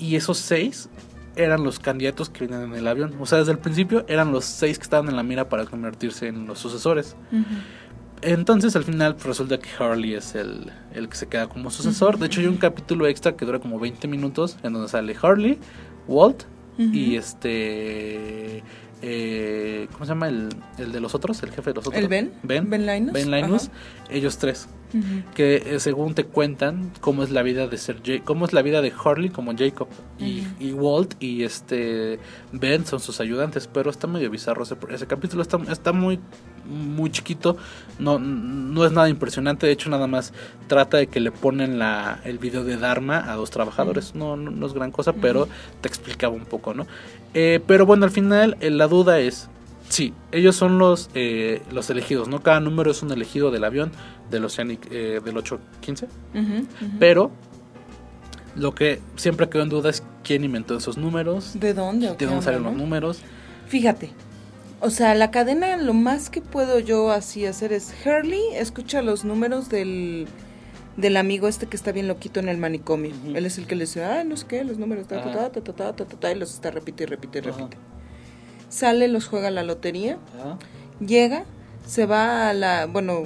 Y 0.00 0.16
esos 0.16 0.38
6 0.38 0.88
eran 1.36 1.62
los 1.62 1.78
candidatos 1.78 2.28
que 2.28 2.46
venían 2.46 2.64
en 2.72 2.74
el 2.74 2.88
avión. 2.88 3.14
O 3.20 3.26
sea, 3.26 3.38
desde 3.38 3.52
el 3.52 3.58
principio 3.58 4.04
eran 4.08 4.32
los 4.32 4.44
6 4.46 4.78
que 4.78 4.82
estaban 4.82 5.08
en 5.08 5.14
la 5.16 5.22
mira 5.22 5.48
para 5.48 5.64
convertirse 5.66 6.26
en 6.26 6.46
los 6.46 6.58
sucesores. 6.58 7.14
Entonces 8.22 8.76
al 8.76 8.84
final 8.84 9.14
pues, 9.14 9.26
resulta 9.26 9.58
que 9.58 9.68
Harley 9.78 10.14
es 10.14 10.34
el, 10.34 10.70
el 10.92 11.08
que 11.08 11.16
se 11.16 11.26
queda 11.28 11.48
como 11.48 11.70
sucesor. 11.70 12.18
De 12.18 12.26
hecho 12.26 12.40
hay 12.40 12.46
un 12.48 12.56
capítulo 12.58 13.06
extra 13.06 13.36
que 13.36 13.44
dura 13.46 13.60
como 13.60 13.78
20 13.78 14.08
minutos 14.08 14.58
en 14.62 14.72
donde 14.74 14.88
sale 14.88 15.16
Harley, 15.22 15.58
Walt 16.08 16.42
y 16.78 17.16
este... 17.16 18.62
eh, 19.02 19.86
¿Cómo 19.92 20.04
se 20.06 20.10
llama 20.10 20.28
el, 20.28 20.48
el 20.78 20.92
de 20.92 21.00
los 21.00 21.14
otros? 21.14 21.42
El 21.42 21.50
jefe 21.50 21.70
de 21.70 21.74
los 21.76 21.86
otros. 21.86 22.02
¿El 22.02 22.08
Ben? 22.08 22.32
Ben. 22.42 22.68
Ben 22.70 22.86
Linus. 22.86 23.12
Ben 23.12 23.30
Linus. 23.30 23.70
Ellos 24.10 24.38
tres. 24.38 24.68
Que 25.34 25.56
eh, 25.56 25.80
según 25.80 26.14
te 26.14 26.24
cuentan 26.24 26.92
cómo 27.00 27.22
es 27.22 27.30
la 27.30 27.42
vida 27.42 27.68
de 27.68 27.78
ser 27.78 28.00
cómo 28.24 28.44
es 28.44 28.52
la 28.52 28.62
vida 28.62 28.82
de 28.82 28.92
Harley 28.92 29.30
como 29.30 29.56
Jacob 29.56 29.88
y, 30.18 30.42
y 30.58 30.72
Walt 30.72 31.14
y 31.20 31.44
este 31.44 32.18
Ben 32.52 32.84
son 32.86 33.00
sus 33.00 33.20
ayudantes 33.20 33.68
pero 33.68 33.90
está 33.90 34.06
medio 34.06 34.30
bizarro 34.30 34.62
ese, 34.64 34.76
ese 34.90 35.06
capítulo. 35.06 35.42
Está, 35.42 35.58
está 35.70 35.92
muy 35.92 36.18
muy 36.64 37.10
chiquito 37.10 37.56
no 37.98 38.18
no 38.18 38.84
es 38.84 38.92
nada 38.92 39.08
impresionante 39.08 39.66
de 39.66 39.72
hecho 39.72 39.90
nada 39.90 40.06
más 40.06 40.32
trata 40.66 40.98
de 40.98 41.06
que 41.06 41.20
le 41.20 41.32
ponen 41.32 41.78
la 41.78 42.20
el 42.24 42.38
video 42.38 42.64
de 42.64 42.76
Dharma 42.76 43.30
a 43.30 43.36
dos 43.36 43.50
trabajadores. 43.50 44.14
No, 44.14 44.36
no 44.36 44.50
no 44.50 44.66
es 44.66 44.72
gran 44.72 44.90
cosa 44.90 45.12
pero 45.12 45.48
te 45.80 45.88
explicaba 45.88 46.34
un 46.34 46.46
poco 46.46 46.74
no 46.74 46.86
Eh, 47.32 47.60
pero 47.64 47.86
bueno 47.86 48.04
al 48.04 48.10
final 48.10 48.56
eh, 48.60 48.70
la 48.70 48.88
duda 48.88 49.20
es 49.20 49.48
Sí, 49.90 50.14
ellos 50.30 50.54
son 50.54 50.78
los 50.78 51.10
eh, 51.14 51.62
los 51.72 51.90
elegidos, 51.90 52.28
¿no? 52.28 52.42
Cada 52.42 52.60
número 52.60 52.92
es 52.92 53.02
un 53.02 53.10
elegido 53.10 53.50
del 53.50 53.64
avión 53.64 53.90
del 54.30 54.44
Oceanic 54.44 54.86
eh, 54.92 55.20
del 55.24 55.36
815. 55.36 56.06
Ujú, 56.32 56.58
ujú. 56.62 56.98
Pero 57.00 57.32
lo 58.54 58.72
que 58.72 59.00
siempre 59.16 59.48
quedó 59.48 59.64
en 59.64 59.68
duda 59.68 59.90
es 59.90 60.04
quién 60.22 60.44
inventó 60.44 60.76
esos 60.76 60.96
números, 60.96 61.58
¿De 61.58 61.74
dónde? 61.74 62.14
de 62.14 62.26
dónde 62.26 62.52
no? 62.52 62.58
los 62.70 62.76
números. 62.76 63.20
Fíjate, 63.66 64.12
o 64.80 64.90
sea, 64.90 65.14
la 65.16 65.32
cadena 65.32 65.76
lo 65.76 65.92
más 65.92 66.30
que 66.30 66.40
puedo 66.40 66.78
yo 66.78 67.10
así 67.10 67.44
hacer 67.44 67.72
es 67.72 67.92
Hurley 68.06 68.42
escucha 68.54 69.02
los 69.02 69.24
números 69.24 69.68
del 69.68 70.28
del 70.96 71.16
amigo 71.16 71.48
este 71.48 71.66
que 71.66 71.76
está 71.76 71.90
bien 71.90 72.06
loquito 72.06 72.38
en 72.38 72.48
el 72.48 72.58
manicomio. 72.58 73.12
Él 73.34 73.44
es 73.44 73.58
el 73.58 73.66
que 73.66 73.74
le 73.74 73.86
dice, 73.86 74.04
ah, 74.04 74.22
no 74.22 74.36
sé 74.36 74.46
qué, 74.46 74.62
los 74.62 74.78
números, 74.78 75.08
ta, 75.08 75.20
ta, 75.20 75.30
Ajá. 75.30 75.50
ta, 75.50 75.60
ta, 75.62 75.72
ta, 75.72 75.96
ta, 75.96 76.04
ta, 76.04 76.16
ta", 76.16 76.30
y 76.32 76.36
los 76.36 76.54
está 76.54 76.70
repite 76.70 77.02
y 77.02 77.06
repite 77.06 77.38
y 77.38 77.42
repite. 77.42 77.76
Sale, 78.70 79.08
los 79.08 79.26
juega 79.26 79.48
a 79.48 79.50
la 79.50 79.62
lotería, 79.62 80.16
llega, 81.04 81.44
se 81.86 82.06
va 82.06 82.48
a 82.48 82.54
la, 82.54 82.86
bueno, 82.86 83.24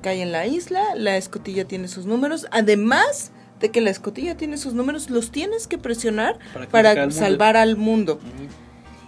cae 0.00 0.22
en 0.22 0.32
la 0.32 0.46
isla, 0.46 0.94
la 0.94 1.18
escotilla 1.18 1.66
tiene 1.66 1.88
sus 1.88 2.06
números, 2.06 2.46
además 2.50 3.32
de 3.60 3.70
que 3.70 3.80
la 3.80 3.90
escotilla 3.90 4.36
tiene 4.36 4.56
sus 4.56 4.72
números, 4.72 5.10
los 5.10 5.30
tienes 5.30 5.66
que 5.66 5.76
presionar 5.76 6.38
Para 6.70 6.94
mundo. 6.94 7.10
salvar 7.14 7.56
al 7.56 7.76
mundo. 7.76 8.20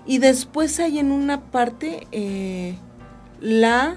Y 0.04 0.18
después 0.18 0.80
hay 0.80 0.98
en 0.98 1.12
una 1.12 1.40
parte 1.50 2.06
eh, 2.12 2.74
la 3.40 3.96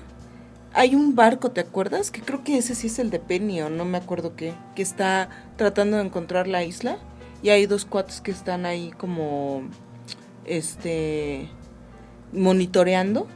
hay 0.74 0.96
un 0.96 1.16
barco, 1.16 1.52
¿te 1.52 1.62
acuerdas? 1.62 2.12
Que 2.12 2.22
creo 2.22 2.44
que 2.44 2.58
ese 2.58 2.76
sí 2.76 2.88
es 2.88 3.00
el 3.00 3.10
de 3.10 3.20
Penny 3.20 3.62
o 3.62 3.70
no 3.70 3.86
me 3.86 3.98
acuerdo 3.98 4.36
qué, 4.36 4.54
que 4.76 4.82
está 4.82 5.30
tratando 5.58 5.98
de 5.98 6.04
encontrar 6.04 6.48
la 6.48 6.64
isla 6.64 6.98
y 7.44 7.50
hay 7.50 7.66
dos 7.66 7.86
cuates 7.86 8.22
que 8.22 8.32
están 8.32 8.66
ahí 8.66 8.92
como 8.98 9.64
este 10.46 11.50
monitoreando 12.34 13.28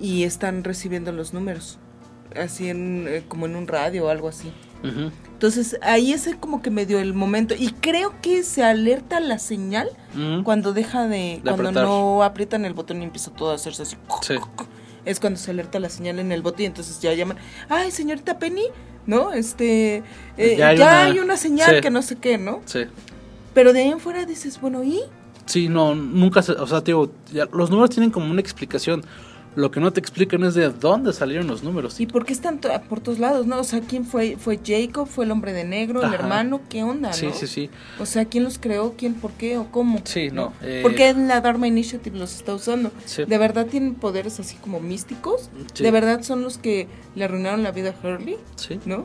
y 0.00 0.24
están 0.24 0.64
recibiendo 0.64 1.12
los 1.12 1.32
números 1.32 1.78
así 2.36 2.68
en 2.70 3.06
eh, 3.08 3.24
como 3.28 3.46
en 3.46 3.56
un 3.56 3.66
radio 3.68 4.06
o 4.06 4.08
algo 4.08 4.28
así. 4.28 4.52
Entonces 5.32 5.78
ahí 5.80 6.12
es 6.12 6.28
como 6.40 6.60
que 6.60 6.70
me 6.70 6.86
dio 6.86 6.98
el 6.98 7.14
momento 7.14 7.54
y 7.56 7.68
creo 7.70 8.14
que 8.20 8.42
se 8.42 8.64
alerta 8.64 9.20
la 9.20 9.38
señal 9.38 9.88
cuando 10.44 10.72
deja 10.72 11.06
de, 11.06 11.36
De 11.36 11.40
cuando 11.42 11.68
apretar. 11.68 11.84
no 11.84 12.22
aprietan 12.24 12.64
el 12.64 12.74
botón 12.74 13.00
y 13.00 13.04
empieza 13.04 13.30
todo 13.30 13.52
a 13.52 13.54
hacerse 13.54 13.82
así 13.82 13.96
Sí. 14.22 14.34
es 15.04 15.20
cuando 15.20 15.38
se 15.38 15.50
alerta 15.52 15.78
la 15.78 15.88
señal 15.88 16.18
en 16.18 16.32
el 16.32 16.42
bote 16.42 16.64
y 16.64 16.66
entonces 16.66 17.00
ya 17.00 17.12
llaman 17.14 17.36
ay 17.68 17.90
señorita 17.92 18.38
Penny 18.40 18.64
no 19.06 19.32
este 19.32 20.02
eh, 20.36 20.56
Ya 20.58 20.72
ya, 20.74 21.00
hay 21.02 21.06
hay, 21.06 21.12
una- 21.18 21.24
una, 21.24 21.36
señal 21.36 21.76
sí. 21.76 21.80
que 21.80 21.90
no 21.90 22.02
sé 22.02 22.16
qué 22.16 22.38
no 22.38 22.60
Sí. 22.64 22.80
pero 23.54 23.72
de 23.72 23.82
ahí 23.82 23.88
en 23.90 24.00
fuera 24.00 24.24
dices 24.26 24.60
bueno 24.60 24.82
y 24.82 25.00
Sí, 25.46 25.68
no, 25.68 25.94
nunca 25.94 26.42
se, 26.42 26.52
o 26.52 26.66
sea, 26.66 26.80
te 26.80 26.86
digo, 26.92 27.12
ya, 27.32 27.46
los 27.52 27.70
números 27.70 27.90
tienen 27.90 28.10
como 28.10 28.30
una 28.30 28.40
explicación. 28.40 29.04
Lo 29.54 29.70
que 29.70 29.80
no 29.80 29.92
te 29.92 30.00
explican 30.00 30.42
es 30.44 30.54
de 30.54 30.70
dónde 30.70 31.12
salieron 31.12 31.46
los 31.46 31.62
números. 31.62 32.00
y 32.00 32.06
por 32.06 32.24
qué 32.24 32.32
están 32.32 32.58
to- 32.58 32.70
por 32.88 33.00
todos 33.00 33.18
lados 33.18 33.46
no 33.46 33.58
o 33.60 33.64
sea 33.64 33.82
quién 33.82 34.06
fue 34.06 34.38
fue 34.38 34.58
Jacob 34.64 35.06
fue 35.06 35.26
el 35.26 35.30
hombre 35.30 35.52
de 35.52 35.64
negro 35.64 36.00
el 36.00 36.06
Ajá. 36.06 36.14
hermano 36.14 36.62
qué 36.70 36.82
onda 36.82 37.12
Sí, 37.12 37.26
no 37.26 37.34
sí, 37.34 37.46
sí. 37.46 37.68
o 38.00 38.06
sea 38.06 38.24
quién 38.24 38.44
los 38.44 38.58
creó 38.58 38.94
quién 38.96 39.12
por 39.12 39.32
qué 39.32 39.58
o 39.58 39.70
cómo 39.70 40.00
Sí, 40.04 40.30
no, 40.30 40.54
eh, 40.62 40.78
¿Por 40.82 40.94
qué 40.94 41.12
la 41.12 41.42
Dharma 41.42 41.66
Initiative 41.68 42.18
los 42.18 42.34
está 42.34 42.54
usando? 42.54 42.92
Sí. 43.04 43.26
¿De 43.26 43.36
verdad 43.36 43.66
tienen 43.66 43.94
poderes 43.94 44.40
así 44.40 44.56
como 44.56 44.80
místicos? 44.80 45.50
Sí. 45.74 45.82
¿De 45.82 45.90
verdad 45.90 46.22
son 46.22 46.40
los 46.40 46.56
que 46.56 46.88
le 47.14 47.22
arruinaron 47.24 47.62
la 47.62 47.72
vida 47.72 47.90
a 48.02 48.06
Hurley? 48.08 48.38
Sí. 48.56 48.80
¿No? 48.86 49.04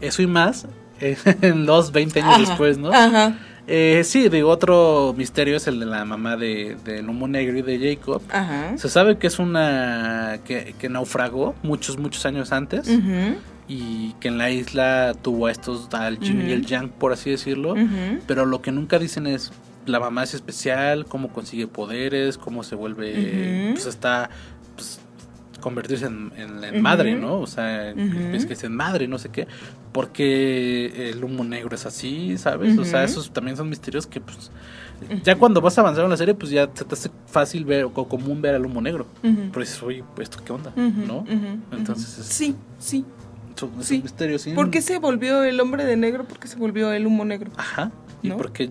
Eso 0.00 0.22
y 0.22 0.28
más 0.28 0.68
eh, 1.00 1.16
en 1.42 1.66
los 1.66 1.90
20 1.90 2.20
años 2.20 2.34
Ajá, 2.34 2.48
después, 2.50 2.78
¿no? 2.78 2.92
Ajá, 2.92 3.36
Eh, 3.68 4.02
sí, 4.04 4.28
digo, 4.30 4.48
otro 4.48 5.14
misterio 5.16 5.56
es 5.56 5.66
el 5.66 5.78
de 5.78 5.86
la 5.86 6.04
mamá 6.04 6.36
de, 6.36 6.76
del 6.84 7.08
humo 7.08 7.28
negro 7.28 7.58
y 7.58 7.62
de 7.62 7.78
Jacob. 7.78 8.22
ajá. 8.30 8.76
Se 8.78 8.88
sabe 8.88 9.18
que 9.18 9.26
es 9.26 9.38
una 9.38 10.38
que, 10.44 10.74
que 10.78 10.88
naufragó 10.88 11.54
muchos, 11.62 11.98
muchos 11.98 12.24
años 12.24 12.50
antes 12.52 12.88
y 13.68 14.12
que 14.14 14.28
en 14.28 14.38
la 14.38 14.50
isla 14.50 15.14
tuvo 15.20 15.46
a 15.46 15.52
estos, 15.52 15.92
al 15.92 16.18
Jin 16.18 16.48
y 16.48 16.52
el 16.52 16.64
Yang, 16.64 16.88
por 16.88 17.12
así 17.12 17.30
decirlo. 17.30 17.74
Pero 18.26 18.46
lo 18.46 18.62
que 18.62 18.72
nunca 18.72 18.98
dicen 18.98 19.26
es 19.26 19.52
la 19.84 20.00
mamá 20.00 20.22
es 20.22 20.34
especial, 20.34 21.06
cómo 21.06 21.28
consigue 21.28 21.66
poderes, 21.66 22.38
cómo 22.38 22.62
se 22.62 22.74
vuelve, 22.74 23.70
pues 23.72 23.86
está, 23.86 24.30
convertirse 25.60 26.06
en, 26.06 26.32
en- 26.36 26.82
madre, 26.82 27.14
¿no? 27.14 27.40
O 27.40 27.46
sea, 27.46 27.90
es 27.90 28.46
que 28.46 28.52
es 28.54 28.64
en 28.64 28.74
madre, 28.76 29.08
no 29.08 29.18
sé 29.18 29.28
qué. 29.30 29.46
Porque 29.92 31.10
el 31.10 31.22
humo 31.24 31.44
negro 31.44 31.74
es 31.74 31.84
así, 31.86 32.36
¿sabes? 32.38 32.78
O 32.78 32.84
sea, 32.84 33.04
esos 33.04 33.30
también 33.32 33.56
son 33.56 33.68
misterios 33.68 34.06
que, 34.06 34.20
pues, 34.20 34.50
ya 35.24 35.36
cuando 35.36 35.60
vas 35.60 35.76
a 35.78 35.80
avanzar 35.80 36.04
en 36.04 36.10
la 36.10 36.16
serie, 36.16 36.34
pues 36.34 36.50
ya 36.50 36.68
se 36.72 36.84
te 36.84 36.94
hace 36.94 37.10
fácil 37.26 37.64
ver 37.64 37.84
o 37.84 37.92
común 37.92 38.40
ver 38.42 38.54
al 38.54 38.64
humo 38.66 38.80
negro. 38.80 39.06
Pero 39.22 39.60
dices, 39.60 39.82
oye, 39.82 40.04
pues, 40.14 40.28
¿esto 40.30 40.42
qué 40.44 40.52
onda? 40.52 40.72
¿no? 40.76 41.24
Entonces, 41.72 42.18
es- 42.18 42.26
Sí, 42.26 42.54
sí. 42.78 43.04
son 43.56 43.70
esos 43.74 43.86
sí. 43.86 44.00
misterios, 44.02 44.42
sí. 44.42 44.52
¿Por 44.52 44.70
qué 44.70 44.80
se 44.82 44.98
volvió 44.98 45.42
el 45.42 45.60
hombre 45.60 45.84
de 45.84 45.96
negro? 45.96 46.24
¿Por 46.24 46.38
qué 46.38 46.46
se 46.48 46.56
volvió 46.56 46.92
el 46.92 47.06
humo 47.06 47.24
negro? 47.24 47.50
Ajá. 47.56 47.90
Y 48.22 48.28
¿No? 48.28 48.36
porque, 48.36 48.70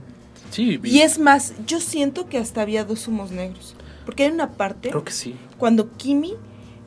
sí. 0.50 0.80
Y 0.84 1.00
es 1.00 1.20
más, 1.20 1.54
yo 1.66 1.80
siento 1.82 2.28
que 2.30 2.38
hasta 2.38 2.62
había 2.62 2.86
dos 2.86 3.08
humos 3.08 3.32
negros. 3.32 3.76
Porque 4.06 4.24
hay 4.24 4.32
una 4.32 4.52
parte 4.52 4.90
Creo 4.90 5.04
que 5.04 5.12
sí. 5.12 5.36
cuando 5.58 5.92
Kimi 5.98 6.34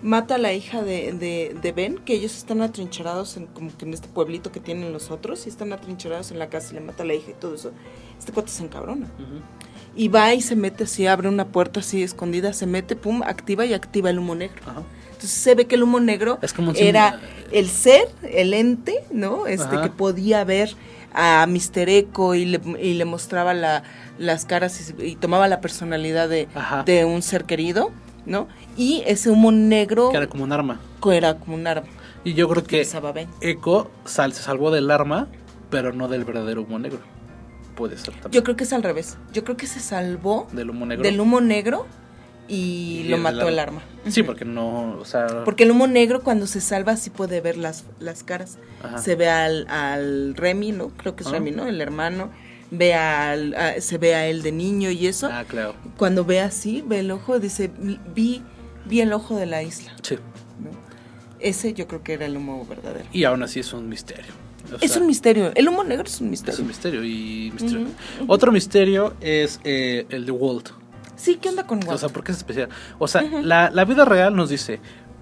mata 0.02 0.36
a 0.36 0.39
la 0.39 0.52
hija 0.52 0.82
de, 0.82 1.12
de, 1.12 1.56
de 1.60 1.72
Ben, 1.72 1.98
que 1.98 2.14
ellos 2.14 2.36
están 2.36 2.62
atrincherados 2.62 3.36
en 3.36 3.47
como 3.47 3.77
que 3.77 3.85
en 3.85 3.94
este 3.94 4.09
pueblito 4.09 4.51
que 4.52 4.60
tienen 4.60 4.93
los 4.93 5.10
otros, 5.10 5.47
y 5.47 5.48
están 5.48 5.72
atrincherados 5.72 6.31
en 6.31 6.39
la 6.39 6.48
casa 6.48 6.72
y 6.72 6.74
le 6.74 6.81
mata 6.81 7.02
a 7.02 7.06
la 7.06 7.14
hija 7.14 7.31
y 7.31 7.35
todo 7.35 7.55
eso, 7.55 7.72
este 8.18 8.32
cuate 8.32 8.51
se 8.51 8.64
encabrona. 8.64 9.09
Y 9.97 10.09
va 10.09 10.32
y 10.35 10.40
se 10.40 10.56
mete 10.56 10.85
así, 10.85 11.06
abre 11.06 11.28
una 11.28 11.48
puerta 11.48 11.81
así 11.81 12.02
escondida, 12.02 12.52
se 12.52 12.66
mete, 12.66 12.97
pum, 12.97 13.22
activa 13.22 13.66
y 13.66 13.74
activa 13.74 14.10
el 14.10 14.18
humo 14.18 14.35
negro. 14.35 14.85
Entonces 15.06 15.31
se 15.31 15.55
ve 15.55 15.66
que 15.66 15.74
el 15.74 15.82
humo 15.82 16.01
negro 16.01 16.39
Es 16.40 16.52
como 16.52 16.72
era, 16.72 17.20
el 17.52 17.68
ser, 17.68 18.09
el 18.22 18.55
ente, 18.55 19.05
¿no? 19.12 19.47
Este 19.47 19.81
que 19.82 19.90
podía 19.90 20.44
ver 20.44 20.74
a 21.12 21.47
Mr. 21.47 21.89
Echo 21.89 22.35
y 22.35 22.47
le, 22.47 22.60
y 22.81 22.94
le 22.94 23.05
mostraba 23.05 23.52
la, 23.52 23.82
las 24.18 24.44
caras 24.44 24.94
y, 24.98 25.05
y 25.05 25.16
tomaba 25.16 25.48
la 25.48 25.60
personalidad 25.60 26.28
de, 26.28 26.48
de 26.86 27.05
un 27.05 27.20
ser 27.20 27.44
querido, 27.44 27.90
¿no? 28.26 28.48
Y 28.76 29.02
ese 29.06 29.30
humo 29.30 29.52
negro 29.52 30.10
Que 30.10 30.16
era 30.18 30.26
como 30.28 30.44
un 30.44 30.52
arma. 30.52 30.80
era 31.12 31.38
como 31.38 31.55
un 31.56 31.66
arma. 31.66 31.86
Y 32.24 32.34
yo 32.34 32.48
creo 32.48 32.64
que. 32.64 32.86
Echo 33.40 33.90
sal, 34.05 34.32
se 34.32 34.42
salvó 34.42 34.70
del 34.70 34.90
arma, 34.90 35.28
pero 35.70 35.92
no 35.92 36.09
del 36.09 36.24
verdadero 36.24 36.62
humo 36.62 36.78
negro. 36.78 37.01
Puede 37.74 37.97
ser 37.97 38.12
también. 38.14 38.32
Yo 38.32 38.42
creo 38.42 38.56
que 38.56 38.64
es 38.64 38.72
al 38.72 38.82
revés. 38.82 39.16
Yo 39.32 39.42
creo 39.44 39.56
que 39.56 39.66
se 39.66 39.80
salvó 39.80 40.47
del 40.52 40.70
humo 40.70 40.84
negro. 40.86 41.02
del 41.05 41.18
humo 41.20 41.40
negro 41.40 41.86
y, 42.47 43.02
Y 43.05 43.09
lo 43.09 43.16
mató 43.16 43.48
el 43.48 43.59
arma. 43.59 43.80
arma. 43.80 44.10
Sí, 44.10 44.22
porque 44.22 44.44
no, 44.44 44.98
o 44.98 45.05
sea, 45.05 45.44
Porque 45.44 45.64
el 45.64 45.70
humo 45.70 45.86
negro 45.86 46.22
cuando 46.22 46.47
se 46.47 46.60
salva 46.60 46.97
sí 46.97 47.09
puede 47.10 47.40
ver 47.40 47.56
las, 47.56 47.84
las 48.01 48.22
caras. 48.22 48.59
Ajá. 48.82 48.98
Se 48.98 49.14
ve 49.14 49.28
al, 49.30 49.66
al 49.68 50.34
Remy, 50.36 50.72
¿no? 50.72 50.88
Creo 50.90 51.16
que 51.16 51.22
es 51.22 51.28
Ah. 51.28 51.32
Remy, 51.32 51.52
¿no? 51.52 51.66
El 51.66 51.80
hermano. 51.80 52.30
Ve 52.70 52.94
al, 52.94 53.55
a- 53.55 53.80
se 53.80 53.98
ve 53.98 54.14
a 54.14 54.26
él 54.28 54.42
de 54.42 54.52
niño 54.52 54.90
y 54.90 55.06
eso. 55.06 55.28
ah, 55.32 55.44
claro. 55.47 55.74
Cuando 55.97 56.24
ve 56.24 56.40
así, 56.40 56.82
ve 56.86 57.01
el 57.01 57.10
ojo, 57.10 57.38
dice, 57.40 57.70
vi, 58.14 58.42
vi 58.86 59.01
el 59.01 59.12
ojo 59.12 59.36
de 59.36 59.47
la 59.47 59.62
isla. 59.62 59.92
Sí. 60.02 60.16
¿no? 60.16 60.70
Ese 61.40 61.72
yo 61.72 61.86
creo 61.88 62.02
que 62.02 62.12
era 62.12 62.26
el 62.26 62.36
humo 62.36 62.64
verdadero. 62.68 63.06
Y 63.12 63.24
aún 63.24 63.42
así 63.42 63.60
es 63.60 63.72
un 63.72 63.88
misterio. 63.88 64.32
O 64.72 64.76
es 64.80 64.92
sea, 64.92 65.01
un 65.01 65.09
misterio. 65.09 65.51
El 65.55 65.68
humo 65.68 65.82
negro 65.82 66.05
es 66.06 66.20
un 66.20 66.26
Es 66.28 66.30
misterio. 66.30 66.60
un 66.60 66.66
misterio 66.68 67.05
y 67.05 67.51
misterio. 67.52 67.86
Ujú, 67.86 68.24
Otro 68.32 68.52
misterio 68.52 69.14
es 69.20 69.59
eh, 69.64 70.06
el 70.10 70.26
de 70.26 70.32
Walt. 70.32 70.68
Sí, 71.16 71.38
¿qué 71.40 71.48
onda 71.48 71.66
con 71.66 71.82
O 71.82 71.86
Walt? 71.88 71.98
sea, 72.01 72.09
¿por 72.09 72.22
qué 72.22 72.30
es 72.32 72.38
especial? 72.38 72.68
O 72.98 73.09
sea, 73.09 73.22
la, 73.22 73.70
la 73.70 73.84
vida 73.84 74.05
real 74.05 74.36
nos 74.36 74.48
dice, 74.51 74.78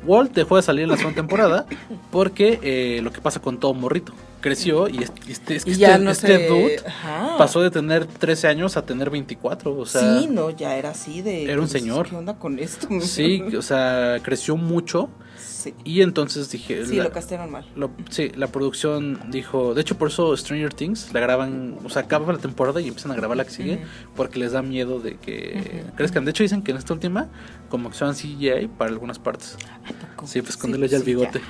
Walt 0.06 0.34
dejó 0.34 0.56
de 0.56 0.62
salir 0.62 0.82
en 0.84 0.90
la 0.90 0.96
segunda 0.96 1.16
temporada 1.16 1.66
porque 2.10 2.58
eh, 2.62 3.00
lo 3.02 3.10
que 3.12 3.20
pasa 3.20 3.40
con 3.40 3.58
todo 3.58 3.72
morrito. 3.74 4.12
Creció 4.40 4.89
y 4.89 5.02
este, 5.02 5.32
este, 5.32 5.55
Y 5.70 5.73
este- 5.85 5.98
no 5.98 6.10
este 6.12 6.27
se- 6.39 6.48
dude 6.48 6.77
Ajá. 6.86 7.36
pasó 7.39 7.60
de 7.60 7.70
tener 7.70 8.06
13 8.06 8.47
años 8.48 8.77
a 8.77 8.82
tener 8.82 9.10
24. 9.10 9.77
O 9.77 9.85
sea, 9.86 10.20
sí, 10.20 10.28
no, 10.31 10.51
ya 10.51 10.77
era 10.77 10.90
así 10.90 11.23
de... 11.23 11.44
era 11.44 11.55
un 11.55 11.60
pues, 11.69 11.73
señor. 11.73 12.09
¿Qué 12.09 12.15
onda 12.16 12.35
con 12.39 12.59
esto? 12.59 12.86
sí, 13.01 13.43
o 13.56 13.62
sea, 13.62 14.19
creció 14.23 14.56
mucho 14.56 15.09
Sí, 15.39 15.74
y 15.85 16.02
entonces 16.02 16.51
dije... 16.52 16.86
sí 16.86 16.94
la- 16.97 17.05
lo 17.05 17.10
castearon 17.12 17.51
mal. 17.51 17.66
lo- 17.74 17.90
sí, 18.10 18.31
la 18.36 18.47
producción 18.47 19.19
dijo, 19.28 19.74
de 19.74 19.81
hecho 19.81 19.98
por 19.98 20.06
eso 20.09 20.36
Stranger 20.36 20.73
Things 20.73 21.12
la 21.12 21.19
graban, 21.19 21.77
o 21.85 21.90
sea, 21.90 22.02
acaba 22.02 22.32
la 22.32 22.39
temporada 22.39 22.81
y 22.81 22.86
empiezan 22.86 23.10
a 23.10 23.16
grabar 23.16 23.36
la 23.36 23.44
que 23.44 23.51
sigue 23.51 23.82
porque 24.15 24.39
les 24.39 24.52
da 24.52 24.62
miedo 24.62 25.01
de 25.01 25.16
que 25.16 25.82
crezcan. 25.97 26.24
De 26.24 26.31
hecho 26.31 26.44
dicen 26.44 26.62
que 26.62 26.70
en 26.70 26.77
esta 26.77 26.93
última 26.94 27.27
como 27.69 27.90
que 27.90 27.97
son 27.97 28.15
CGI 28.15 28.69
para 28.78 28.90
algunas 28.93 29.19
partes. 29.19 29.56
¿A 29.85 29.89
poco? 30.15 30.28
Sí, 30.28 30.40
pues 30.43 30.51
esconderle 30.51 30.86
ya 30.86 30.98
el 30.98 31.02
sí, 31.02 31.06
bigote. 31.10 31.40
ya. 31.40 31.44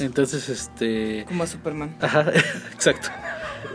Entonces, 0.00 0.48
este... 0.48 1.24
Como 1.28 1.42
a 1.44 1.46
Superman. 1.46 1.94
Ajá, 2.00 2.26
exacto. 2.72 3.08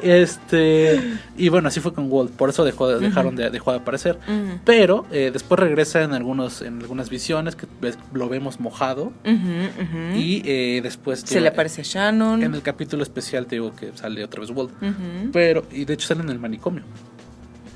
Este... 0.04 1.02
Y 1.38 1.50
bueno, 1.50 1.68
así 1.70 1.80
fue 1.80 1.94
con 1.94 2.12
Walt, 2.12 2.32
por 2.32 2.50
eso 2.50 2.64
dejó, 2.64 2.88
de- 2.88 3.00
dejaron 3.00 3.36
de, 3.36 3.50
dejó 3.50 3.72
de 3.72 3.78
aparecer. 3.78 4.20
Pero 4.66 5.06
eh, 5.12 5.30
después 5.32 5.60
regresa 5.60 6.04
en, 6.04 6.14
algunos, 6.14 6.62
en 6.62 6.80
algunas 6.82 7.10
visiones 7.10 7.56
que 7.56 7.68
lo 8.14 8.30
vemos 8.30 8.60
mojado. 8.60 9.14
Ujú. 9.26 10.16
Y 10.18 10.42
eh, 10.46 10.82
después... 10.84 11.22
se 11.22 11.42
le 11.42 11.50
aparece 11.50 11.82
a 11.82 11.84
Shannon. 11.84 12.44
En 12.44 12.54
el 12.54 12.62
capítulo 12.62 13.04
especial 13.04 13.46
te 13.48 13.56
digo 13.56 13.74
que 13.76 13.92
sale 13.96 14.24
otra 14.24 14.42
vez 14.42 14.50
Walt. 14.52 14.72
Pero, 15.34 15.66
y 15.72 15.86
de 15.86 15.94
hecho 15.94 16.08
sale 16.08 16.22
en 16.22 16.30
el 16.30 16.40
manicomio. 16.40 16.84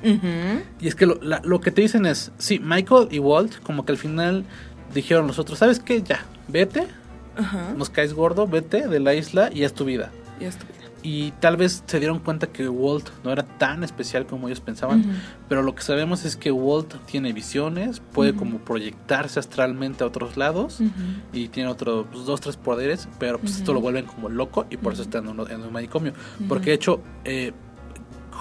Y 0.03 0.87
es 0.87 0.95
que 0.95 1.05
lo, 1.05 1.19
la- 1.21 1.41
lo 1.43 1.61
que 1.61 1.71
te 1.71 1.81
dicen 1.81 2.05
es, 2.05 2.31
sí, 2.37 2.59
Michael 2.59 3.07
y 3.11 3.19
Walt, 3.19 3.59
como 3.61 3.85
que 3.85 3.91
al 3.91 3.97
final 3.97 4.45
dijeron 4.93 5.27
los 5.27 5.37
otros, 5.39 5.59
¿sabes 5.59 5.79
qué? 5.79 6.01
Ya, 6.01 6.25
vete, 6.47 6.87
Ajá. 7.37 7.73
nos 7.77 7.89
caes 7.89 8.13
gordo, 8.13 8.47
vete 8.47 8.87
de 8.87 8.99
la 8.99 9.13
isla 9.13 9.49
y 9.53 9.63
es 9.63 9.73
tu 9.73 9.85
vida. 9.85 10.11
Ya 10.39 10.47
estuviera. 10.49 10.81
Y 11.03 11.31
tal 11.39 11.57
vez 11.57 11.83
se 11.87 11.97
dieron 11.99 12.19
cuenta 12.19 12.45
que 12.45 12.69
Walt 12.69 13.09
no 13.23 13.31
era 13.31 13.41
tan 13.41 13.83
especial 13.83 14.27
como 14.27 14.47
ellos 14.47 14.59
pensaban, 14.59 14.99
Ujú. 14.99 15.09
pero 15.49 15.63
lo 15.63 15.73
que 15.73 15.81
sabemos 15.81 16.25
es 16.25 16.35
que 16.35 16.51
Walt 16.51 16.93
tiene 17.07 17.33
visiones, 17.33 18.01
puede 18.11 18.31
Ujú. 18.31 18.39
como 18.39 18.57
proyectarse 18.59 19.39
astralmente 19.39 20.03
a 20.03 20.07
otros 20.07 20.37
lados 20.37 20.79
Ujú. 20.79 20.91
y 21.33 21.47
tiene 21.47 21.69
otros 21.69 22.05
pues, 22.11 22.25
dos, 22.25 22.39
tres 22.41 22.55
poderes, 22.55 23.07
pero 23.17 23.39
pues 23.39 23.55
esto 23.57 23.73
lo 23.73 23.81
vuelven 23.81 24.05
como 24.05 24.29
loco 24.29 24.67
y 24.69 24.77
por 24.77 24.93
eso 24.93 25.01
está 25.01 25.17
en 25.17 25.27
un, 25.29 25.49
en 25.49 25.61
un 25.63 25.73
manicomio. 25.73 26.13
Porque 26.47 26.69
de 26.69 26.75
hecho, 26.75 27.01
eh, 27.23 27.51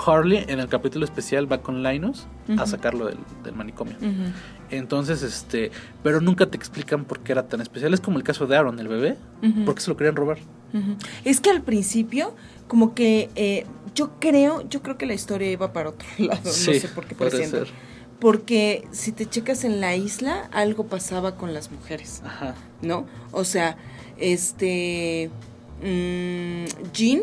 Harley 0.07 0.45
en 0.49 0.61
el 0.61 0.69
capítulo 0.69 1.05
especial 1.07 1.51
va 1.51 1.59
con 1.63 1.83
Linus 1.83 2.27
a 2.59 2.67
sacarlo 2.67 3.07
del, 3.07 3.19
del 3.43 3.55
manicomio. 3.55 3.97
Entonces, 4.71 5.23
este, 5.23 5.71
pero 6.03 6.21
nunca 6.21 6.47
te 6.47 6.57
explican 6.57 7.05
por 7.05 7.21
qué 7.21 7.33
era 7.33 7.49
tan 7.49 7.61
especial. 7.61 7.93
Es 7.95 8.01
como 8.01 8.19
el 8.19 8.25
caso 8.25 8.47
de 8.47 8.57
Aaron, 8.57 8.79
el 8.79 8.89
bebé, 8.89 9.17
Ujú. 9.43 9.65
por 9.65 9.75
qué 9.75 9.81
se 9.81 9.91
lo 9.91 9.97
querían 9.97 10.17
robar. 10.17 10.39
Es 11.25 11.41
que 11.41 11.51
al 11.51 11.63
principio, 11.63 12.35
como 12.69 12.95
que 12.95 13.29
eh, 13.35 13.67
yo 13.97 14.13
creo, 14.21 14.69
yo 14.69 14.83
creo 14.83 14.97
que 14.97 15.07
la 15.07 15.15
historia 15.15 15.51
iba 15.51 15.73
para 15.73 15.89
otro 15.91 16.07
lado, 16.19 16.41
no 16.45 16.51
sé 16.53 16.81
por 16.95 17.07
qué 17.07 17.15
puede 17.17 17.45
ser. 17.47 17.69
Porque 18.21 18.87
si 18.93 19.13
te 19.13 19.27
checas 19.27 19.65
en 19.65 19.81
la 19.81 19.97
isla, 19.97 20.49
algo 20.53 20.87
pasaba 20.87 21.37
con 21.37 21.55
las 21.55 21.71
mujeres, 21.73 22.21
Ajá. 22.25 22.55
¿no? 22.83 23.07
O 23.33 23.45
sea, 23.45 23.77
este 24.19 25.31
mm, 25.83 26.65
Jean 26.93 27.23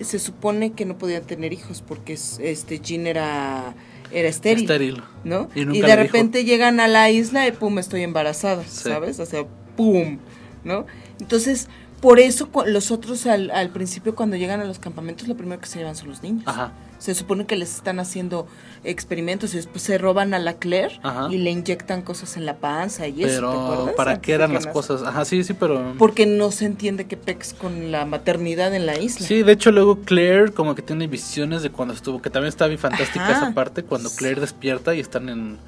se 0.00 0.18
supone 0.18 0.72
que 0.72 0.84
no 0.84 0.98
podía 0.98 1.20
tener 1.22 1.52
hijos 1.52 1.82
porque 1.86 2.12
es- 2.14 2.38
este 2.40 2.78
Jean 2.80 3.06
era 3.06 3.74
era 4.12 4.28
estéril, 4.28 4.62
Estéril. 4.64 5.02
¿no? 5.24 5.48
Y 5.54 5.64
de 5.64 5.72
dijo. 5.72 5.86
repente 5.96 6.44
llegan 6.44 6.80
a 6.80 6.88
la 6.88 7.10
isla 7.10 7.46
y 7.46 7.52
pum, 7.52 7.78
estoy 7.78 8.02
embarazada, 8.02 8.62
Sí. 8.64 8.88
¿sabes? 8.88 9.18
O 9.20 9.26
sea, 9.26 9.44
pum, 9.76 10.18
¿no? 10.64 10.86
Entonces, 11.20 11.68
por 12.02 12.18
eso 12.18 12.48
los 12.66 12.90
otros 12.90 13.26
al, 13.26 13.52
al 13.52 13.70
principio 13.70 14.16
cuando 14.16 14.36
llegan 14.36 14.60
a 14.60 14.64
los 14.64 14.80
campamentos 14.80 15.28
lo 15.28 15.36
primero 15.36 15.60
que 15.60 15.68
se 15.68 15.78
llevan 15.78 15.94
son 15.94 16.08
los 16.08 16.20
niños. 16.20 16.42
Ajá. 16.46 16.72
Se 16.98 17.14
supone 17.14 17.46
que 17.46 17.54
les 17.54 17.76
están 17.76 18.00
haciendo 18.00 18.48
experimentos 18.82 19.54
y 19.54 19.56
después 19.56 19.82
se 19.84 19.98
roban 19.98 20.34
a 20.34 20.40
la 20.40 20.54
Claire 20.54 20.98
Ajá. 21.04 21.28
y 21.30 21.38
le 21.38 21.50
inyectan 21.50 22.02
cosas 22.02 22.36
en 22.36 22.44
la 22.44 22.56
panza 22.56 23.06
y 23.06 23.22
eso, 23.22 23.40
¿te 23.40 23.56
acuerdas? 23.56 23.94
¿para 23.94 24.20
qué 24.20 24.32
eran 24.32 24.52
las 24.52 24.66
cosas? 24.66 25.02
Ajá, 25.04 25.24
sí, 25.24 25.44
sí, 25.44 25.54
pero... 25.54 25.94
Porque 25.96 26.26
no 26.26 26.50
se 26.50 26.64
entiende 26.64 27.06
qué 27.06 27.16
pex 27.16 27.54
con 27.54 27.92
la 27.92 28.04
maternidad 28.04 28.74
en 28.74 28.84
la 28.84 28.98
isla. 28.98 29.24
Sí, 29.24 29.44
de 29.44 29.52
hecho 29.52 29.70
luego 29.70 30.00
Claire 30.00 30.52
como 30.52 30.74
que 30.74 30.82
tiene 30.82 31.06
visiones 31.06 31.62
de 31.62 31.70
cuando 31.70 31.94
estuvo, 31.94 32.20
que 32.20 32.30
también 32.30 32.48
está 32.48 32.66
bien 32.66 32.80
fantástica 32.80 33.28
Ajá. 33.28 33.46
esa 33.46 33.54
parte, 33.54 33.84
cuando 33.84 34.10
Claire 34.10 34.40
despierta 34.40 34.92
y 34.94 34.98
están 35.00 35.28
en, 35.28 35.58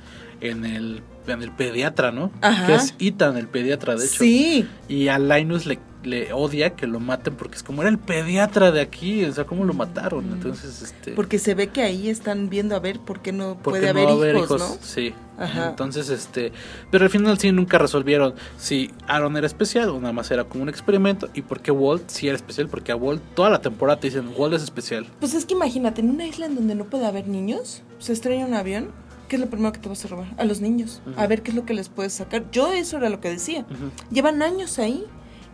en, 0.40 0.65
el, 0.65 1.02
en 1.28 1.43
el 1.43 1.52
pediatra, 1.52 2.11
¿no? 2.11 2.32
Ajá. 2.40 2.66
Que 2.66 2.74
es 2.74 2.94
Ethan, 2.98 3.36
el 3.36 3.47
pediatra, 3.47 3.94
de 3.94 4.05
hecho. 4.05 4.19
Sí, 4.19 4.69
Y 4.89 5.06
a 5.09 5.19
Linus 5.19 5.66
le, 5.66 5.78
le 6.05 6.32
odia 6.32 6.70
que 6.70 6.86
lo 6.86 7.01
maten 7.01 7.35
porque 7.35 7.56
es 7.56 7.62
como 7.62 7.82
era 7.82 7.90
el 7.90 7.98
pediatra 7.98 8.70
de 8.70 8.81
aquí, 8.81 9.24
o 9.24 9.32
sea, 9.32 9.44
¿cómo 9.44 9.64
lo 9.64 9.74
mataron? 9.74 10.32
Entonces, 10.32 10.82
este... 10.82 11.12
porque 11.12 11.39
se 11.39 11.55
ve 11.55 11.68
que 11.68 11.82
ahí 11.82 12.09
están 12.09 12.48
viendo 12.48 12.76
a 12.76 12.78
ver 12.78 13.01
por 13.01 13.20
qué 13.20 13.32
no 13.32 13.56
puede 13.56 13.82
no 13.82 13.89
haber, 13.90 14.09
a 14.09 14.12
haber 14.12 14.36
hijos, 14.36 14.60
¿no? 14.60 14.76
Sí. 14.81 15.14
Ajá. 15.36 15.70
Entonces, 15.70 16.10
este, 16.10 16.52
pero 16.93 17.05
al 17.05 17.10
final 17.10 17.39
sí 17.39 17.51
nunca 17.51 17.78
resolvieron 17.78 18.35
si 18.56 18.93
Aaron 19.09 19.36
era 19.36 19.47
especial 19.47 19.89
o 19.89 19.98
nada 19.98 20.12
más 20.12 20.31
era 20.31 20.44
como 20.44 20.62
un 20.62 20.68
experimento 20.68 21.28
y 21.35 21.43
por 21.43 21.60
qué 21.60 21.72
Walt 21.72 22.09
sí 22.09 22.28
era 22.28 22.36
especial, 22.36 22.68
porque 22.68 22.93
a 22.93 22.97
Walt 22.97 23.20
toda 23.35 23.51
la 23.51 23.60
temporada 23.60 23.98
te 23.98 24.09
dicen 24.09 24.31
Walt 24.36 24.55
es 24.55 24.62
especial. 24.62 25.06
Pues 25.18 25.35
es 25.35 25.44
que 25.44 25.55
imagínate, 25.55 26.01
en 26.02 26.10
una 26.10 26.26
isla 26.26 26.47
en 26.47 26.55
donde 26.55 26.74
no 26.74 26.85
puede 26.85 27.06
haber 27.06 27.26
niños, 27.26 27.82
se 27.98 28.12
estrella 28.12 28.47
un 28.47 28.55
avión, 28.55 28.93
¿qué 29.28 29.36
es 29.36 29.40
lo 29.40 29.48
primero 29.48 29.72
que 29.72 29.81
te 29.81 29.89
vas 29.89 30.05
a 30.05 30.09
robar? 30.09 30.28
A 30.36 30.44
los 30.44 30.60
niños, 30.60 31.02
a 31.16 31.26
ver 31.26 31.43
qué 31.43 31.51
es 31.51 31.56
lo 31.56 31.64
que 31.64 31.74
les 31.74 31.89
puedes 31.89 32.12
sacar. 32.12 32.48
Yo 32.52 32.72
eso 32.72 32.98
era 32.98 33.09
lo 33.09 33.20
que 33.20 33.31
decía. 33.31 33.66
Llevan 34.10 34.43
años 34.43 34.78
ahí 34.78 35.05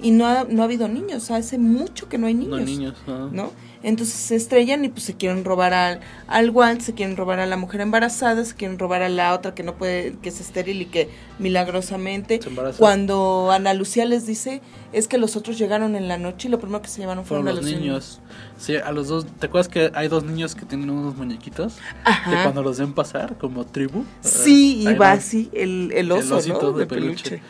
y 0.02 0.10
no 0.10 0.26
ha, 0.26 0.44
no 0.44 0.62
ha 0.62 0.64
habido 0.64 0.88
niños, 0.88 1.30
hace 1.30 1.58
mucho 1.58 2.08
que 2.08 2.18
no 2.18 2.26
hay 2.26 2.34
niños. 2.34 2.50
No 2.50 2.56
hay 2.56 2.64
niños. 2.64 2.94
ajá. 3.06 3.28
¿no? 3.32 3.52
Entonces 3.82 4.14
se 4.14 4.36
estrellan 4.36 4.84
y 4.84 4.90
pues 4.90 5.04
se 5.04 5.14
quieren 5.14 5.42
robar 5.42 5.72
al, 5.72 6.00
al 6.26 6.50
Walt, 6.50 6.82
se 6.82 6.92
quieren 6.92 7.16
robar 7.16 7.40
a 7.40 7.46
la 7.46 7.56
mujer 7.56 7.80
embarazada, 7.80 8.44
se 8.44 8.54
quieren 8.54 8.78
robar 8.78 9.00
a 9.02 9.08
la 9.08 9.34
otra 9.34 9.54
que 9.54 9.62
no 9.62 9.76
puede, 9.76 10.16
que 10.20 10.28
es 10.28 10.38
estéril 10.40 10.82
y 10.82 10.84
que 10.84 11.08
milagrosamente 11.38 12.40
Se 12.42 12.50
cuando 12.76 13.50
Ana 13.50 13.72
Lucía 13.72 14.04
les 14.04 14.26
dice 14.26 14.60
es 14.92 15.08
que 15.08 15.16
los 15.16 15.34
otros 15.36 15.56
llegaron 15.56 15.96
en 15.96 16.08
la 16.08 16.18
noche 16.18 16.48
y 16.48 16.50
lo 16.50 16.58
primero 16.58 16.82
que 16.82 16.88
se 16.88 17.00
llevaron 17.00 17.24
fueron, 17.24 17.46
Fueron 17.46 17.58
a 17.58 17.62
los 17.62 17.70
niños. 17.80 18.20
Sí, 18.58 18.76
a 18.76 18.92
los 18.92 19.08
dos. 19.08 19.26
¿Te 19.38 19.46
acuerdas 19.46 19.68
que 19.68 19.90
hay 19.94 20.08
dos 20.08 20.24
niños 20.24 20.54
que 20.54 20.66
tienen 20.66 20.90
unos 20.90 21.16
muñequitos? 21.16 21.78
Ajá. 22.04 22.30
Que 22.30 22.42
cuando 22.42 22.62
los 22.62 22.78
ven 22.78 22.92
pasar, 22.92 23.38
como 23.38 23.64
tribu. 23.64 24.04
Sí, 24.20 24.84
ah, 24.86 24.90
y 24.90 24.94
va 24.94 25.12
así 25.12 25.48
el, 25.54 25.92
el 25.92 25.98
El 25.98 26.12
oso, 26.12 26.36
osito 26.36 26.72
¿no? 26.72 26.72
de 26.72 26.86
peluche. 26.86 27.40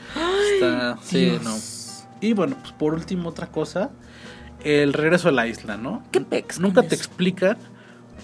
Está, 0.54 0.98
sí, 1.02 1.24
Dios. 1.24 1.42
no. 1.42 1.79
Y 2.20 2.32
bueno, 2.34 2.56
pues 2.60 2.72
por 2.72 2.94
último, 2.94 3.28
otra 3.30 3.46
cosa. 3.48 3.90
El 4.62 4.92
regreso 4.92 5.28
a 5.28 5.32
la 5.32 5.46
isla, 5.46 5.76
¿no? 5.76 6.02
¿Qué 6.10 6.20
pex 6.20 6.60
Nunca 6.60 6.82
te 6.82 6.94
explican 6.94 7.56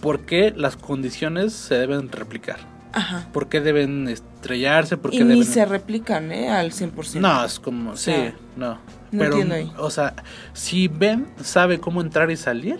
por 0.00 0.20
qué 0.20 0.52
las 0.54 0.76
condiciones 0.76 1.52
se 1.54 1.76
deben 1.76 2.10
replicar. 2.12 2.58
Ajá. 2.92 3.28
¿Por 3.32 3.48
qué 3.48 3.60
deben 3.60 4.08
estrellarse? 4.08 4.96
¿Por 4.96 5.10
qué 5.10 5.18
Y 5.18 5.24
ni 5.24 5.30
deben... 5.30 5.44
se 5.44 5.64
replican, 5.64 6.32
¿eh? 6.32 6.50
Al 6.50 6.72
100%. 6.72 7.20
No, 7.20 7.44
es 7.44 7.58
como... 7.58 7.96
Sí, 7.96 8.10
sea, 8.12 8.34
no. 8.56 8.74
no 8.74 8.78
Pero, 9.10 9.24
entiendo 9.32 9.54
ahí. 9.54 9.72
o 9.78 9.90
sea, 9.90 10.14
si 10.52 10.88
Ben 10.88 11.26
sabe 11.42 11.78
cómo 11.80 12.00
entrar 12.00 12.30
y 12.30 12.36
salir, 12.36 12.78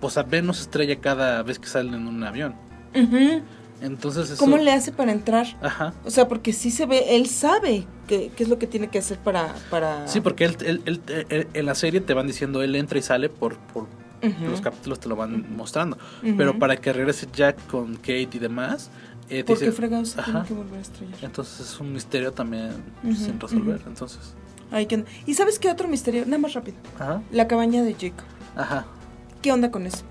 o 0.00 0.08
sea, 0.10 0.22
Ben 0.22 0.46
no 0.46 0.52
se 0.54 0.62
estrella 0.62 0.96
cada 1.00 1.42
vez 1.42 1.58
que 1.58 1.66
sale 1.68 1.94
en 1.96 2.06
un 2.06 2.22
avión. 2.24 2.54
Ujú. 2.94 3.42
Entonces 3.80 4.30
eso... 4.30 4.38
¿Cómo 4.38 4.56
le 4.58 4.72
hace 4.72 4.92
para 4.92 5.12
entrar? 5.12 5.46
Ajá. 5.62 5.94
O 6.04 6.10
sea, 6.10 6.28
porque 6.28 6.52
sí 6.52 6.70
se 6.70 6.86
ve, 6.86 7.16
él 7.16 7.26
sabe 7.26 7.86
qué, 8.06 8.30
qué 8.36 8.42
es 8.42 8.48
lo 8.48 8.58
que 8.58 8.66
tiene 8.66 8.88
que 8.88 8.98
hacer 8.98 9.18
para... 9.18 9.54
para... 9.70 10.06
Sí, 10.06 10.20
porque 10.20 10.44
él, 10.44 10.56
él- 10.64 10.82
él- 10.86 11.00
él- 11.30 11.48
en 11.54 11.66
la 11.66 11.74
serie 11.74 12.00
te 12.00 12.12
van 12.14 12.26
diciendo, 12.26 12.62
él 12.62 12.74
entra 12.76 12.98
y 12.98 13.02
sale 13.02 13.28
por, 13.28 13.56
por 13.56 13.84
Ujú. 14.22 14.50
los 14.50 14.60
capítulos 14.60 15.00
te 15.00 15.08
lo 15.08 15.16
van 15.16 15.56
mostrando. 15.56 15.96
Ujú. 16.22 16.34
Pero 16.36 16.58
para 16.58 16.76
que 16.76 16.92
regrese 16.92 17.26
Jack 17.32 17.66
con 17.68 17.94
Kate 17.96 18.28
y 18.32 18.38
demás, 18.38 18.90
eh, 19.30 19.44
¿Por 19.44 19.58
qué 19.58 19.64
dice- 19.66 19.76
fregados 19.76 20.10
se 20.10 20.22
tiene 20.22 20.38
Ajá. 20.40 20.48
que 20.48 20.54
volver 20.54 20.78
a 20.78 20.82
estrellar? 20.82 21.18
Entonces 21.22 21.60
es 21.60 21.80
un 21.80 21.92
misterio 21.92 22.32
también 22.32 22.72
sin 23.16 23.40
resolver. 23.40 23.80
Entonces, 23.86 24.34
Ay, 24.72 24.86
¿qué 24.86 24.96
onda? 24.96 25.10
¿Y 25.26 25.34
sabes 25.34 25.58
qué 25.58 25.68
otro 25.70 25.88
misterio? 25.88 26.24
Nada 26.26 26.38
más 26.38 26.52
rápido. 26.52 26.76
ajá, 26.98 27.22
La 27.32 27.48
cabaña 27.48 27.82
de 27.82 27.94
Jacob. 27.94 28.24
ajá, 28.56 28.84
¿Qué 29.42 29.50
onda 29.52 29.70
con 29.70 29.86
eso? 29.86 30.02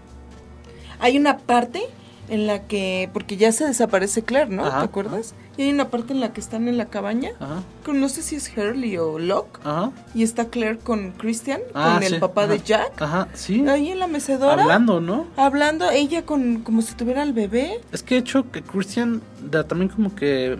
Hay 1.00 1.18
una 1.18 1.38
parte 1.38 1.82
en 2.30 2.48
la 2.48 2.64
que, 2.64 3.10
porque 3.14 3.38
ya 3.38 3.52
se 3.52 3.66
desaparece 3.66 4.24
Claire, 4.24 4.50
¿no? 4.50 4.66
Ajá, 4.66 4.80
¿Te 4.80 4.86
acuerdas? 4.86 5.34
Y 5.58 5.64
hay 5.64 5.72
una 5.74 5.90
parte 5.90 6.14
en 6.14 6.22
la 6.22 6.32
que 6.32 6.40
están 6.40 6.68
en 6.70 6.78
la 6.78 6.86
cabaña, 6.86 7.32
ajá, 7.40 7.64
con, 7.86 8.00
no 8.00 8.08
sé 8.08 8.22
si 8.22 8.36
es 8.38 8.50
Hurley 8.56 8.98
o 8.98 9.20
Locke, 9.20 9.60
ajá. 9.64 9.92
y 10.14 10.24
está 10.24 10.46
Claire 10.46 10.78
con 10.80 11.12
Christian, 11.12 11.60
Ah, 11.74 11.96
con 11.96 12.04
el 12.14 12.20
papá 12.20 12.48
de 12.48 12.60
Jack, 12.60 13.02
Ajá, 13.02 13.28
sí. 13.34 13.68
ahí 13.68 13.90
en 13.90 14.00
la 14.00 14.08
mecedora, 14.08 14.62
Hablando, 14.64 15.02
¿no? 15.02 15.28
hablando, 15.36 15.90
ella 15.92 16.26
con 16.26 16.60
como 16.62 16.82
si 16.82 16.94
tuviera 16.96 17.22
al 17.24 17.34
bebé. 17.34 17.82
Es 17.92 18.04
que 18.04 18.16
de 18.16 18.22
hecho 18.22 18.50
que 18.52 18.62
Christian 18.62 19.22
da 19.44 19.66
también 19.66 19.90
como 19.90 20.16
que 20.16 20.58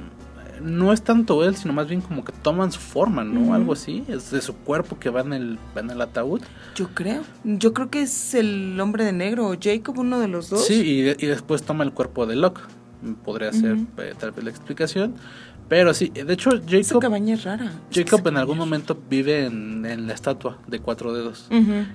no 0.62 0.94
es 0.94 1.02
tanto 1.02 1.44
él, 1.44 1.56
sino 1.56 1.74
más 1.74 1.88
bien 1.88 2.02
como 2.02 2.24
que 2.24 2.32
toman 2.32 2.72
su 2.72 2.80
forma, 2.80 3.24
¿no? 3.24 3.54
Algo 3.54 3.74
así. 3.74 4.04
Es 4.08 4.32
de 4.32 4.42
su 4.42 4.56
cuerpo 4.56 5.00
que 5.00 5.10
va 5.10 5.22
en 5.22 5.34
el, 5.34 5.60
va 5.76 5.82
en 5.82 5.90
el 5.90 6.02
ataúd. 6.02 6.42
Yo 6.76 6.90
creo. 6.94 7.24
Yo 7.44 7.74
creo 7.74 7.90
que 7.90 8.02
es 8.02 8.34
el 8.34 8.80
hombre 8.80 9.04
de 9.04 9.12
negro 9.12 9.48
o 9.50 9.56
Jacob, 9.60 10.00
uno 10.00 10.20
de 10.20 10.28
los 10.28 10.50
dos. 10.50 10.66
Sí, 10.66 10.76
y, 10.76 11.26
y 11.26 11.28
después 11.28 11.64
toma 11.64 11.84
el 11.84 11.92
cuerpo 11.92 12.26
de 12.26 12.36
Locke. 12.36 12.62
Podría 13.24 13.54
ser 13.54 13.78
eh, 13.98 14.14
tal 14.20 14.32
vez 14.32 14.44
la 14.44 14.50
explicación. 14.50 15.16
Pero 15.70 15.94
sí, 15.94 16.10
de 16.10 16.34
hecho 16.34 16.50
Jacob, 16.68 17.00
cabaña 17.00 17.36
es 17.36 17.44
rara. 17.44 17.72
Jacob 17.94 18.28
en 18.28 18.38
algún 18.38 18.58
momento 18.58 18.98
vive 19.10 19.46
en, 19.46 19.86
en 19.86 20.08
la 20.08 20.14
estatua 20.16 20.58
de 20.68 20.80
cuatro 20.80 21.14
dedos. 21.14 21.46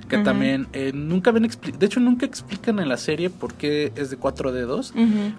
Que 0.09 0.19
también 0.19 0.69
eh, 0.73 0.93
nunca 0.95 1.33
ven 1.33 1.45
expli- 1.45 1.77
de 1.77 1.87
hecho 1.87 1.99
nunca 1.99 2.25
explican 2.25 2.79
en 2.79 2.89
la 2.89 2.97
serie 2.97 3.31
por 3.31 3.55
qué 3.55 3.93
es 3.97 4.11
de 4.11 4.17
cuatro 4.17 4.53
dedos. 4.53 4.93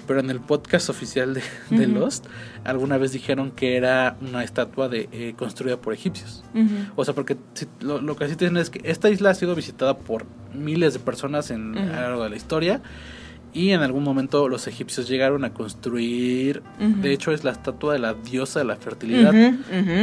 Pero 0.06 0.20
en 0.20 0.30
el 0.30 0.41
podcast 0.41 0.90
oficial 0.90 1.34
de, 1.34 1.41
de. 1.70 1.88
Lost, 1.88 2.26
alguna 2.66 2.98
vez 2.98 3.14
dijeron 3.14 3.52
que 3.52 3.78
era 3.78 4.18
una 4.22 4.44
estatua 4.44 4.90
de, 4.90 5.07
eh, 5.14 5.34
construida 5.38 5.78
por 5.78 5.94
egipcios. 5.94 6.44
O 6.98 7.06
sea, 7.06 7.14
porque 7.16 7.38
si- 7.53 7.68
lo, 7.80 8.02
lo 8.02 8.18
que 8.18 8.28
sí 8.28 8.36
tienen 8.36 8.57
es 8.57 8.70
que 8.70 8.82
esta 8.84 9.10
isla 9.10 9.30
ha 9.30 9.34
sido 9.34 9.56
visitada 9.56 9.98
por 9.98 10.26
miles 10.53 10.91
de 10.94 10.99
personas 10.99 11.52
en, 11.52 11.78
a 11.78 11.86
lo 11.86 11.91
largo 12.02 12.24
de 12.26 12.30
la 12.32 12.36
historia. 12.36 12.82
Y 13.56 13.72
en 13.72 13.82
algún 13.84 14.03
momento 14.03 14.49
los 14.49 14.68
egipcios 14.68 15.07
llegaron 15.07 15.45
a 15.45 15.53
construir, 15.53 16.61
de 16.77 17.14
hecho 17.14 17.32
es 17.32 17.45
la 17.45 17.52
estatua 17.52 17.94
de 17.94 17.99
la 17.99 18.14
diosa 18.14 18.60
de 18.60 18.65
la 18.65 18.76
fertilidad, 18.76 19.34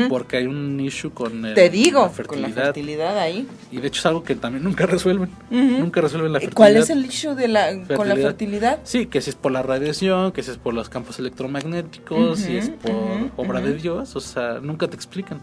porque 0.09 0.39
hay 0.39 0.47
un 0.47 0.81
issue 0.81 1.11
con 1.13 1.45
el- 1.45 1.53
Te 1.55 1.69
digo, 1.69 2.01
la 2.01 2.07
con 2.07 2.15
fertilidad. 2.17 2.49
la 2.49 2.65
fertilidad 2.65 3.19
ahí. 3.19 3.47
Y 3.71 3.77
de 3.81 3.89
hecho 3.89 4.01
es 4.01 4.07
algo 4.07 4.25
que 4.25 4.37
también 4.37 4.65
nunca 4.65 4.87
resuelven. 4.87 5.29
Nunca 5.51 6.01
resuelven 6.01 6.33
la 6.33 6.41
fertilidad. 6.41 6.57
¿Cuál 6.57 6.77
es 6.79 6.89
el 6.89 7.05
issue 7.05 7.35
de 7.35 7.49
la, 7.49 7.69
con 7.95 8.09
la 8.09 8.17
Fertilidad. 8.17 8.79
Sí, 8.85 9.05
que 9.05 9.21
si 9.21 9.29
es 9.31 9.37
por 9.37 9.53
la 9.53 9.63
radiación, 9.63 10.33
que 10.33 10.43
si 10.43 10.51
es 10.51 10.57
por 10.57 10.73
los 10.73 10.89
campos 10.89 11.19
electromagnéticos, 11.19 12.39
si 12.39 12.57
es 12.57 12.71
por 12.71 12.93
obra 13.37 13.61
de 13.61 13.75
Dios, 13.75 14.17
o 14.17 14.21
sea, 14.21 14.61
nunca 14.63 14.89
te 14.89 14.97
explican. 14.97 15.41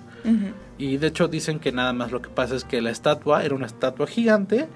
Y 0.79 0.97
de 0.97 1.07
hecho 1.07 1.27
dicen 1.27 1.59
que 1.59 1.71
nada 1.71 1.93
más 1.93 2.11
lo 2.11 2.21
que 2.23 2.29
pasa 2.29 2.55
es 2.55 2.63
que 2.63 2.81
la 2.81 2.89
estatua 2.89 3.43
era 3.43 3.53
una 3.53 3.67
estatua 3.67 4.07
gigante 4.07 4.67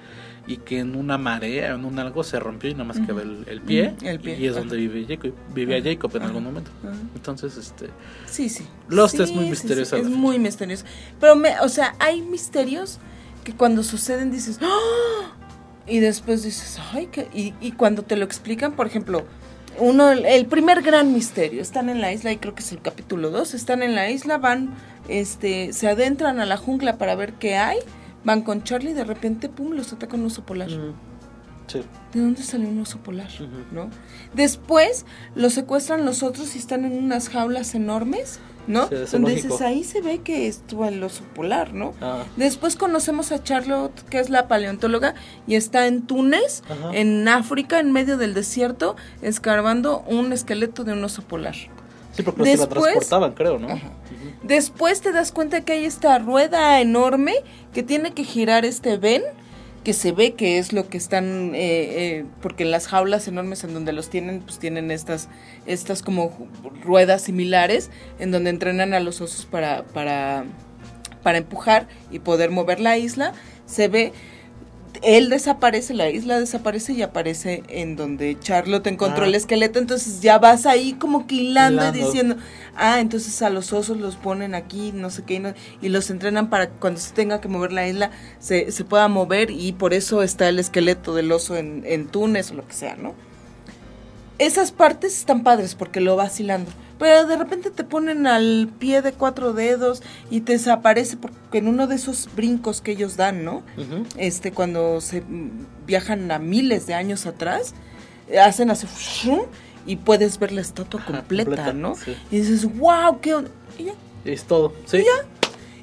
y 0.45 0.57
que 0.57 0.79
en 0.79 0.95
una 0.95 1.17
marea, 1.17 1.73
en 1.73 1.85
un 1.85 1.97
algo 1.99 2.23
se 2.23 2.39
rompió 2.39 2.69
y 2.69 2.73
nada 2.73 2.85
más 2.85 2.99
quedó 2.99 3.21
el, 3.21 3.45
el 3.47 3.61
pie, 3.61 3.93
Ujú, 3.97 4.07
el 4.07 4.19
pie, 4.19 4.37
y 4.37 4.47
es 4.47 4.55
donde 4.55 4.75
vive 4.75 5.05
Jacob, 5.07 5.33
vivía 5.53 5.81
Jacob 5.81 6.15
en 6.17 6.23
algún 6.23 6.43
momento. 6.43 6.69
Entonces, 7.15 7.55
este, 7.57 7.89
Sí, 8.25 8.49
sí. 8.49 8.67
Lost 8.89 9.15
Sí, 9.15 9.23
es 9.23 9.31
muy 9.31 9.45
misteriosa 9.49 9.95
sí, 9.95 10.01
Es 10.01 10.09
muy 10.09 10.39
misterioso. 10.39 10.85
Pero, 11.19 11.35
me, 11.35 11.59
o 11.61 11.69
sea, 11.69 11.95
hay 11.99 12.21
misterios 12.21 12.99
que 13.43 13.53
cuando 13.53 13.83
suceden 13.83 14.31
dices, 14.31 14.59
¡Ah! 14.61 15.31
Y 15.87 15.99
después 15.99 16.43
dices, 16.43 16.79
¡ay! 16.91 17.07
qué-". 17.11 17.29
Y, 17.33 17.53
y 17.61 17.71
cuando 17.73 18.03
te 18.03 18.15
lo 18.15 18.25
explican, 18.25 18.73
por 18.73 18.87
ejemplo, 18.87 19.25
uno, 19.79 20.11
el, 20.11 20.25
el 20.25 20.45
primer 20.45 20.81
gran 20.81 21.13
misterio, 21.13 21.61
están 21.61 21.89
en 21.89 22.01
la 22.01 22.11
isla, 22.11 22.31
y 22.31 22.37
creo 22.37 22.53
que 22.53 22.61
es 22.63 22.71
el 22.71 22.81
capítulo 22.81 23.31
2, 23.31 23.53
están 23.53 23.81
en 23.81 23.95
la 23.95 24.09
isla, 24.09 24.37
van, 24.37 24.73
este, 25.07 25.73
se 25.73 25.87
adentran 25.87 26.39
a 26.39 26.45
la 26.45 26.57
jungla 26.57 26.97
para 26.97 27.15
ver 27.15 27.33
qué 27.33 27.55
hay, 27.55 27.77
van 28.23 28.41
con 28.41 28.63
Charlie 28.63 28.91
y 28.91 28.93
de 28.93 29.03
repente, 29.03 29.49
pum, 29.49 29.71
los 29.73 29.91
ataca 29.93 30.15
un 30.15 30.25
oso 30.25 30.43
polar. 30.45 30.69
sí. 31.67 31.81
¿De 32.13 32.19
dónde 32.21 32.43
salió 32.43 32.67
un 32.69 32.79
oso 32.81 32.99
polar? 32.99 33.29
¿No? 33.71 33.89
Después 34.33 35.05
los 35.35 35.53
secuestran 35.53 36.05
los 36.05 36.21
otros 36.23 36.55
y 36.55 36.59
están 36.59 36.85
en 36.85 36.93
unas 37.03 37.29
jaulas 37.29 37.73
enormes, 37.73 38.39
¿no? 38.67 38.87
Sí, 38.89 38.95
Donde 39.11 39.35
dices, 39.35 39.61
ahí 39.61 39.83
se 39.83 40.01
ve 40.01 40.19
que 40.19 40.47
estuvo 40.47 40.85
el 40.85 41.01
oso 41.03 41.23
polar, 41.35 41.73
¿no? 41.73 41.93
Ah. 42.01 42.23
Después 42.37 42.75
conocemos 42.75 43.31
a 43.31 43.41
Charlotte, 43.43 44.03
que 44.09 44.19
es 44.19 44.29
la 44.29 44.47
paleontóloga, 44.47 45.15
y 45.47 45.55
está 45.55 45.87
en 45.87 46.03
Túnez, 46.03 46.63
Ajá. 46.69 46.91
en 46.93 47.27
África, 47.27 47.79
en 47.79 47.91
medio 47.91 48.17
del 48.17 48.33
desierto, 48.33 48.95
escarbando 49.21 50.01
un 50.07 50.31
esqueleto 50.33 50.83
de 50.83 50.93
un 50.93 51.03
oso 51.03 51.23
polar. 51.23 51.55
Sí, 51.55 52.21
porque 52.23 52.41
los 52.41 52.47
que 52.49 52.57
la 52.57 52.65
Después- 52.65 52.83
transportaban, 52.83 53.31
creo, 53.33 53.57
¿no? 53.57 53.69
Ajá. 53.69 53.89
Después 54.43 55.01
te 55.01 55.13
das 55.13 55.31
cuenta 55.31 55.61
que 55.61 55.73
hay 55.73 55.85
esta 55.85 56.19
rueda 56.19 56.81
enorme 56.81 57.33
que 57.73 57.81
tiene 57.81 58.11
que 58.11 58.25
girar 58.25 58.65
este 58.65 58.97
ven, 58.97 59.23
que 59.85 59.93
se 59.93 60.11
ve 60.11 60.33
que 60.33 60.57
es 60.57 60.73
lo 60.73 60.89
que 60.89 60.97
están, 60.97 61.55
eh, 61.55 61.61
eh, 62.17 62.25
porque 62.41 62.63
en 62.63 62.71
las 62.71 62.87
jaulas 62.87 63.27
enormes 63.29 63.63
en 63.63 63.73
donde 63.73 63.93
los 63.93 64.09
tienen, 64.09 64.41
pues 64.41 64.59
tienen 64.59 64.91
estas, 64.91 65.29
estas 65.65 66.01
como 66.01 66.47
ruedas 66.83 67.21
similares, 67.21 67.89
en 68.19 68.31
donde 68.31 68.49
entrenan 68.49 68.93
a 68.93 68.99
los 68.99 69.21
osos 69.21 69.45
para, 69.45 69.83
para, 69.83 70.43
para 71.21 71.37
empujar 71.37 71.87
y 72.11 72.19
poder 72.19 72.51
mover 72.51 72.81
la 72.81 72.97
isla. 72.97 73.33
Se 73.65 73.87
ve, 73.87 74.11
él 75.01 75.29
desaparece, 75.29 75.93
la 75.93 76.09
isla 76.09 76.39
desaparece 76.39 76.93
y 76.93 77.01
aparece 77.01 77.63
en 77.67 77.95
donde 77.95 78.37
Charlotte 78.39 78.87
encontró 78.87 79.23
Ah. 79.23 79.27
el 79.27 79.35
esqueleto, 79.35 79.79
entonces 79.79 80.21
ya 80.21 80.37
vas 80.39 80.65
ahí 80.65 80.93
como 80.93 81.25
que 81.27 81.35
hilando, 81.35 81.81
Hilando. 81.81 81.97
y 81.99 82.01
diciendo, 82.03 82.35
ah, 82.75 82.99
entonces 82.99 83.41
a 83.41 83.49
los 83.49 83.73
osos 83.73 83.97
los 83.97 84.15
ponen 84.15 84.53
aquí, 84.55 84.91
no 84.93 85.09
sé 85.09 85.23
qué, 85.23 85.35
y, 85.35 85.39
no- 85.39 85.53
y 85.81 85.89
los 85.89 86.09
entrenan 86.09 86.49
para 86.49 86.67
que 86.67 86.73
cuando 86.79 86.99
se 86.99 87.13
tenga 87.13 87.41
que 87.41 87.47
mover 87.47 87.71
la 87.73 87.87
isla 87.87 88.11
se, 88.39 88.71
se 88.71 88.83
pueda 88.85 89.07
mover 89.07 89.49
y 89.51 89.71
por 89.73 89.93
eso 89.93 90.21
está 90.23 90.47
el 90.47 90.59
esqueleto 90.59 91.15
del 91.15 91.31
oso 91.31 91.57
en, 91.57 91.83
en 91.85 92.07
Túnez 92.07 92.51
o 92.51 92.53
lo 92.53 92.67
que 92.67 92.73
sea, 92.73 92.95
¿no? 92.95 93.13
Esas 94.39 94.71
partes 94.71 95.17
están 95.17 95.43
padres 95.43 95.75
porque 95.75 96.01
lo 96.01 96.15
vas 96.15 96.39
hilando. 96.39 96.71
Pero 97.03 97.25
de 97.25 97.35
repente 97.35 97.69
te 97.69 97.83
ponen 97.83 98.27
al 98.27 98.69
pie 98.79 99.01
de 99.01 99.11
cuatro 99.11 99.51
dedos 99.51 100.01
y 100.31 100.39
te 100.39 100.53
desaparece 100.53 101.17
porque 101.17 101.57
en 101.57 101.67
uno 101.67 101.85
de 101.85 101.95
esos 101.95 102.29
brincos 102.33 102.79
que 102.79 102.93
ellos 102.93 103.17
dan, 103.17 103.43
¿no? 103.43 103.57
Ujú. 103.75 104.05
este 104.15 104.53
cuando 104.53 105.01
se 105.01 105.19
mm, 105.19 105.65
viajan 105.85 106.31
a 106.31 106.39
miles 106.39 106.87
de 106.87 106.93
años 106.93 107.25
atrás 107.25 107.73
eh, 108.29 108.39
hacen 108.39 108.71
así 108.71 108.87
y 109.85 109.97
puedes 109.97 110.39
ver 110.39 110.53
la 110.53 110.61
estatua 110.61 111.01
Ajá, 111.01 111.11
completa, 111.11 111.49
completa, 111.49 111.73
¿no? 111.73 111.95
sí. 111.95 112.15
Y 112.31 112.37
dices, 112.37 112.73
wow, 112.77 113.19
qué 113.19 113.35
onda?". 113.35 113.51
Y 113.77 113.83
ya. 113.83 113.93
Es 114.23 114.45
todo. 114.45 114.71
Sí. 114.85 115.03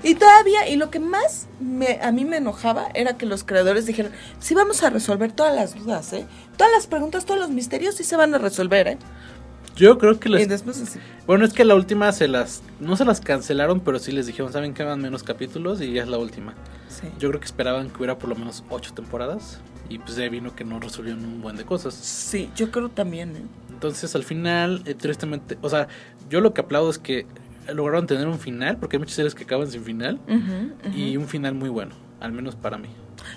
Y 0.02 0.14
todavía, 0.14 0.66
y 0.68 0.76
lo 0.76 0.90
que 0.90 1.00
más 1.00 1.48
me, 1.60 1.98
a 2.00 2.10
mí 2.12 2.24
me 2.24 2.38
enojaba 2.38 2.88
era 2.94 3.18
que 3.18 3.26
los 3.26 3.44
creadores 3.44 3.84
dijeron, 3.84 4.12
sí 4.38 4.54
vamos 4.54 4.82
a 4.82 4.88
resolver 4.88 5.32
todas 5.32 5.54
las 5.54 5.74
dudas, 5.74 6.14
¿eh? 6.14 6.24
Todas 6.56 6.72
las 6.72 6.86
preguntas, 6.86 7.26
todos 7.26 7.38
los 7.38 7.50
misterios 7.50 7.96
sí 7.96 8.04
se 8.04 8.16
van 8.16 8.34
a 8.34 8.38
resolver, 8.38 8.88
¿eh? 8.88 8.98
Yo 9.80 9.98
creo 9.98 10.20
que 10.20 10.28
les 10.28 10.42
Y 10.42 10.46
después 10.46 10.80
así, 10.82 10.98
Bueno, 11.26 11.46
es 11.46 11.54
que 11.54 11.64
la 11.64 11.74
última 11.74 12.12
se 12.12 12.28
las. 12.28 12.62
No 12.80 12.96
se 12.96 13.04
las 13.04 13.20
cancelaron, 13.20 13.80
pero 13.80 13.98
sí 13.98 14.12
les 14.12 14.26
dijeron, 14.26 14.52
¿saben 14.52 14.74
que 14.74 14.84
van 14.84 15.00
menos 15.00 15.22
capítulos? 15.22 15.80
Y 15.80 15.92
ya 15.94 16.02
es 16.02 16.08
la 16.08 16.18
última. 16.18 16.54
sí. 16.88 17.08
Yo 17.18 17.30
creo 17.30 17.40
que 17.40 17.46
esperaban 17.46 17.88
que 17.88 17.96
hubiera 17.96 18.18
por 18.18 18.28
lo 18.28 18.36
menos 18.36 18.62
ocho 18.68 18.92
temporadas. 18.92 19.60
Y 19.88 19.98
pues 19.98 20.16
ya 20.16 20.28
vino 20.28 20.54
que 20.54 20.64
no 20.64 20.78
resolvieron 20.78 21.24
un 21.24 21.40
buen 21.40 21.56
de 21.56 21.64
cosas. 21.64 21.94
Sí, 21.94 22.50
yo 22.54 22.70
creo 22.70 22.90
también, 22.90 23.36
¿eh? 23.36 23.42
Entonces 23.70 24.14
al 24.14 24.22
final, 24.22 24.82
eh, 24.84 24.94
tristemente. 24.94 25.56
O 25.62 25.70
sea, 25.70 25.88
yo 26.28 26.40
lo 26.40 26.52
que 26.52 26.60
aplaudo 26.60 26.90
es 26.90 26.98
que 26.98 27.26
lograron 27.74 28.06
tener 28.06 28.28
un 28.28 28.38
final, 28.38 28.76
porque 28.76 28.96
hay 28.96 29.00
muchas 29.00 29.16
series 29.16 29.34
que 29.34 29.44
acaban 29.44 29.70
sin 29.70 29.82
final. 29.82 30.20
Y 30.94 31.16
un 31.16 31.26
final 31.26 31.54
muy 31.54 31.70
bueno, 31.70 31.94
al 32.20 32.32
menos 32.32 32.54
para 32.54 32.78
mí. 32.78 32.88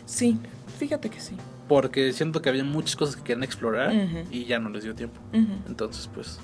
Sí, 0.06 0.38
fíjate 0.78 1.10
que 1.10 1.20
sí. 1.20 1.36
Porque 1.68 2.11
siento 2.14 2.41
que 2.41 2.49
había 2.49 2.64
muchas 2.64 2.95
cosas 2.95 3.15
que 3.15 3.23
querían 3.23 3.44
explorar 3.44 3.94
y 4.31 4.45
ya 4.45 4.60
no 4.60 4.69
les 4.69 4.84
dio 4.84 4.95
tiempo. 4.95 5.19
Entonces, 5.68 6.10
pues. 6.14 6.40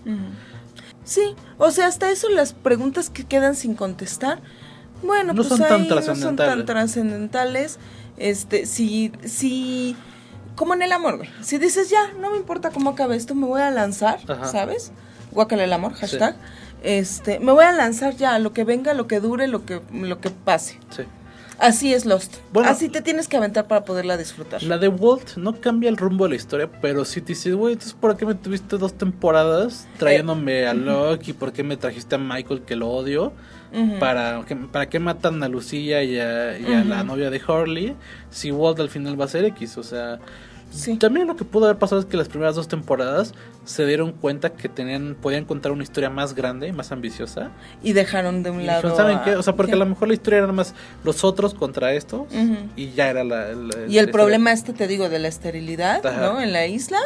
Sí, 1.04 1.36
o 1.58 1.72
sea, 1.72 1.88
hasta 1.88 2.12
eso 2.12 2.30
las 2.30 2.54
preguntas 2.54 3.10
que 3.10 3.24
quedan 3.24 3.56
sin 3.56 3.74
contestar, 3.74 4.42
bueno, 5.02 5.34
No 5.34 5.44
pues 5.44 5.50
son 5.50 5.60
tan 5.60 5.88
no 5.88 6.16
son 6.16 6.36
tan 6.36 6.66
trascendentales. 6.66 7.80
Este, 8.18 8.66
si, 8.66 9.12
si, 9.24 9.96
como 10.56 10.74
en 10.74 10.82
el 10.82 10.92
amor, 10.92 11.18
güey. 11.18 11.30
Si 11.42 11.58
dices, 11.58 11.90
ya, 11.90 12.14
no 12.20 12.32
me 12.32 12.38
importa 12.38 12.70
cómo 12.70 12.92
acabe 12.92 13.16
esto, 13.16 13.34
me 13.34 13.48
voy 13.48 13.62
a 13.62 13.72
lanzar, 13.72 14.20
Ajá. 14.28 14.46
¿sabes? 14.46 14.92
Guácala 15.32 15.64
el 15.64 15.74
amor, 15.74 15.94
hashtag. 15.94 16.36
Este, 16.84 17.40
me 17.40 17.52
voy 17.54 17.64
a 17.66 17.72
lanzar 17.72 18.16
ya, 18.16 18.38
lo 18.40 18.52
que 18.52 18.66
venga, 18.66 18.94
lo 18.94 19.08
que 19.08 19.20
dure, 19.20 19.48
lo 19.48 19.66
que, 19.66 19.82
lo 19.94 20.20
que 20.20 20.30
pase. 20.30 20.80
Sí. 20.90 21.04
Así 21.60 21.94
es 21.94 22.06
Lost. 22.06 22.36
Bueno. 22.54 22.70
Así 22.70 22.90
te 22.90 23.02
tienes 23.02 23.28
que 23.28 23.38
aventar 23.38 23.68
para 23.68 23.84
poderla 23.84 24.18
disfrutar. 24.18 24.64
La 24.64 24.78
de 24.78 24.88
Walt 24.88 25.36
no 25.36 25.60
cambia 25.60 25.90
el 25.90 25.98
rumbo 25.98 26.24
de 26.26 26.32
la 26.32 26.36
historia, 26.36 26.70
pero 26.82 27.04
sí 27.06 27.22
te 27.22 27.34
dices, 27.34 27.54
güey, 27.54 27.74
entonces 27.74 27.98
¿por 28.00 28.16
qué 28.16 28.26
me 28.26 28.36
tuviste 28.36 28.78
dos 28.78 28.94
temporadas 28.94 29.88
trayéndome 29.98 30.66
a 30.66 30.74
Locke 30.74 31.30
y 31.30 31.34
por 31.34 31.52
qué 31.52 31.64
me 31.64 31.76
trajiste 31.78 32.16
a 32.16 32.18
Michael 32.18 32.62
que 32.62 32.76
lo 32.76 32.90
odio? 32.90 33.34
Ujú. 33.74 34.00
¿Para, 34.00 34.44
qué, 34.48 34.56
¿Para 34.56 34.90
qué 34.90 35.00
matan 35.00 35.44
a 35.44 35.48
Lucía 35.48 36.02
y 36.04 36.18
a, 36.18 36.58
y 36.58 36.74
a 36.74 36.84
la 36.84 37.04
novia 37.04 37.30
de 37.30 37.40
Harley 37.46 37.96
si 38.32 38.52
Walt 38.52 38.80
al 38.80 38.90
final 38.90 39.20
va 39.20 39.26
a 39.26 39.28
ser 39.28 39.46
X? 39.46 39.78
O 39.78 39.84
sea, 39.84 40.20
Sí. 40.72 40.98
también 40.98 41.28
lo 41.28 41.36
que 41.36 41.46
pudo 41.46 41.66
haber 41.66 41.78
pasado 41.78 42.00
es 42.00 42.06
que 42.06 42.16
las 42.16 42.28
primeras 42.28 42.56
dos 42.56 42.68
temporadas 42.68 43.34
se 43.66 43.86
dieron 43.86 44.12
cuenta 44.12 44.52
que 44.52 44.70
tenían 44.70 45.16
podían 45.20 45.46
contar 45.46 45.72
una 45.72 45.84
historia 45.84 46.10
más 46.10 46.36
grande, 46.36 46.72
más 46.74 46.92
ambiciosa. 46.92 47.50
Y 47.84 47.94
dejaron 47.94 48.44
de 48.44 48.52
un 48.52 48.62
Y 48.62 48.66
lado. 48.66 48.82
dijeron, 48.82 48.98
¿saben 48.98 49.18
a- 49.18 49.24
qué? 49.24 49.36
O 49.36 49.44
sea, 49.44 49.56
porque 49.56 49.72
¿qué? 49.72 49.76
a 49.76 49.80
lo 49.80 49.86
mejor 49.88 50.08
la 50.08 50.14
historia 50.14 50.38
era 50.38 50.48
nada 50.48 50.56
más 50.56 50.74
los 51.04 51.24
otros 51.24 51.54
contra 51.54 51.94
estos 51.94 52.28
y 52.76 52.92
ya 52.92 53.10
era 53.10 53.24
la... 53.24 53.54
la- 53.54 53.88
Y 53.88 53.98
el 53.98 54.10
problema 54.12 54.52
este, 54.52 54.74
te 54.74 54.88
digo, 54.88 55.10
de 55.10 55.20
la 55.20 55.28
esterilidad, 55.28 56.06
Ajá. 56.06 56.20
¿no? 56.34 56.42
En 56.42 56.54
la 56.54 56.66
isla. 56.68 57.00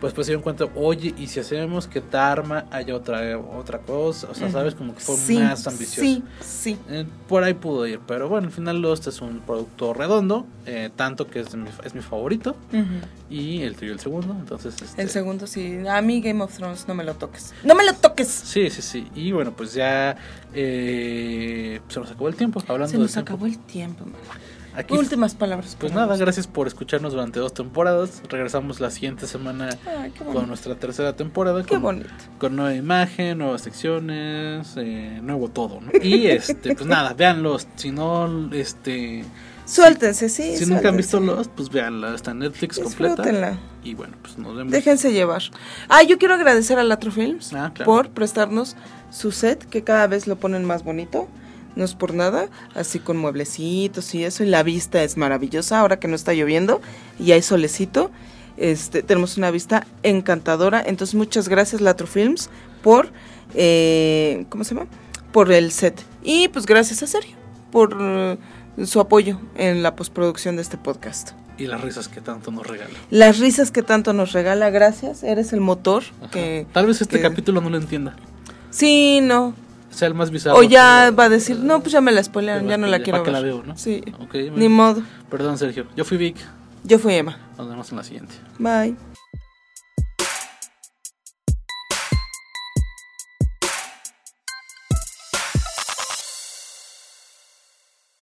Pues 0.00 0.12
pues 0.12 0.26
se 0.26 0.32
dieron 0.32 0.42
cuenta, 0.42 0.66
oye, 0.76 1.12
y 1.18 1.26
si 1.26 1.40
hacemos 1.40 1.86
que 1.88 2.00
Dharma 2.00 2.66
haya 2.70 2.94
otra 2.94 3.36
otra 3.38 3.78
cosa, 3.80 4.28
o 4.30 4.34
sea, 4.34 4.50
sabes, 4.50 4.74
como 4.74 4.94
que 4.94 5.00
fue 5.00 5.16
Sí, 5.16 5.38
más 5.38 5.66
ambicioso. 5.66 6.00
Sí, 6.02 6.22
sí. 6.40 6.78
Eh, 6.88 7.04
por 7.28 7.42
ahí 7.42 7.54
pudo 7.54 7.86
ir, 7.86 7.98
pero 8.06 8.28
bueno, 8.28 8.46
al 8.46 8.52
final 8.52 8.80
Lost 8.80 9.06
es 9.08 9.20
un 9.20 9.40
producto 9.40 9.92
redondo, 9.94 10.46
eh, 10.66 10.90
tanto 10.94 11.26
que 11.26 11.40
es 11.40 11.54
mi, 11.56 11.68
es 11.84 11.94
mi 11.94 12.00
favorito, 12.02 12.56
Ujú. 12.72 12.84
y 13.28 13.62
el 13.62 13.74
tuyo 13.74 13.92
el 13.92 14.00
segundo, 14.00 14.36
entonces... 14.38 14.80
este, 14.80 15.02
El 15.02 15.10
segundo, 15.10 15.46
sí. 15.46 15.78
A 15.88 16.00
mí 16.00 16.20
Game 16.20 16.42
of 16.44 16.54
Thrones 16.56 16.86
no 16.86 16.94
me 16.94 17.02
lo 17.04 17.14
toques. 17.14 17.52
¡No 17.64 17.74
me 17.74 17.84
lo 17.84 17.92
toques! 17.94 18.28
Sí, 18.28 18.70
sí, 18.70 18.82
sí, 18.82 19.08
y 19.14 19.32
bueno, 19.32 19.52
pues 19.56 19.74
ya 19.74 20.16
eh, 20.54 21.80
se 21.88 22.00
nos 22.00 22.10
acabó 22.10 22.28
el 22.28 22.36
tiempo, 22.36 22.62
hablando 22.68 22.88
Se 22.92 22.98
nos 22.98 23.16
acabó 23.16 23.46
el 23.46 23.58
tiempo. 23.58 24.04
man. 24.04 24.14
Aquí, 24.78 24.94
Últimas 24.94 25.34
palabras. 25.34 25.76
pues 25.80 25.92
nada, 25.92 26.16
gracias 26.16 26.46
por 26.46 26.68
escucharnos 26.68 27.12
durante 27.12 27.40
dos 27.40 27.52
temporadas, 27.52 28.22
regresamos 28.28 28.78
la 28.78 28.90
siguiente 28.92 29.26
semana 29.26 29.70
Ay, 30.00 30.12
qué 30.12 30.22
con 30.24 30.46
nuestra 30.46 30.76
tercera 30.76 31.16
temporada. 31.16 31.62
Qué 31.64 31.70
con- 31.74 31.82
bonito. 31.82 32.08
con 32.38 32.54
nueva 32.54 32.74
imagen, 32.74 33.38
nuevas 33.38 33.62
secciones, 33.62 34.74
eh, 34.76 35.18
nuevo 35.20 35.48
todo, 35.48 35.80
¿no? 35.80 35.90
Y 36.02 36.28
este, 36.28 36.76
pues 36.76 36.86
nada, 36.86 37.12
véanlos. 37.12 37.66
Si 37.74 37.90
no, 37.90 38.50
este, 38.54 39.24
Suéltense, 39.66 40.28
sí. 40.28 40.56
si 40.56 40.64
nunca 40.66 40.90
han 40.90 40.96
visto. 40.96 41.18
Lost, 41.18 41.50
pues 41.56 41.70
véanla, 41.70 42.14
está 42.14 42.30
en 42.30 42.38
Netflix 42.38 42.78
completa. 42.78 43.58
Y 43.82 43.94
bueno, 43.94 44.14
pues 44.22 44.38
nos 44.38 44.56
vemos. 44.56 44.70
Déjense 44.72 45.12
llevar. 45.12 45.42
Ah, 45.88 46.04
yo 46.04 46.18
quiero 46.18 46.34
agradecer 46.34 46.78
a 46.78 46.84
Latro 46.84 47.10
Films 47.10 47.52
Ah, 47.52 47.72
claro. 47.74 47.84
por 47.90 48.10
prestarnos 48.10 48.76
su 49.10 49.32
set, 49.32 49.64
que 49.68 49.82
cada 49.82 50.06
vez 50.06 50.26
lo 50.28 50.36
ponen 50.36 50.64
más 50.64 50.84
bonito. 50.84 51.26
No 51.78 51.84
es 51.84 51.94
por 51.94 52.12
nada, 52.12 52.48
así 52.74 52.98
con 52.98 53.16
mueblecitos 53.16 54.14
y 54.14 54.24
eso. 54.24 54.42
Y 54.44 54.46
la 54.48 54.62
vista 54.62 55.02
es 55.02 55.16
maravillosa 55.16 55.78
ahora 55.80 55.98
que 55.98 56.08
no 56.08 56.16
está 56.16 56.34
lloviendo 56.34 56.82
y 57.18 57.32
hay 57.32 57.40
solecito. 57.40 58.10
Este, 58.58 59.02
tenemos 59.02 59.36
una 59.38 59.50
vista 59.50 59.86
encantadora. 60.02 60.82
Entonces, 60.84 61.14
muchas 61.14 61.48
gracias, 61.48 61.80
Latro 61.80 62.06
Films, 62.06 62.50
por. 62.82 63.10
eh, 63.54 64.44
¿Cómo 64.50 64.64
se 64.64 64.74
llama? 64.74 64.88
Por 65.32 65.52
el 65.52 65.70
set. 65.72 66.02
Y 66.22 66.48
pues 66.48 66.66
gracias 66.66 67.02
a 67.02 67.06
Sergio 67.06 67.36
por 67.70 67.96
eh, 68.00 68.36
su 68.84 68.98
apoyo 69.00 69.40
en 69.56 69.82
la 69.82 69.94
postproducción 69.94 70.56
de 70.56 70.62
este 70.62 70.76
podcast. 70.78 71.30
Y 71.58 71.66
las 71.66 71.80
risas 71.80 72.08
que 72.08 72.20
tanto 72.20 72.50
nos 72.50 72.66
regala. 72.66 72.90
Las 73.10 73.38
risas 73.38 73.70
que 73.70 73.82
tanto 73.82 74.12
nos 74.12 74.32
regala, 74.32 74.70
gracias. 74.70 75.22
Eres 75.22 75.52
el 75.52 75.60
motor 75.60 76.02
que. 76.32 76.66
Tal 76.72 76.86
vez 76.86 77.00
este 77.00 77.16
que- 77.16 77.22
capítulo 77.22 77.60
no 77.60 77.70
lo 77.70 77.76
entienda. 77.76 78.16
Sí, 78.70 79.20
no. 79.22 79.54
Sea 79.90 80.08
el 80.08 80.14
más 80.14 80.30
bizarro. 80.30 80.58
O 80.58 80.62
ya 80.62 81.10
va 81.10 81.24
a 81.24 81.28
decir, 81.28 81.58
no, 81.58 81.80
pues 81.80 81.92
ya 81.92 82.00
me 82.00 82.12
la 82.12 82.22
spoilearon, 82.22 82.68
ya 82.68 82.76
no 82.76 82.86
la 82.86 83.00
quiero 83.00 83.22
¿para 83.22 83.24
qué 83.24 83.30
ver. 83.30 83.40
la 83.40 83.40
veo, 83.40 83.62
no? 83.66 83.76
Sí. 83.76 84.02
Ok, 84.20 84.32
bueno. 84.32 84.56
Ni 84.56 84.68
modo. 84.68 85.02
Perdón, 85.30 85.58
Sergio. 85.58 85.86
Yo 85.96 86.04
fui 86.04 86.16
Vic. 86.16 86.36
Yo 86.84 86.98
fui 86.98 87.14
Emma. 87.14 87.38
Nos 87.56 87.68
vemos 87.68 87.90
en 87.90 87.96
la 87.96 88.04
siguiente. 88.04 88.34
Bye. 88.58 88.96